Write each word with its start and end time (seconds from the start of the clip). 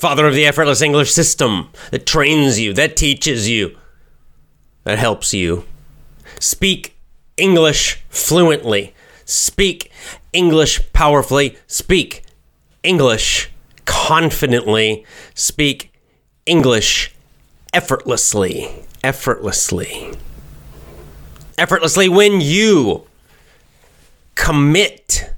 Father 0.00 0.26
of 0.26 0.34
the 0.34 0.46
effortless 0.46 0.80
English 0.80 1.12
system 1.12 1.68
that 1.90 2.06
trains 2.06 2.58
you, 2.58 2.72
that 2.72 2.96
teaches 2.96 3.50
you, 3.50 3.76
that 4.84 4.98
helps 4.98 5.34
you. 5.34 5.66
Speak 6.38 6.96
English 7.36 8.02
fluently, 8.08 8.94
speak 9.26 9.92
English 10.32 10.80
powerfully, 10.94 11.58
speak 11.66 12.22
English 12.82 13.50
confidently, 13.84 15.04
speak 15.34 15.92
English 16.46 17.14
effortlessly. 17.74 18.70
Effortlessly. 19.04 20.14
Effortlessly 21.58 22.08
when 22.08 22.40
you 22.40 23.06
commit, 24.34 25.30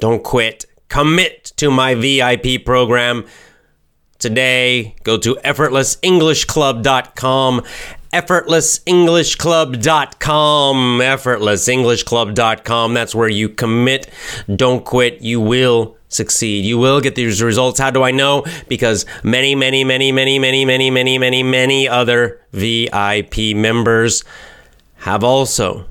don't 0.00 0.24
quit, 0.24 0.64
commit 0.88 1.52
to 1.54 1.70
my 1.70 1.94
VIP 1.94 2.64
program 2.64 3.24
today. 4.22 4.94
Go 5.02 5.18
to 5.18 5.34
effortlessenglishclub.com. 5.44 7.62
Effortlessenglishclub.com. 8.12 10.76
Effortlessenglishclub.com. 11.00 12.94
That's 12.94 13.14
where 13.14 13.28
you 13.28 13.48
commit. 13.48 14.10
Don't 14.54 14.84
quit. 14.84 15.22
You 15.22 15.40
will 15.40 15.96
succeed. 16.08 16.64
You 16.64 16.78
will 16.78 17.00
get 17.00 17.14
these 17.14 17.42
results. 17.42 17.80
How 17.80 17.90
do 17.90 18.02
I 18.02 18.10
know? 18.10 18.44
Because 18.68 19.06
many, 19.22 19.54
many, 19.54 19.84
many, 19.84 20.12
many, 20.12 20.38
many, 20.38 20.64
many, 20.64 20.90
many, 20.90 21.18
many, 21.18 21.42
many 21.42 21.88
other 21.88 22.40
VIP 22.52 23.56
members 23.56 24.24
have 24.96 25.24
also 25.24 25.86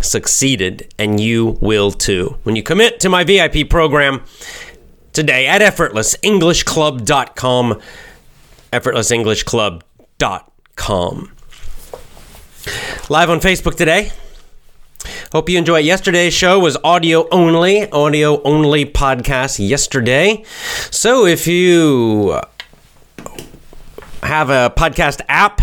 succeeded, 0.00 0.92
and 0.98 1.20
you 1.20 1.58
will 1.60 1.90
too. 1.90 2.36
When 2.44 2.56
you 2.56 2.62
commit 2.62 3.00
to 3.00 3.08
my 3.08 3.24
VIP 3.24 3.68
program, 3.68 4.22
today 5.18 5.46
at 5.48 5.60
effortlessenglishclub.com. 5.60 7.80
Effortlessenglishclub.com. 8.72 11.32
Live 13.08 13.28
on 13.28 13.40
Facebook 13.40 13.74
today. 13.74 14.12
Hope 15.32 15.48
you 15.48 15.58
enjoyed 15.58 15.84
yesterday's 15.84 16.32
show 16.32 16.60
was 16.60 16.76
audio 16.84 17.28
only, 17.30 17.90
audio 17.90 18.40
only 18.42 18.84
podcast 18.84 19.58
yesterday. 19.58 20.44
So 20.92 21.26
if 21.26 21.48
you 21.48 22.40
have 24.22 24.50
a 24.50 24.72
podcast 24.76 25.20
app, 25.28 25.62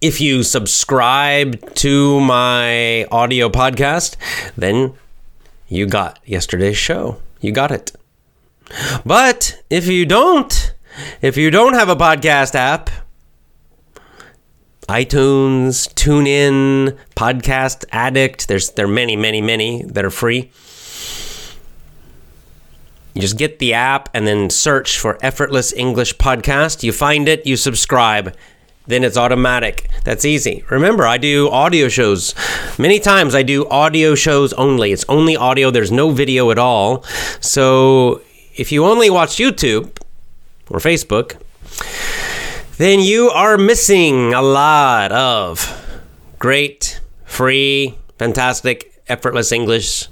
if 0.00 0.20
you 0.20 0.42
subscribe 0.42 1.76
to 1.76 2.18
my 2.18 3.04
audio 3.04 3.48
podcast, 3.48 4.16
then 4.56 4.94
you 5.68 5.86
got 5.86 6.18
yesterday's 6.24 6.76
show. 6.76 7.22
You 7.40 7.52
got 7.52 7.70
it. 7.70 7.92
But 9.04 9.62
if 9.70 9.86
you 9.86 10.06
don't, 10.06 10.74
if 11.20 11.36
you 11.36 11.50
don't 11.50 11.74
have 11.74 11.88
a 11.88 11.96
podcast 11.96 12.54
app, 12.54 12.90
iTunes, 14.88 15.92
TuneIn, 15.94 16.98
Podcast 17.14 17.84
Addict, 17.92 18.48
there's 18.48 18.70
there 18.72 18.86
are 18.86 18.88
many, 18.88 19.16
many, 19.16 19.40
many 19.40 19.84
that 19.84 20.04
are 20.04 20.10
free. 20.10 20.50
You 23.14 23.20
just 23.20 23.38
get 23.38 23.58
the 23.58 23.74
app 23.74 24.08
and 24.14 24.26
then 24.26 24.50
search 24.50 24.98
for 24.98 25.18
Effortless 25.20 25.72
English 25.72 26.16
Podcast. 26.16 26.82
You 26.82 26.92
find 26.92 27.28
it, 27.28 27.44
you 27.46 27.56
subscribe, 27.56 28.34
then 28.86 29.04
it's 29.04 29.16
automatic. 29.16 29.88
That's 30.04 30.24
easy. 30.24 30.64
Remember, 30.70 31.06
I 31.06 31.18
do 31.18 31.48
audio 31.50 31.88
shows. 31.88 32.34
Many 32.78 32.98
times 32.98 33.34
I 33.34 33.42
do 33.42 33.68
audio 33.68 34.14
shows 34.14 34.52
only. 34.54 34.92
It's 34.92 35.04
only 35.08 35.36
audio, 35.36 35.70
there's 35.70 35.92
no 35.92 36.10
video 36.10 36.50
at 36.50 36.58
all. 36.58 37.04
So 37.40 38.22
if 38.56 38.72
you 38.72 38.84
only 38.84 39.10
watch 39.10 39.36
YouTube 39.36 39.96
or 40.68 40.78
Facebook, 40.78 41.40
then 42.78 43.00
you 43.00 43.30
are 43.30 43.58
missing 43.58 44.32
a 44.32 44.42
lot 44.42 45.12
of 45.12 45.76
great, 46.38 47.00
free, 47.24 47.98
fantastic, 48.18 49.02
effortless 49.08 49.52
English 49.52 50.08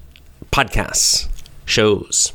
podcasts, 0.53 1.29
shows. 1.65 2.33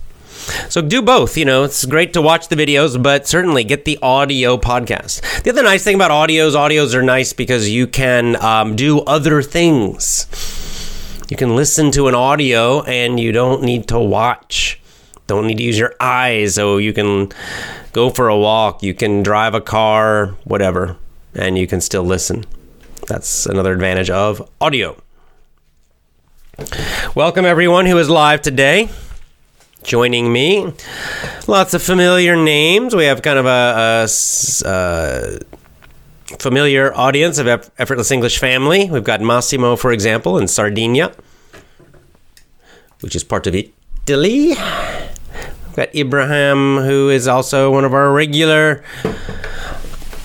So 0.70 0.82
do 0.82 1.02
both. 1.02 1.38
You 1.38 1.46
know, 1.46 1.64
it's 1.64 1.86
great 1.86 2.14
to 2.14 2.22
watch 2.22 2.50
the 2.50 2.56
videos, 2.56 3.02
but 3.02 3.28
certainly 3.28 3.64
get 3.64 3.86
the 3.86 3.98
audio 4.02 4.58
podcast. 4.58 5.44
The 5.44 5.52
other 5.52 5.64
nice 5.64 5.84
thing 5.84 5.96
about 5.96 6.12
audios, 6.12 6.52
audios 6.52 6.94
are 6.94 7.02
nice 7.02 7.32
because 7.32 7.70
you 7.70 7.88
can 7.88 8.36
um, 8.44 8.76
do 8.76 9.00
other 9.02 9.42
things. 9.42 10.28
You 11.30 11.38
can 11.38 11.56
listen 11.56 11.92
to 11.92 12.08
an 12.08 12.16
audio 12.16 12.82
and 12.84 13.20
you 13.20 13.32
don't 13.32 13.64
need 13.64 13.88
to 13.88 14.00
watch. 14.00 14.80
Don't 15.28 15.48
need 15.48 15.58
to 15.58 15.64
use 15.64 15.78
your 15.80 15.94
eyes, 16.00 16.56
so 16.56 16.78
you 16.78 16.94
can 16.94 17.30
go 17.94 18.10
for 18.10 18.28
a 18.28 18.38
walk, 18.38 18.84
you 18.84 18.94
can 18.94 19.24
drive 19.24 19.54
a 19.54 19.62
car, 19.62 20.36
whatever, 20.44 20.98
and 21.34 21.58
you 21.58 21.68
can 21.68 21.82
still 21.82 22.04
listen. 22.04 22.46
That's 23.08 23.46
another 23.46 23.72
advantage 23.74 24.10
of 24.10 24.50
audio. 24.60 25.02
Welcome, 27.16 27.46
everyone 27.46 27.86
who 27.86 27.98
is 27.98 28.10
live 28.10 28.42
today 28.42 28.90
joining 29.84 30.32
me. 30.32 30.74
Lots 31.48 31.74
of 31.74 31.84
familiar 31.84 32.36
names. 32.36 32.96
We 32.96 33.06
have 33.06 33.22
kind 33.22 33.38
of 33.38 33.46
a, 33.46 33.50
a, 33.50 34.08
a 34.66 34.70
uh, 34.70 35.40
familiar 36.40 36.96
audience 36.96 37.38
of 37.38 37.48
Effortless 37.48 38.12
English 38.12 38.40
Family. 38.40 38.90
We've 38.90 39.04
got 39.04 39.22
Massimo, 39.22 39.76
for 39.76 39.92
example, 39.92 40.38
in 40.38 40.48
Sardinia, 40.48 41.14
which 43.02 43.16
is 43.16 43.24
part 43.24 43.46
of 43.48 43.56
Italy. 43.56 44.56
Got 45.76 45.96
Ibrahim, 45.96 46.78
who 46.78 47.10
is 47.10 47.28
also 47.28 47.72
one 47.72 47.84
of 47.84 47.94
our 47.94 48.12
regular 48.12 48.84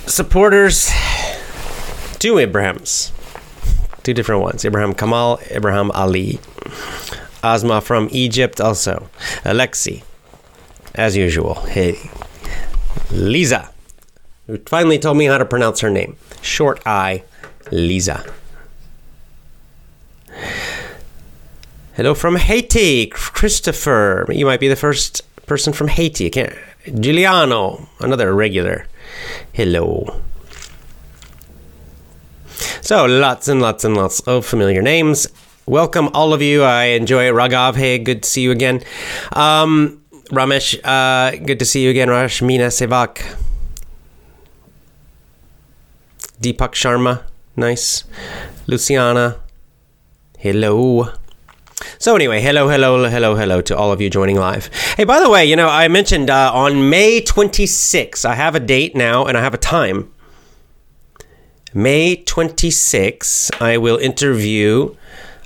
supporters. 0.07 0.91
Two 2.19 2.35
Ibrahims. 2.35 3.13
Two 4.03 4.13
different 4.13 4.43
ones. 4.43 4.65
Ibrahim 4.65 4.93
Kamal, 4.93 5.41
Ibrahim 5.51 5.91
Ali. 5.93 6.39
Asma 7.43 7.81
from 7.81 8.09
Egypt 8.11 8.61
also. 8.61 9.09
Alexi, 9.45 10.03
as 10.95 11.17
usual. 11.17 11.55
Hey. 11.55 12.11
Lisa, 13.11 13.71
who 14.47 14.59
finally 14.67 14.99
told 14.99 15.17
me 15.17 15.27
how 15.27 15.39
to 15.39 15.45
pronounce 15.45 15.81
her 15.81 15.91
name. 15.91 16.17
Short 16.43 16.83
I, 16.85 17.23
Lisa. 17.71 18.25
Hello 21.95 22.15
from 22.15 22.37
Haiti, 22.37 23.07
Christopher. 23.07 24.27
You 24.29 24.47
might 24.47 24.61
be 24.61 24.69
the 24.69 24.77
first 24.77 25.23
person 25.49 25.73
from 25.73 25.89
Haiti. 25.89 26.27
I 26.27 26.31
can't. 26.31 26.55
Giuliano, 27.01 27.89
another 28.01 28.35
regular. 28.35 28.87
Hello. 29.53 30.21
So 32.81 33.07
lots 33.07 33.49
and 33.49 33.61
lots 33.61 33.85
and 33.85 33.97
lots 33.97 34.21
of 34.21 34.47
familiar 34.47 34.83
names 34.83 35.29
welcome 35.69 36.09
all 36.15 36.33
of 36.33 36.43
you. 36.43 36.63
I 36.63 36.85
enjoy 36.97 37.29
it. 37.29 37.35
Raghav, 37.35 37.77
hey, 37.77 37.99
good 37.99 38.23
to 38.23 38.29
see 38.29 38.43
you 38.43 38.51
again. 38.51 38.83
Um, 39.33 40.03
Ramesh, 40.31 40.79
uh, 40.83 41.37
good 41.45 41.59
to 41.59 41.65
see 41.65 41.85
you 41.85 41.91
again. 41.91 42.09
Rashmina 42.09 42.69
Sevak. 42.73 43.23
Deepak 46.41 46.73
Sharma, 46.73 47.23
nice. 47.57 48.05
Luciana, 48.67 49.39
hello. 50.39 51.09
So 51.99 52.15
anyway, 52.17 52.41
hello, 52.41 52.69
hello, 52.69 53.09
hello, 53.09 53.35
hello 53.37 53.61
to 53.63 53.77
all 53.77 53.93
of 53.93 54.01
you 54.01 54.11
joining 54.11 54.37
live. 54.37 54.67
Hey, 54.97 55.05
by 55.05 55.21
the 55.21 55.31
way, 55.31 55.45
you 55.45 55.57
know, 55.57 55.69
I 55.69 55.89
mentioned 55.89 56.29
uh, 56.31 56.51
on 56.53 56.91
May 56.91 57.21
26, 57.21 58.25
I 58.25 58.35
have 58.35 58.55
a 58.55 58.61
date 58.61 58.97
now 58.97 59.25
and 59.27 59.37
I 59.37 59.43
have 59.43 59.55
a 59.55 59.59
time. 59.59 60.11
May 61.75 62.17
26, 62.17 63.51
I 63.61 63.77
will 63.79 63.99
interview 63.99 64.95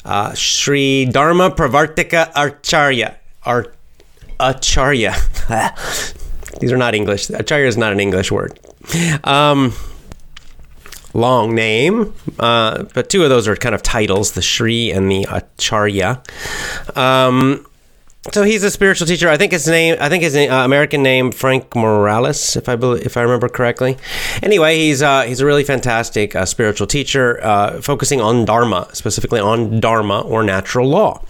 uh, 0.04 0.32
Sri 0.34 1.04
Dharma 1.06 1.50
Pravartaka 1.50 2.30
Acharya. 2.34 3.16
Ar- 3.44 3.72
Acharya. 4.40 5.14
These 6.60 6.72
are 6.72 6.76
not 6.76 6.94
English. 6.94 7.28
Acharya 7.30 7.66
is 7.66 7.76
not 7.76 7.92
an 7.92 8.00
English 8.00 8.30
word. 8.32 8.58
Um, 9.24 9.72
long 11.14 11.54
name, 11.54 12.14
uh, 12.38 12.84
but 12.94 13.08
two 13.08 13.22
of 13.22 13.30
those 13.30 13.46
are 13.48 13.56
kind 13.56 13.74
of 13.74 13.82
titles 13.82 14.32
the 14.32 14.42
Sri 14.42 14.90
and 14.90 15.10
the 15.10 15.26
Acharya. 15.30 16.22
Um, 16.96 17.66
so 18.30 18.44
he's 18.44 18.62
a 18.62 18.70
spiritual 18.70 19.08
teacher. 19.08 19.28
I 19.28 19.36
think 19.36 19.50
his 19.50 19.66
name, 19.66 19.96
I 20.00 20.08
think 20.08 20.22
his 20.22 20.36
uh, 20.36 20.62
American 20.64 21.02
name, 21.02 21.32
Frank 21.32 21.74
Morales, 21.74 22.54
if 22.54 22.68
I 22.68 22.76
believe, 22.76 23.04
if 23.04 23.16
I 23.16 23.22
remember 23.22 23.48
correctly. 23.48 23.96
Anyway, 24.42 24.76
he's 24.76 25.02
uh, 25.02 25.22
he's 25.22 25.40
a 25.40 25.46
really 25.46 25.64
fantastic 25.64 26.36
uh, 26.36 26.44
spiritual 26.44 26.86
teacher, 26.86 27.44
uh, 27.44 27.80
focusing 27.80 28.20
on 28.20 28.44
Dharma, 28.44 28.88
specifically 28.92 29.40
on 29.40 29.80
Dharma 29.80 30.20
or 30.20 30.44
natural 30.44 30.88
law. 30.88 31.24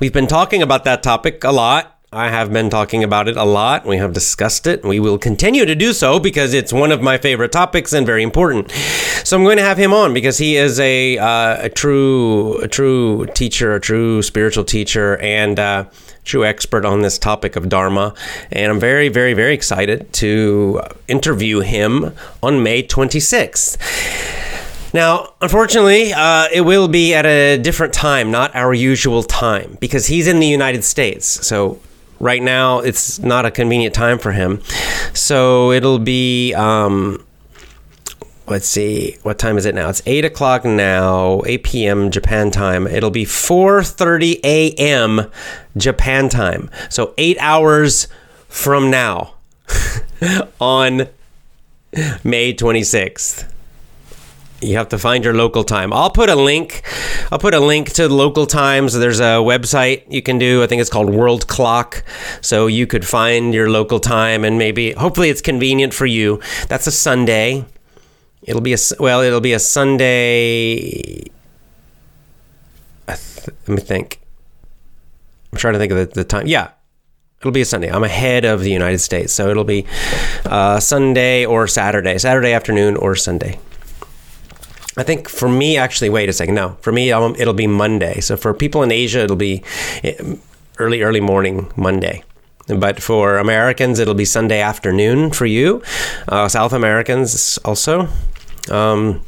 We've 0.00 0.12
been 0.12 0.26
talking 0.26 0.60
about 0.62 0.82
that 0.84 1.04
topic 1.04 1.44
a 1.44 1.52
lot 1.52 1.93
I 2.14 2.30
have 2.30 2.52
been 2.52 2.70
talking 2.70 3.02
about 3.02 3.26
it 3.26 3.36
a 3.36 3.42
lot. 3.42 3.84
We 3.84 3.96
have 3.96 4.12
discussed 4.12 4.68
it. 4.68 4.84
We 4.84 5.00
will 5.00 5.18
continue 5.18 5.66
to 5.66 5.74
do 5.74 5.92
so 5.92 6.20
because 6.20 6.54
it's 6.54 6.72
one 6.72 6.92
of 6.92 7.02
my 7.02 7.18
favorite 7.18 7.50
topics 7.50 7.92
and 7.92 8.06
very 8.06 8.22
important. 8.22 8.70
So 9.24 9.36
I'm 9.36 9.42
going 9.42 9.56
to 9.56 9.64
have 9.64 9.78
him 9.78 9.92
on 9.92 10.14
because 10.14 10.38
he 10.38 10.54
is 10.54 10.78
a, 10.78 11.18
uh, 11.18 11.64
a 11.64 11.68
true 11.68 12.58
a 12.58 12.68
true 12.68 13.26
teacher, 13.34 13.74
a 13.74 13.80
true 13.80 14.22
spiritual 14.22 14.62
teacher, 14.62 15.16
and 15.16 15.58
uh, 15.58 15.86
true 16.22 16.44
expert 16.44 16.84
on 16.84 17.02
this 17.02 17.18
topic 17.18 17.56
of 17.56 17.68
Dharma. 17.68 18.14
And 18.52 18.70
I'm 18.70 18.78
very, 18.78 19.08
very, 19.08 19.34
very 19.34 19.52
excited 19.52 20.12
to 20.12 20.82
interview 21.08 21.60
him 21.60 22.14
on 22.44 22.62
May 22.62 22.84
26th. 22.84 24.94
Now, 24.94 25.34
unfortunately, 25.40 26.12
uh, 26.12 26.46
it 26.52 26.60
will 26.60 26.86
be 26.86 27.12
at 27.12 27.26
a 27.26 27.58
different 27.58 27.92
time, 27.92 28.30
not 28.30 28.54
our 28.54 28.72
usual 28.72 29.24
time, 29.24 29.78
because 29.80 30.06
he's 30.06 30.28
in 30.28 30.38
the 30.38 30.46
United 30.46 30.84
States. 30.84 31.44
So 31.44 31.80
right 32.20 32.42
now 32.42 32.80
it's 32.80 33.18
not 33.18 33.46
a 33.46 33.50
convenient 33.50 33.94
time 33.94 34.18
for 34.18 34.32
him. 34.32 34.62
So 35.12 35.72
it'll 35.72 35.98
be. 35.98 36.54
Um, 36.54 37.24
let's 38.46 38.66
see 38.66 39.16
what 39.22 39.38
time 39.38 39.56
is 39.56 39.64
it 39.64 39.74
now 39.74 39.88
it's 39.88 40.02
8 40.04 40.26
o'clock 40.26 40.66
now 40.66 41.40
8 41.46 41.64
p.m 41.64 42.10
japan 42.10 42.50
time 42.50 42.86
it'll 42.86 43.10
be 43.10 43.24
4.30 43.24 44.40
a.m 44.44 45.30
japan 45.78 46.28
time 46.28 46.68
so 46.90 47.14
eight 47.16 47.38
hours 47.40 48.06
from 48.48 48.90
now 48.90 49.32
on 50.60 51.08
may 52.22 52.52
26th 52.52 53.48
you 54.64 54.76
have 54.76 54.88
to 54.90 54.98
find 54.98 55.24
your 55.24 55.34
local 55.34 55.64
time. 55.64 55.92
I'll 55.92 56.10
put 56.10 56.28
a 56.28 56.34
link. 56.34 56.82
I'll 57.30 57.38
put 57.38 57.54
a 57.54 57.60
link 57.60 57.92
to 57.94 58.08
local 58.08 58.46
times. 58.46 58.92
There's 58.94 59.20
a 59.20 59.40
website 59.42 60.04
you 60.10 60.22
can 60.22 60.38
do. 60.38 60.62
I 60.62 60.66
think 60.66 60.80
it's 60.80 60.90
called 60.90 61.10
World 61.10 61.46
Clock. 61.46 62.04
So 62.40 62.66
you 62.66 62.86
could 62.86 63.06
find 63.06 63.54
your 63.54 63.70
local 63.70 64.00
time 64.00 64.44
and 64.44 64.58
maybe, 64.58 64.92
hopefully, 64.92 65.30
it's 65.30 65.42
convenient 65.42 65.94
for 65.94 66.06
you. 66.06 66.40
That's 66.68 66.86
a 66.86 66.92
Sunday. 66.92 67.64
It'll 68.42 68.60
be 68.60 68.74
a 68.74 68.78
well. 69.00 69.20
It'll 69.22 69.40
be 69.40 69.52
a 69.54 69.58
Sunday. 69.58 71.30
Th- 73.06 73.20
let 73.46 73.68
me 73.68 73.80
think. 73.80 74.20
I'm 75.52 75.58
trying 75.58 75.74
to 75.74 75.78
think 75.78 75.92
of 75.92 75.98
the, 75.98 76.06
the 76.06 76.24
time. 76.24 76.46
Yeah, 76.46 76.70
It'll 77.44 77.52
be 77.52 77.60
a 77.60 77.66
Sunday. 77.66 77.90
I'm 77.90 78.04
ahead 78.04 78.46
of 78.46 78.62
the 78.62 78.70
United 78.70 79.00
States, 79.00 79.30
so 79.30 79.50
it'll 79.50 79.64
be 79.64 79.84
uh, 80.46 80.80
Sunday 80.80 81.44
or 81.44 81.68
Saturday, 81.68 82.16
Saturday 82.16 82.54
afternoon 82.54 82.96
or 82.96 83.14
Sunday. 83.14 83.58
I 84.96 85.02
think 85.02 85.28
for 85.28 85.48
me, 85.48 85.76
actually, 85.76 86.08
wait 86.08 86.28
a 86.28 86.32
second. 86.32 86.54
No, 86.54 86.76
for 86.80 86.92
me, 86.92 87.10
um, 87.10 87.34
it'll 87.38 87.54
be 87.54 87.66
Monday. 87.66 88.20
So 88.20 88.36
for 88.36 88.54
people 88.54 88.82
in 88.82 88.92
Asia, 88.92 89.20
it'll 89.20 89.36
be 89.36 89.62
eh, 90.02 90.36
early, 90.78 91.02
early 91.02 91.20
morning 91.20 91.70
Monday. 91.76 92.22
But 92.66 93.02
for 93.02 93.38
Americans, 93.38 93.98
it'll 93.98 94.14
be 94.14 94.24
Sunday 94.24 94.60
afternoon 94.60 95.32
for 95.32 95.46
you. 95.46 95.82
Uh, 96.28 96.48
South 96.48 96.72
Americans 96.72 97.58
also. 97.64 98.08
Um, 98.70 99.20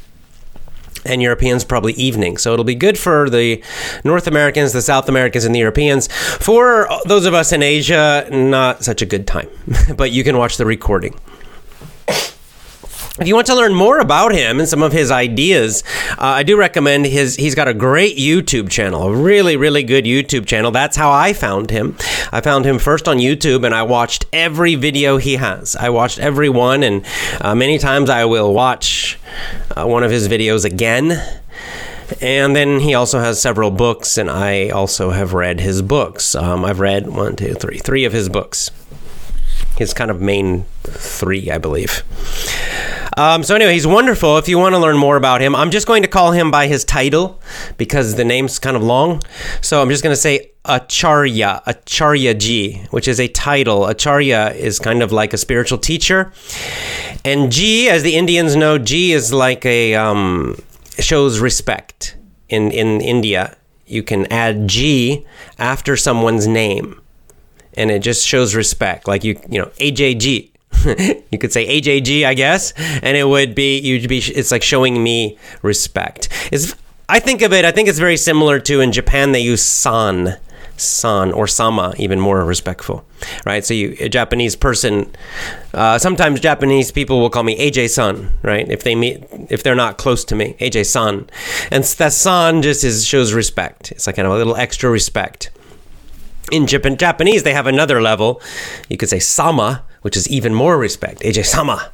and 1.05 1.23
Europeans 1.23 1.65
probably 1.65 1.93
evening. 1.95 2.37
So 2.37 2.53
it'll 2.53 2.65
be 2.65 2.75
good 2.75 2.99
for 2.99 3.31
the 3.31 3.63
North 4.05 4.27
Americans, 4.27 4.73
the 4.73 4.83
South 4.83 5.09
Americans, 5.09 5.45
and 5.45 5.55
the 5.55 5.59
Europeans. 5.61 6.09
For 6.13 6.89
those 7.05 7.27
of 7.27 7.35
us 7.35 7.53
in 7.53 7.63
Asia, 7.63 8.29
not 8.31 8.83
such 8.83 9.03
a 9.03 9.07
good 9.07 9.27
time. 9.27 9.49
but 9.97 10.11
you 10.11 10.25
can 10.25 10.37
watch 10.37 10.57
the 10.57 10.67
recording. 10.67 11.15
If 13.19 13.27
you 13.27 13.35
want 13.35 13.47
to 13.47 13.55
learn 13.55 13.75
more 13.75 13.99
about 13.99 14.35
him 14.35 14.61
and 14.61 14.69
some 14.69 14.83
of 14.83 14.93
his 14.93 15.11
ideas, 15.11 15.83
uh, 16.11 16.17
I 16.19 16.43
do 16.43 16.59
recommend 16.59 17.07
his. 17.07 17.37
He's 17.37 17.55
got 17.55 17.67
a 17.67 17.73
great 17.73 18.19
YouTube 18.19 18.69
channel, 18.69 19.05
a 19.05 19.17
really, 19.17 19.57
really 19.57 19.83
good 19.83 20.05
YouTube 20.05 20.45
channel. 20.45 20.71
That's 20.71 20.99
how 20.99 21.11
I 21.11 21.33
found 21.33 21.71
him. 21.71 21.97
I 22.31 22.43
found 22.43 22.67
him 22.67 22.79
first 22.79 23.09
on 23.09 23.17
YouTube, 23.17 23.65
and 23.65 23.75
I 23.75 23.85
watched 23.85 24.27
every 24.35 24.75
video 24.75 25.17
he 25.17 25.37
has. 25.37 25.75
I 25.77 25.89
watched 25.89 26.19
every 26.19 26.51
one, 26.51 26.83
and 26.83 27.07
uh, 27.41 27.55
many 27.55 27.79
times 27.79 28.11
I 28.11 28.27
will 28.27 28.53
watch 28.53 29.19
uh, 29.75 29.87
one 29.87 30.05
of 30.05 30.11
his 30.11 30.29
videos 30.29 30.67
again. 30.67 31.23
And 32.21 32.55
then 32.55 32.81
he 32.81 32.93
also 32.93 33.19
has 33.19 33.41
several 33.41 33.71
books, 33.71 34.19
and 34.19 34.31
I 34.31 34.69
also 34.69 35.11
have 35.11 35.33
read 35.33 35.61
his 35.61 35.81
books. 35.81 36.35
Um, 36.35 36.67
I've 36.67 36.81
read 36.81 37.09
one, 37.09 37.35
two, 37.35 37.55
three, 37.55 37.79
three 37.79 38.05
of 38.05 38.13
his 38.13 38.29
books. 38.29 38.71
His 39.79 39.95
kind 39.95 40.11
of 40.11 40.21
main 40.21 40.65
three, 40.85 41.51
I 41.51 41.57
believe. 41.57 42.03
Um, 43.17 43.43
so 43.43 43.55
anyway, 43.55 43.73
he's 43.73 43.87
wonderful. 43.87 44.37
If 44.37 44.47
you 44.47 44.59
want 44.59 44.75
to 44.75 44.79
learn 44.79 44.99
more 44.99 45.17
about 45.17 45.41
him, 45.41 45.57
I'm 45.57 45.71
just 45.71 45.87
going 45.87 46.03
to 46.03 46.09
call 46.09 46.33
him 46.33 46.51
by 46.51 46.67
his 46.67 46.85
title 46.85 47.41
because 47.79 48.17
the 48.17 48.25
name's 48.25 48.59
kind 48.59 48.77
of 48.77 48.83
long. 48.83 49.23
So 49.63 49.81
I'm 49.81 49.89
just 49.89 50.03
going 50.03 50.13
to 50.13 50.21
say 50.21 50.51
Acharya, 50.67 51.63
Acharya 51.65 52.35
Ji, 52.35 52.85
which 52.91 53.09
is 53.09 53.19
a 53.19 53.29
title. 53.29 53.87
Acharya 53.87 54.51
is 54.51 54.79
kind 54.79 55.03
of 55.03 55.13
like 55.13 55.33
a 55.33 55.39
spiritual 55.39 55.79
teacher, 55.79 56.33
and 57.25 57.51
G, 57.51 57.89
as 57.89 58.03
the 58.03 58.17
Indians 58.17 58.55
know, 58.55 58.77
G 58.77 59.13
is 59.13 59.33
like 59.33 59.65
a 59.65 59.95
um, 59.95 60.59
shows 60.99 61.39
respect 61.39 62.17
in 62.49 62.71
in 62.71 63.01
India. 63.01 63.57
You 63.87 64.03
can 64.03 64.31
add 64.31 64.69
G 64.69 65.25
after 65.59 65.97
someone's 65.97 66.47
name, 66.47 67.01
and 67.75 67.91
it 67.91 68.01
just 68.01 68.27
shows 68.27 68.55
respect. 68.55 69.07
Like 69.09 69.25
you, 69.25 69.41
you 69.49 69.61
know, 69.61 69.71
AJG 69.79 70.51
you 71.31 71.39
could 71.39 71.53
say 71.53 71.81
AJG, 71.81 72.25
I 72.25 72.35
guess, 72.35 72.73
and 72.77 73.17
it 73.17 73.29
would 73.29 73.55
be 73.55 73.79
you'd 73.79 74.09
be 74.09 74.19
it's 74.19 74.51
like 74.51 74.63
showing 74.63 75.03
me 75.03 75.39
respect. 75.63 76.29
Is 76.53 76.75
I 77.09 77.21
think 77.21 77.43
of 77.43 77.53
it. 77.53 77.65
I 77.65 77.71
think 77.71 77.89
it's 77.89 77.99
very 77.99 78.17
similar 78.17 78.59
to 78.61 78.81
in 78.81 78.93
Japan 78.93 79.33
they 79.33 79.41
use 79.41 79.63
san, 79.63 80.39
san 80.77 81.33
or 81.33 81.47
sama, 81.47 81.95
even 81.99 82.19
more 82.19 82.45
respectful, 82.45 83.05
right? 83.45 83.65
So 83.65 83.75
you 83.75 83.97
a 84.01 84.09
Japanese 84.09 84.57
person. 84.57 85.11
Uh, 85.73 85.99
sometimes 85.99 86.41
Japanese 86.41 86.91
people 86.91 87.21
will 87.21 87.31
call 87.31 87.45
me 87.45 87.57
AJ 87.59 87.91
san, 87.91 88.33
right? 88.43 88.69
If 88.69 88.83
they 88.83 88.95
meet, 88.95 89.25
if 89.51 89.63
they're 89.63 89.77
not 89.77 89.99
close 89.99 90.25
to 90.27 90.35
me, 90.35 90.57
AJ 90.61 90.87
san, 90.87 91.31
and 91.71 91.85
that 91.85 92.13
san 92.13 92.63
just 92.63 92.83
is 92.83 93.07
shows 93.07 93.33
respect. 93.33 93.93
It's 93.93 94.07
like 94.07 94.17
kind 94.17 94.27
of 94.27 94.35
a 94.35 94.37
little 94.37 94.57
extra 94.57 94.91
respect. 94.91 95.51
In 96.53 96.67
Japan, 96.67 96.97
Japanese, 96.97 97.43
they 97.43 97.55
have 97.55 97.67
another 97.67 98.01
level. 98.01 98.41
You 98.89 98.97
could 98.97 99.09
say 99.09 99.19
sama, 99.19 99.83
which 100.03 100.17
is 100.17 100.29
even 100.29 100.55
more 100.55 100.79
respect. 100.79 101.21
AJ 101.21 101.47
Sama. 101.47 101.91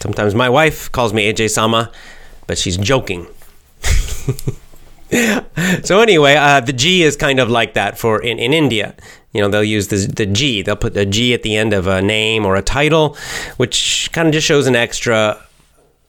Sometimes 0.00 0.34
my 0.34 0.48
wife 0.48 0.90
calls 0.90 1.12
me 1.12 1.32
AJ 1.32 1.50
Sama, 1.50 1.90
but 2.46 2.58
she's 2.58 2.76
joking. 2.76 3.26
so 5.82 6.00
anyway, 6.00 6.34
uh, 6.34 6.60
the 6.60 6.72
G 6.72 7.02
is 7.02 7.16
kind 7.16 7.38
of 7.38 7.48
like 7.48 7.74
that 7.74 7.98
for 7.98 8.20
in, 8.20 8.38
in 8.38 8.52
India. 8.52 8.94
You 9.32 9.40
know, 9.40 9.48
they'll 9.48 9.64
use 9.64 9.88
the, 9.88 9.96
the 9.96 10.26
G. 10.26 10.62
They'll 10.62 10.76
put 10.76 10.94
the 10.94 11.06
G 11.06 11.34
at 11.34 11.42
the 11.42 11.56
end 11.56 11.72
of 11.72 11.86
a 11.86 12.02
name 12.02 12.44
or 12.44 12.56
a 12.56 12.62
title, 12.62 13.16
which 13.56 14.10
kind 14.12 14.28
of 14.28 14.34
just 14.34 14.46
shows 14.46 14.66
an 14.66 14.76
extra 14.76 15.40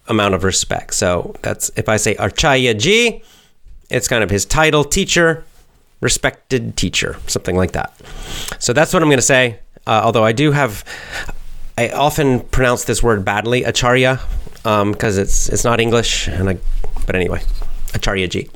amount 0.07 0.33
of 0.33 0.43
respect. 0.43 0.93
So 0.93 1.35
that's 1.41 1.69
if 1.75 1.89
I 1.89 1.97
say 1.97 2.15
Acharya 2.15 2.73
Ji, 2.73 3.23
it's 3.89 4.07
kind 4.07 4.23
of 4.23 4.29
his 4.29 4.45
title, 4.45 4.83
teacher, 4.83 5.43
respected 6.01 6.75
teacher, 6.75 7.17
something 7.27 7.55
like 7.55 7.71
that. 7.71 7.93
So 8.59 8.73
that's 8.73 8.93
what 8.93 9.01
I'm 9.01 9.09
going 9.09 9.17
to 9.17 9.21
say. 9.21 9.59
Uh, 9.87 10.01
although 10.03 10.25
I 10.25 10.31
do 10.31 10.51
have, 10.51 10.83
I 11.77 11.89
often 11.89 12.41
pronounce 12.41 12.85
this 12.85 13.03
word 13.03 13.23
badly, 13.23 13.63
acharya, 13.63 14.19
because 14.57 15.17
um, 15.17 15.21
it's 15.21 15.49
it's 15.49 15.63
not 15.63 15.79
English, 15.79 16.27
and 16.27 16.49
I. 16.49 16.57
But 17.05 17.15
anyway, 17.15 17.43
Acharya 17.95 18.27
Ji. 18.27 18.49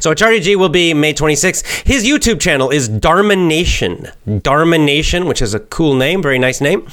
So 0.00 0.12
Acharya 0.12 0.40
Ji 0.40 0.56
will 0.56 0.68
be 0.68 0.94
May 0.94 1.12
26th. 1.12 1.86
His 1.86 2.04
YouTube 2.04 2.40
channel 2.40 2.70
is 2.70 2.88
Dharma 2.88 3.36
Nation. 3.36 4.08
Dharma 4.42 4.78
Nation, 4.78 5.26
which 5.26 5.42
is 5.42 5.54
a 5.54 5.60
cool 5.60 5.94
name, 5.94 6.22
very 6.22 6.38
nice 6.38 6.60
name. 6.60 6.86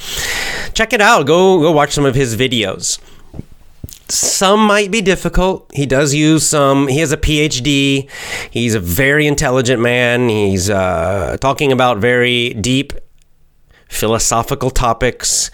Check 0.73 0.93
it 0.93 1.01
out. 1.01 1.25
Go 1.27 1.59
go 1.59 1.71
watch 1.71 1.91
some 1.91 2.05
of 2.05 2.15
his 2.15 2.35
videos. 2.35 2.99
Some 4.11 4.59
might 4.65 4.91
be 4.91 5.01
difficult. 5.01 5.71
He 5.73 5.85
does 5.85 6.13
use 6.13 6.45
some. 6.45 6.87
He 6.87 6.99
has 6.99 7.11
a 7.11 7.17
PhD. 7.17 8.09
He's 8.51 8.75
a 8.75 8.79
very 8.79 9.25
intelligent 9.25 9.81
man. 9.81 10.27
He's 10.27 10.69
uh, 10.69 11.37
talking 11.39 11.71
about 11.71 11.99
very 11.99 12.53
deep 12.53 12.93
philosophical 13.87 14.69
topics. 14.69 15.49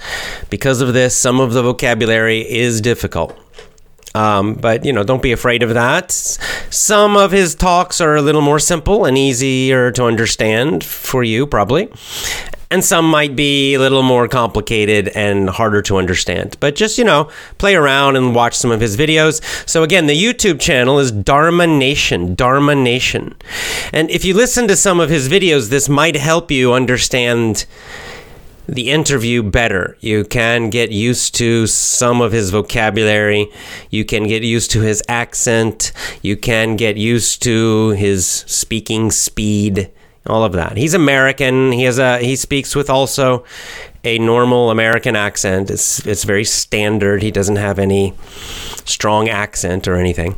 Because 0.50 0.82
of 0.82 0.94
this, 0.94 1.16
some 1.16 1.40
of 1.40 1.54
the 1.54 1.62
vocabulary 1.62 2.42
is 2.42 2.82
difficult. 2.82 3.38
Um, 4.16 4.56
but 4.56 4.84
you 4.84 4.94
know, 4.94 5.04
don't 5.04 5.22
be 5.22 5.32
afraid 5.32 5.62
of 5.62 5.76
that. 5.76 6.12
Some 6.12 7.16
of 7.16 7.32
his 7.32 7.54
talks 7.54 8.02
are 8.02 8.16
a 8.16 8.22
little 8.22 8.42
more 8.42 8.58
simple 8.58 9.06
and 9.06 9.18
easier 9.18 9.92
to 9.92 10.06
understand 10.06 10.84
for 10.84 11.24
you, 11.24 11.46
probably. 11.46 11.90
And 12.70 12.84
some 12.84 13.10
might 13.10 13.36
be 13.36 13.74
a 13.74 13.80
little 13.80 14.04
more 14.04 14.28
complicated 14.28 15.10
and 15.10 15.50
harder 15.50 15.82
to 15.84 15.98
understand. 15.98 16.58
But 16.60 16.76
just, 16.76 16.98
you 16.98 17.04
know, 17.04 17.30
play 17.58 17.76
around 17.76 18.16
and 18.16 18.36
watch 18.36 18.56
some 18.56 18.72
of 18.72 18.82
his 18.82 18.98
videos. 18.98 19.42
So 19.68 19.84
again, 19.84 20.08
the 20.08 20.22
YouTube 20.22 20.60
channel 20.60 21.00
is 21.00 21.12
Dharma 21.12 21.68
Nation, 21.68 22.36
Dharma 22.36 22.76
Nation. 22.76 23.36
And 23.94 24.10
if 24.10 24.26
you 24.26 24.34
listen 24.34 24.68
to 24.68 24.76
some 24.76 25.00
of 25.00 25.10
his 25.10 25.30
videos, 25.30 25.70
this 25.70 25.88
might 25.88 26.16
help 26.16 26.52
you 26.52 26.74
understand 26.74 27.66
the 28.68 28.92
interview 28.92 29.42
better. 29.42 29.98
You 30.02 30.26
can 30.26 30.70
get 30.70 30.92
used 30.92 31.36
to 31.36 31.68
some 31.68 32.20
of 32.20 32.34
his 32.34 32.50
vocabulary. 32.50 33.50
You 33.90 34.04
can 34.04 34.28
get 34.28 34.44
used 34.44 34.72
to 34.72 34.82
his 34.82 35.02
accent. 35.08 35.94
You 36.22 36.36
can 36.36 36.76
get 36.76 36.98
used 36.98 37.42
to 37.44 37.92
his 37.92 38.28
speaking 38.28 39.10
speed 39.10 39.90
all 40.28 40.44
of 40.44 40.54
that. 40.54 40.78
He's 40.78 40.94
American. 40.94 41.72
He 41.72 41.84
has 41.84 42.00
a 42.00 42.20
he 42.20 42.36
speaks 42.36 42.76
with 42.76 42.90
also 42.90 43.46
a 44.04 44.20
normal 44.20 44.72
American 44.72 45.16
accent. 45.16 45.70
It's 45.70 46.06
it's 46.06 46.24
very 46.24 46.46
standard. 46.46 47.22
He 47.24 47.32
doesn't 47.32 47.58
have 47.58 47.80
any 47.80 48.14
strong 48.86 49.30
accent 49.30 49.88
or 49.88 49.96
anything. 49.96 50.36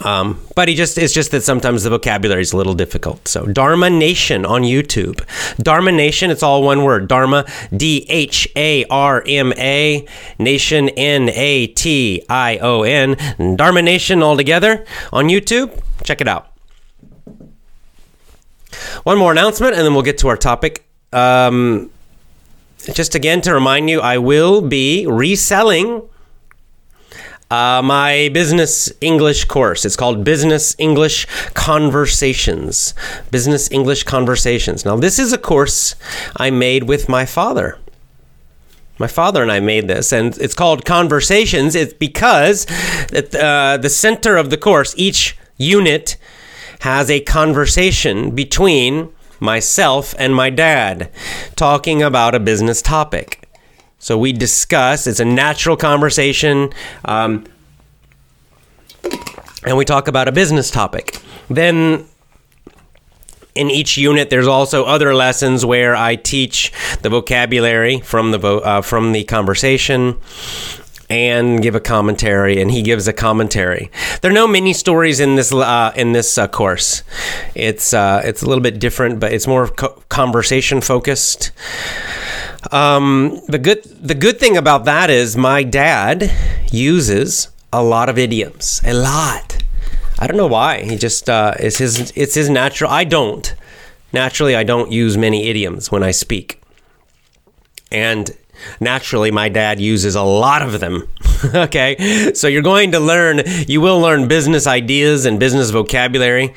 Um, 0.00 0.40
but 0.54 0.68
he 0.68 0.74
just 0.74 0.98
it's 0.98 1.12
just 1.12 1.30
that 1.32 1.42
sometimes 1.42 1.84
the 1.84 1.90
vocabulary 1.90 2.42
is 2.42 2.52
a 2.52 2.56
little 2.56 2.74
difficult. 2.74 3.28
So 3.28 3.46
Dharma 3.46 3.90
Nation 3.90 4.44
on 4.44 4.62
YouTube. 4.62 5.22
Dharma 5.58 5.92
Nation, 5.92 6.30
it's 6.30 6.42
all 6.42 6.62
one 6.62 6.84
word. 6.84 7.08
Dharma 7.08 7.44
D 7.76 8.06
H 8.08 8.48
A 8.56 8.84
R 8.86 9.22
M 9.26 9.52
A 9.54 10.06
Nation 10.38 10.88
N 10.90 11.28
A 11.30 11.66
T 11.68 12.24
I 12.28 12.58
O 12.58 12.82
N. 12.82 13.16
Dharma 13.56 13.82
Nation 13.82 14.22
all 14.22 14.36
together 14.36 14.84
on 15.12 15.26
YouTube. 15.26 15.78
Check 16.04 16.20
it 16.20 16.28
out. 16.28 16.51
One 19.04 19.18
more 19.18 19.32
announcement, 19.32 19.74
and 19.74 19.84
then 19.84 19.94
we'll 19.94 20.02
get 20.02 20.18
to 20.18 20.28
our 20.28 20.36
topic. 20.36 20.84
Um, 21.12 21.90
just 22.92 23.14
again 23.14 23.40
to 23.42 23.54
remind 23.54 23.90
you, 23.90 24.00
I 24.00 24.18
will 24.18 24.60
be 24.60 25.06
reselling 25.06 26.02
uh, 27.52 27.82
my 27.84 28.30
business 28.32 28.90
English 29.02 29.44
course. 29.44 29.84
It's 29.84 29.96
called 29.96 30.24
Business 30.24 30.74
English 30.78 31.26
Conversations. 31.52 32.94
Business 33.30 33.70
English 33.70 34.04
Conversations. 34.04 34.86
Now, 34.86 34.96
this 34.96 35.18
is 35.18 35.34
a 35.34 35.38
course 35.38 35.94
I 36.36 36.50
made 36.50 36.84
with 36.84 37.10
my 37.10 37.26
father. 37.26 37.78
My 38.98 39.06
father 39.06 39.42
and 39.42 39.52
I 39.52 39.60
made 39.60 39.86
this, 39.86 40.12
and 40.12 40.36
it's 40.38 40.54
called 40.54 40.84
Conversations. 40.86 41.74
It's 41.74 41.92
because 41.92 42.66
at, 43.12 43.34
uh, 43.34 43.76
the 43.76 43.90
center 43.90 44.36
of 44.36 44.48
the 44.48 44.56
course, 44.56 44.94
each 44.96 45.36
unit 45.58 46.16
has 46.82 47.08
a 47.08 47.20
conversation 47.20 48.32
between 48.32 49.08
myself 49.38 50.16
and 50.18 50.34
my 50.34 50.50
dad 50.50 51.08
talking 51.54 52.02
about 52.02 52.34
a 52.34 52.40
business 52.40 52.82
topic. 52.82 53.48
So 54.00 54.18
we 54.18 54.32
discuss, 54.32 55.06
it's 55.06 55.20
a 55.20 55.24
natural 55.24 55.76
conversation, 55.76 56.72
um, 57.04 57.46
and 59.64 59.76
we 59.76 59.84
talk 59.84 60.08
about 60.08 60.26
a 60.26 60.32
business 60.32 60.72
topic. 60.72 61.20
Then 61.48 62.04
in 63.54 63.70
each 63.70 63.96
unit, 63.96 64.30
there's 64.30 64.48
also 64.48 64.84
other 64.84 65.14
lessons 65.14 65.64
where 65.64 65.94
I 65.94 66.16
teach 66.16 66.72
the 67.02 67.10
vocabulary 67.10 68.00
from 68.00 68.32
the 68.32 68.40
uh, 68.40 68.82
from 68.82 69.12
the 69.12 69.22
conversation, 69.22 70.18
and 71.10 71.62
give 71.62 71.74
a 71.74 71.80
commentary, 71.80 72.60
and 72.60 72.70
he 72.70 72.82
gives 72.82 73.06
a 73.08 73.12
commentary. 73.12 73.90
There 74.20 74.30
are 74.30 74.34
no 74.34 74.46
mini 74.46 74.72
stories 74.72 75.20
in 75.20 75.34
this 75.36 75.52
uh, 75.52 75.92
in 75.96 76.12
this 76.12 76.38
uh, 76.38 76.48
course. 76.48 77.02
It's 77.54 77.92
uh, 77.92 78.22
it's 78.24 78.42
a 78.42 78.46
little 78.46 78.62
bit 78.62 78.78
different, 78.78 79.20
but 79.20 79.32
it's 79.32 79.46
more 79.46 79.68
co- 79.68 80.02
conversation 80.08 80.80
focused. 80.80 81.52
Um, 82.70 83.40
the 83.48 83.58
good 83.58 83.82
the 83.84 84.14
good 84.14 84.38
thing 84.38 84.56
about 84.56 84.84
that 84.84 85.10
is 85.10 85.36
my 85.36 85.62
dad 85.62 86.30
uses 86.70 87.48
a 87.72 87.82
lot 87.82 88.08
of 88.08 88.18
idioms, 88.18 88.80
a 88.84 88.94
lot. 88.94 89.62
I 90.18 90.26
don't 90.26 90.36
know 90.36 90.46
why. 90.46 90.82
He 90.82 90.96
just 90.96 91.28
uh, 91.28 91.54
it's 91.58 91.78
his 91.78 92.12
it's 92.14 92.34
his 92.34 92.48
natural. 92.48 92.90
I 92.90 93.04
don't 93.04 93.54
naturally. 94.12 94.54
I 94.54 94.62
don't 94.62 94.92
use 94.92 95.18
many 95.18 95.48
idioms 95.48 95.90
when 95.90 96.02
I 96.02 96.12
speak, 96.12 96.62
and 97.90 98.30
naturally 98.80 99.30
my 99.30 99.48
dad 99.48 99.80
uses 99.80 100.14
a 100.14 100.22
lot 100.22 100.62
of 100.62 100.80
them 100.80 101.08
okay 101.54 102.32
so 102.34 102.46
you're 102.46 102.62
going 102.62 102.92
to 102.92 103.00
learn 103.00 103.42
you 103.68 103.80
will 103.80 104.00
learn 104.00 104.28
business 104.28 104.66
ideas 104.66 105.24
and 105.24 105.38
business 105.40 105.70
vocabulary 105.70 106.54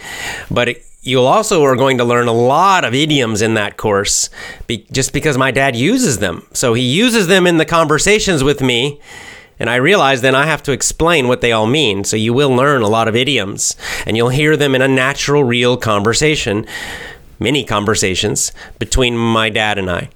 but 0.50 0.70
it, 0.70 0.86
you 1.02 1.20
also 1.20 1.64
are 1.64 1.76
going 1.76 2.00
to 2.00 2.04
learn 2.04 2.28
a 2.28 2.34
lot 2.34 2.84
of 2.84 2.94
idioms 2.94 3.44
in 3.44 3.54
that 3.54 3.78
course 3.78 4.30
be, 4.66 4.86
just 4.92 5.14
because 5.14 5.38
my 5.38 5.52
dad 5.52 5.76
uses 5.76 6.20
them 6.20 6.46
so 6.54 6.74
he 6.74 6.84
uses 6.84 7.28
them 7.28 7.48
in 7.48 7.58
the 7.58 7.66
conversations 7.66 8.44
with 8.44 8.62
me 8.62 9.00
and 9.60 9.70
I 9.70 9.76
realize 9.76 10.22
then 10.22 10.36
I 10.36 10.46
have 10.46 10.64
to 10.64 10.72
explain 10.72 11.28
what 11.28 11.42
they 11.42 11.52
all 11.52 11.68
mean. 11.68 12.04
So 12.04 12.18
you 12.18 12.34
will 12.34 12.50
learn 12.50 12.82
a 12.82 12.88
lot 12.88 13.08
of 13.08 13.16
idioms 13.16 13.76
and 14.06 14.18
you'll 14.18 14.30
hear 14.30 14.58
them 14.58 14.76
in 14.76 14.82
a 14.82 14.88
natural, 14.88 15.44
real 15.44 15.78
conversation, 15.78 16.66
many 17.40 17.64
conversations 17.64 18.52
between 18.80 19.18
my 19.18 19.50
dad 19.50 19.78
and 19.78 19.90
I. 19.90 20.10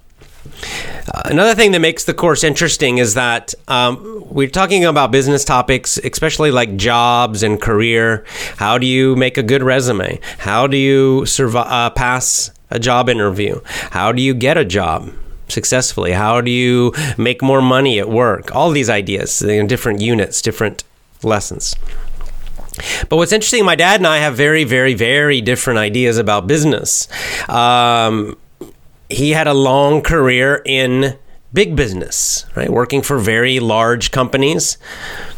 Another 1.25 1.55
thing 1.55 1.71
that 1.71 1.79
makes 1.79 2.05
the 2.05 2.13
course 2.13 2.43
interesting 2.43 2.97
is 2.97 3.13
that 3.15 3.53
um, 3.67 4.23
we're 4.29 4.49
talking 4.49 4.85
about 4.85 5.11
business 5.11 5.43
topics, 5.43 5.97
especially 5.97 6.51
like 6.51 6.75
jobs 6.75 7.43
and 7.43 7.61
career. 7.61 8.23
How 8.57 8.77
do 8.77 8.85
you 8.85 9.15
make 9.15 9.37
a 9.37 9.43
good 9.43 9.63
resume? 9.63 10.19
How 10.39 10.67
do 10.67 10.77
you 10.77 11.25
survive, 11.25 11.67
uh, 11.67 11.89
pass 11.91 12.51
a 12.69 12.79
job 12.79 13.09
interview? 13.09 13.61
How 13.91 14.11
do 14.11 14.21
you 14.21 14.33
get 14.33 14.57
a 14.57 14.65
job? 14.65 15.11
Successfully? 15.47 16.11
How 16.11 16.41
do 16.41 16.51
you 16.51 16.93
make 17.17 17.41
more 17.41 17.61
money 17.61 17.99
at 17.99 18.07
work? 18.07 18.55
All 18.55 18.69
these 18.69 18.89
ideas 18.89 19.41
in 19.41 19.65
different 19.65 19.99
units, 19.99 20.43
different 20.43 20.83
lessons. 21.23 21.75
But 23.09 23.17
what's 23.17 23.31
interesting, 23.31 23.65
my 23.65 23.75
dad 23.75 23.99
and 23.99 24.05
I 24.05 24.17
have 24.19 24.35
very, 24.35 24.63
very, 24.63 24.93
very 24.93 25.41
different 25.41 25.79
ideas 25.79 26.17
about 26.17 26.45
business. 26.45 27.07
Um, 27.49 28.37
he 29.09 29.31
had 29.31 29.47
a 29.47 29.53
long 29.53 30.01
career 30.01 30.61
in 30.65 31.17
big 31.51 31.75
business, 31.75 32.45
right? 32.55 32.69
Working 32.69 33.01
for 33.01 33.17
very 33.17 33.59
large 33.59 34.11
companies. 34.11 34.77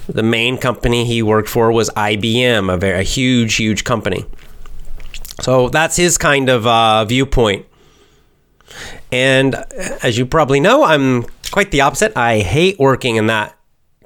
The 0.07 0.23
main 0.23 0.57
company 0.57 1.05
he 1.05 1.21
worked 1.21 1.49
for 1.49 1.71
was 1.71 1.89
IBM, 1.91 2.71
a 2.73 2.77
very 2.77 2.99
a 2.99 3.03
huge, 3.03 3.55
huge 3.55 3.83
company. 3.83 4.25
So 5.41 5.69
that's 5.69 5.95
his 5.95 6.17
kind 6.17 6.49
of 6.49 6.67
uh, 6.67 7.05
viewpoint. 7.05 7.65
And 9.11 9.55
as 10.03 10.17
you 10.17 10.25
probably 10.25 10.59
know, 10.59 10.83
I'm 10.83 11.25
quite 11.51 11.71
the 11.71 11.81
opposite. 11.81 12.15
I 12.15 12.39
hate 12.39 12.79
working 12.79 13.15
in 13.15 13.27
that 13.27 13.57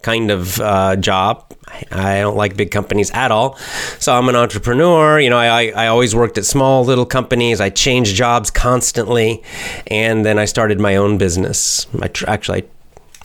kind 0.06 0.30
of 0.30 0.62
uh, 0.62 0.96
job. 0.96 1.52
I 1.92 2.20
don't 2.22 2.38
like 2.38 2.56
big 2.56 2.70
companies 2.70 3.10
at 3.12 3.32
all. 3.32 3.58
So 4.00 4.14
I'm 4.14 4.30
an 4.30 4.36
entrepreneur. 4.36 5.20
You 5.20 5.32
know, 5.32 5.38
I, 5.38 5.72
I 5.76 5.88
always 5.88 6.16
worked 6.16 6.38
at 6.38 6.46
small 6.46 6.86
little 6.86 7.08
companies. 7.08 7.60
I 7.60 7.72
changed 7.72 8.16
jobs 8.16 8.52
constantly. 8.52 9.44
And 9.88 10.24
then 10.24 10.38
I 10.38 10.46
started 10.46 10.80
my 10.80 10.96
own 10.96 11.18
business. 11.18 11.88
I 12.00 12.08
tr- 12.08 12.30
actually, 12.30 12.66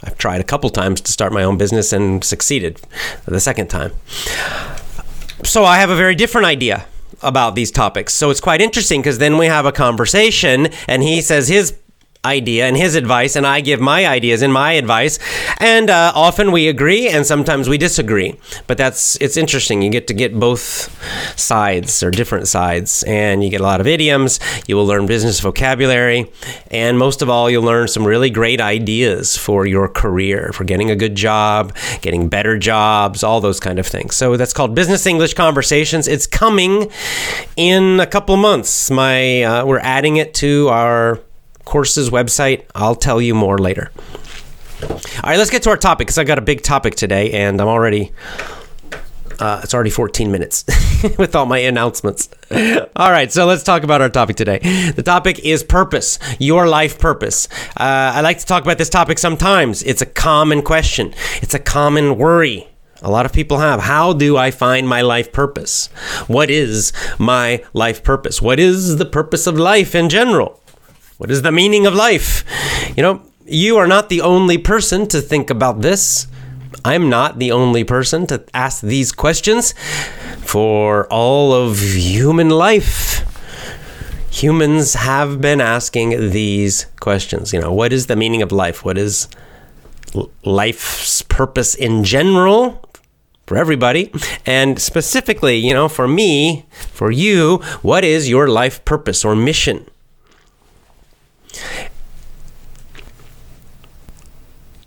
I've 0.02 0.16
tried 0.16 0.40
a 0.40 0.44
couple 0.44 0.70
times 0.70 1.02
to 1.02 1.12
start 1.12 1.34
my 1.34 1.44
own 1.44 1.58
business 1.58 1.92
and 1.92 2.24
succeeded 2.24 2.80
the 3.26 3.40
second 3.40 3.68
time. 3.68 3.92
So 5.44 5.64
I 5.64 5.78
have 5.78 5.90
a 5.90 5.96
very 5.96 6.14
different 6.14 6.46
idea 6.46 6.86
about 7.22 7.54
these 7.54 7.70
topics. 7.70 8.14
So 8.14 8.30
it's 8.30 8.40
quite 8.40 8.62
interesting 8.62 9.02
because 9.02 9.18
then 9.18 9.36
we 9.36 9.46
have 9.46 9.66
a 9.66 9.72
conversation 9.72 10.68
and 10.88 11.02
he 11.02 11.20
says 11.20 11.48
his 11.48 11.74
idea 12.24 12.66
and 12.66 12.76
his 12.76 12.94
advice, 12.94 13.34
and 13.34 13.46
I 13.46 13.60
give 13.60 13.80
my 13.80 14.06
ideas 14.06 14.42
and 14.42 14.52
my 14.52 14.72
advice. 14.72 15.18
And 15.58 15.88
uh, 15.88 16.12
often 16.14 16.52
we 16.52 16.68
agree, 16.68 17.08
and 17.08 17.26
sometimes 17.26 17.68
we 17.68 17.78
disagree. 17.78 18.38
But 18.66 18.76
that's 18.78 19.16
it's 19.16 19.36
interesting. 19.36 19.82
You 19.82 19.90
get 19.90 20.06
to 20.08 20.14
get 20.14 20.38
both 20.38 20.94
sides 21.38 22.02
or 22.02 22.10
different 22.10 22.48
sides, 22.48 23.02
and 23.04 23.42
you 23.42 23.50
get 23.50 23.60
a 23.60 23.64
lot 23.64 23.80
of 23.80 23.86
idioms. 23.86 24.38
You 24.66 24.76
will 24.76 24.86
learn 24.86 25.06
business 25.06 25.40
vocabulary, 25.40 26.30
and 26.70 26.98
most 26.98 27.22
of 27.22 27.30
all, 27.30 27.48
you'll 27.48 27.62
learn 27.62 27.88
some 27.88 28.06
really 28.06 28.30
great 28.30 28.60
ideas 28.60 29.36
for 29.36 29.66
your 29.66 29.88
career, 29.88 30.52
for 30.52 30.64
getting 30.64 30.90
a 30.90 30.96
good 30.96 31.14
job, 31.14 31.74
getting 32.02 32.28
better 32.28 32.58
jobs, 32.58 33.22
all 33.22 33.40
those 33.40 33.60
kind 33.60 33.78
of 33.78 33.86
things. 33.86 34.14
So 34.14 34.36
that's 34.36 34.52
called 34.52 34.74
Business 34.74 35.06
English 35.06 35.34
Conversations. 35.34 36.06
It's 36.06 36.26
coming 36.26 36.90
in 37.56 38.00
a 38.00 38.06
couple 38.06 38.36
months. 38.36 38.90
My 38.90 39.42
uh, 39.42 39.64
we're 39.64 39.80
adding 39.80 40.16
it 40.16 40.34
to 40.34 40.68
our 40.68 41.20
course's 41.64 42.10
website. 42.10 42.64
I'll 42.74 42.94
tell 42.94 43.20
you 43.20 43.34
more 43.34 43.58
later. 43.58 43.90
All 44.82 44.98
right, 45.24 45.36
let's 45.36 45.50
get 45.50 45.62
to 45.64 45.70
our 45.70 45.76
topic 45.76 46.06
because 46.06 46.18
I 46.18 46.24
got 46.24 46.38
a 46.38 46.42
big 46.42 46.62
topic 46.62 46.94
today, 46.94 47.32
and 47.32 47.60
I'm 47.60 47.68
already. 47.68 48.12
Uh, 49.38 49.60
it's 49.64 49.72
already 49.72 49.88
14 49.88 50.30
minutes 50.30 50.64
with 51.18 51.34
all 51.34 51.46
my 51.46 51.58
announcements. 51.58 52.28
All 52.94 53.10
right, 53.10 53.32
so 53.32 53.46
let's 53.46 53.62
talk 53.62 53.82
about 53.84 54.02
our 54.02 54.10
topic 54.10 54.36
today. 54.36 54.58
The 54.94 55.02
topic 55.02 55.38
is 55.38 55.62
purpose, 55.62 56.18
your 56.38 56.68
life 56.68 56.98
purpose. 56.98 57.48
Uh, 57.70 58.12
I 58.14 58.20
like 58.20 58.38
to 58.38 58.44
talk 58.44 58.64
about 58.64 58.76
this 58.76 58.90
topic 58.90 59.18
sometimes. 59.18 59.82
It's 59.82 60.02
a 60.02 60.06
common 60.06 60.60
question, 60.60 61.14
it's 61.40 61.54
a 61.54 61.58
common 61.58 62.18
worry. 62.18 62.68
A 63.02 63.10
lot 63.10 63.24
of 63.24 63.32
people 63.32 63.58
have. 63.58 63.80
How 63.80 64.12
do 64.12 64.36
I 64.36 64.50
find 64.50 64.86
my 64.86 65.00
life 65.00 65.32
purpose? 65.32 65.86
What 66.26 66.50
is 66.50 66.92
my 67.18 67.64
life 67.72 68.04
purpose? 68.04 68.42
What 68.42 68.60
is 68.60 68.98
the 68.98 69.06
purpose 69.06 69.46
of 69.46 69.58
life 69.58 69.94
in 69.94 70.10
general? 70.10 70.59
What 71.20 71.30
is 71.30 71.42
the 71.42 71.52
meaning 71.52 71.84
of 71.84 71.92
life? 71.92 72.46
You 72.96 73.02
know, 73.02 73.20
you 73.44 73.76
are 73.76 73.86
not 73.86 74.08
the 74.08 74.22
only 74.22 74.56
person 74.56 75.06
to 75.08 75.20
think 75.20 75.50
about 75.50 75.82
this. 75.82 76.26
I'm 76.82 77.10
not 77.10 77.38
the 77.38 77.52
only 77.52 77.84
person 77.84 78.26
to 78.28 78.42
ask 78.54 78.80
these 78.80 79.12
questions 79.12 79.74
for 80.38 81.06
all 81.12 81.52
of 81.52 81.78
human 81.78 82.48
life. 82.48 83.20
Humans 84.30 84.94
have 84.94 85.42
been 85.42 85.60
asking 85.60 86.30
these 86.30 86.86
questions. 87.00 87.52
You 87.52 87.60
know, 87.60 87.70
what 87.70 87.92
is 87.92 88.06
the 88.06 88.16
meaning 88.16 88.40
of 88.40 88.50
life? 88.50 88.82
What 88.82 88.96
is 88.96 89.28
life's 90.42 91.20
purpose 91.20 91.74
in 91.74 92.02
general? 92.02 92.82
For 93.44 93.58
everybody, 93.58 94.12
and 94.46 94.78
specifically, 94.78 95.56
you 95.56 95.74
know, 95.74 95.88
for 95.88 96.06
me, 96.06 96.66
for 96.70 97.10
you, 97.10 97.56
what 97.82 98.04
is 98.04 98.28
your 98.28 98.46
life 98.46 98.84
purpose 98.84 99.24
or 99.24 99.34
mission? 99.34 99.89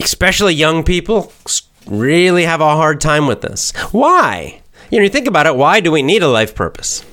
Especially 0.03 0.53
young 0.53 0.83
people 0.83 1.31
really 1.87 2.43
have 2.43 2.61
a 2.61 2.75
hard 2.75 3.01
time 3.01 3.27
with 3.27 3.41
this. 3.41 3.71
Why? 3.91 4.61
You 4.89 4.99
know, 4.99 5.03
you 5.03 5.09
think 5.09 5.27
about 5.27 5.47
it, 5.47 5.55
why 5.55 5.79
do 5.79 5.91
we 5.91 6.01
need 6.01 6.23
a 6.23 6.27
life 6.27 6.55
purpose? 6.55 7.03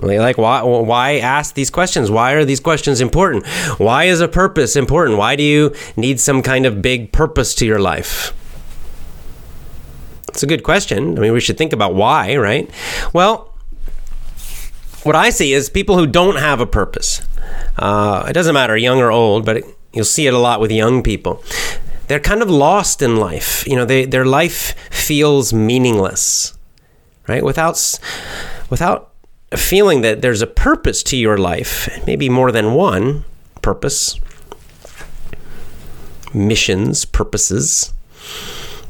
Like 0.00 0.38
why 0.38 0.62
why 0.62 1.18
ask 1.18 1.54
these 1.54 1.70
questions? 1.70 2.10
Why 2.10 2.32
are 2.32 2.44
these 2.44 2.60
questions 2.60 3.00
important? 3.00 3.46
Why 3.78 4.04
is 4.04 4.20
a 4.20 4.26
purpose 4.26 4.74
important? 4.74 5.18
Why 5.18 5.36
do 5.36 5.42
you 5.44 5.74
need 5.96 6.18
some 6.18 6.42
kind 6.42 6.66
of 6.66 6.82
big 6.82 7.12
purpose 7.12 7.54
to 7.56 7.66
your 7.66 7.78
life? 7.78 8.32
It's 10.28 10.42
a 10.42 10.46
good 10.46 10.64
question. 10.64 11.18
I 11.18 11.20
mean, 11.20 11.32
we 11.32 11.40
should 11.40 11.58
think 11.58 11.72
about 11.72 11.94
why, 11.94 12.36
right? 12.36 12.70
Well, 13.12 13.54
what 15.02 15.14
I 15.14 15.30
see 15.30 15.52
is 15.52 15.68
people 15.68 15.98
who 15.98 16.06
don't 16.06 16.36
have 16.36 16.60
a 16.60 16.66
purpose. 16.66 17.20
Uh, 17.76 18.24
it 18.28 18.32
doesn't 18.32 18.54
matter, 18.54 18.76
young 18.76 18.98
or 18.98 19.10
old, 19.10 19.44
but 19.44 19.58
it, 19.58 19.64
you'll 19.92 20.04
see 20.04 20.26
it 20.26 20.34
a 20.34 20.38
lot 20.38 20.60
with 20.60 20.70
young 20.70 21.02
people 21.02 21.42
they're 22.12 22.20
kind 22.20 22.42
of 22.42 22.50
lost 22.50 23.00
in 23.00 23.16
life. 23.16 23.66
You 23.66 23.74
know, 23.74 23.86
they, 23.86 24.04
their 24.04 24.26
life 24.26 24.74
feels 24.90 25.54
meaningless, 25.54 26.52
right? 27.26 27.42
Without, 27.42 27.98
without 28.68 29.14
feeling 29.56 30.02
that 30.02 30.20
there's 30.20 30.42
a 30.42 30.46
purpose 30.46 31.02
to 31.04 31.16
your 31.16 31.38
life, 31.38 31.88
maybe 32.06 32.28
more 32.28 32.52
than 32.52 32.74
one 32.74 33.24
purpose, 33.62 34.20
missions, 36.34 37.06
purposes, 37.06 37.94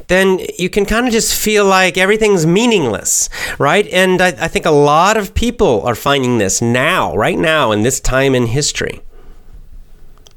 then 0.07 0.41
you 0.59 0.69
can 0.69 0.85
kind 0.85 1.07
of 1.07 1.13
just 1.13 1.33
feel 1.33 1.63
like 1.63 1.97
everything's 1.97 2.45
meaningless, 2.45 3.29
right? 3.57 3.87
And 3.93 4.21
I, 4.21 4.27
I 4.27 4.47
think 4.49 4.65
a 4.65 4.71
lot 4.71 5.15
of 5.15 5.33
people 5.33 5.81
are 5.83 5.95
finding 5.95 6.39
this 6.39 6.61
now, 6.61 7.15
right 7.15 7.37
now, 7.37 7.71
in 7.71 7.83
this 7.83 8.01
time 8.01 8.35
in 8.35 8.47
history 8.47 9.01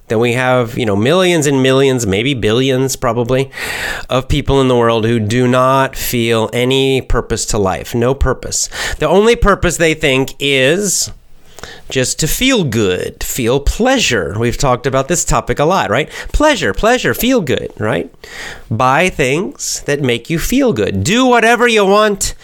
that 0.09 0.19
we 0.19 0.35
have, 0.35 0.79
you 0.79 0.87
know, 0.87 0.97
millions 0.97 1.47
and 1.47 1.63
millions, 1.63 2.07
maybe 2.07 2.35
billions 2.35 2.97
probably, 2.97 3.51
of 4.09 4.29
people 4.29 4.61
in 4.61 4.69
the 4.69 4.77
world 4.77 5.05
who 5.05 5.19
do 5.19 5.49
not 5.49 5.97
feel 5.97 6.49
any 6.53 7.03
purpose 7.03 7.47
to 7.47 7.59
life, 7.59 7.95
no 7.95 8.15
purpose. 8.15 8.69
The 8.99 9.09
only 9.09 9.37
purpose 9.37 9.77
they 9.77 9.95
think 9.95 10.35
is 10.39 11.11
just 11.89 12.19
to 12.21 12.29
feel 12.29 12.65
good, 12.65 13.25
feel 13.25 13.61
pleasure. 13.61 14.37
We've 14.39 14.59
talked 14.59 14.87
about 14.87 15.09
this 15.09 15.25
topic 15.25 15.59
a 15.59 15.65
lot, 15.65 15.91
right? 15.91 16.09
Pleasure, 16.33 16.73
pleasure, 16.75 17.15
feel 17.15 17.41
good, 17.41 17.73
right? 17.79 18.13
Buy 18.71 19.09
things 19.09 19.83
that 19.83 20.01
make 20.01 20.29
you 20.31 20.39
feel 20.39 20.73
good. 20.73 21.03
Do 21.03 21.27
whatever 21.27 21.67
you 21.67 21.85
want, 21.85 22.35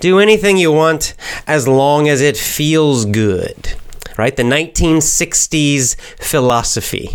do 0.00 0.18
anything 0.18 0.56
you 0.56 0.72
want 0.72 1.14
as 1.46 1.68
long 1.68 2.08
as 2.08 2.20
it 2.20 2.36
feels 2.36 3.04
good 3.04 3.74
right? 4.16 4.36
The 4.36 4.42
1960s 4.42 5.96
philosophy 6.18 7.10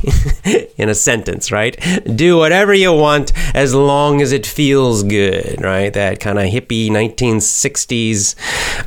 in 0.78 0.90
a 0.90 0.96
sentence, 0.96 1.52
right? 1.52 1.78
Do 2.04 2.38
whatever 2.38 2.74
you 2.74 2.94
want 2.94 3.32
as 3.56 3.74
long 3.74 4.22
as 4.22 4.32
it 4.32 4.46
feels 4.46 5.04
good, 5.04 5.62
right? 5.62 5.94
That 5.94 6.20
kind 6.20 6.40
of 6.40 6.46
hippie 6.46 6.90
1960s 6.90 8.36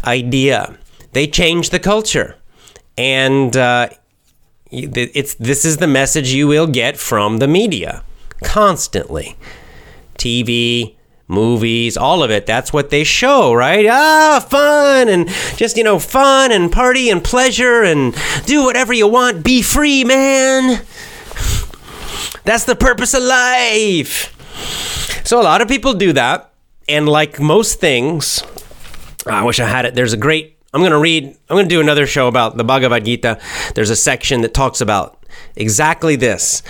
idea. 0.05 0.79
They 1.13 1.27
changed 1.27 1.73
the 1.73 1.79
culture. 1.79 2.37
And 2.99 3.57
uh, 3.57 3.89
it's 4.71 5.35
this 5.35 5.65
is 5.65 5.79
the 5.79 5.87
message 5.87 6.33
you 6.33 6.47
will 6.47 6.67
get 6.67 6.97
from 6.97 7.39
the 7.39 7.49
media 7.49 8.03
constantly. 8.43 9.37
TV, 10.19 10.95
movies, 11.33 11.97
all 11.97 12.23
of 12.23 12.31
it. 12.31 12.47
That's 12.47 12.73
what 12.73 12.91
they 12.91 13.03
show, 13.03 13.53
right? 13.53 13.87
Ah, 13.89 14.45
fun 14.49 15.09
and 15.09 15.29
just, 15.57 15.77
you 15.77 15.83
know, 15.83 15.99
fun 15.99 16.53
and 16.53 16.71
party 16.71 17.11
and 17.11 17.25
pleasure 17.25 17.83
and 17.83 18.15
do 18.45 18.65
whatever 18.65 18.93
you 18.93 19.09
want. 19.09 19.43
Be 19.43 19.63
free, 19.63 20.05
man. 20.05 20.85
That's 22.45 22.65
the 22.65 22.77
purpose 22.77 23.15
of 23.15 23.23
life. 23.23 24.37
So 25.25 25.41
a 25.41 25.45
lot 25.45 25.61
of 25.61 25.69
people 25.69 25.95
do 25.95 26.13
that. 26.13 26.53
And 26.89 27.09
like 27.09 27.41
most 27.41 27.81
things, 27.81 28.43
I 29.27 29.45
wish 29.45 29.61
I 29.61 29.67
had 29.67 29.85
it. 29.85 29.95
There's 29.95 30.13
a 30.13 30.17
great, 30.17 30.59
I'm 30.75 30.81
going 30.81 30.93
to 30.93 30.99
read, 30.99 31.25
I'm 31.25 31.57
going 31.57 31.69
to 31.69 31.75
do 31.75 31.81
another 31.81 32.07
show 32.07 32.29
about 32.29 32.57
the 32.57 32.65
Bhagavad 32.65 33.05
Gita. 33.05 33.41
There's 33.75 33.91
a 33.91 33.97
section 33.97 34.43
that 34.43 34.53
talks 34.53 34.81
about 34.81 35.25
exactly 35.57 36.17
this 36.17 36.63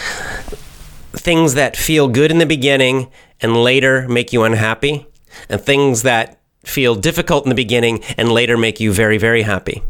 things 1.13 1.55
that 1.55 1.77
feel 1.77 2.09
good 2.09 2.31
in 2.31 2.39
the 2.39 2.47
beginning 2.47 3.11
and 3.43 3.57
later 3.57 4.09
make 4.09 4.33
you 4.33 4.45
unhappy, 4.45 5.07
and 5.49 5.61
things 5.61 6.03
that 6.03 6.39
feel 6.65 6.95
difficult 6.95 7.45
in 7.45 7.49
the 7.49 7.55
beginning 7.55 8.03
and 8.17 8.31
later 8.33 8.57
make 8.57 8.81
you 8.81 8.93
very, 8.93 9.19
very 9.19 9.43
happy. 9.43 9.83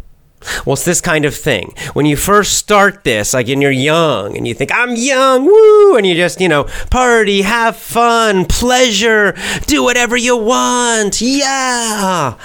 Well, 0.66 0.74
it's 0.74 0.84
this 0.84 1.00
kind 1.00 1.24
of 1.24 1.34
thing. 1.34 1.74
When 1.92 2.06
you 2.06 2.16
first 2.16 2.54
start 2.54 3.04
this, 3.04 3.34
like 3.34 3.46
when 3.46 3.60
you're 3.60 3.70
young 3.70 4.36
and 4.36 4.46
you 4.46 4.54
think, 4.54 4.72
I'm 4.74 4.96
young, 4.96 5.44
woo, 5.44 5.96
and 5.96 6.06
you 6.06 6.14
just, 6.14 6.40
you 6.40 6.48
know, 6.48 6.64
party, 6.90 7.42
have 7.42 7.76
fun, 7.76 8.46
pleasure, 8.46 9.36
do 9.66 9.84
whatever 9.84 10.16
you 10.16 10.36
want. 10.36 11.20
Yeah. 11.20 12.36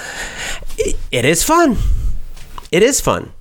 it, 0.77 0.95
it 1.11 1.25
is 1.25 1.43
fun. 1.43 1.77
It 2.71 2.83
is 2.83 3.01
fun. 3.01 3.31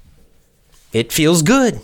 It 0.92 1.12
feels 1.12 1.42
good. 1.42 1.80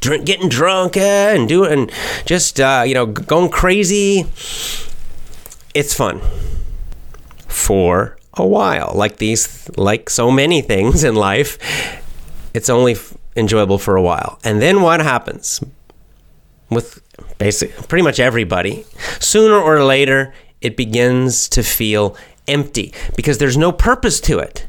Drink, 0.00 0.26
getting 0.26 0.48
drunk 0.48 0.96
eh, 0.96 1.34
and 1.34 1.48
doing, 1.48 1.90
just, 2.26 2.60
uh, 2.60 2.84
you 2.86 2.94
know, 2.94 3.06
going 3.06 3.50
crazy 3.50 4.26
it's 5.74 5.92
fun 5.92 6.20
for 7.48 8.16
a 8.34 8.46
while. 8.46 8.92
Like 8.94 9.18
these, 9.18 9.68
like 9.76 10.08
so 10.08 10.30
many 10.30 10.62
things 10.72 11.04
in 11.04 11.14
life, 11.14 11.58
it's 12.54 12.70
only 12.70 12.92
f- 12.92 13.14
enjoyable 13.36 13.78
for 13.78 13.96
a 13.96 14.02
while. 14.02 14.38
And 14.44 14.62
then 14.62 14.80
what 14.80 15.00
happens 15.00 15.62
with 16.70 17.02
basic, 17.38 17.72
pretty 17.88 18.02
much 18.02 18.20
everybody? 18.20 18.84
Sooner 19.20 19.56
or 19.56 19.84
later, 19.84 20.32
it 20.60 20.76
begins 20.76 21.48
to 21.50 21.62
feel 21.62 22.16
empty 22.48 22.92
because 23.16 23.38
there's 23.38 23.56
no 23.56 23.72
purpose 23.72 24.20
to 24.20 24.38
it. 24.38 24.66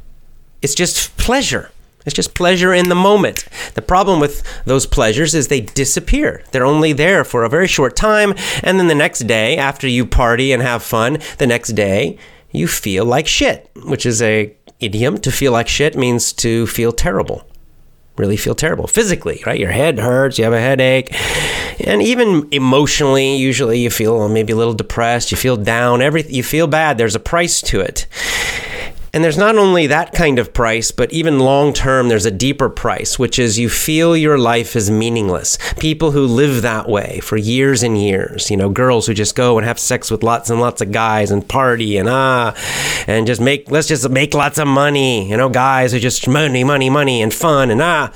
It's 0.62 0.76
just 0.76 1.16
pleasure. 1.18 1.72
It's 2.06 2.16
just 2.16 2.36
pleasure 2.36 2.74
in 2.74 2.90
the 2.90 2.96
moment. 2.96 3.46
The 3.74 3.82
problem 3.82 4.20
with 4.20 4.44
those 4.66 4.86
pleasures 4.86 5.34
is 5.34 5.48
they 5.48 5.62
disappear. 5.62 6.44
They're 6.52 6.66
only 6.66 6.94
there 6.94 7.24
for 7.24 7.44
a 7.44 7.50
very 7.50 7.68
short 7.68 7.96
time, 7.96 8.36
and 8.64 8.80
then 8.80 8.88
the 8.88 8.96
next 8.96 9.20
day, 9.22 9.58
after 9.58 9.88
you 9.88 10.06
party 10.06 10.52
and 10.52 10.62
have 10.62 10.84
fun, 10.84 11.20
the 11.40 11.48
next 11.48 11.70
day 11.70 12.18
you 12.52 12.68
feel 12.68 13.06
like 13.06 13.28
shit, 13.28 13.70
which 13.86 14.06
is 14.06 14.22
a 14.22 14.56
idiom. 14.80 15.18
To 15.20 15.32
feel 15.32 15.52
like 15.52 15.68
shit 15.68 15.96
means 15.96 16.32
to 16.34 16.68
feel 16.68 16.92
terrible. 16.92 17.48
Really 18.18 18.38
feel 18.38 18.56
terrible 18.56 18.88
physically, 18.88 19.44
right? 19.46 19.60
Your 19.60 19.72
head 19.72 20.00
hurts, 20.00 20.38
you 20.38 20.46
have 20.46 20.54
a 20.54 20.60
headache, 20.60 21.10
and 21.86 22.02
even 22.02 22.48
emotionally, 22.52 23.36
usually 23.36 23.80
you 23.80 23.90
feel 23.90 24.30
maybe 24.30 24.54
a 24.54 24.56
little 24.56 24.74
depressed, 24.74 25.32
you 25.32 25.38
feel 25.38 25.58
down, 25.58 26.02
every 26.02 26.24
you 26.30 26.44
feel 26.44 26.68
bad. 26.68 26.98
There's 26.98 27.16
a 27.16 27.20
price 27.20 27.62
to 27.64 27.82
it. 27.82 28.08
And 29.16 29.24
there's 29.24 29.38
not 29.38 29.58
only 29.58 29.88
that 29.88 30.12
kind 30.12 30.40
of 30.40 30.54
price, 30.54 30.92
but 30.92 31.14
even 31.14 31.40
long 31.40 31.72
term, 31.72 32.10
there's 32.10 32.26
a 32.26 32.32
deeper 32.32 32.68
price, 32.68 33.18
which 33.18 33.40
is 33.40 33.58
you 33.58 33.70
feel 33.70 34.18
your 34.18 34.38
life 34.38 34.76
is 34.76 34.92
meaningless. 34.92 35.58
People 35.80 36.12
who 36.12 36.26
live 36.26 36.64
that 36.64 36.90
way 36.90 37.22
for 37.22 37.38
years 37.38 37.82
and 37.82 37.98
years, 37.98 38.52
you 38.52 38.58
know, 38.58 38.68
girls 38.68 39.08
who 39.08 39.14
just 39.14 39.34
go 39.34 39.58
and 39.58 39.66
have 39.66 39.80
sex 39.80 40.12
with 40.12 40.22
lots 40.22 40.50
and 40.50 40.60
lots 40.60 40.82
of 40.82 40.92
guys 40.92 41.32
and 41.32 41.48
party 41.48 41.96
and 41.96 42.10
ah, 42.10 42.54
and 43.08 43.26
just 43.26 43.40
make, 43.40 43.72
let's 43.72 43.88
just 43.88 44.10
make 44.10 44.34
lots 44.34 44.58
of 44.58 44.68
money, 44.68 45.30
you 45.30 45.38
know, 45.38 45.48
guys 45.48 45.94
who 45.94 46.00
just 46.00 46.28
money, 46.28 46.66
money, 46.66 46.90
money 46.90 47.22
and 47.22 47.34
fun 47.34 47.72
and 47.72 47.82
ah. 47.82 48.12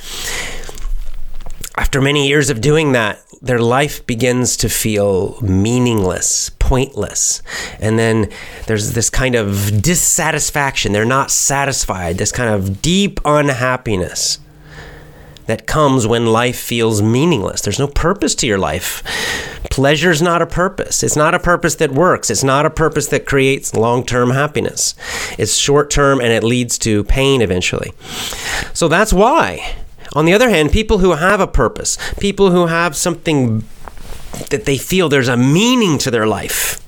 After 1.78 2.02
many 2.02 2.28
years 2.28 2.50
of 2.50 2.60
doing 2.60 2.92
that, 2.92 3.24
their 3.42 3.60
life 3.60 4.06
begins 4.06 4.58
to 4.58 4.70
feel 4.70 5.40
meaningless, 5.42 6.50
pointless. 6.60 7.42
And 7.80 7.98
then 7.98 8.30
there's 8.68 8.94
this 8.94 9.10
kind 9.10 9.36
of 9.36 9.82
dissatisfaction. 9.82 10.92
They're 10.92 11.06
not 11.06 11.32
satisfied, 11.32 12.18
this 12.18 12.32
kind 12.32 12.54
of 12.54 12.82
deep 12.82 13.20
unhappiness 13.24 14.40
that 15.46 15.66
comes 15.66 16.06
when 16.06 16.28
life 16.28 16.60
feels 16.60 17.02
meaningless. 17.02 17.62
There's 17.62 17.80
no 17.80 17.88
purpose 17.88 18.36
to 18.36 18.48
your 18.48 18.60
life. 18.60 19.02
Pleasure's 19.72 20.22
not 20.22 20.44
a 20.44 20.46
purpose. 20.46 21.02
It's 21.02 21.16
not 21.16 21.34
a 21.34 21.40
purpose 21.40 21.76
that 21.76 21.92
works. 21.92 22.30
It's 22.30 22.44
not 22.44 22.68
a 22.68 22.70
purpose 22.70 23.08
that 23.08 23.26
creates 23.26 23.74
long 23.74 24.06
term 24.06 24.30
happiness. 24.30 24.94
It's 25.40 25.56
short 25.56 25.90
term 25.90 26.20
and 26.20 26.32
it 26.32 26.44
leads 26.44 26.78
to 26.80 27.04
pain 27.06 27.42
eventually. 27.42 27.94
So 28.74 28.88
that's 28.88 29.12
why 29.12 29.76
On 30.14 30.26
the 30.26 30.34
other 30.34 30.50
hand, 30.50 30.72
people 30.72 31.00
who 31.00 31.12
have 31.12 31.40
a 31.40 31.48
purpose, 31.48 31.98
people 32.20 32.52
who 32.52 32.68
have 32.68 32.96
something 32.96 33.64
that 34.50 34.66
they 34.66 34.78
feel 34.78 35.10
there's 35.10 35.28
a 35.28 35.38
meaning 35.38 35.98
to 36.00 36.12
their 36.12 36.28
life, 36.28 36.82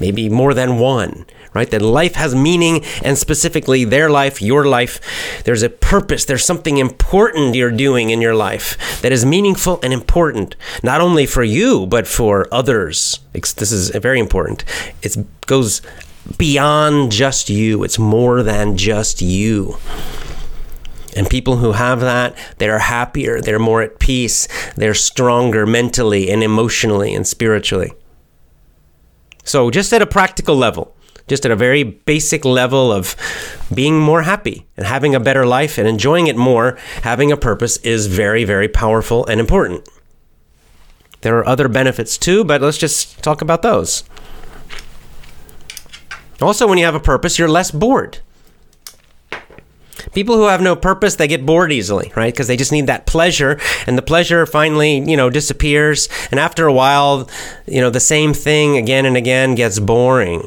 maybe 0.00 0.28
more 0.28 0.54
than 0.54 0.78
one, 0.78 1.26
right? 1.54 1.70
That 1.70 1.82
life 1.82 2.14
has 2.14 2.34
meaning, 2.34 2.84
and 3.02 3.18
specifically 3.18 3.84
their 3.84 4.10
life, 4.10 4.40
your 4.40 4.64
life, 4.64 5.00
there's 5.44 5.62
a 5.62 5.68
purpose, 5.68 6.24
there's 6.24 6.44
something 6.44 6.78
important 6.78 7.54
you're 7.54 7.70
doing 7.70 8.10
in 8.10 8.20
your 8.20 8.34
life 8.34 9.00
that 9.02 9.12
is 9.12 9.24
meaningful 9.24 9.80
and 9.82 9.92
important, 9.92 10.56
not 10.82 11.00
only 11.00 11.26
for 11.26 11.42
you, 11.42 11.86
but 11.86 12.06
for 12.06 12.46
others. 12.52 13.20
This 13.32 13.72
is 13.72 13.90
very 13.90 14.20
important. 14.20 14.64
It 15.02 15.16
goes 15.46 15.82
beyond 16.36 17.10
just 17.12 17.48
you, 17.48 17.82
it's 17.82 17.98
more 17.98 18.42
than 18.42 18.76
just 18.76 19.22
you. 19.22 19.78
And 21.16 21.28
people 21.28 21.56
who 21.56 21.72
have 21.72 22.00
that, 22.00 22.36
they're 22.58 22.78
happier, 22.78 23.40
they're 23.40 23.58
more 23.58 23.82
at 23.82 23.98
peace, 23.98 24.46
they're 24.76 24.94
stronger 24.94 25.66
mentally 25.66 26.30
and 26.30 26.42
emotionally 26.42 27.14
and 27.14 27.26
spiritually. 27.26 27.92
So, 29.44 29.70
just 29.70 29.92
at 29.92 30.02
a 30.02 30.06
practical 30.06 30.54
level, 30.54 30.94
just 31.26 31.44
at 31.44 31.50
a 31.50 31.56
very 31.56 31.82
basic 31.82 32.44
level 32.44 32.92
of 32.92 33.16
being 33.72 33.98
more 33.98 34.22
happy 34.22 34.66
and 34.76 34.86
having 34.86 35.14
a 35.14 35.20
better 35.20 35.46
life 35.46 35.78
and 35.78 35.88
enjoying 35.88 36.26
it 36.26 36.36
more, 36.36 36.78
having 37.02 37.32
a 37.32 37.36
purpose 37.36 37.78
is 37.78 38.06
very, 38.06 38.44
very 38.44 38.68
powerful 38.68 39.24
and 39.26 39.40
important. 39.40 39.88
There 41.22 41.36
are 41.38 41.48
other 41.48 41.68
benefits 41.68 42.16
too, 42.16 42.44
but 42.44 42.60
let's 42.60 42.78
just 42.78 43.22
talk 43.22 43.42
about 43.42 43.62
those. 43.62 44.04
Also, 46.40 46.66
when 46.66 46.78
you 46.78 46.84
have 46.84 46.94
a 46.94 47.00
purpose, 47.00 47.38
you're 47.38 47.48
less 47.48 47.70
bored. 47.70 48.18
People 50.12 50.36
who 50.36 50.44
have 50.44 50.60
no 50.60 50.76
purpose, 50.76 51.16
they 51.16 51.28
get 51.28 51.46
bored 51.46 51.72
easily, 51.72 52.12
right? 52.16 52.32
Because 52.32 52.46
they 52.46 52.56
just 52.56 52.72
need 52.72 52.86
that 52.86 53.06
pleasure, 53.06 53.58
and 53.86 53.98
the 53.98 54.02
pleasure 54.02 54.46
finally, 54.46 54.98
you 54.98 55.16
know, 55.16 55.30
disappears. 55.30 56.08
And 56.30 56.38
after 56.40 56.66
a 56.66 56.72
while, 56.72 57.28
you 57.66 57.80
know, 57.80 57.90
the 57.90 58.00
same 58.00 58.32
thing 58.34 58.76
again 58.76 59.06
and 59.06 59.16
again 59.16 59.54
gets 59.54 59.78
boring. 59.78 60.46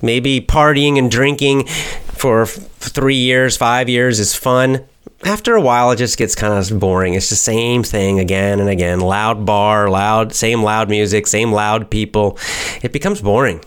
Maybe 0.00 0.40
partying 0.40 0.98
and 0.98 1.10
drinking 1.10 1.66
for 1.66 2.46
three 2.46 3.16
years, 3.16 3.56
five 3.56 3.88
years 3.88 4.18
is 4.18 4.34
fun. 4.34 4.84
After 5.24 5.54
a 5.54 5.60
while, 5.60 5.92
it 5.92 5.96
just 5.96 6.18
gets 6.18 6.34
kind 6.34 6.52
of 6.52 6.80
boring. 6.80 7.14
It's 7.14 7.30
the 7.30 7.36
same 7.36 7.84
thing 7.84 8.18
again 8.18 8.58
and 8.58 8.68
again. 8.68 8.98
Loud 8.98 9.46
bar, 9.46 9.88
loud, 9.88 10.34
same 10.34 10.64
loud 10.64 10.90
music, 10.90 11.28
same 11.28 11.52
loud 11.52 11.90
people. 11.90 12.38
It 12.82 12.92
becomes 12.92 13.20
boring. 13.20 13.64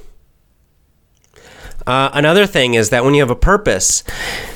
Uh, 1.88 2.10
another 2.14 2.48
thing 2.48 2.74
is 2.74 2.90
that 2.90 3.04
when 3.04 3.14
you 3.14 3.22
have 3.22 3.30
a 3.30 3.36
purpose, 3.36 4.04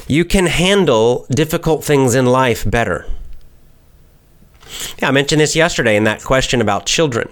you 0.08 0.26
can 0.26 0.48
handle 0.48 1.26
difficult 1.30 1.84
things 1.84 2.16
in 2.16 2.26
life 2.26 2.70
better. 2.70 3.06
Yeah, 5.00 5.10
I 5.10 5.12
mentioned 5.12 5.42
this 5.42 5.56
yesterday 5.56 5.96
in 5.96 6.04
that 6.06 6.24
question 6.24 6.62
about 6.62 6.86
children 6.86 7.30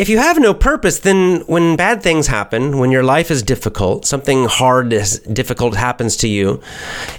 if 0.00 0.08
you 0.08 0.16
have 0.16 0.38
no 0.38 0.54
purpose, 0.54 1.00
then 1.00 1.40
when 1.40 1.76
bad 1.76 2.02
things 2.02 2.26
happen, 2.26 2.78
when 2.78 2.90
your 2.90 3.02
life 3.02 3.30
is 3.30 3.42
difficult, 3.42 4.06
something 4.06 4.46
hard 4.46 4.94
is 4.94 5.18
difficult 5.20 5.76
happens 5.76 6.16
to 6.16 6.26
you, 6.26 6.62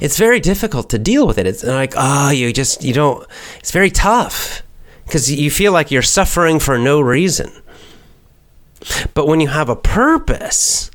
it's 0.02 0.18
very 0.18 0.40
difficult 0.40 0.90
to 0.90 0.98
deal 0.98 1.28
with 1.28 1.38
it. 1.38 1.46
It's 1.46 1.64
like, 1.64 1.94
oh, 1.96 2.32
you 2.32 2.52
just, 2.52 2.84
you 2.84 2.92
don't, 2.92 3.24
it's 3.60 3.70
very 3.70 3.92
tough 3.92 4.64
because 5.06 5.32
you 5.32 5.52
feel 5.52 5.72
like 5.72 5.92
you're 5.92 6.02
suffering 6.02 6.58
for 6.58 6.80
no 6.80 7.00
reason. 7.02 7.52
But 9.14 9.28
when 9.28 9.40
you 9.40 9.50
have 9.50 9.70
a 9.70 9.76
purpose, 9.76 10.90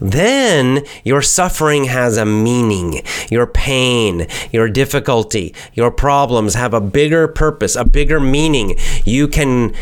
then 0.00 0.84
your 1.04 1.22
suffering 1.22 1.84
has 1.84 2.16
a 2.16 2.24
meaning. 2.24 3.02
Your 3.30 3.46
pain, 3.46 4.26
your 4.52 4.68
difficulty, 4.68 5.54
your 5.74 5.90
problems 5.90 6.54
have 6.54 6.74
a 6.74 6.80
bigger 6.80 7.28
purpose, 7.28 7.76
a 7.76 7.84
bigger 7.84 8.20
meaning. 8.20 8.76
You 9.04 9.28
can 9.28 9.74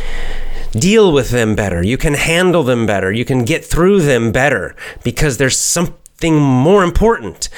deal 0.73 1.13
with 1.13 1.31
them 1.31 1.55
better. 1.55 1.83
You 1.83 1.97
can 1.97 2.15
handle 2.15 2.63
them 2.63 2.87
better. 2.87 3.13
You 3.13 3.25
can 3.25 3.45
get 3.45 3.65
through 3.65 4.03
them 4.03 4.33
better 4.33 4.75
because 5.03 5.39
there's 5.39 5.57
something 5.57 6.37
more 6.37 6.85
important. 6.85 7.49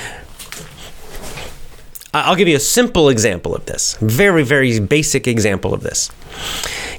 I'll 2.15 2.37
give 2.37 2.49
you 2.49 2.57
a 2.57 2.61
simple 2.61 3.09
example 3.09 3.55
of 3.55 3.67
this. 3.67 3.97
Very, 4.01 4.43
very 4.43 4.81
basic 4.81 5.27
example 5.27 5.75
of 5.75 5.83
this. 5.83 6.11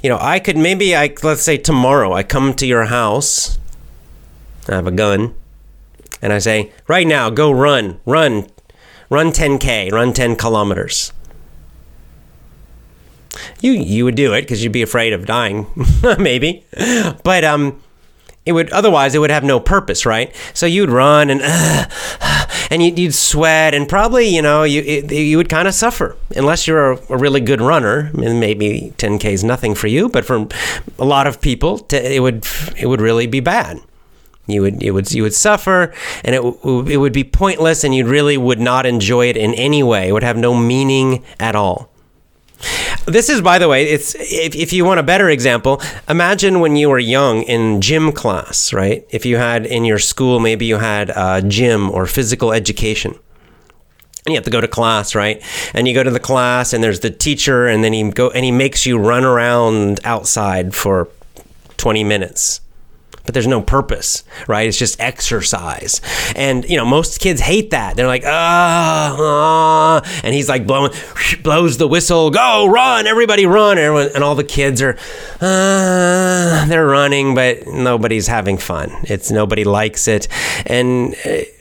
You 0.02 0.08
know, 0.08 0.18
I 0.20 0.38
could 0.38 0.56
maybe 0.56 0.96
I 0.96 1.14
let's 1.22 1.42
say 1.42 1.58
tomorrow 1.58 2.12
I 2.12 2.22
come 2.22 2.54
to 2.54 2.66
your 2.66 2.86
house. 2.86 3.58
I 4.70 4.76
have 4.76 4.86
a 4.86 4.92
gun 4.92 5.34
and 6.22 6.32
I 6.32 6.38
say, 6.38 6.72
"Right 6.86 7.06
now, 7.06 7.30
go 7.30 7.50
run. 7.50 8.00
Run. 8.06 8.46
Run 9.08 9.32
10k, 9.32 9.90
run 9.90 10.12
10 10.12 10.36
kilometers." 10.36 11.12
you 13.60 13.72
you 13.72 14.04
would 14.04 14.14
do 14.14 14.32
it 14.32 14.42
because 14.42 14.62
you'd 14.62 14.72
be 14.72 14.82
afraid 14.82 15.12
of 15.12 15.26
dying, 15.26 15.66
maybe. 16.18 16.64
But 17.24 17.44
um, 17.44 17.80
it 18.46 18.52
would 18.52 18.70
otherwise 18.70 19.14
it 19.14 19.18
would 19.18 19.30
have 19.30 19.44
no 19.44 19.60
purpose, 19.60 20.06
right? 20.06 20.34
So 20.54 20.66
you'd 20.66 20.90
run 20.90 21.30
and 21.30 21.40
uh, 21.42 21.86
and 22.70 22.82
you'd, 22.82 22.98
you'd, 22.98 23.14
sweat 23.14 23.74
and 23.74 23.88
probably 23.88 24.28
you 24.28 24.42
know 24.42 24.62
you 24.62 24.82
it, 24.82 25.12
you 25.12 25.36
would 25.36 25.48
kind 25.48 25.68
of 25.68 25.74
suffer 25.74 26.16
unless 26.36 26.66
you're 26.66 26.92
a, 26.92 26.98
a, 27.10 27.16
really 27.16 27.40
good 27.40 27.60
runner. 27.60 28.10
And 28.14 28.40
maybe 28.40 28.92
10k 28.96 29.24
is 29.26 29.44
nothing 29.44 29.74
for 29.74 29.86
you, 29.86 30.08
but 30.08 30.24
for 30.24 30.46
a 30.98 31.04
lot 31.04 31.26
of 31.26 31.40
people, 31.40 31.86
it 31.90 32.22
would 32.22 32.46
it 32.76 32.86
would 32.86 33.00
really 33.00 33.26
be 33.26 33.40
bad. 33.40 33.80
You 34.50 34.62
would 34.62 34.82
you 34.82 34.94
would 34.94 35.12
you 35.12 35.22
would 35.22 35.34
suffer, 35.34 35.92
and 36.24 36.34
it 36.34 36.42
it 36.92 36.96
would 36.96 37.12
be 37.12 37.24
pointless, 37.24 37.84
and 37.84 37.94
you 37.94 38.06
really 38.06 38.36
would 38.36 38.60
not 38.60 38.86
enjoy 38.86 39.26
it 39.26 39.36
in 39.36 39.54
any 39.54 39.82
way. 39.82 40.08
It 40.08 40.12
would 40.12 40.22
have 40.22 40.36
no 40.36 40.54
meaning 40.54 41.24
at 41.38 41.54
all. 41.54 41.90
This 43.06 43.30
is, 43.30 43.40
by 43.40 43.58
the 43.58 43.68
way, 43.68 43.84
it's 43.84 44.14
if, 44.14 44.54
if 44.54 44.72
you 44.72 44.84
want 44.84 45.00
a 45.00 45.02
better 45.02 45.30
example, 45.30 45.80
imagine 46.08 46.60
when 46.60 46.76
you 46.76 46.90
were 46.90 46.98
young 46.98 47.42
in 47.42 47.80
gym 47.80 48.12
class, 48.12 48.72
right? 48.72 49.06
If 49.10 49.24
you 49.24 49.36
had 49.38 49.66
in 49.66 49.84
your 49.84 49.98
school, 49.98 50.38
maybe 50.38 50.66
you 50.66 50.76
had 50.76 51.10
a 51.10 51.42
gym 51.42 51.90
or 51.90 52.06
physical 52.06 52.52
education. 52.52 53.18
And 54.26 54.34
you 54.34 54.36
have 54.36 54.44
to 54.44 54.50
go 54.50 54.60
to 54.60 54.68
class, 54.68 55.14
right? 55.14 55.42
And 55.72 55.88
you 55.88 55.94
go 55.94 56.02
to 56.02 56.10
the 56.10 56.20
class, 56.20 56.74
and 56.74 56.84
there's 56.84 57.00
the 57.00 57.10
teacher, 57.10 57.66
and 57.66 57.82
then 57.82 57.94
he 57.94 58.10
go 58.10 58.30
and 58.30 58.44
he 58.44 58.52
makes 58.52 58.84
you 58.84 58.98
run 58.98 59.24
around 59.24 60.00
outside 60.04 60.74
for 60.74 61.08
20 61.78 62.04
minutes 62.04 62.60
but 63.24 63.34
there's 63.34 63.46
no 63.46 63.62
purpose, 63.62 64.24
right? 64.48 64.66
It's 64.66 64.78
just 64.78 65.00
exercise. 65.00 66.00
And, 66.34 66.64
you 66.68 66.76
know, 66.76 66.84
most 66.84 67.20
kids 67.20 67.40
hate 67.40 67.70
that. 67.70 67.96
They're 67.96 68.06
like, 68.06 68.24
ah, 68.26 70.02
and 70.24 70.34
he's 70.34 70.48
like 70.48 70.66
blowing, 70.66 70.92
blows 71.42 71.78
the 71.78 71.88
whistle, 71.88 72.30
go, 72.30 72.66
run, 72.66 73.06
everybody 73.06 73.46
run. 73.46 73.78
And, 73.78 73.86
everyone, 73.86 74.10
and 74.14 74.24
all 74.24 74.34
the 74.34 74.44
kids 74.44 74.82
are, 74.82 74.96
ah, 75.40 76.64
they're 76.68 76.86
running, 76.86 77.34
but 77.34 77.66
nobody's 77.66 78.26
having 78.26 78.58
fun. 78.58 78.90
It's 79.04 79.30
nobody 79.30 79.64
likes 79.64 80.08
it. 80.08 80.28
And 80.66 81.14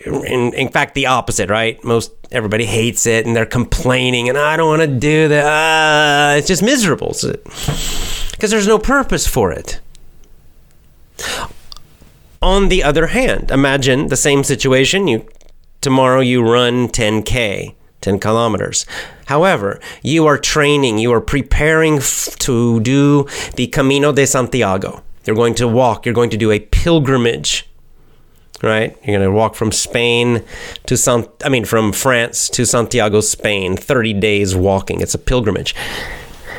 in, 0.06 0.54
in 0.54 0.70
fact, 0.70 0.96
the 0.96 1.08
opposite, 1.08 1.50
right? 1.50 1.84
Most 1.84 2.12
everybody 2.32 2.66
hates 2.66 3.06
it 3.06 3.26
and 3.26 3.36
they're 3.36 3.46
complaining 3.46 4.30
and 4.30 4.38
I 4.38 4.56
don't 4.56 4.68
want 4.68 4.82
to 4.82 5.00
do 5.00 5.28
that. 5.30 5.46
Ah, 5.46 6.38
it's 6.38 6.48
just 6.48 6.62
miserable 6.62 7.10
because 7.10 8.52
there's 8.52 8.68
no 8.68 8.80
purpose 8.80 9.28
for 9.28 9.52
it. 9.52 9.80
On 12.42 12.70
the 12.70 12.84
other 12.84 13.08
hand, 13.08 13.52
imagine 13.52 14.08
the 14.08 14.16
same 14.16 14.44
situation. 14.44 15.08
You 15.08 15.26
tomorrow 15.82 16.22
you 16.22 16.42
run 16.42 16.88
10k, 16.88 17.76
10 18.02 18.20
kilometers. 18.20 18.86
However, 19.26 19.80
you 20.02 20.26
are 20.26 20.38
training, 20.38 20.98
you 20.98 21.12
are 21.12 21.22
preparing 21.22 21.98
f- 21.98 22.36
to 22.40 22.80
do 22.80 23.28
the 23.56 23.68
Camino 23.68 24.12
de 24.12 24.26
Santiago. 24.26 25.04
You're 25.26 25.36
going 25.36 25.56
to 25.56 25.68
walk, 25.68 26.06
you're 26.06 26.16
going 26.16 26.30
to 26.30 26.38
do 26.38 26.52
a 26.52 26.60
pilgrimage. 26.60 27.66
Right? 28.62 28.98
You're 29.06 29.18
going 29.18 29.30
to 29.30 29.32
walk 29.32 29.56
from 29.56 29.72
Spain 29.72 30.44
to 30.86 30.98
San 30.98 31.28
I 31.46 31.50
mean 31.50 31.64
from 31.64 31.94
France 31.94 32.50
to 32.50 32.66
Santiago, 32.66 33.22
Spain, 33.22 33.78
30 33.78 34.14
days 34.14 34.56
walking. 34.56 35.00
It's 35.00 35.14
a 35.14 35.20
pilgrimage. 35.20 35.74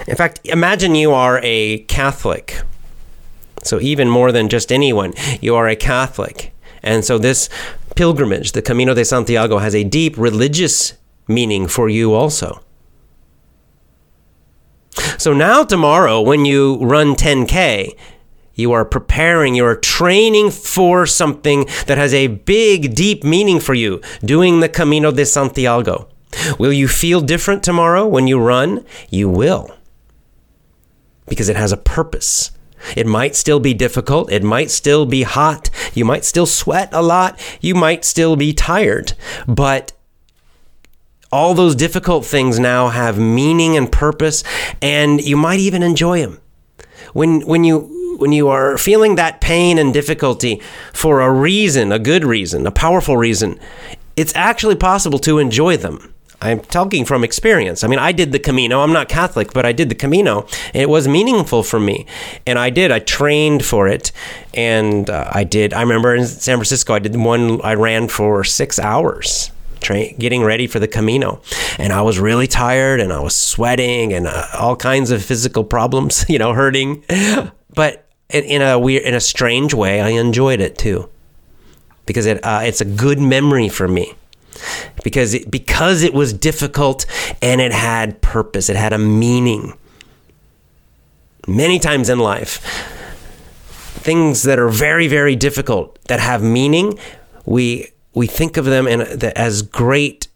In 0.06 0.16
fact, 0.16 0.40
imagine 0.44 0.94
you 0.94 1.12
are 1.12 1.40
a 1.42 1.80
Catholic 1.80 2.62
so, 3.62 3.80
even 3.80 4.08
more 4.08 4.32
than 4.32 4.48
just 4.48 4.72
anyone, 4.72 5.12
you 5.40 5.54
are 5.54 5.68
a 5.68 5.76
Catholic. 5.76 6.52
And 6.82 7.04
so, 7.04 7.18
this 7.18 7.48
pilgrimage, 7.94 8.52
the 8.52 8.62
Camino 8.62 8.94
de 8.94 9.04
Santiago, 9.04 9.58
has 9.58 9.74
a 9.74 9.84
deep 9.84 10.16
religious 10.16 10.94
meaning 11.28 11.68
for 11.68 11.88
you 11.88 12.14
also. 12.14 12.62
So, 15.18 15.32
now 15.32 15.64
tomorrow, 15.64 16.20
when 16.20 16.44
you 16.44 16.78
run 16.78 17.14
10K, 17.14 17.96
you 18.54 18.72
are 18.72 18.84
preparing, 18.84 19.54
you 19.54 19.64
are 19.64 19.76
training 19.76 20.50
for 20.50 21.06
something 21.06 21.66
that 21.86 21.98
has 21.98 22.12
a 22.14 22.28
big, 22.28 22.94
deep 22.94 23.24
meaning 23.24 23.60
for 23.60 23.74
you, 23.74 24.00
doing 24.24 24.60
the 24.60 24.68
Camino 24.68 25.10
de 25.10 25.24
Santiago. 25.26 26.08
Will 26.58 26.72
you 26.72 26.88
feel 26.88 27.20
different 27.20 27.62
tomorrow 27.62 28.06
when 28.06 28.26
you 28.26 28.38
run? 28.38 28.84
You 29.08 29.28
will. 29.28 29.74
Because 31.28 31.48
it 31.48 31.56
has 31.56 31.72
a 31.72 31.76
purpose. 31.76 32.52
It 32.96 33.06
might 33.06 33.36
still 33.36 33.60
be 33.60 33.74
difficult. 33.74 34.30
It 34.32 34.42
might 34.42 34.70
still 34.70 35.06
be 35.06 35.22
hot. 35.22 35.70
You 35.94 36.04
might 36.04 36.24
still 36.24 36.46
sweat 36.46 36.88
a 36.92 37.02
lot. 37.02 37.40
You 37.60 37.74
might 37.74 38.04
still 38.04 38.36
be 38.36 38.52
tired. 38.52 39.12
But 39.46 39.92
all 41.32 41.54
those 41.54 41.74
difficult 41.74 42.24
things 42.24 42.58
now 42.58 42.88
have 42.88 43.18
meaning 43.18 43.76
and 43.76 43.90
purpose, 43.90 44.42
and 44.82 45.20
you 45.20 45.36
might 45.36 45.60
even 45.60 45.82
enjoy 45.82 46.20
them. 46.20 46.40
When 47.12 47.40
when 47.42 47.64
you 47.64 48.16
when 48.18 48.32
you 48.32 48.48
are 48.48 48.76
feeling 48.76 49.14
that 49.14 49.40
pain 49.40 49.78
and 49.78 49.94
difficulty 49.94 50.60
for 50.92 51.20
a 51.20 51.32
reason, 51.32 51.92
a 51.92 51.98
good 51.98 52.24
reason, 52.24 52.66
a 52.66 52.70
powerful 52.70 53.16
reason, 53.16 53.58
it's 54.16 54.34
actually 54.34 54.76
possible 54.76 55.18
to 55.20 55.38
enjoy 55.38 55.76
them. 55.76 56.14
I'm 56.42 56.60
talking 56.60 57.04
from 57.04 57.22
experience. 57.22 57.84
I 57.84 57.88
mean, 57.88 57.98
I 57.98 58.12
did 58.12 58.32
the 58.32 58.38
Camino. 58.38 58.80
I'm 58.80 58.92
not 58.92 59.08
Catholic, 59.08 59.52
but 59.52 59.66
I 59.66 59.72
did 59.72 59.90
the 59.90 59.94
Camino. 59.94 60.46
it 60.72 60.88
was 60.88 61.06
meaningful 61.06 61.62
for 61.62 61.78
me. 61.78 62.06
And 62.46 62.58
I 62.58 62.70
did. 62.70 62.90
I 62.90 62.98
trained 62.98 63.64
for 63.64 63.88
it. 63.88 64.12
And 64.54 65.10
uh, 65.10 65.30
I 65.30 65.44
did. 65.44 65.74
I 65.74 65.82
remember 65.82 66.14
in 66.14 66.26
San 66.26 66.56
Francisco, 66.56 66.94
I 66.94 66.98
did 66.98 67.14
one, 67.14 67.60
I 67.62 67.74
ran 67.74 68.08
for 68.08 68.42
six 68.44 68.78
hours. 68.78 69.50
Train, 69.80 70.16
getting 70.18 70.42
ready 70.42 70.66
for 70.66 70.78
the 70.78 70.86
Camino, 70.86 71.40
and 71.78 71.90
I 71.90 72.02
was 72.02 72.18
really 72.18 72.46
tired, 72.46 73.00
and 73.00 73.14
I 73.14 73.20
was 73.20 73.34
sweating, 73.34 74.12
and 74.12 74.26
uh, 74.26 74.44
all 74.58 74.76
kinds 74.76 75.10
of 75.10 75.24
physical 75.24 75.64
problems, 75.64 76.26
you 76.28 76.38
know, 76.38 76.52
hurting. 76.52 77.02
But 77.74 78.06
in, 78.28 78.44
in 78.44 78.60
a 78.60 78.78
weird, 78.78 79.04
in 79.04 79.14
a 79.14 79.20
strange 79.20 79.72
way, 79.72 80.02
I 80.02 80.10
enjoyed 80.10 80.60
it 80.60 80.76
too, 80.76 81.08
because 82.04 82.26
it 82.26 82.44
uh, 82.44 82.60
it's 82.62 82.82
a 82.82 82.84
good 82.84 83.20
memory 83.20 83.70
for 83.70 83.88
me 83.88 84.12
because 85.02 85.34
it, 85.34 85.50
because 85.50 86.02
it 86.02 86.14
was 86.14 86.32
difficult 86.32 87.06
and 87.42 87.60
it 87.60 87.72
had 87.72 88.20
purpose, 88.20 88.68
it 88.68 88.76
had 88.76 88.92
a 88.92 88.98
meaning. 88.98 89.74
Many 91.46 91.78
times 91.78 92.08
in 92.08 92.18
life, 92.18 92.58
things 94.02 94.42
that 94.44 94.58
are 94.58 94.68
very 94.68 95.08
very 95.08 95.36
difficult 95.36 95.98
that 96.04 96.20
have 96.20 96.42
meaning, 96.42 96.98
we 97.44 97.90
we 98.14 98.26
think 98.26 98.56
of 98.56 98.64
them 98.64 98.86
in, 98.86 99.00
as 99.36 99.62
great 99.62 100.28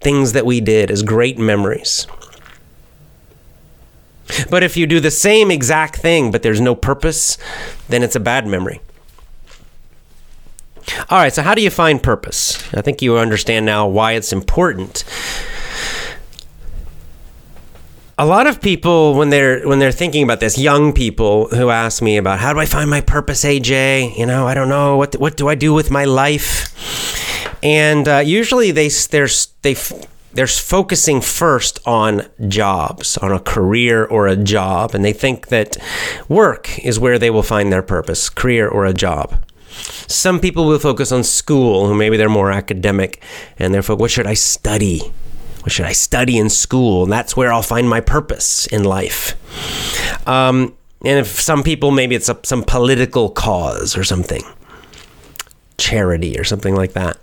things 0.00 0.32
that 0.32 0.46
we 0.46 0.60
did, 0.60 0.90
as 0.90 1.02
great 1.02 1.38
memories. 1.38 2.06
But 4.50 4.62
if 4.62 4.76
you 4.76 4.86
do 4.86 5.00
the 5.00 5.10
same 5.10 5.50
exact 5.50 5.96
thing, 5.96 6.30
but 6.30 6.42
there's 6.42 6.60
no 6.60 6.74
purpose, 6.74 7.38
then 7.88 8.02
it's 8.02 8.16
a 8.16 8.20
bad 8.20 8.46
memory. 8.46 8.80
All 11.10 11.18
right, 11.18 11.32
so 11.32 11.42
how 11.42 11.54
do 11.54 11.62
you 11.62 11.70
find 11.70 12.02
purpose? 12.02 12.62
I 12.74 12.80
think 12.80 13.02
you 13.02 13.18
understand 13.18 13.66
now 13.66 13.86
why 13.86 14.12
it's 14.12 14.32
important. 14.32 15.04
A 18.18 18.24
lot 18.24 18.46
of 18.46 18.62
people 18.62 19.14
when 19.14 19.28
they're 19.28 19.66
when 19.68 19.78
they're 19.78 19.92
thinking 19.92 20.22
about 20.22 20.40
this, 20.40 20.56
young 20.56 20.92
people 20.94 21.48
who 21.48 21.68
ask 21.68 22.02
me 22.02 22.16
about 22.16 22.38
how 22.38 22.52
do 22.52 22.58
I 22.58 22.66
find 22.66 22.88
my 22.88 23.02
purpose, 23.02 23.44
AJ? 23.44 24.16
You 24.16 24.24
know, 24.24 24.46
I 24.46 24.54
don't 24.54 24.70
know 24.70 24.96
what 24.96 25.16
what 25.16 25.36
do 25.36 25.48
I 25.48 25.54
do 25.54 25.74
with 25.74 25.90
my 25.90 26.04
life, 26.04 26.72
and 27.62 28.08
uh, 28.08 28.18
usually 28.18 28.70
they 28.70 28.88
they're 28.88 29.28
they 29.60 29.74
they're 30.32 30.46
focusing 30.46 31.20
first 31.20 31.80
on 31.86 32.26
jobs, 32.48 33.18
on 33.18 33.32
a 33.32 33.40
career 33.40 34.04
or 34.04 34.26
a 34.26 34.36
job, 34.36 34.94
and 34.94 35.04
they 35.04 35.12
think 35.12 35.48
that 35.48 35.76
work 36.28 36.78
is 36.78 36.98
where 36.98 37.18
they 37.18 37.30
will 37.30 37.42
find 37.42 37.72
their 37.72 37.82
purpose, 37.82 38.30
career 38.30 38.68
or 38.68 38.86
a 38.86 38.94
job. 38.94 39.38
Some 40.08 40.40
people 40.40 40.66
will 40.66 40.78
focus 40.78 41.12
on 41.12 41.24
school, 41.24 41.86
who 41.86 41.94
maybe 41.94 42.16
they're 42.16 42.28
more 42.28 42.50
academic, 42.50 43.22
and 43.58 43.74
they're 43.74 43.82
focused, 43.82 44.00
what 44.00 44.10
should 44.10 44.26
I 44.26 44.34
study? 44.34 45.00
What 45.60 45.72
should 45.72 45.86
I 45.86 45.92
study 45.92 46.38
in 46.38 46.48
school? 46.48 47.04
And 47.04 47.12
that's 47.12 47.36
where 47.36 47.52
I'll 47.52 47.62
find 47.62 47.88
my 47.88 48.00
purpose 48.00 48.66
in 48.66 48.84
life. 48.84 49.34
Um, 50.28 50.76
and 51.04 51.18
if 51.18 51.40
some 51.40 51.62
people, 51.62 51.90
maybe 51.90 52.14
it's 52.14 52.28
a, 52.28 52.38
some 52.44 52.62
political 52.62 53.30
cause 53.30 53.96
or 53.96 54.04
something, 54.04 54.42
charity 55.76 56.38
or 56.38 56.44
something 56.44 56.74
like 56.74 56.92
that. 56.92 57.18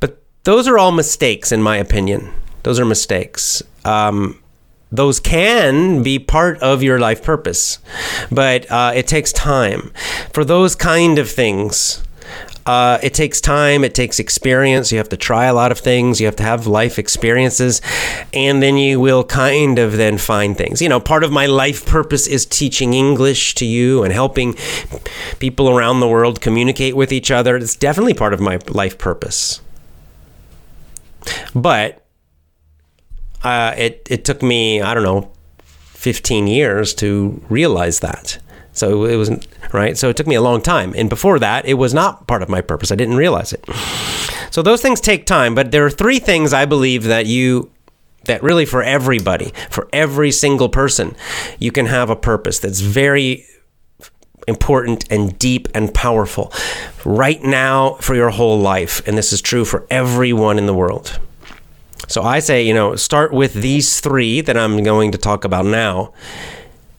But 0.00 0.22
those 0.44 0.66
are 0.68 0.78
all 0.78 0.92
mistakes, 0.92 1.52
in 1.52 1.62
my 1.62 1.76
opinion. 1.76 2.32
Those 2.62 2.80
are 2.80 2.84
mistakes. 2.84 3.62
Um, 3.84 4.42
those 4.90 5.20
can 5.20 6.02
be 6.02 6.18
part 6.18 6.58
of 6.60 6.82
your 6.82 6.98
life 6.98 7.22
purpose, 7.22 7.78
but 8.30 8.70
uh, 8.70 8.92
it 8.94 9.06
takes 9.06 9.32
time. 9.32 9.92
For 10.32 10.44
those 10.44 10.74
kind 10.74 11.18
of 11.18 11.30
things, 11.30 12.04
uh, 12.66 12.98
it 13.02 13.14
takes 13.14 13.40
time, 13.40 13.84
it 13.84 13.94
takes 13.94 14.18
experience. 14.18 14.90
You 14.90 14.98
have 14.98 15.08
to 15.10 15.16
try 15.16 15.46
a 15.46 15.54
lot 15.54 15.70
of 15.70 15.78
things, 15.78 16.20
you 16.20 16.26
have 16.26 16.36
to 16.36 16.42
have 16.42 16.66
life 16.66 16.98
experiences, 16.98 17.80
and 18.32 18.60
then 18.60 18.76
you 18.76 18.98
will 19.00 19.22
kind 19.22 19.78
of 19.78 19.96
then 19.96 20.18
find 20.18 20.56
things. 20.56 20.82
You 20.82 20.88
know, 20.88 20.98
part 20.98 21.22
of 21.22 21.30
my 21.30 21.46
life 21.46 21.86
purpose 21.86 22.26
is 22.26 22.44
teaching 22.44 22.94
English 22.94 23.54
to 23.56 23.64
you 23.64 24.02
and 24.02 24.12
helping 24.12 24.56
people 25.38 25.68
around 25.68 26.00
the 26.00 26.08
world 26.08 26.40
communicate 26.40 26.96
with 26.96 27.12
each 27.12 27.30
other. 27.30 27.56
It's 27.56 27.76
definitely 27.76 28.14
part 28.14 28.34
of 28.34 28.40
my 28.40 28.58
life 28.68 28.98
purpose. 28.98 29.60
But 31.54 32.05
uh, 33.46 33.74
it 33.76 34.06
it 34.10 34.24
took 34.24 34.42
me 34.42 34.80
I 34.82 34.94
don't 34.94 35.04
know, 35.04 35.30
fifteen 35.94 36.46
years 36.46 36.94
to 36.94 37.40
realize 37.48 38.00
that. 38.00 38.38
So 38.72 39.04
it 39.04 39.16
wasn't 39.16 39.46
right. 39.72 39.96
So 39.96 40.10
it 40.10 40.16
took 40.16 40.26
me 40.26 40.34
a 40.34 40.42
long 40.42 40.60
time, 40.60 40.92
and 40.96 41.08
before 41.08 41.38
that, 41.38 41.64
it 41.64 41.74
was 41.74 41.94
not 41.94 42.26
part 42.26 42.42
of 42.42 42.48
my 42.48 42.60
purpose. 42.60 42.92
I 42.92 42.96
didn't 42.96 43.16
realize 43.16 43.52
it. 43.52 43.64
So 44.50 44.62
those 44.62 44.82
things 44.82 45.00
take 45.00 45.24
time, 45.26 45.54
but 45.54 45.70
there 45.70 45.84
are 45.86 45.90
three 45.90 46.18
things 46.18 46.52
I 46.52 46.66
believe 46.66 47.04
that 47.04 47.26
you 47.26 47.70
that 48.24 48.42
really 48.42 48.66
for 48.66 48.82
everybody, 48.82 49.52
for 49.70 49.88
every 49.92 50.32
single 50.32 50.68
person, 50.68 51.14
you 51.58 51.72
can 51.72 51.86
have 51.86 52.10
a 52.10 52.16
purpose 52.16 52.58
that's 52.58 52.80
very 52.80 53.46
important 54.48 55.04
and 55.10 55.38
deep 55.38 55.68
and 55.74 55.92
powerful 55.94 56.52
right 57.04 57.42
now 57.42 57.94
for 58.00 58.14
your 58.14 58.30
whole 58.30 58.58
life. 58.58 59.06
And 59.06 59.16
this 59.16 59.32
is 59.32 59.40
true 59.40 59.64
for 59.64 59.86
everyone 59.90 60.58
in 60.58 60.66
the 60.66 60.74
world. 60.74 61.18
So 62.06 62.22
I 62.22 62.38
say, 62.38 62.62
you 62.62 62.74
know, 62.74 62.96
start 62.96 63.32
with 63.32 63.54
these 63.54 64.00
three 64.00 64.40
that 64.42 64.56
I'm 64.56 64.82
going 64.82 65.12
to 65.12 65.18
talk 65.18 65.44
about 65.44 65.66
now. 65.66 66.12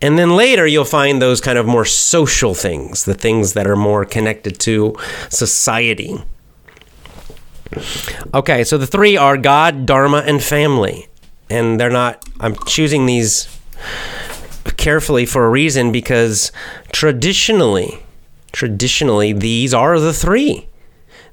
And 0.02 0.18
then 0.18 0.36
later 0.36 0.68
you'll 0.68 0.86
find 0.86 1.22
those 1.22 1.42
kind 1.42 1.58
of 1.58 1.66
more 1.66 1.86
social 1.86 2.54
things, 2.54 3.06
the 3.06 3.14
things 3.14 3.54
that 3.54 3.66
are 3.66 3.76
more 3.76 4.06
connected 4.06 4.60
to 4.62 4.96
society. 5.30 6.24
Okay, 8.34 8.64
so 8.64 8.78
the 8.78 8.88
three 8.88 9.18
are 9.18 9.38
God, 9.38 9.86
Dharma, 9.86 10.20
and 10.20 10.42
family. 10.42 11.08
And 11.50 11.80
they're 11.80 11.90
not, 11.90 12.24
I'm 12.40 12.56
choosing 12.66 13.06
these 13.06 13.48
carefully 14.78 15.26
for 15.26 15.46
a 15.46 15.50
reason 15.50 15.92
because 15.92 16.52
traditionally, 16.92 18.04
traditionally, 18.52 19.34
these 19.34 19.74
are 19.74 20.00
the 20.00 20.14
three. 20.14 20.68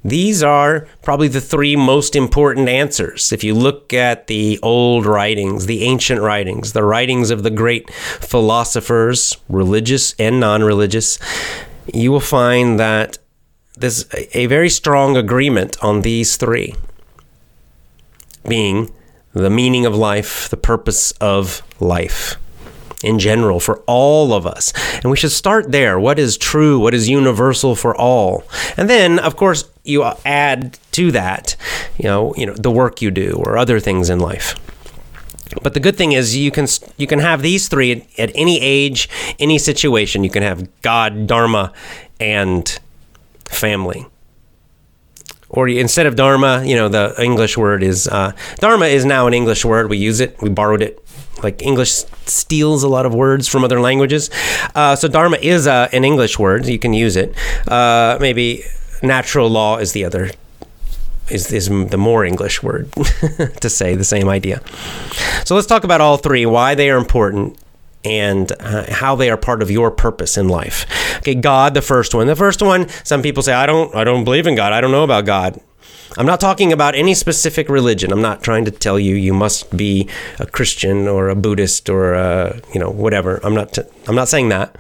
These 0.05 0.43
are 0.43 0.87
probably 1.03 1.29
the 1.29 1.41
three 1.41 1.77
most 1.77 2.15
important 2.15 2.69
answers. 2.69 3.33
If 3.33 3.43
you 3.43 3.55
look 3.55 3.95
at 3.95 4.27
the 4.27 4.59
old 4.63 5.07
writings, 5.07 5.65
the 5.65 5.85
ancient 5.85 6.21
writings, 6.21 6.75
the 6.75 6.85
writings 6.85 7.31
of 7.31 7.43
the 7.43 7.51
great 7.51 7.91
philosophers, 7.91 9.39
religious 9.49 10.15
and 10.19 10.39
non 10.39 10.63
religious, 10.63 11.19
you 11.93 12.13
will 12.13 12.21
find 12.21 12.79
that 12.79 13.19
there's 13.77 14.07
a 14.35 14.47
very 14.47 14.69
strong 14.69 15.17
agreement 15.17 15.83
on 15.83 16.03
these 16.03 16.37
three 16.37 16.75
being 18.47 18.93
the 19.33 19.51
meaning 19.51 19.87
of 19.87 19.97
life, 19.97 20.51
the 20.51 20.57
purpose 20.57 21.13
of 21.13 21.63
life 21.81 22.37
in 23.05 23.19
general 23.19 23.61
for 23.61 23.83
all 23.87 24.33
of 24.33 24.47
us. 24.47 24.73
And 24.97 25.11
we 25.11 25.17
should 25.17 25.31
start 25.31 25.71
there. 25.71 25.99
What 26.01 26.19
is 26.19 26.37
true? 26.37 26.79
What 26.79 26.95
is 26.95 27.09
universal 27.09 27.75
for 27.75 27.95
all? 27.95 28.45
And 28.77 28.89
then, 28.89 29.19
of 29.19 29.37
course, 29.37 29.71
you 29.85 30.05
add 30.25 30.79
to 30.93 31.13
that, 31.13 31.57
you 31.99 32.05
know, 32.05 32.35
you 32.37 32.47
know, 32.47 32.55
the 32.55 32.71
work 32.71 33.03
you 33.03 33.11
do 33.11 33.43
or 33.45 33.59
other 33.59 33.81
things 33.81 34.11
in 34.11 34.19
life. 34.19 34.55
But 35.63 35.75
the 35.75 35.81
good 35.81 35.97
thing 35.97 36.13
is 36.13 36.37
you 36.37 36.51
can 36.51 36.67
you 36.97 37.07
can 37.07 37.19
have 37.21 37.43
these 37.43 37.69
three 37.69 37.93
at, 37.93 38.19
at 38.19 38.33
any 38.35 38.61
age, 38.61 39.09
any 39.39 39.59
situation. 39.59 40.25
You 40.25 40.31
can 40.31 40.43
have 40.43 40.69
God, 40.81 41.27
Dharma, 41.27 41.73
and 42.19 42.79
family 43.47 44.07
or 45.55 45.69
instead 45.69 46.07
of 46.07 46.17
dharma, 46.17 46.65
you 46.67 46.75
know, 46.75 46.89
the 46.89 47.15
English 47.23 47.57
word 47.57 47.85
is 47.85 48.09
uh, 48.09 48.33
dharma 48.57 48.87
is 48.87 49.05
now 49.05 49.29
an 49.29 49.35
English 49.35 49.65
word. 49.65 49.89
We 49.89 49.99
use 49.99 50.19
it. 50.19 50.41
We 50.43 50.51
borrowed 50.51 50.83
it 50.83 51.04
like 51.45 51.63
English 51.63 51.93
steals 52.27 52.83
a 52.83 52.89
lot 52.89 53.07
of 53.07 53.15
words 53.15 53.47
from 53.47 53.63
other 53.63 53.81
languages. 53.81 54.31
Uh, 54.75 54.97
so 54.97 55.07
Dharma 55.07 55.37
is 55.37 55.67
uh, 55.67 55.89
an 55.93 56.05
English 56.05 56.39
word. 56.39 56.67
You 56.67 56.79
can 56.79 56.93
use 56.93 57.17
it. 57.17 57.37
Uh, 57.69 58.19
maybe 58.21 58.65
natural 59.03 59.49
law 59.49 59.79
is 59.79 59.93
the 59.93 60.05
other. 60.05 60.31
Is, 61.31 61.51
is 61.53 61.69
the 61.69 61.97
more 61.97 62.23
English 62.25 62.63
word 62.63 62.93
to 63.61 63.71
say 63.71 63.95
the 63.95 64.05
same 64.05 64.29
idea. 64.29 64.61
So 65.47 65.55
let's 65.55 65.67
talk 65.67 65.85
about 65.85 66.03
all 66.03 66.19
three, 66.19 66.45
why 66.45 66.75
they 66.75 66.91
are 66.91 66.99
important, 66.99 67.59
and 68.05 68.53
uh, 68.61 68.93
how 68.93 69.17
they 69.17 69.31
are 69.31 69.39
part 69.39 69.63
of 69.63 69.71
your 69.71 69.91
purpose 69.91 70.37
in 70.37 70.49
life. 70.49 70.85
Okay, 71.19 71.35
God, 71.35 71.73
the 71.73 71.81
first 71.81 72.15
one. 72.15 72.27
The 72.27 72.37
first 72.37 72.61
one, 72.61 72.89
some 73.05 73.23
people 73.23 73.43
say, 73.43 73.55
I 73.55 73.65
don't, 73.65 73.95
I 73.95 74.05
don't 74.05 74.25
believe 74.25 74.47
in 74.47 74.55
God. 74.55 74.75
I 74.75 74.83
don't 74.83 74.91
know 74.91 75.05
about 75.05 75.25
God. 75.25 75.59
I'm 76.17 76.27
not 76.27 76.41
talking 76.41 76.73
about 76.73 76.95
any 76.95 77.15
specific 77.15 77.69
religion. 77.69 78.13
I'm 78.13 78.23
not 78.23 78.43
trying 78.43 78.65
to 78.67 78.71
tell 78.71 78.99
you 78.99 79.17
you 79.17 79.35
must 79.35 79.77
be 79.77 80.09
a 80.39 80.47
Christian 80.47 81.09
or 81.09 81.29
a 81.29 81.35
Buddhist 81.35 81.89
or 81.89 82.15
a, 82.15 82.61
you 82.73 82.81
know 82.81 82.91
whatever. 82.91 83.41
I'm 83.43 83.55
not. 83.55 83.73
T- 83.73 83.83
I'm 84.07 84.15
not 84.15 84.29
saying 84.29 84.49
that. 84.51 84.77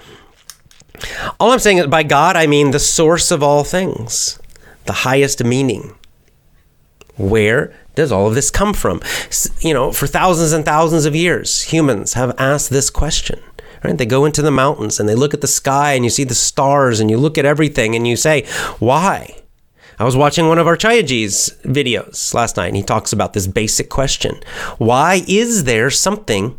All 1.40 1.50
I'm 1.50 1.58
saying 1.58 1.78
is 1.78 1.86
by 1.88 2.02
God 2.04 2.36
I 2.36 2.46
mean 2.46 2.70
the 2.70 2.78
source 2.78 3.30
of 3.30 3.42
all 3.42 3.64
things, 3.64 4.38
the 4.86 4.92
highest 4.92 5.42
meaning. 5.42 5.94
Where 7.16 7.74
does 7.94 8.10
all 8.10 8.26
of 8.28 8.34
this 8.34 8.50
come 8.50 8.74
from? 8.74 9.00
You 9.60 9.74
know, 9.74 9.92
for 9.92 10.06
thousands 10.06 10.52
and 10.52 10.64
thousands 10.64 11.04
of 11.04 11.14
years, 11.14 11.62
humans 11.62 12.14
have 12.14 12.34
asked 12.38 12.70
this 12.70 12.90
question. 12.90 13.40
Right? 13.82 13.96
They 13.98 14.06
go 14.06 14.24
into 14.24 14.40
the 14.40 14.50
mountains 14.50 14.98
and 14.98 15.08
they 15.08 15.14
look 15.14 15.34
at 15.34 15.42
the 15.42 15.46
sky 15.46 15.92
and 15.92 16.04
you 16.04 16.10
see 16.10 16.24
the 16.24 16.34
stars 16.34 17.00
and 17.00 17.10
you 17.10 17.18
look 17.18 17.36
at 17.36 17.44
everything 17.44 17.94
and 17.94 18.08
you 18.08 18.16
say, 18.16 18.46
why? 18.78 19.42
I 19.98 20.04
was 20.04 20.16
watching 20.16 20.48
one 20.48 20.58
of 20.58 20.66
our 20.66 20.74
Acharya 20.74 21.02
Ji's 21.02 21.50
videos 21.64 22.34
last 22.34 22.56
night 22.56 22.68
and 22.68 22.76
he 22.76 22.82
talks 22.82 23.12
about 23.12 23.32
this 23.32 23.46
basic 23.46 23.88
question. 23.88 24.40
Why 24.78 25.22
is 25.28 25.64
there 25.64 25.90
something 25.90 26.58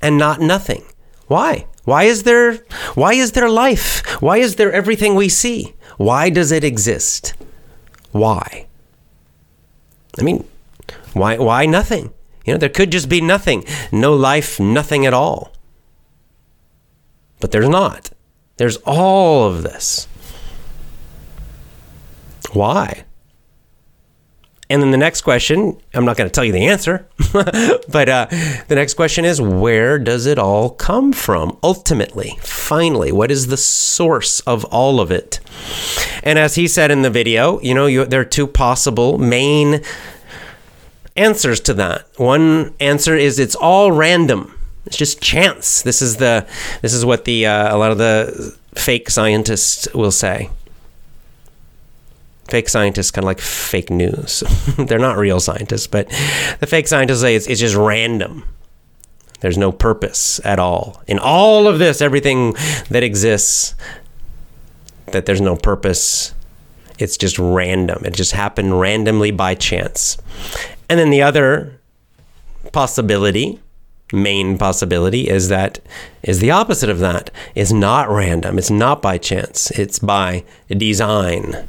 and 0.00 0.16
not 0.16 0.40
nothing? 0.40 0.84
Why? 1.26 1.66
Why 1.84 2.04
is 2.04 2.22
there 2.22 2.58
why 2.94 3.14
is 3.14 3.32
there 3.32 3.48
life? 3.48 4.04
Why 4.22 4.38
is 4.38 4.56
there 4.56 4.72
everything 4.72 5.14
we 5.14 5.28
see? 5.28 5.74
Why 5.96 6.30
does 6.30 6.52
it 6.52 6.64
exist? 6.64 7.34
Why? 8.12 8.66
I 10.18 10.22
mean, 10.22 10.46
why 11.12 11.36
why 11.38 11.66
nothing? 11.66 12.12
You 12.44 12.54
know, 12.54 12.58
there 12.58 12.68
could 12.68 12.92
just 12.92 13.08
be 13.08 13.20
nothing. 13.20 13.64
No 13.92 14.14
life, 14.14 14.58
nothing 14.58 15.04
at 15.06 15.14
all. 15.14 15.52
But 17.40 17.52
there's 17.52 17.68
not. 17.68 18.10
There's 18.56 18.76
all 18.78 19.46
of 19.46 19.62
this. 19.62 20.08
Why? 22.52 23.04
And 24.70 24.80
then 24.80 24.92
the 24.92 24.96
next 24.96 25.22
question, 25.22 25.76
I'm 25.94 26.04
not 26.04 26.16
going 26.16 26.30
to 26.30 26.32
tell 26.32 26.44
you 26.44 26.52
the 26.52 26.68
answer, 26.68 27.08
but 27.32 28.08
uh, 28.08 28.26
the 28.68 28.76
next 28.76 28.94
question 28.94 29.24
is 29.24 29.40
where 29.40 29.98
does 29.98 30.26
it 30.26 30.38
all 30.38 30.70
come 30.70 31.12
from? 31.12 31.58
Ultimately, 31.60 32.38
finally, 32.40 33.10
what 33.10 33.32
is 33.32 33.48
the 33.48 33.56
source 33.56 34.38
of 34.40 34.64
all 34.66 35.00
of 35.00 35.10
it? 35.10 35.40
And 36.22 36.38
as 36.38 36.54
he 36.54 36.68
said 36.68 36.92
in 36.92 37.02
the 37.02 37.10
video, 37.10 37.60
you 37.62 37.74
know, 37.74 37.86
you, 37.86 38.04
there 38.04 38.20
are 38.20 38.24
two 38.24 38.46
possible 38.46 39.18
main 39.18 39.82
answers 41.16 41.58
to 41.62 41.74
that. 41.74 42.06
One 42.16 42.72
answer 42.78 43.16
is 43.16 43.40
it's 43.40 43.56
all 43.56 43.90
random. 43.90 44.56
It's 44.86 44.96
just 44.96 45.20
chance. 45.20 45.82
This 45.82 46.00
is 46.00 46.18
the 46.18 46.46
this 46.80 46.94
is 46.94 47.04
what 47.04 47.24
the 47.24 47.46
uh, 47.46 47.74
a 47.74 47.76
lot 47.76 47.90
of 47.90 47.98
the 47.98 48.56
fake 48.74 49.10
scientists 49.10 49.92
will 49.94 50.12
say 50.12 50.48
fake 52.50 52.68
scientists 52.68 53.10
kind 53.10 53.24
of 53.24 53.26
like 53.26 53.40
fake 53.40 53.90
news. 53.90 54.42
They're 54.76 54.98
not 54.98 55.16
real 55.16 55.40
scientists, 55.40 55.86
but 55.86 56.08
the 56.58 56.66
fake 56.66 56.88
scientists 56.88 57.20
say 57.20 57.36
it's, 57.36 57.46
it's 57.46 57.60
just 57.60 57.76
random. 57.76 58.44
There's 59.40 59.56
no 59.56 59.72
purpose 59.72 60.40
at 60.44 60.58
all. 60.58 61.02
In 61.06 61.18
all 61.18 61.66
of 61.66 61.78
this, 61.78 62.02
everything 62.02 62.54
that 62.90 63.02
exists, 63.02 63.74
that 65.06 65.26
there's 65.26 65.40
no 65.40 65.56
purpose, 65.56 66.34
it's 66.98 67.16
just 67.16 67.38
random. 67.38 68.04
It 68.04 68.14
just 68.14 68.32
happened 68.32 68.78
randomly 68.78 69.30
by 69.30 69.54
chance. 69.54 70.18
And 70.88 70.98
then 70.98 71.10
the 71.10 71.22
other 71.22 71.80
possibility, 72.72 73.60
main 74.12 74.58
possibility, 74.58 75.28
is 75.28 75.48
that 75.48 75.80
is 76.22 76.40
the 76.40 76.50
opposite 76.50 76.90
of 76.90 76.98
that. 76.98 77.30
It's 77.54 77.72
not 77.72 78.10
random. 78.10 78.58
It's 78.58 78.70
not 78.70 79.00
by 79.00 79.16
chance. 79.16 79.70
It's 79.70 79.98
by 79.98 80.44
design 80.68 81.66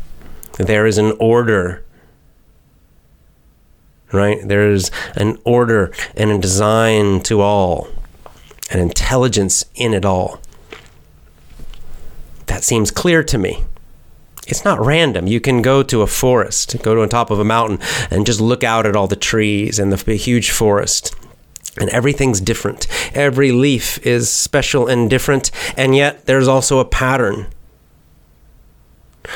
there 0.63 0.85
is 0.85 0.97
an 0.97 1.13
order 1.19 1.83
right 4.11 4.39
there's 4.47 4.91
an 5.15 5.37
order 5.43 5.91
and 6.15 6.31
a 6.31 6.37
design 6.37 7.19
to 7.21 7.41
all 7.41 7.87
an 8.69 8.79
intelligence 8.79 9.65
in 9.75 9.93
it 9.93 10.05
all 10.05 10.39
that 12.47 12.63
seems 12.63 12.91
clear 12.91 13.23
to 13.23 13.37
me 13.37 13.63
it's 14.47 14.65
not 14.65 14.83
random. 14.85 15.27
You 15.27 15.39
can 15.39 15.61
go 15.61 15.81
to 15.83 16.01
a 16.01 16.07
forest, 16.07 16.75
go 16.83 16.93
to 16.93 17.01
the 17.01 17.07
top 17.07 17.31
of 17.31 17.39
a 17.39 17.43
mountain, 17.43 17.79
and 18.09 18.25
just 18.25 18.41
look 18.41 18.63
out 18.63 18.85
at 18.85 18.95
all 18.95 19.07
the 19.07 19.15
trees 19.15 19.79
and 19.79 19.93
the 19.93 20.15
huge 20.15 20.51
forest. 20.51 21.15
And 21.77 21.89
everything's 21.91 22.41
different. 22.41 22.85
Every 23.15 23.51
leaf 23.51 24.05
is 24.05 24.29
special 24.29 24.87
and 24.87 25.09
different, 25.09 25.51
and 25.77 25.95
yet 25.95 26.25
there's 26.25 26.49
also 26.49 26.79
a 26.79 26.85
pattern 26.85 27.47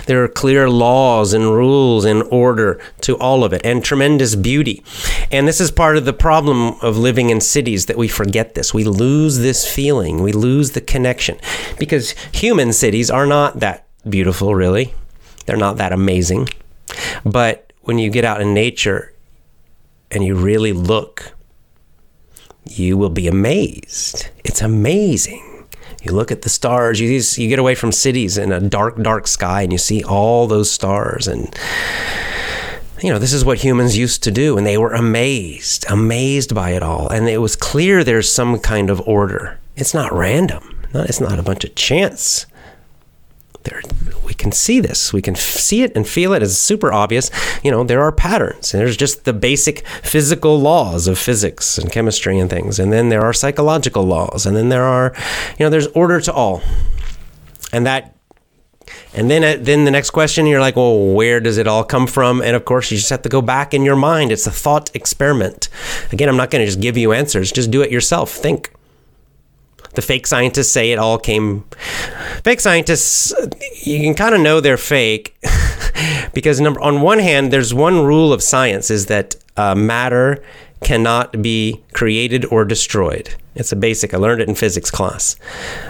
there 0.08 0.24
are 0.24 0.28
clear 0.28 0.70
laws 0.70 1.34
and 1.34 1.46
rules 1.46 2.06
and 2.06 2.24
order 2.24 2.80
to 3.02 3.18
all 3.18 3.44
of 3.44 3.54
it 3.54 3.62
and 3.64 3.84
tremendous 3.84 4.36
beauty. 4.36 4.84
And 5.32 5.48
this 5.48 5.62
is 5.62 5.72
part 5.72 5.98
of 5.98 6.06
the 6.06 6.14
problem 6.14 6.76
of 6.82 6.98
living 6.98 7.30
in 7.30 7.42
cities 7.42 7.86
that 7.86 7.98
we 7.98 8.08
forget 8.08 8.56
this. 8.56 8.74
We 8.74 8.84
lose 8.84 9.40
this 9.40 9.72
feeling, 9.72 10.22
we 10.22 10.32
lose 10.32 10.72
the 10.72 10.82
connection 10.82 11.38
because 11.80 12.12
human 12.32 12.74
cities 12.74 13.10
are 13.10 13.26
not 13.26 13.60
that 13.60 13.88
beautiful, 14.08 14.56
really. 14.56 14.94
They're 15.46 15.58
not 15.58 15.78
that 15.78 15.94
amazing. 15.94 16.50
But 17.24 17.72
when 17.82 18.00
you 18.00 18.10
get 18.10 18.26
out 18.26 18.42
in 18.42 18.54
nature 18.54 19.14
and 20.10 20.24
you 20.24 20.36
really 20.36 20.74
look, 20.74 21.34
you 22.68 22.98
will 22.98 23.10
be 23.10 23.28
amazed. 23.28 24.30
It's 24.44 24.62
amazing 24.62 25.55
you 26.06 26.12
look 26.12 26.32
at 26.32 26.44
the 26.44 26.50
stars. 26.50 27.00
You 27.00 27.10
you 27.10 27.50
get 27.50 27.60
away 27.60 27.76
from 27.76 27.92
cities 27.92 28.38
in 28.38 28.52
a 28.52 28.60
dark, 28.60 29.02
dark 29.02 29.28
sky, 29.28 29.64
and 29.64 29.72
you 29.72 29.78
see 29.78 30.04
all 30.04 30.46
those 30.46 30.70
stars. 30.70 31.28
And 31.28 31.54
you 33.02 33.10
know 33.10 33.20
this 33.20 33.34
is 33.34 33.44
what 33.44 33.58
humans 33.58 33.98
used 33.98 34.24
to 34.24 34.32
do, 34.32 34.58
and 34.58 34.66
they 34.68 34.78
were 34.78 34.94
amazed, 34.94 35.86
amazed 35.90 36.54
by 36.54 36.72
it 36.72 36.84
all. 36.84 37.10
And 37.10 37.28
it 37.28 37.40
was 37.40 37.56
clear 37.56 38.04
there's 38.04 38.32
some 38.32 38.60
kind 38.60 38.90
of 38.90 39.02
order. 39.08 39.60
It's 39.76 39.94
not 39.94 40.14
random. 40.14 40.88
It's 40.94 41.20
not 41.20 41.40
a 41.40 41.44
bunch 41.44 41.66
of 41.66 41.76
chance. 41.76 42.46
There, 43.64 43.82
can 44.36 44.52
see 44.52 44.80
this. 44.80 45.12
We 45.12 45.22
can 45.22 45.36
see 45.36 45.84
it 45.84 45.96
and 45.96 46.08
feel 46.08 46.34
it. 46.34 46.44
It's 46.44 46.58
super 46.58 46.94
obvious. 46.94 47.32
You 47.64 47.72
know, 47.72 47.84
there 47.84 48.02
are 48.02 48.12
patterns. 48.12 48.74
And 48.74 48.82
there's 48.82 48.98
just 48.98 49.26
the 49.26 49.34
basic 49.34 49.88
physical 50.04 50.60
laws 50.60 51.08
of 51.08 51.18
physics 51.18 51.78
and 51.78 51.92
chemistry 51.92 52.38
and 52.40 52.50
things. 52.50 52.80
And 52.80 52.92
then 52.94 53.10
there 53.10 53.24
are 53.24 53.34
psychological 53.34 54.04
laws. 54.04 54.46
And 54.46 54.56
then 54.56 54.70
there 54.70 54.84
are, 54.84 55.14
you 55.58 55.66
know, 55.66 55.70
there's 55.70 55.88
order 55.88 56.22
to 56.22 56.34
all. 56.34 56.62
And 57.72 57.86
that 57.86 58.16
and 59.14 59.32
then, 59.32 59.44
uh, 59.44 59.58
then 59.60 59.86
the 59.86 59.92
next 59.92 60.12
question, 60.12 60.46
you're 60.46 60.60
like, 60.60 60.76
well, 60.76 61.14
where 61.14 61.40
does 61.40 61.58
it 61.58 61.68
all 61.68 61.84
come 61.84 62.06
from? 62.06 62.42
And 62.42 62.56
of 62.56 62.66
course, 62.66 62.92
you 62.92 62.98
just 62.98 63.10
have 63.10 63.22
to 63.24 63.30
go 63.30 63.42
back 63.42 63.74
in 63.74 63.84
your 63.84 63.96
mind. 63.96 64.32
It's 64.32 64.46
a 64.46 64.52
thought 64.52 64.94
experiment. 64.94 65.70
Again, 66.12 66.28
I'm 66.28 66.38
not 66.38 66.52
going 66.52 66.62
to 66.62 66.66
just 66.66 66.82
give 66.82 66.98
you 66.98 67.14
answers. 67.14 67.52
Just 67.52 67.72
do 67.72 67.82
it 67.82 67.92
yourself. 67.92 68.32
Think. 68.32 68.75
The 69.96 70.02
fake 70.02 70.28
scientists 70.28 70.72
say 70.72 70.92
it 70.92 71.00
all 71.00 71.18
came. 71.18 71.64
Fake 72.44 72.60
scientists, 72.60 73.34
you 73.86 74.00
can 74.00 74.14
kind 74.14 74.36
of 74.36 74.42
know 74.42 74.60
they're 74.60 74.78
fake 74.78 75.36
because 76.34 76.60
number 76.62 76.82
on 76.82 77.02
one 77.02 77.20
hand, 77.20 77.52
there's 77.52 77.74
one 77.74 78.06
rule 78.06 78.34
of 78.34 78.44
science 78.44 78.92
is 78.92 79.08
that 79.08 79.36
uh, 79.58 79.74
matter 79.74 80.44
cannot 80.82 81.42
be 81.42 81.82
created 81.94 82.46
or 82.46 82.66
destroyed. 82.66 83.34
It's 83.56 83.72
a 83.72 83.76
basic. 83.76 84.14
I 84.14 84.18
learned 84.18 84.42
it 84.42 84.50
in 84.50 84.56
physics 84.56 84.92
class. 84.92 85.38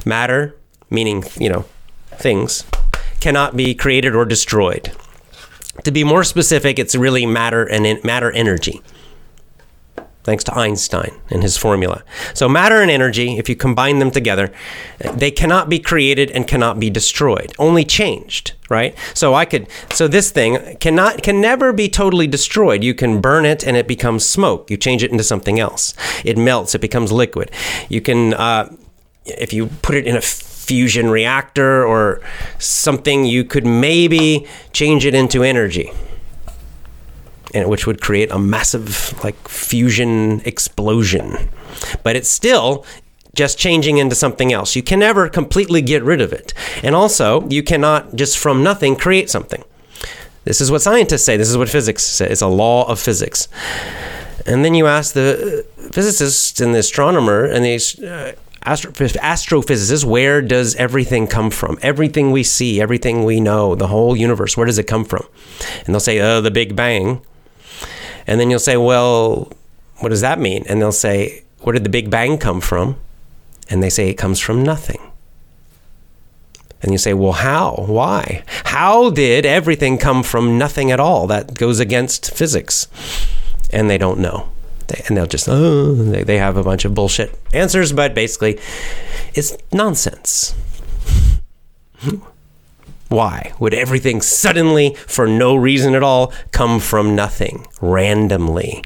Matter, 0.06 0.56
meaning 0.90 1.24
you 1.40 1.50
know, 1.50 1.66
things, 2.12 2.64
cannot 3.20 3.58
be 3.58 3.74
created 3.74 4.16
or 4.16 4.24
destroyed. 4.24 4.92
To 5.84 5.92
be 5.92 6.04
more 6.04 6.24
specific, 6.24 6.80
it's 6.80 6.96
really 6.96 7.26
matter 7.26 7.66
and 7.66 8.02
matter 8.04 8.32
energy 8.32 8.82
thanks 10.26 10.44
to 10.44 10.58
Einstein 10.58 11.12
and 11.30 11.44
his 11.44 11.56
formula. 11.56 12.04
So, 12.34 12.50
matter 12.50 12.82
and 12.82 12.90
energy, 12.90 13.38
if 13.38 13.48
you 13.48 13.56
combine 13.56 14.00
them 14.00 14.10
together, 14.10 14.52
they 15.14 15.30
cannot 15.30 15.70
be 15.70 15.80
created 15.80 16.32
and 16.32 16.48
cannot 16.48 16.80
be 16.80 16.90
destroyed, 16.90 17.54
only 17.60 17.86
changed, 17.86 18.54
right? 18.68 18.98
So, 19.14 19.36
I 19.36 19.46
could, 19.46 19.68
so 19.92 20.08
this 20.08 20.32
thing 20.32 20.78
cannot, 20.78 21.22
can 21.22 21.40
never 21.40 21.72
be 21.72 21.88
totally 21.88 22.28
destroyed. 22.28 22.84
You 22.84 22.96
can 22.96 23.22
burn 23.22 23.46
it 23.46 23.66
and 23.66 23.78
it 23.78 23.88
becomes 23.88 24.26
smoke. 24.26 24.70
You 24.70 24.78
change 24.78 25.04
it 25.04 25.12
into 25.12 25.24
something 25.24 25.60
else. 25.60 25.94
It 26.26 26.38
melts, 26.38 26.74
it 26.74 26.82
becomes 26.82 27.12
liquid. 27.12 27.52
You 27.88 28.02
can, 28.02 28.34
uh, 28.34 28.76
if 29.26 29.54
you 29.54 29.68
put 29.84 29.96
it 29.96 30.08
in 30.08 30.16
a 30.16 30.22
fusion 30.22 31.12
reactor 31.12 31.86
or 31.86 32.22
something, 32.58 33.26
you 33.26 33.44
could 33.44 33.66
maybe 33.66 34.48
change 34.74 35.06
it 35.06 35.14
into 35.14 35.44
energy 35.44 35.92
which 37.54 37.86
would 37.88 38.02
create 38.02 38.32
a 38.32 38.40
massive 38.40 39.14
like 39.24 39.48
fusion 39.48 40.42
explosion. 40.46 41.50
But 42.04 42.16
it's 42.16 42.30
still 42.30 42.86
just 43.36 43.58
changing 43.58 43.98
into 43.98 44.16
something 44.16 44.54
else. 44.54 44.76
You 44.76 44.84
can 44.84 45.00
never 45.00 45.30
completely 45.30 45.82
get 45.82 46.04
rid 46.04 46.22
of 46.22 46.32
it. 46.34 46.54
And 46.84 46.96
also, 46.96 47.48
you 47.50 47.64
cannot 47.64 48.16
just 48.16 48.38
from 48.38 48.64
nothing 48.64 48.96
create 48.96 49.30
something. 49.30 49.64
This 50.46 50.62
is 50.62 50.72
what 50.72 50.82
scientists 50.82 51.26
say. 51.26 51.38
This 51.38 51.50
is 51.50 51.58
what 51.58 51.70
physics 51.70 52.04
says. 52.04 52.32
It's 52.32 52.42
a 52.42 52.48
law 52.48 52.88
of 52.90 53.00
physics. 53.00 53.48
And 54.46 54.64
then 54.64 54.76
you 54.76 54.86
ask 54.86 55.14
the 55.14 55.66
physicists 55.92 56.62
and 56.62 56.74
the 56.74 56.80
astronomer 56.80 57.46
and 57.46 57.66
the 57.66 57.76
uh, 57.76 58.40
astro- 58.64 58.92
astrophysicists, 58.92 60.06
where 60.06 60.42
does 60.42 60.76
everything 60.76 61.26
come 61.28 61.50
from? 61.50 61.80
Everything 61.82 62.32
we 62.32 62.44
see, 62.44 62.80
everything 62.80 63.24
we 63.24 63.40
know, 63.40 63.74
the 63.76 63.88
whole 63.88 64.16
universe, 64.16 64.56
where 64.56 64.68
does 64.68 64.78
it 64.78 64.88
come 64.88 65.04
from? 65.04 65.26
And 65.86 65.96
they'll 65.96 66.00
say, 66.00 66.20
oh, 66.20 66.42
the 66.42 66.52
Big 66.52 66.76
Bang. 66.76 67.22
And 68.28 68.40
then 68.40 68.50
you'll 68.50 68.60
say, 68.60 68.78
well, 68.78 69.52
what 69.98 70.10
does 70.10 70.22
that 70.22 70.40
mean? 70.40 70.66
And 70.68 70.82
they'll 70.82 70.92
say, 70.92 71.44
where 71.62 71.74
did 71.74 71.84
the 71.84 71.90
Big 71.90 72.10
Bang 72.10 72.38
come 72.38 72.62
from? 72.62 72.98
And 73.70 73.82
they 73.82 73.90
say 73.90 74.10
it 74.10 74.16
comes 74.16 74.40
from 74.40 74.64
nothing. 74.64 75.00
And 76.82 76.92
you 76.92 76.98
say, 76.98 77.14
well, 77.14 77.32
how? 77.32 77.86
Why? 77.88 78.44
How 78.66 79.10
did 79.10 79.46
everything 79.46 79.98
come 79.98 80.22
from 80.22 80.58
nothing 80.58 80.92
at 80.92 81.00
all? 81.00 81.26
That 81.28 81.56
goes 81.56 81.80
against 81.80 82.32
physics. 82.36 82.88
and 83.72 83.90
they 83.90 83.98
don't 83.98 84.20
know. 84.20 84.50
They, 84.88 85.04
and 85.08 85.18
they'll 85.18 85.26
just, 85.26 85.50
oh, 85.50 85.96
they, 85.96 86.24
they 86.24 86.38
have 86.38 86.58
a 86.58 86.64
bunch 86.64 86.86
of 86.86 86.94
bullshit 86.94 87.36
answers, 87.54 87.92
but 87.92 88.14
basically, 88.14 88.60
it's 89.34 89.58
nonsense. 89.72 90.54
Why 93.16 93.54
would 93.60 93.74
everything 93.74 94.22
suddenly, 94.22 94.94
for 95.08 95.26
no 95.26 95.56
reason 95.56 95.96
at 95.96 96.04
all, 96.04 96.34
come 96.52 96.82
from 96.82 97.16
nothing, 97.16 97.66
randomly? 97.80 98.84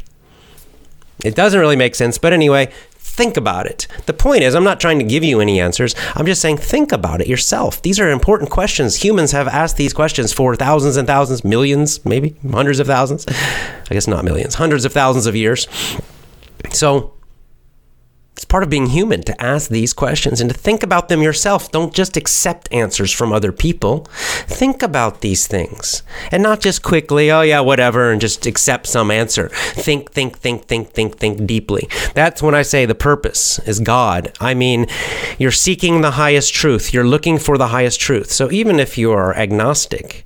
It 1.26 1.34
doesn't 1.34 1.60
really 1.60 1.76
make 1.76 1.96
sense, 1.96 2.20
but 2.20 2.32
anyway, 2.32 2.72
think 2.92 3.38
about 3.38 3.66
it. 3.66 3.88
The 4.06 4.14
point 4.14 4.44
is, 4.44 4.54
I'm 4.54 4.64
not 4.64 4.80
trying 4.80 5.00
to 5.00 5.04
give 5.04 5.24
you 5.24 5.42
any 5.42 5.60
answers. 5.60 5.96
I'm 6.14 6.28
just 6.28 6.44
saying, 6.44 6.58
think 6.58 6.92
about 6.92 7.22
it 7.22 7.28
yourself. 7.28 7.82
These 7.82 8.00
are 8.00 8.12
important 8.12 8.52
questions. 8.52 8.98
Humans 9.04 9.32
have 9.32 9.48
asked 9.48 9.78
these 9.78 9.94
questions 9.94 10.32
for 10.32 10.56
thousands 10.56 10.96
and 10.96 11.08
thousands, 11.08 11.44
millions, 11.44 12.06
maybe 12.06 12.36
hundreds 12.52 12.80
of 12.80 12.86
thousands. 12.86 13.26
I 13.28 13.96
guess 13.96 14.08
not 14.08 14.24
millions, 14.24 14.54
hundreds 14.54 14.86
of 14.86 14.94
thousands 14.94 15.26
of 15.26 15.36
years. 15.36 15.68
So, 16.72 17.14
it's 18.40 18.46
part 18.46 18.64
of 18.64 18.70
being 18.70 18.86
human 18.86 19.22
to 19.24 19.44
ask 19.44 19.70
these 19.70 19.92
questions 19.92 20.40
and 20.40 20.50
to 20.50 20.58
think 20.58 20.82
about 20.82 21.10
them 21.10 21.22
yourself. 21.22 21.74
Don't 21.74 21.94
just 21.94 22.16
accept 22.16 22.72
answers 22.72 23.12
from 23.12 23.34
other 23.34 23.52
people. 23.52 24.08
Think 24.48 24.82
about 24.82 25.20
these 25.20 25.46
things 25.46 26.04
and 26.32 26.42
not 26.42 26.62
just 26.62 26.82
quickly, 26.82 27.30
oh 27.32 27.42
yeah, 27.42 27.60
whatever, 27.60 28.14
and 28.14 28.22
just 28.22 28.46
accept 28.46 28.88
some 28.88 29.12
answer. 29.12 29.50
Think, 29.50 30.14
think, 30.14 30.38
think, 30.38 30.64
think, 30.68 30.92
think, 30.92 31.18
think 31.18 31.46
deeply. 31.46 31.90
That's 32.14 32.42
when 32.42 32.56
I 32.56 32.62
say 32.62 32.86
the 32.86 32.96
purpose 32.96 33.60
is 33.68 33.82
God. 33.82 34.32
I 34.40 34.54
mean, 34.54 34.86
you're 35.38 35.52
seeking 35.52 36.00
the 36.00 36.12
highest 36.12 36.54
truth, 36.54 36.94
you're 36.94 37.04
looking 37.04 37.40
for 37.40 37.58
the 37.58 37.68
highest 37.68 38.00
truth. 38.00 38.32
So 38.32 38.50
even 38.54 38.80
if 38.80 38.98
you 38.98 39.12
are 39.12 39.36
agnostic 39.36 40.26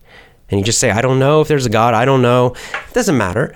and 0.49 0.59
you 0.59 0.63
just 0.63 0.77
say, 0.77 0.91
I 0.91 1.01
don't 1.01 1.17
know 1.17 1.41
if 1.41 1.47
there's 1.47 1.65
a 1.65 1.71
God, 1.71 1.95
I 1.95 2.05
don't 2.05 2.21
know, 2.21 2.53
it 2.89 2.93
doesn't 2.93 3.17
matter 3.17 3.55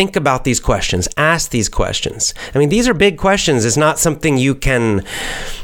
think 0.00 0.16
about 0.16 0.44
these 0.44 0.60
questions, 0.60 1.06
ask 1.18 1.50
these 1.50 1.68
questions. 1.68 2.32
I 2.54 2.58
mean, 2.58 2.70
these 2.70 2.88
are 2.88 2.94
big 2.94 3.18
questions. 3.18 3.66
It's 3.66 3.76
not 3.76 3.98
something 3.98 4.38
you 4.38 4.54
can 4.54 5.02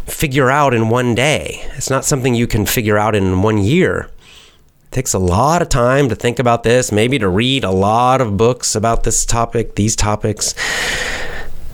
figure 0.04 0.50
out 0.50 0.74
in 0.74 0.90
one 0.90 1.14
day, 1.14 1.66
it's 1.74 1.88
not 1.88 2.04
something 2.04 2.34
you 2.34 2.46
can 2.46 2.66
figure 2.66 2.98
out 2.98 3.14
in 3.14 3.40
one 3.40 3.56
year. 3.56 4.10
It 4.84 4.90
takes 4.90 5.14
a 5.14 5.18
lot 5.18 5.62
of 5.62 5.70
time 5.70 6.10
to 6.10 6.14
think 6.14 6.38
about 6.38 6.64
this, 6.64 6.92
maybe 6.92 7.18
to 7.18 7.30
read 7.30 7.64
a 7.64 7.70
lot 7.70 8.20
of 8.20 8.36
books 8.36 8.74
about 8.74 9.04
this 9.04 9.24
topic, 9.24 9.74
these 9.74 9.96
topics. 9.96 10.54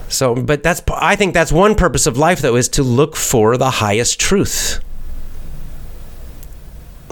So, 0.06 0.36
but 0.36 0.62
that's, 0.62 0.82
I 0.94 1.16
think 1.16 1.34
that's 1.34 1.50
one 1.50 1.74
purpose 1.74 2.06
of 2.06 2.16
life, 2.16 2.40
though, 2.42 2.54
is 2.54 2.68
to 2.68 2.84
look 2.84 3.16
for 3.16 3.56
the 3.56 3.70
highest 3.82 4.20
truth, 4.20 4.78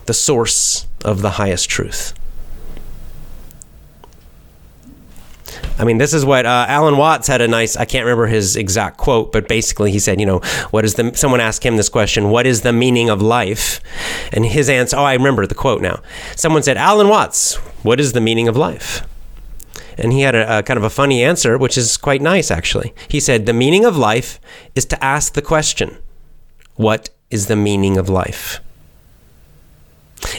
the 0.07 0.15
source 0.15 0.87
of 1.05 1.23
the 1.23 1.31
highest 1.31 1.69
truth. 1.69 2.15
I 5.81 5.85
mean, 5.85 5.97
this 5.97 6.13
is 6.13 6.27
what 6.27 6.45
uh, 6.45 6.67
Alan 6.69 6.99
Watts 6.99 7.27
had 7.27 7.41
a 7.41 7.49
nice. 7.49 7.75
I 7.75 7.87
can't 7.87 8.05
remember 8.05 8.27
his 8.27 8.55
exact 8.55 8.99
quote, 8.99 9.33
but 9.33 9.49
basically 9.49 9.91
he 9.91 9.99
said, 9.99 10.21
you 10.21 10.27
know, 10.27 10.41
what 10.73 10.85
is 10.85 10.97
the? 10.97 11.15
Someone 11.15 11.41
asked 11.41 11.65
him 11.65 11.79
this 11.79 11.89
question: 11.89 12.29
What 12.29 12.47
is 12.47 12.61
the 12.61 12.73
meaning 12.73 13.09
of 13.09 13.23
life? 13.23 13.81
And 14.31 14.45
his 14.45 14.69
answer. 14.69 14.99
Oh, 14.99 15.05
I 15.05 15.15
remember 15.15 15.47
the 15.47 15.55
quote 15.55 15.81
now. 15.81 16.03
Someone 16.37 16.63
said, 16.63 16.77
Alan 16.77 17.09
Watts, 17.09 17.55
what 17.83 17.99
is 17.99 18.13
the 18.13 18.21
meaning 18.21 18.47
of 18.47 18.59
life? 18.59 19.07
And 19.97 20.13
he 20.13 20.21
had 20.21 20.35
a, 20.35 20.59
a 20.59 20.63
kind 20.63 20.77
of 20.77 20.85
a 20.85 20.91
funny 20.91 21.25
answer, 21.25 21.57
which 21.57 21.79
is 21.79 21.97
quite 21.97 22.21
nice 22.21 22.51
actually. 22.51 22.93
He 23.09 23.19
said, 23.19 23.47
the 23.47 23.55
meaning 23.55 23.87
of 23.87 23.97
life 23.97 24.39
is 24.75 24.85
to 24.87 25.03
ask 25.03 25.33
the 25.33 25.43
question, 25.43 25.97
what 26.77 27.09
is 27.31 27.47
the 27.47 27.57
meaning 27.57 27.97
of 27.97 28.09
life? 28.11 28.61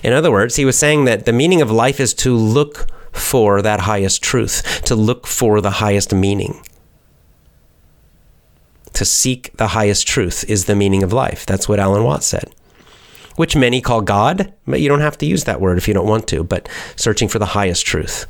In 0.04 0.14
other 0.14 0.32
words, 0.32 0.56
he 0.56 0.66
was 0.66 0.78
saying 0.78 1.06
that 1.06 1.26
the 1.26 1.34
meaning 1.34 1.62
of 1.62 1.72
life 1.72 2.00
is 2.00 2.14
to 2.16 2.36
look 2.36 2.88
for 3.12 3.62
that 3.62 3.82
highest 3.82 4.22
truth, 4.22 4.82
to 4.86 4.96
look 4.96 5.28
for 5.28 5.62
the 5.62 5.72
highest 5.72 6.14
meaning. 6.14 6.62
To 8.94 9.06
seek 9.06 9.56
the 9.58 9.70
highest 9.70 10.08
truth 10.08 10.44
is 10.50 10.66
the 10.66 10.76
meaning 10.76 11.04
of 11.04 11.14
life. 11.14 11.46
That's 11.46 11.68
what 11.70 11.80
Alan 11.80 12.04
Watts 12.04 12.26
said. 12.26 12.54
Which 13.36 13.56
many 13.56 13.82
call 13.82 14.02
God, 14.02 14.54
but 14.68 14.82
you 14.82 14.90
don't 14.90 15.00
have 15.00 15.18
to 15.20 15.26
use 15.26 15.46
that 15.46 15.62
word 15.62 15.78
if 15.78 15.88
you 15.88 15.94
don't 15.94 16.08
want 16.08 16.28
to, 16.28 16.44
but 16.44 16.68
searching 16.96 17.28
for 17.28 17.40
the 17.40 17.46
highest 17.48 17.86
truth. 17.86 18.28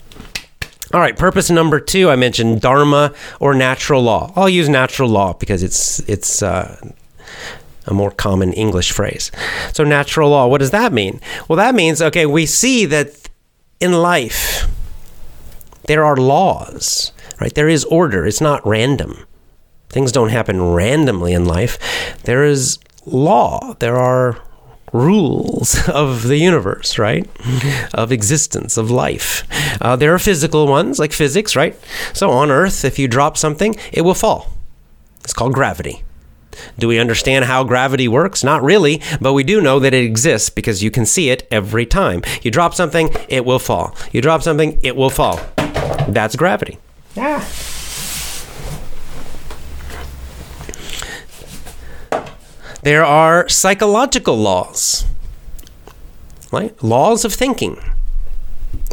All 0.93 0.99
right, 0.99 1.17
purpose 1.17 1.49
number 1.49 1.79
two, 1.79 2.09
I 2.09 2.17
mentioned 2.17 2.61
dharma 2.61 3.13
or 3.39 3.53
natural 3.53 4.01
law. 4.01 4.33
I'll 4.35 4.49
use 4.49 4.67
natural 4.67 5.09
law 5.09 5.33
because 5.33 5.63
it's 5.63 5.99
it's 6.01 6.43
uh, 6.43 6.79
a 7.87 7.93
more 7.93 8.11
common 8.11 8.51
English 8.53 8.91
phrase. 8.91 9.31
So, 9.73 9.83
natural 9.83 10.29
law, 10.29 10.47
what 10.47 10.59
does 10.59 10.71
that 10.71 10.91
mean? 10.91 11.21
Well, 11.47 11.57
that 11.57 11.75
means 11.75 12.01
okay, 12.01 12.25
we 12.25 12.45
see 12.45 12.85
that 12.87 13.29
in 13.81 13.91
life, 13.93 14.67
there 15.87 16.05
are 16.05 16.15
laws, 16.15 17.11
right? 17.41 17.53
There 17.53 17.67
is 17.67 17.83
order. 17.85 18.25
It's 18.25 18.39
not 18.39 18.65
random. 18.65 19.25
Things 19.89 20.11
don't 20.11 20.29
happen 20.29 20.61
randomly 20.61 21.33
in 21.33 21.43
life. 21.43 21.77
There 22.23 22.45
is 22.45 22.77
law. 23.05 23.73
There 23.79 23.97
are 23.97 24.37
rules 24.93 25.89
of 25.89 26.23
the 26.23 26.37
universe, 26.37 26.97
right? 26.97 27.27
Of 27.93 28.11
existence, 28.11 28.77
of 28.77 28.91
life. 28.91 29.43
Uh, 29.81 29.95
there 29.95 30.13
are 30.13 30.19
physical 30.19 30.67
ones, 30.67 30.99
like 30.99 31.11
physics, 31.11 31.55
right? 31.55 31.77
So 32.13 32.29
on 32.29 32.51
Earth, 32.51 32.85
if 32.85 32.99
you 32.99 33.07
drop 33.07 33.35
something, 33.35 33.75
it 33.91 34.01
will 34.01 34.13
fall. 34.13 34.53
It's 35.23 35.33
called 35.33 35.53
gravity. 35.53 36.03
Do 36.77 36.87
we 36.87 36.99
understand 36.99 37.45
how 37.45 37.63
gravity 37.63 38.07
works? 38.07 38.43
Not 38.43 38.63
really, 38.63 39.01
but 39.19 39.33
we 39.33 39.43
do 39.43 39.61
know 39.61 39.79
that 39.79 39.93
it 39.93 40.03
exists 40.03 40.49
because 40.49 40.83
you 40.83 40.91
can 40.91 41.05
see 41.05 41.29
it 41.29 41.47
every 41.51 41.85
time. 41.85 42.21
You 42.41 42.51
drop 42.51 42.73
something, 42.73 43.09
it 43.29 43.45
will 43.45 43.59
fall. 43.59 43.95
You 44.11 44.21
drop 44.21 44.41
something, 44.41 44.79
it 44.83 44.95
will 44.95 45.09
fall. 45.09 45.39
That's 46.07 46.35
gravity. 46.35 46.77
Yeah. 47.15 47.45
There 52.83 53.05
are 53.05 53.47
psychological 53.47 54.35
laws, 54.35 55.05
right? 56.51 56.81
Laws 56.83 57.23
of 57.23 57.33
thinking. 57.33 57.77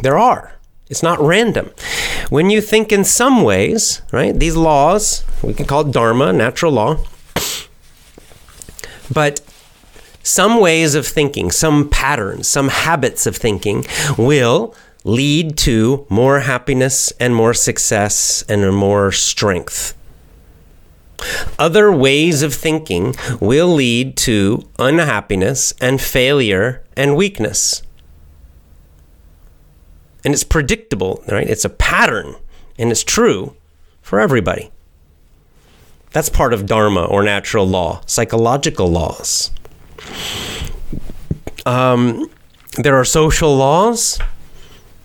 There 0.03 0.17
are. 0.17 0.53
It's 0.89 1.01
not 1.01 1.19
random. 1.19 1.71
When 2.29 2.51
you 2.51 2.61
think 2.61 2.91
in 2.91 3.03
some 3.03 3.41
ways, 3.41 4.01
right, 4.11 4.37
these 4.37 4.55
laws, 4.55 5.23
we 5.41 5.53
can 5.55 5.65
call 5.65 5.81
it 5.81 5.91
dharma, 5.91 6.31
natural 6.31 6.71
law, 6.71 6.97
but 9.11 9.41
some 10.23 10.59
ways 10.59 10.95
of 10.95 11.07
thinking, 11.07 11.51
some 11.51 11.89
patterns, 11.89 12.47
some 12.47 12.67
habits 12.69 13.25
of 13.25 13.35
thinking 13.35 13.85
will 14.17 14.75
lead 15.03 15.57
to 15.57 16.05
more 16.09 16.41
happiness 16.41 17.11
and 17.19 17.35
more 17.35 17.53
success 17.53 18.43
and 18.49 18.75
more 18.75 19.11
strength. 19.11 19.95
Other 21.57 21.91
ways 21.91 22.43
of 22.43 22.53
thinking 22.53 23.15
will 23.41 23.73
lead 23.73 24.15
to 24.17 24.69
unhappiness 24.77 25.73
and 25.81 25.99
failure 25.99 26.83
and 26.95 27.15
weakness. 27.15 27.81
And 30.23 30.33
it's 30.33 30.43
predictable, 30.43 31.23
right? 31.27 31.49
It's 31.49 31.65
a 31.65 31.69
pattern 31.69 32.35
and 32.77 32.91
it's 32.91 33.03
true 33.03 33.55
for 34.01 34.19
everybody. 34.19 34.71
That's 36.11 36.29
part 36.29 36.53
of 36.53 36.65
Dharma 36.65 37.05
or 37.05 37.23
natural 37.23 37.67
law, 37.67 38.01
psychological 38.05 38.87
laws. 38.87 39.51
Um, 41.65 42.29
there 42.77 42.95
are 42.95 43.05
social 43.05 43.55
laws. 43.55 44.19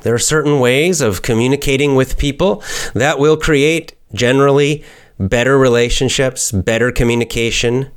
There 0.03 0.15
are 0.15 0.19
certain 0.19 0.61
ways 0.61 1.01
of 1.01 1.23
communicating 1.23 1.95
with 1.95 2.19
people 2.19 2.63
that 2.95 3.19
will 3.19 3.37
create 3.37 3.95
generally 4.15 4.85
better 5.19 5.59
relationships, 5.59 6.53
better 6.53 6.91
communication. 6.91 7.91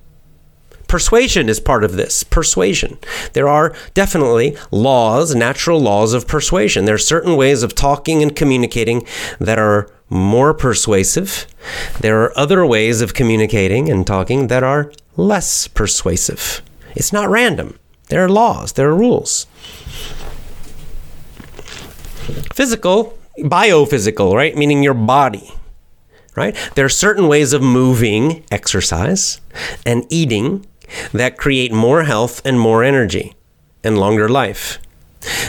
Persuasion 0.88 1.49
is 1.49 1.60
part 1.60 1.84
of 1.84 1.97
this. 1.97 2.24
Persuasion. 2.24 2.97
There 3.34 3.47
are 3.47 3.76
definitely 3.93 4.58
laws, 4.72 5.36
natural 5.36 5.80
laws 5.80 6.14
of 6.14 6.28
persuasion. 6.28 6.86
There 6.86 6.95
are 6.95 6.99
certain 6.99 7.36
ways 7.36 7.62
of 7.62 7.76
talking 7.76 8.22
and 8.22 8.36
communicating 8.36 9.05
that 9.39 9.60
are 9.60 9.89
more 10.10 10.53
persuasive. 10.53 11.47
There 11.99 12.22
are 12.24 12.38
other 12.38 12.66
ways 12.66 13.01
of 13.01 13.14
communicating 13.14 13.89
and 13.89 14.05
talking 14.05 14.47
that 14.47 14.64
are 14.64 14.91
less 15.16 15.68
persuasive. 15.68 16.62
It's 16.95 17.14
not 17.14 17.30
random. 17.30 17.78
There 18.10 18.24
are 18.24 18.30
laws, 18.30 18.74
there 18.74 18.89
are 18.89 18.95
rules. 18.95 19.45
Physical, 22.53 23.18
biophysical, 23.39 24.34
right? 24.34 24.55
Meaning 24.55 24.82
your 24.82 24.93
body, 24.93 25.51
right? 26.36 26.55
There 26.76 26.86
are 26.86 26.89
certain 26.89 27.28
ways 27.28 27.53
of 27.53 27.62
moving, 27.62 28.43
exercise, 28.49 29.41
and 29.86 30.05
eating 30.10 30.66
that 31.12 31.38
create 31.38 31.72
more 31.72 32.03
health 32.03 32.41
and 32.45 32.60
more 32.60 32.84
energy 32.84 33.36
and 33.84 33.97
longer 33.97 34.30
life. 34.30 34.80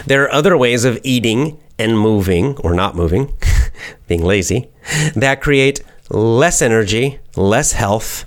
There 0.06 0.24
are 0.24 0.32
other 0.32 0.56
ways 0.56 0.84
of 0.84 0.98
eating 1.04 1.60
and 1.78 1.98
moving, 1.98 2.56
or 2.58 2.74
not 2.74 2.96
moving, 2.96 3.32
being 4.06 4.24
lazy, 4.24 4.68
that 5.14 5.40
create 5.40 5.82
less 6.10 6.62
energy, 6.62 7.20
less 7.36 7.72
health, 7.72 8.24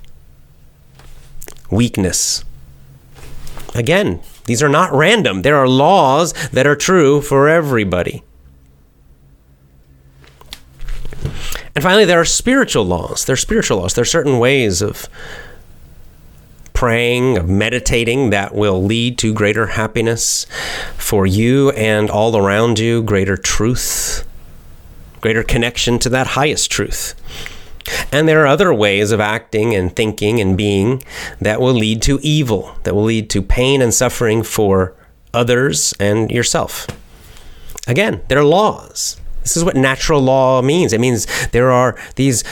weakness. 1.70 2.44
Again, 3.74 4.20
these 4.44 4.62
are 4.62 4.68
not 4.68 4.92
random. 4.92 5.42
There 5.42 5.56
are 5.56 5.68
laws 5.68 6.32
that 6.50 6.66
are 6.66 6.76
true 6.76 7.20
for 7.20 7.48
everybody. 7.48 8.22
And 11.74 11.82
finally, 11.82 12.04
there 12.04 12.20
are 12.20 12.24
spiritual 12.24 12.84
laws. 12.84 13.24
There 13.24 13.32
are 13.32 13.36
spiritual 13.36 13.78
laws. 13.78 13.94
There 13.94 14.02
are 14.02 14.04
certain 14.04 14.38
ways 14.38 14.82
of 14.82 15.08
praying, 16.74 17.38
of 17.38 17.48
meditating 17.48 18.30
that 18.30 18.54
will 18.54 18.82
lead 18.82 19.16
to 19.16 19.32
greater 19.32 19.68
happiness 19.68 20.46
for 20.96 21.26
you 21.26 21.70
and 21.70 22.10
all 22.10 22.36
around 22.36 22.78
you, 22.78 23.02
greater 23.02 23.36
truth, 23.36 24.26
greater 25.22 25.42
connection 25.42 25.98
to 26.00 26.10
that 26.10 26.26
highest 26.26 26.70
truth. 26.70 27.14
And 28.12 28.28
there 28.28 28.42
are 28.42 28.46
other 28.46 28.74
ways 28.74 29.10
of 29.10 29.20
acting 29.20 29.74
and 29.74 29.94
thinking 29.94 30.40
and 30.40 30.56
being 30.56 31.02
that 31.40 31.60
will 31.60 31.72
lead 31.72 32.02
to 32.02 32.20
evil, 32.22 32.76
that 32.82 32.94
will 32.94 33.04
lead 33.04 33.30
to 33.30 33.40
pain 33.40 33.80
and 33.80 33.94
suffering 33.94 34.42
for 34.42 34.94
others 35.32 35.94
and 35.98 36.30
yourself. 36.30 36.86
Again, 37.86 38.20
they're 38.28 38.44
laws. 38.44 39.20
This 39.42 39.56
is 39.56 39.64
what 39.64 39.74
natural 39.74 40.20
law 40.20 40.60
means. 40.62 40.92
It 40.92 41.00
means 41.00 41.26
there 41.48 41.70
are 41.70 41.98
these 42.16 42.44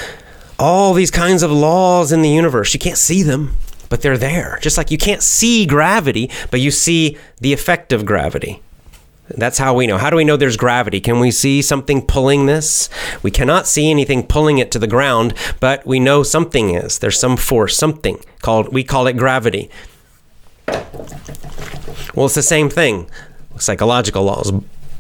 all 0.59 0.93
these 0.93 1.11
kinds 1.11 1.43
of 1.43 1.51
laws 1.51 2.13
in 2.13 2.23
the 2.23 2.29
universe. 2.29 2.75
You 2.75 2.81
can't 2.81 2.99
see 2.99 3.23
them, 3.23 3.57
but 3.89 4.03
they're 4.03 4.19
there. 4.19 4.59
Just 4.61 4.77
like 4.77 4.91
you 4.91 4.99
can't 4.99 5.23
see 5.23 5.65
gravity, 5.65 6.31
but 6.51 6.61
you 6.61 6.71
see 6.71 7.17
the 7.41 7.53
effect 7.53 7.93
of 7.93 8.05
gravity. 8.05 8.63
That's 9.37 9.59
how 9.59 9.75
we 9.75 9.87
know. 9.87 9.99
How 9.99 10.11
do 10.11 10.17
we 10.17 10.25
know 10.25 10.37
there's 10.37 10.57
gravity? 10.57 11.01
Can 11.01 11.21
we 11.21 11.31
see 11.31 11.63
something 11.63 12.05
pulling 12.05 12.47
this? 12.47 12.89
We 13.23 13.31
cannot 13.31 13.67
see 13.67 13.91
anything 13.91 14.27
pulling 14.27 14.59
it 14.59 14.71
to 14.73 14.79
the 14.79 14.87
ground, 14.87 15.35
but 15.61 15.87
we 15.87 16.01
know 16.01 16.23
something 16.23 16.75
is. 16.75 16.99
There's 16.99 17.19
some 17.19 17.37
force, 17.37 17.77
something 17.77 18.19
called 18.43 18.73
we 18.73 18.83
call 18.85 19.07
it 19.07 19.17
gravity. 19.17 19.71
Well, 22.15 22.27
it's 22.27 22.35
the 22.35 22.43
same 22.43 22.69
thing. 22.69 23.09
Psychological 23.57 24.25
laws, 24.25 24.53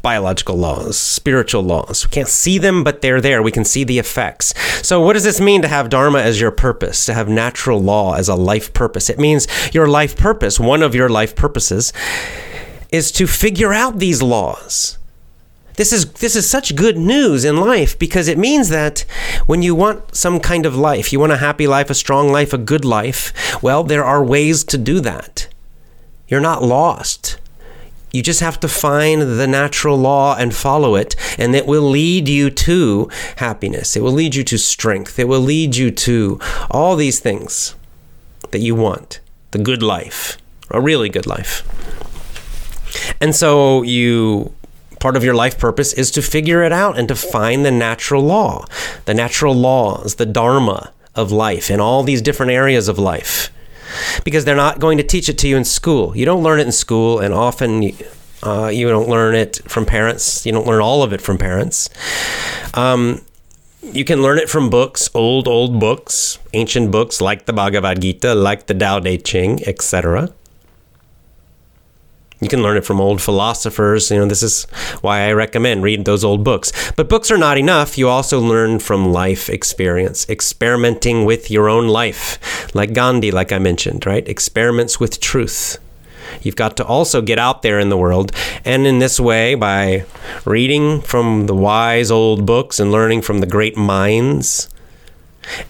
biological 0.03 0.57
laws, 0.57 0.99
spiritual 0.99 1.63
laws. 1.63 2.07
We 2.07 2.11
can't 2.11 2.29
see 2.29 2.59
them, 2.59 2.85
but 2.85 3.03
they're 3.03 3.21
there. 3.21 3.43
We 3.43 3.53
can 3.53 3.65
see 3.65 3.85
the 3.85 3.99
effects. 3.99 4.55
So, 4.87 5.01
what 5.01 5.15
does 5.15 5.25
this 5.25 5.41
mean 5.41 5.63
to 5.63 5.69
have 5.69 5.89
Dharma 5.89 6.21
as 6.21 6.41
your 6.41 6.51
purpose, 6.51 7.07
to 7.07 7.15
have 7.15 7.29
natural 7.29 7.81
law 7.81 8.15
as 8.15 8.29
a 8.29 8.35
life 8.35 8.73
purpose? 8.73 9.11
It 9.11 9.19
means 9.19 9.47
your 9.73 9.89
life 9.89 10.17
purpose, 10.17 10.61
one 10.61 10.83
of 10.83 10.95
your 10.95 11.09
life 11.09 11.35
purposes, 11.35 11.93
is 12.93 13.13
to 13.13 13.27
figure 13.27 13.73
out 13.73 13.99
these 13.99 14.23
laws. 14.23 14.99
This 15.77 15.93
is 15.93 16.13
this 16.15 16.37
is 16.37 16.49
such 16.49 16.77
good 16.77 16.99
news 16.99 17.45
in 17.45 17.57
life 17.57 17.99
because 17.99 18.29
it 18.29 18.37
means 18.37 18.69
that 18.69 19.01
when 19.47 19.63
you 19.63 19.75
want 19.75 20.15
some 20.15 20.39
kind 20.39 20.67
of 20.67 20.77
life, 20.77 21.13
you 21.13 21.19
want 21.19 21.33
a 21.33 21.39
happy 21.39 21.67
life, 21.67 21.89
a 21.89 21.95
strong 21.95 22.31
life, 22.31 22.53
a 22.53 22.59
good 22.59 22.85
life, 22.85 23.63
well, 23.63 23.83
there 23.83 24.05
are 24.05 24.23
ways 24.23 24.63
to 24.65 24.77
do 24.77 25.01
that. 25.01 25.49
You're 26.29 26.41
not 26.41 26.63
lost. 26.63 27.39
You 28.13 28.23
just 28.23 28.41
have 28.41 28.59
to 28.61 28.69
find 28.69 29.23
the 29.23 29.47
natural 29.47 29.97
law 29.97 30.37
and 30.37 30.55
follow 30.55 30.97
it, 30.97 31.15
and 31.39 31.55
it 31.55 31.67
will 31.67 31.89
lead 31.89 32.29
you 32.29 32.51
to 32.51 33.09
happiness. 33.37 33.97
It 33.97 34.03
will 34.03 34.13
lead 34.13 34.35
you 34.35 34.45
to 34.45 34.59
strength. 34.59 35.19
It 35.19 35.29
will 35.29 35.41
lead 35.41 35.77
you 35.77 35.91
to 35.93 36.41
all 36.71 36.97
these 36.97 37.21
things 37.21 37.77
that 38.51 38.59
you 38.59 38.75
want 38.75 39.21
the 39.53 39.59
good 39.59 39.83
life, 39.83 40.39
a 40.71 40.81
really 40.81 41.09
good 41.09 41.27
life. 41.27 41.65
And 43.21 43.35
so 43.35 43.83
you 43.83 44.53
part 45.01 45.17
of 45.17 45.25
your 45.25 45.35
life 45.35 45.59
purpose 45.59 45.93
is 45.95 46.11
to 46.13 46.23
figure 46.23 46.63
it 46.63 46.73
out 46.73 46.99
and 46.99 47.09
to 47.09 47.17
find 47.17 47.65
the 47.65 47.71
natural 47.71 48.23
law, 48.23 48.67
the 49.07 49.15
natural 49.15 49.55
laws, 49.55 50.17
the 50.17 50.27
dharma 50.27 50.93
of 51.17 51.33
life 51.33 51.71
in 51.71 51.81
all 51.81 52.03
these 52.03 52.23
different 52.23 52.53
areas 52.53 52.87
of 52.87 52.99
life. 52.99 53.51
Because 54.25 54.45
they're 54.45 54.55
not 54.55 54.79
going 54.79 54.99
to 54.99 55.05
teach 55.05 55.29
it 55.29 55.37
to 55.39 55.49
you 55.49 55.57
in 55.57 55.65
school. 55.65 56.17
You 56.17 56.25
don't 56.25 56.45
learn 56.45 56.61
it 56.61 56.67
in 56.67 56.73
school, 56.73 57.19
and 57.19 57.35
often 57.35 57.91
uh, 58.43 58.69
you 58.69 58.89
don't 58.89 59.09
learn 59.09 59.35
it 59.35 59.57
from 59.69 59.85
parents. 59.85 60.47
You 60.47 60.53
don't 60.53 60.67
learn 60.67 60.81
all 60.81 61.03
of 61.03 61.13
it 61.13 61.21
from 61.21 61.39
parents. 61.39 61.91
Um, 62.75 63.21
you 63.83 64.05
can 64.05 64.23
learn 64.23 64.39
it 64.39 64.49
from 64.49 64.71
books, 64.71 65.11
old, 65.13 65.49
old 65.49 65.81
books, 65.81 66.39
ancient 66.53 66.93
books 66.93 67.21
like 67.21 67.47
the 67.47 67.53
Bhagavad 67.53 68.01
Gita, 68.01 68.35
like 68.35 68.67
the 68.67 68.75
Tao 68.75 69.01
Te 69.01 69.19
Ching, 69.19 69.67
etc. 69.67 70.33
You 72.41 72.49
can 72.49 72.63
learn 72.63 72.77
it 72.79 72.87
from 72.87 73.01
old 73.01 73.21
philosophers. 73.21 74.11
You 74.11 74.19
know, 74.19 74.27
this 74.27 74.43
is 74.43 74.65
why 75.03 75.29
I 75.29 75.33
recommend 75.33 75.83
read 75.83 76.05
those 76.05 76.25
old 76.25 76.43
books. 76.43 76.73
But 76.93 77.09
books 77.09 77.31
are 77.31 77.39
not 77.39 77.59
enough. 77.59 77.99
You 77.99 78.09
also 78.09 78.41
learn 78.41 78.79
from 78.79 79.13
life 79.13 79.51
experience, 79.51 80.29
experimenting 80.29 81.25
with 81.27 81.51
your 81.51 81.69
own 81.69 81.89
life, 81.89 82.75
like 82.75 82.95
Gandhi, 82.95 83.31
like 83.31 83.53
I 83.53 83.59
mentioned, 83.59 84.07
right? 84.07 84.27
Experiments 84.27 84.99
with 84.99 85.21
truth. 85.21 85.79
You've 86.43 86.57
got 86.57 86.77
to 86.79 86.85
also 86.87 87.21
get 87.21 87.39
out 87.39 87.63
there 87.63 87.79
in 87.79 87.91
the 87.91 87.97
world. 87.97 88.33
And 88.65 88.87
in 88.87 89.01
this 89.01 89.21
way, 89.21 89.55
by 89.55 90.05
reading 90.45 91.03
from 91.03 91.47
the 91.47 91.55
wise 91.55 92.11
old 92.11 92.47
books 92.47 92.81
and 92.81 92.91
learning 92.91 93.23
from 93.23 93.41
the 93.41 93.47
great 93.47 93.77
minds, 93.77 94.69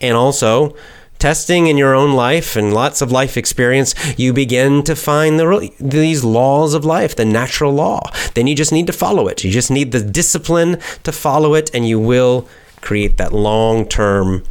and 0.00 0.16
also 0.16 0.76
testing 1.20 1.66
in 1.66 1.76
your 1.76 1.94
own 1.94 2.12
life 2.12 2.56
and 2.56 2.72
lots 2.72 3.00
of 3.00 3.12
life 3.12 3.36
experience, 3.36 3.94
you 4.18 4.32
begin 4.32 4.82
to 4.84 4.96
find 4.96 5.38
the, 5.38 5.72
these 5.78 6.24
laws 6.24 6.74
of 6.74 6.84
life, 6.84 7.14
the 7.14 7.24
natural 7.24 7.72
law. 7.72 8.10
Then 8.34 8.46
you 8.46 8.56
just 8.56 8.72
need 8.72 8.86
to 8.86 8.92
follow 8.92 9.28
it. 9.28 9.44
You 9.44 9.50
just 9.50 9.70
need 9.70 9.92
the 9.92 10.02
discipline 10.02 10.80
to 11.04 11.12
follow 11.12 11.54
it, 11.54 11.70
and 11.74 11.86
you 11.86 12.00
will 12.00 12.48
create 12.80 13.18
that 13.18 13.32
long 13.32 13.86
term 13.86 14.42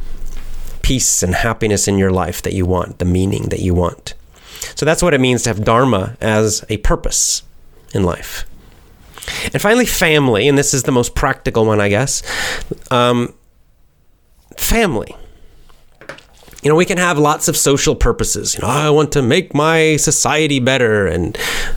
peace 0.82 1.22
and 1.22 1.34
happiness 1.34 1.86
in 1.86 1.98
your 1.98 2.10
life 2.10 2.40
that 2.42 2.54
you 2.54 2.64
want, 2.64 2.98
the 2.98 3.04
meaning 3.04 3.48
that 3.50 3.60
you 3.60 3.74
want. 3.74 4.14
So 4.74 4.86
that's 4.86 5.02
what 5.02 5.14
it 5.14 5.20
means 5.20 5.42
to 5.42 5.50
have 5.50 5.64
Dharma 5.64 6.16
as 6.20 6.64
a 6.68 6.78
purpose 6.78 7.42
in 7.92 8.04
life. 8.04 8.46
And 9.52 9.60
finally, 9.60 9.86
family, 9.86 10.48
and 10.48 10.56
this 10.56 10.74
is 10.74 10.84
the 10.84 10.92
most 10.92 11.14
practical 11.14 11.64
one, 11.64 11.80
I 11.80 11.88
guess. 11.88 12.22
Um, 12.90 13.34
family 14.56 15.14
you 16.62 16.68
know, 16.68 16.76
we 16.76 16.84
can 16.84 16.98
have 16.98 17.18
lots 17.18 17.48
of 17.48 17.56
social 17.56 17.94
purposes. 17.94 18.54
You 18.54 18.60
know, 18.60 18.68
I 18.68 18.90
want 18.90 19.12
to 19.12 19.22
make 19.22 19.54
my 19.54 19.96
society 19.96 20.60
better 20.60 21.06
and 21.06 21.36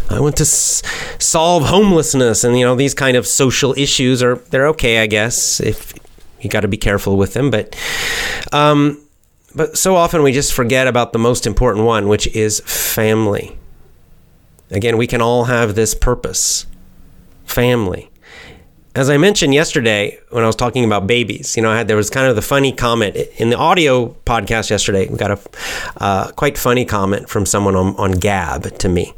I 0.09 0.19
want 0.19 0.36
to 0.38 0.43
s- 0.43 0.84
solve 1.19 1.65
homelessness 1.65 2.43
and 2.43 2.57
you 2.57 2.65
know, 2.65 2.75
these 2.75 2.93
kind 2.93 3.15
of 3.15 3.25
social 3.25 3.73
issues 3.77 4.21
are 4.21 4.36
they're 4.36 4.67
okay, 4.69 4.99
I 4.99 5.07
guess, 5.07 5.59
if 5.59 5.93
you 6.41 6.49
got 6.49 6.61
to 6.61 6.67
be 6.67 6.77
careful 6.77 7.15
with 7.17 7.34
them, 7.34 7.49
but 7.49 7.75
um 8.51 8.99
but 9.55 9.77
so 9.77 9.95
often 9.95 10.23
we 10.23 10.31
just 10.31 10.51
forget 10.51 10.88
about 10.88 11.13
the 11.13 11.19
most 11.19 11.45
important 11.45 11.86
one, 11.86 12.07
which 12.07 12.27
is 12.36 12.59
family. 12.61 13.57
Again, 14.71 14.97
we 14.97 15.05
can 15.05 15.21
all 15.21 15.43
have 15.45 15.75
this 15.75 15.93
purpose. 15.93 16.65
Family 17.45 18.09
as 18.95 19.09
I 19.09 19.17
mentioned 19.17 19.53
yesterday 19.53 20.19
when 20.29 20.43
I 20.43 20.47
was 20.47 20.55
talking 20.55 20.85
about 20.85 21.07
babies, 21.07 21.55
you 21.55 21.63
know, 21.63 21.71
I 21.71 21.77
had 21.77 21.87
there 21.87 21.97
was 21.97 22.09
kind 22.09 22.27
of 22.27 22.35
the 22.35 22.41
funny 22.41 22.71
comment 22.71 23.15
in 23.37 23.49
the 23.49 23.57
audio 23.57 24.09
podcast 24.25 24.69
yesterday. 24.69 25.07
We 25.07 25.17
got 25.17 25.31
a 25.31 25.39
uh, 25.97 26.31
quite 26.31 26.57
funny 26.57 26.85
comment 26.85 27.27
from 27.27 27.45
someone 27.45 27.75
on, 27.75 27.95
on 27.95 28.11
Gab 28.11 28.77
to 28.79 28.89
me, 28.89 29.13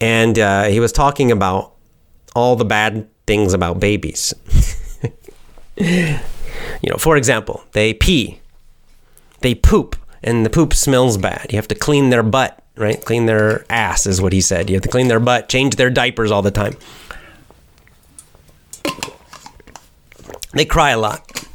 and 0.00 0.38
uh, 0.38 0.64
he 0.64 0.80
was 0.80 0.92
talking 0.92 1.30
about 1.30 1.72
all 2.34 2.56
the 2.56 2.64
bad 2.64 3.08
things 3.26 3.54
about 3.54 3.78
babies. 3.78 4.34
you 5.76 6.18
know, 6.82 6.96
for 6.98 7.16
example, 7.16 7.64
they 7.72 7.94
pee, 7.94 8.40
they 9.40 9.54
poop, 9.54 9.94
and 10.22 10.44
the 10.44 10.50
poop 10.50 10.74
smells 10.74 11.16
bad. 11.16 11.46
You 11.50 11.56
have 11.56 11.68
to 11.68 11.76
clean 11.76 12.10
their 12.10 12.24
butt, 12.24 12.60
right? 12.76 13.02
Clean 13.04 13.26
their 13.26 13.64
ass 13.70 14.06
is 14.06 14.20
what 14.20 14.32
he 14.32 14.40
said. 14.40 14.68
You 14.68 14.74
have 14.74 14.82
to 14.82 14.88
clean 14.88 15.06
their 15.06 15.20
butt, 15.20 15.48
change 15.48 15.76
their 15.76 15.90
diapers 15.90 16.32
all 16.32 16.42
the 16.42 16.50
time. 16.50 16.76
They 20.52 20.64
cry 20.64 20.90
a 20.90 20.98
lot. 20.98 21.46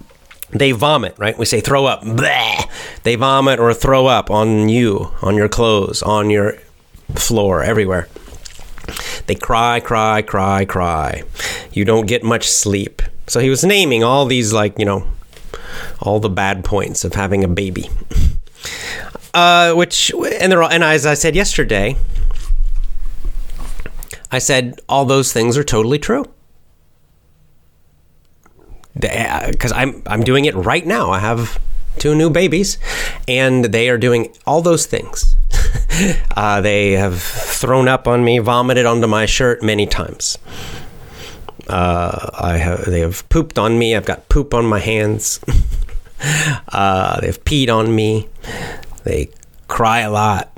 They 0.52 0.74
vomit, 0.74 1.16
right? 1.18 1.38
We 1.38 1.46
say 1.46 1.62
throw 1.62 1.86
up. 1.86 2.04
Bleh. 2.04 2.70
They 3.04 3.16
vomit 3.16 3.60
or 3.60 3.74
throw 3.74 4.08
up 4.08 4.30
on 4.30 4.70
you, 4.70 5.12
on 5.22 5.36
your 5.36 5.48
clothes, 5.48 6.04
on 6.04 6.30
your 6.30 6.58
floor, 7.16 7.64
everywhere. 7.64 8.08
They 9.28 9.36
cry, 9.36 9.80
cry, 9.80 10.22
cry, 10.22 10.66
cry. 10.66 11.24
You 11.72 11.86
don't 11.86 12.06
get 12.06 12.24
much 12.24 12.50
sleep. 12.50 13.02
So 13.28 13.40
he 13.40 13.50
was 13.50 13.64
naming 13.64 14.04
all 14.04 14.26
these, 14.26 14.52
like, 14.52 14.78
you 14.78 14.86
know, 14.86 15.08
all 16.02 16.20
the 16.20 16.30
bad 16.30 16.66
points 16.66 17.06
of 17.06 17.14
having 17.14 17.44
a 17.44 17.48
baby. 17.48 17.90
Uh, 19.34 19.74
which, 19.74 20.12
and 20.14 20.52
they're 20.52 20.62
all, 20.62 20.70
and 20.70 20.84
as 20.84 21.06
I 21.06 21.14
said 21.14 21.36
yesterday, 21.36 21.96
I 24.30 24.40
said 24.40 24.82
all 24.90 25.06
those 25.06 25.32
things 25.32 25.58
are 25.58 25.64
totally 25.64 26.00
true 26.00 26.26
because 28.94 29.72
I'm 29.72 30.04
I'm 30.06 30.24
doing 30.24 30.46
it 30.46 30.56
right 30.56 30.86
now. 30.86 31.12
I 31.12 31.20
have 31.20 31.60
two 31.98 32.16
new 32.16 32.30
babies, 32.30 32.78
and 33.28 33.66
they 33.66 33.90
are 33.90 33.98
doing 33.98 34.34
all 34.46 34.62
those 34.62 34.86
things. 34.86 35.36
uh, 36.36 36.62
they 36.62 36.94
have 36.94 37.22
thrown 37.22 37.88
up 37.88 38.08
on 38.08 38.24
me, 38.24 38.40
vomited 38.40 38.86
onto 38.86 39.08
my 39.08 39.26
shirt 39.26 39.62
many 39.62 39.86
times. 39.86 40.38
Uh, 41.68 42.30
I 42.40 42.58
have 42.58 42.86
they 42.86 43.00
have 43.02 43.28
pooped 43.30 43.58
on 43.58 43.78
me. 43.78 43.96
I've 43.96 44.06
got 44.06 44.30
poop 44.30 44.54
on 44.54 44.66
my 44.66 44.80
hands. 44.80 45.40
uh, 46.70 47.20
they've 47.22 47.44
peed 47.44 47.70
on 47.70 47.94
me. 47.96 48.28
They 49.04 49.30
cry 49.68 50.02
a 50.02 50.12
lot. 50.12 50.52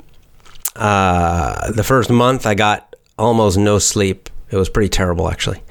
Uh, 0.74 1.70
the 1.70 1.84
first 1.84 2.10
month, 2.10 2.46
I 2.46 2.54
got 2.54 2.96
almost 3.18 3.56
no 3.56 3.78
sleep. 3.78 4.28
It 4.50 4.56
was 4.56 4.68
pretty 4.68 4.88
terrible, 4.88 5.30
actually. 5.30 5.62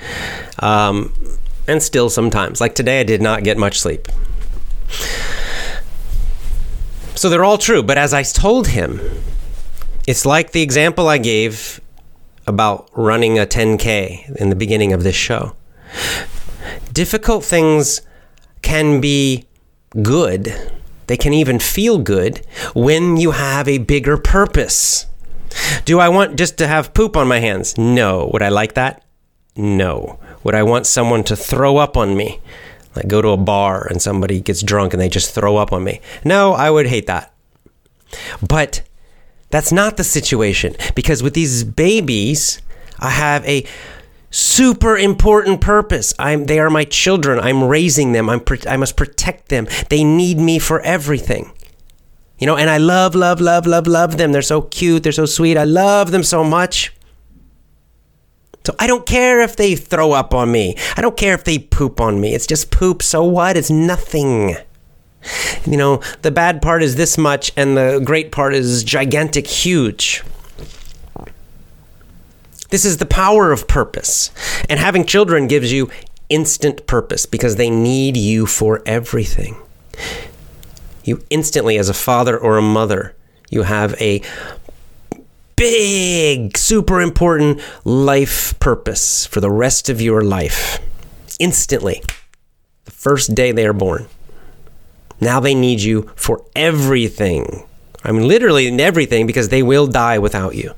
Um, 0.60 1.14
and 1.68 1.82
still 1.82 2.10
sometimes. 2.10 2.62
Like 2.62 2.76
today, 2.76 3.00
I 3.00 3.04
did 3.04 3.22
not 3.22 3.44
get 3.44 3.58
much 3.58 3.80
sleep. 3.80 4.08
So 7.16 7.30
they're 7.30 7.46
all 7.46 7.58
true. 7.58 7.84
But 7.84 7.98
as 7.98 8.14
I 8.14 8.24
told 8.24 8.68
him, 8.68 9.00
it's 10.08 10.26
like 10.26 10.52
the 10.52 10.62
example 10.62 11.08
I 11.08 11.18
gave 11.18 11.80
about 12.46 12.90
running 12.94 13.40
a 13.40 13.46
10K 13.46 14.36
in 14.36 14.50
the 14.50 14.56
beginning 14.56 14.92
of 14.94 15.04
this 15.04 15.16
show. 15.16 15.56
Difficult 16.92 17.44
things 17.46 18.02
can 18.62 19.00
be 19.00 19.46
good, 20.02 20.72
they 21.08 21.18
can 21.18 21.34
even 21.34 21.60
feel 21.60 22.00
good 22.00 22.46
when 22.74 23.18
you 23.18 23.32
have 23.32 23.68
a 23.68 23.78
bigger 23.78 24.18
purpose. 24.18 25.06
Do 25.86 26.00
I 26.00 26.10
want 26.10 26.38
just 26.38 26.58
to 26.58 26.68
have 26.68 26.94
poop 26.94 27.16
on 27.16 27.28
my 27.28 27.40
hands? 27.40 27.78
No. 27.78 28.30
Would 28.34 28.42
I 28.42 28.50
like 28.50 28.74
that? 28.74 29.04
No. 29.56 30.20
Would 30.44 30.56
I 30.56 30.64
want 30.64 30.86
someone 30.86 31.24
to 31.26 31.36
throw 31.36 31.78
up 31.78 31.98
on 31.98 32.16
me? 32.16 32.42
Like 32.96 33.08
go 33.08 33.22
to 33.22 33.30
a 33.30 33.38
bar 33.38 33.88
and 33.88 34.02
somebody 34.02 34.40
gets 34.40 34.62
drunk 34.62 34.94
and 34.94 35.02
they 35.02 35.10
just 35.10 35.34
throw 35.34 35.58
up 35.58 35.74
on 35.74 35.84
me? 35.84 36.02
No, 36.24 36.54
I 36.54 36.70
would 36.70 36.88
hate 36.88 37.08
that. 37.08 37.34
But 38.48 38.84
that's 39.50 39.72
not 39.72 39.98
the 39.98 40.04
situation 40.04 40.76
because 40.96 41.24
with 41.24 41.34
these 41.34 41.64
babies, 41.64 42.62
I 43.00 43.10
have 43.10 43.46
a 43.46 43.66
super 44.30 44.98
important 44.98 45.62
purpose. 45.62 46.14
I'm 46.20 46.46
they 46.46 46.60
are 46.60 46.70
my 46.70 46.84
children. 46.86 47.40
I'm 47.40 47.64
raising 47.64 48.12
them. 48.12 48.30
I'm 48.30 48.44
I 48.68 48.78
must 48.78 48.96
protect 48.96 49.50
them. 49.50 49.68
They 49.90 50.04
need 50.04 50.38
me 50.38 50.60
for 50.60 50.80
everything. 50.82 51.52
You 52.40 52.48
know, 52.48 52.58
and 52.58 52.70
I 52.70 52.78
love 52.78 53.16
love 53.16 53.40
love 53.40 53.66
love 53.66 53.88
love 53.88 54.18
them. 54.18 54.32
They're 54.32 54.42
so 54.42 54.62
cute, 54.62 55.04
they're 55.04 55.12
so 55.12 55.26
sweet. 55.26 55.58
I 55.58 55.64
love 55.64 56.12
them 56.12 56.24
so 56.24 56.44
much. 56.44 56.93
So 58.66 58.74
I 58.80 58.88
don't 58.88 59.06
care 59.06 59.42
if 59.42 59.56
they 59.56 59.76
throw 59.76 60.14
up 60.14 60.34
on 60.34 60.52
me. 60.52 60.76
I 60.96 61.02
don't 61.02 61.18
care 61.18 61.34
if 61.34 61.44
they 61.44 61.60
poop 61.60 62.00
on 62.00 62.22
me. 62.22 62.34
It's 62.34 62.48
just 62.48 62.72
poop. 62.72 63.04
So 63.04 63.24
what? 63.24 63.58
It's 63.58 63.70
nothing. 63.70 64.56
You 65.66 65.78
know, 65.78 66.02
the 66.22 66.32
bad 66.32 66.62
part 66.62 66.84
is 66.84 66.96
this 66.96 67.18
much 67.18 67.52
and 67.56 67.78
the 67.78 68.02
great 68.04 68.32
part 68.32 68.54
is 68.54 68.84
gigantic 68.84 69.48
huge. 69.48 70.24
This 72.70 72.86
is 72.86 72.98
the 72.98 73.06
power 73.06 73.52
of 73.52 73.68
purpose. 73.68 74.32
And 74.70 74.80
having 74.80 75.06
children 75.06 75.48
gives 75.48 75.72
you 75.72 75.90
instant 76.30 76.88
purpose 76.88 77.26
because 77.26 77.58
they 77.58 77.70
need 77.70 78.18
you 78.18 78.46
for 78.46 78.82
everything. 78.86 79.58
You 81.04 81.22
instantly, 81.30 81.78
as 81.78 81.90
a 81.90 81.94
father 81.94 82.38
or 82.38 82.58
a 82.58 82.62
mother, 82.62 83.16
you 83.50 83.64
have 83.64 83.94
a 84.02 84.22
big, 85.64 86.58
super 86.58 87.00
important 87.00 87.62
life 87.86 88.60
purpose 88.60 89.26
for 89.26 89.40
the 89.40 89.50
rest 89.50 89.88
of 89.88 90.02
your 90.02 90.22
life. 90.22 90.80
Instantly. 91.40 92.04
The 92.84 92.92
first 92.92 93.34
day 93.34 93.54
they 93.54 93.66
are 93.66 93.72
born. 93.72 94.08
Now 95.22 95.40
they 95.40 95.56
need 95.56 95.80
you 95.80 96.12
for 96.16 96.44
everything. 96.54 97.64
I 98.04 98.12
mean, 98.12 98.28
literally 98.28 98.68
in 98.68 98.82
everything 98.82 99.26
because 99.26 99.48
they 99.48 99.64
will 99.64 99.88
die 99.88 100.20
without 100.20 100.56
you. 100.56 100.74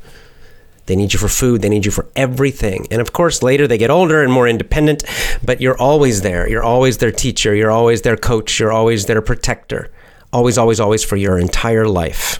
They 0.85 0.95
need 0.95 1.13
you 1.13 1.19
for 1.19 1.29
food. 1.29 1.63
They 1.63 1.69
need 1.69 1.87
you 1.87 1.91
for 1.91 2.07
everything. 2.15 2.85
And 2.91 3.01
of 3.01 3.11
course, 3.11 3.41
later 3.41 3.67
they 3.67 3.79
get 3.79 3.89
older 3.89 4.21
and 4.21 4.31
more 4.31 4.47
independent, 4.47 5.03
but 5.43 5.61
you're 5.61 5.79
always 5.79 6.21
there. 6.21 6.47
You're 6.47 6.63
always 6.63 6.99
their 6.99 7.11
teacher. 7.11 7.55
You're 7.55 7.71
always 7.71 8.03
their 8.03 8.17
coach. 8.17 8.59
You're 8.59 8.71
always 8.71 9.07
their 9.07 9.23
protector. 9.23 9.89
Always, 10.31 10.59
always, 10.59 10.79
always 10.79 11.03
for 11.03 11.15
your 11.15 11.39
entire 11.39 11.87
life. 11.87 12.39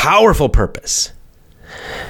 Powerful 0.00 0.48
purpose. 0.48 1.12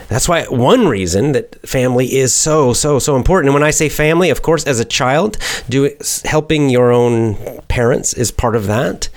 That's 0.06 0.28
why 0.28 0.44
one 0.44 0.86
reason 0.86 1.32
that 1.32 1.56
family 1.68 2.14
is 2.14 2.32
so 2.32 2.72
so 2.72 3.00
so 3.00 3.16
important. 3.16 3.48
And 3.48 3.54
when 3.54 3.64
I 3.64 3.72
say 3.72 3.88
family, 3.88 4.30
of 4.30 4.42
course, 4.42 4.64
as 4.64 4.78
a 4.78 4.84
child, 4.84 5.36
do 5.68 5.90
helping 6.24 6.70
your 6.70 6.92
own 6.92 7.34
parents 7.66 8.14
is 8.14 8.30
part 8.30 8.54
of 8.54 8.68
that. 8.68 9.08